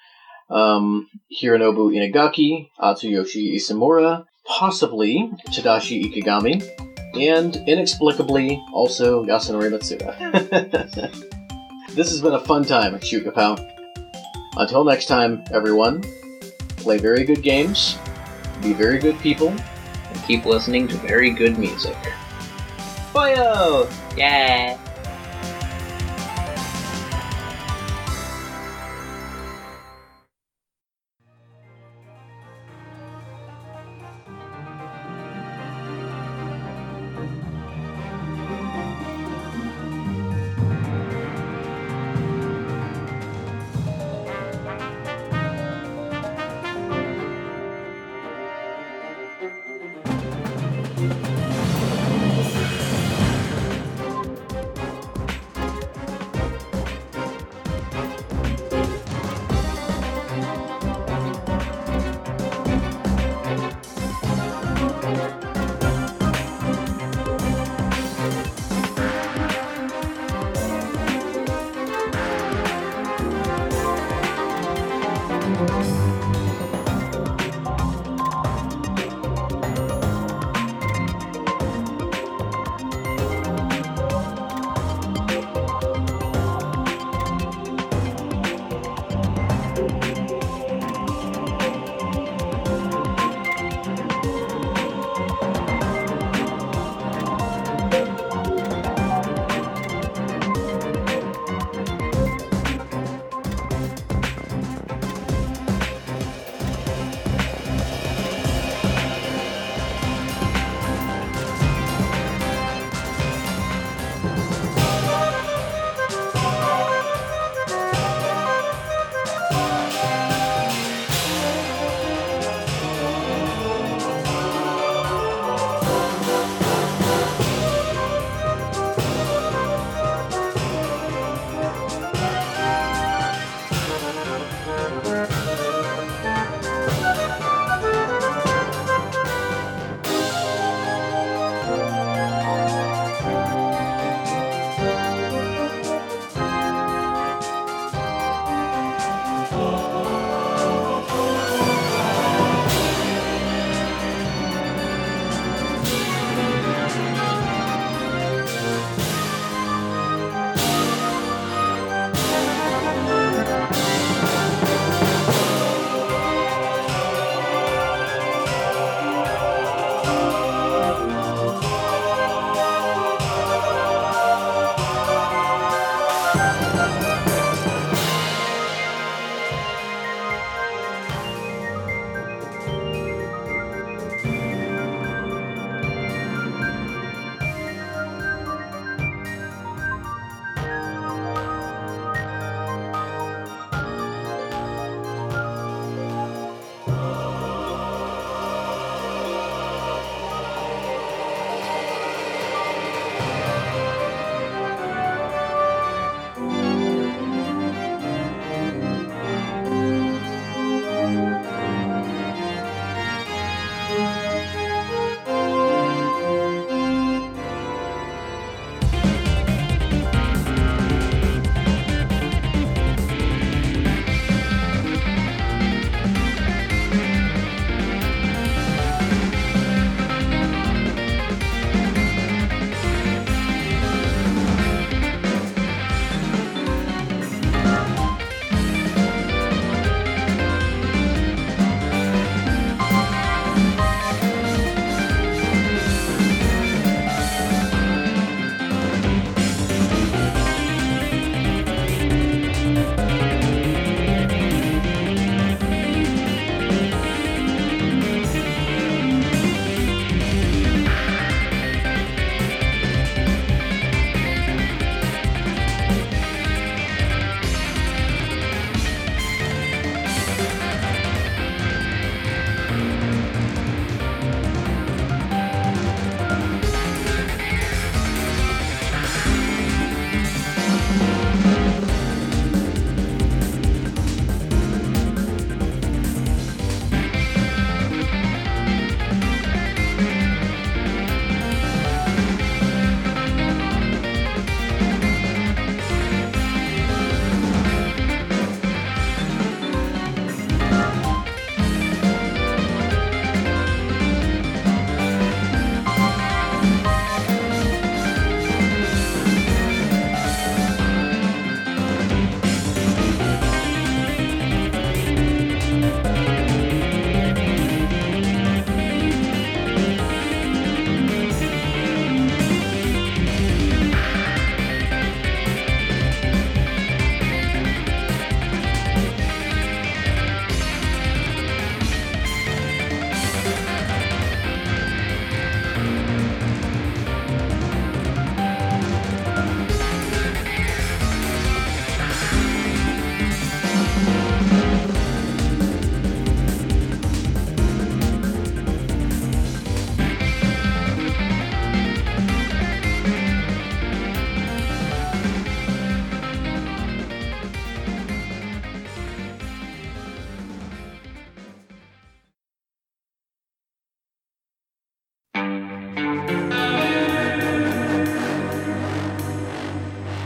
um, 0.50 1.08
Hironobu 1.42 1.92
Inagaki, 1.94 2.70
Atsuyoshi 2.80 3.56
Isemura, 3.56 4.26
possibly 4.46 5.32
Tadashi 5.50 6.06
Ikegami, 6.06 6.91
and 7.16 7.58
inexplicably 7.68 8.64
also 8.74 9.24
Yasunori 9.26 9.70
Matsuda. 9.72 10.16
this 11.96 12.10
has 12.10 12.22
been 12.22 12.34
a 12.34 12.40
fun 12.40 12.64
time 12.64 12.96
at 12.96 13.02
Shukapow. 13.02 13.68
Until 14.58 14.84
next 14.84 15.06
time, 15.06 15.44
everyone, 15.54 16.04
play 16.78 16.98
very 16.98 17.24
good 17.24 17.42
games, 17.42 17.98
be 18.62 18.74
very 18.74 19.00
good 19.00 19.18
people, 19.20 19.50
And 19.50 20.24
keep 20.28 20.46
listening 20.46 20.88
to 20.90 20.96
very 20.98 21.32
good 21.32 21.58
music. 21.58 21.96
Boyo! 23.14 23.90
Yeah! 24.18 24.81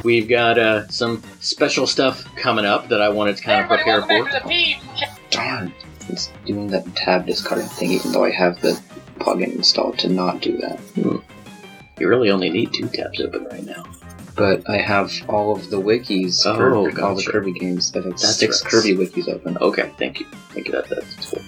We've 0.05 0.29
got 0.29 0.59
uh, 0.59 0.87
some 0.87 1.23
special 1.39 1.87
stuff 1.87 2.23
coming 2.35 2.63
up 2.63 2.89
that 2.89 3.01
I 3.01 3.09
wanted 3.09 3.37
to 3.37 3.43
kind 3.43 3.61
of 3.61 3.67
prepare 3.67 4.03
for. 4.03 4.29
Darn. 5.31 5.73
It's 6.09 6.31
doing 6.45 6.67
that 6.67 6.95
tab 6.95 7.25
discarding 7.25 7.65
thing, 7.69 7.91
even 7.93 8.11
though 8.11 8.23
I 8.23 8.29
have 8.29 8.61
the 8.61 8.79
plugin 9.17 9.55
installed 9.55 9.97
to 9.99 10.07
not 10.09 10.41
do 10.41 10.57
that. 10.57 10.79
You 10.95 12.07
really 12.07 12.29
only 12.29 12.51
need 12.51 12.71
two 12.71 12.87
tabs 12.87 13.19
open 13.19 13.45
right 13.45 13.63
now. 13.63 13.83
But 14.35 14.69
I 14.69 14.77
have 14.77 15.11
all 15.27 15.55
of 15.55 15.71
the 15.71 15.81
wikis 15.81 16.45
Oh, 16.45 16.55
for 16.55 16.75
all 16.75 17.15
the. 17.15 17.23
Kirby 17.23 17.53
games. 17.53 17.91
I 17.95 18.01
have 18.01 18.11
That's 18.11 18.35
six 18.35 18.63
right. 18.63 18.71
Kirby 18.71 18.95
wikis 18.95 19.27
open. 19.27 19.57
Okay, 19.57 19.91
thank 19.97 20.19
you. 20.19 20.27
Thank 20.49 20.67
you. 20.67 20.73
That, 20.73 20.87
that's 20.87 21.31
cool. 21.31 21.41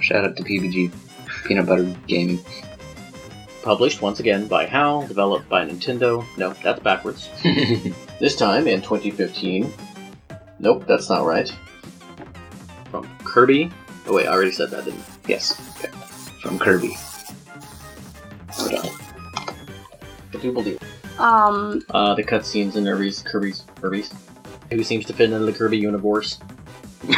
Shout 0.00 0.24
out 0.24 0.36
to 0.38 0.42
PBG. 0.42 0.90
Peanut 1.44 1.66
Butter 1.66 1.94
Gaming. 2.06 2.38
Published 3.66 4.00
once 4.00 4.20
again 4.20 4.46
by 4.46 4.64
HAL, 4.64 5.08
developed 5.08 5.48
by 5.48 5.66
Nintendo. 5.66 6.24
No, 6.38 6.52
that's 6.62 6.78
backwards. 6.78 7.28
This 8.20 8.36
time 8.36 8.68
in 8.68 8.80
2015. 8.80 9.72
Nope, 10.60 10.84
that's 10.86 11.08
not 11.10 11.26
right. 11.26 11.52
From 12.92 13.08
Kirby. 13.24 13.72
Oh 14.06 14.14
wait, 14.14 14.28
I 14.28 14.32
already 14.32 14.52
said 14.52 14.70
that, 14.70 14.84
didn't 14.84 15.00
I? 15.00 15.04
yes. 15.26 15.56
From 16.40 16.60
Kirby. 16.60 16.96
Hold 18.50 18.74
on. 18.74 18.86
Kadoobledee. 20.30 20.80
Um, 21.18 21.82
Uh, 21.90 22.14
the 22.14 22.22
cutscenes 22.22 22.76
in 22.76 22.84
Kirby's, 22.84 23.22
Kirby's, 23.22 23.64
Kirby's. 23.80 24.14
Who 24.70 24.84
seems 24.84 25.06
to 25.06 25.12
fit 25.12 25.32
into 25.32 25.44
the 25.44 25.52
Kirby 25.52 25.76
universe? 25.76 26.38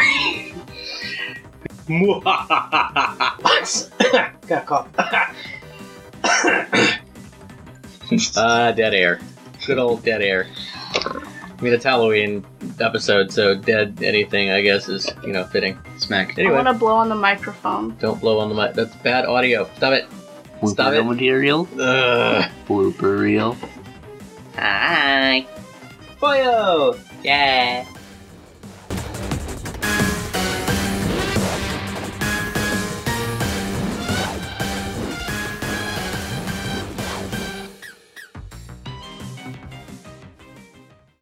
what? 1.86 2.24
Got 4.48 4.64
caught. 4.66 4.88
uh, 8.36 8.72
dead 8.72 8.94
air. 8.94 9.20
Good 9.66 9.78
old 9.78 10.04
dead 10.04 10.22
air. 10.22 10.46
I 10.94 11.62
mean, 11.62 11.72
it's 11.72 11.84
Halloween 11.84 12.44
episode, 12.80 13.32
so 13.32 13.54
dead 13.54 14.00
anything, 14.02 14.50
I 14.50 14.62
guess, 14.62 14.88
is, 14.88 15.10
you 15.24 15.32
know, 15.32 15.44
fitting. 15.44 15.76
Smack. 15.96 16.38
I 16.38 16.42
Anyway, 16.42 16.54
want 16.54 16.68
to 16.68 16.74
blow 16.74 16.94
on 16.94 17.08
the 17.08 17.14
microphone. 17.16 17.96
don't 17.98 18.20
blow 18.20 18.38
on 18.38 18.48
the 18.48 18.54
mic. 18.54 18.74
That's 18.74 18.94
bad 18.96 19.24
audio. 19.26 19.68
Stop 19.76 19.92
it. 19.94 20.06
Stop 20.66 20.92
it. 20.94 21.02
material. 21.02 21.68
Ugh. 21.78 22.50
Blooper 22.68 23.18
reel. 23.20 23.56
Hi. 24.56 25.46
Boyo. 26.20 26.98
Yeah. 27.24 27.84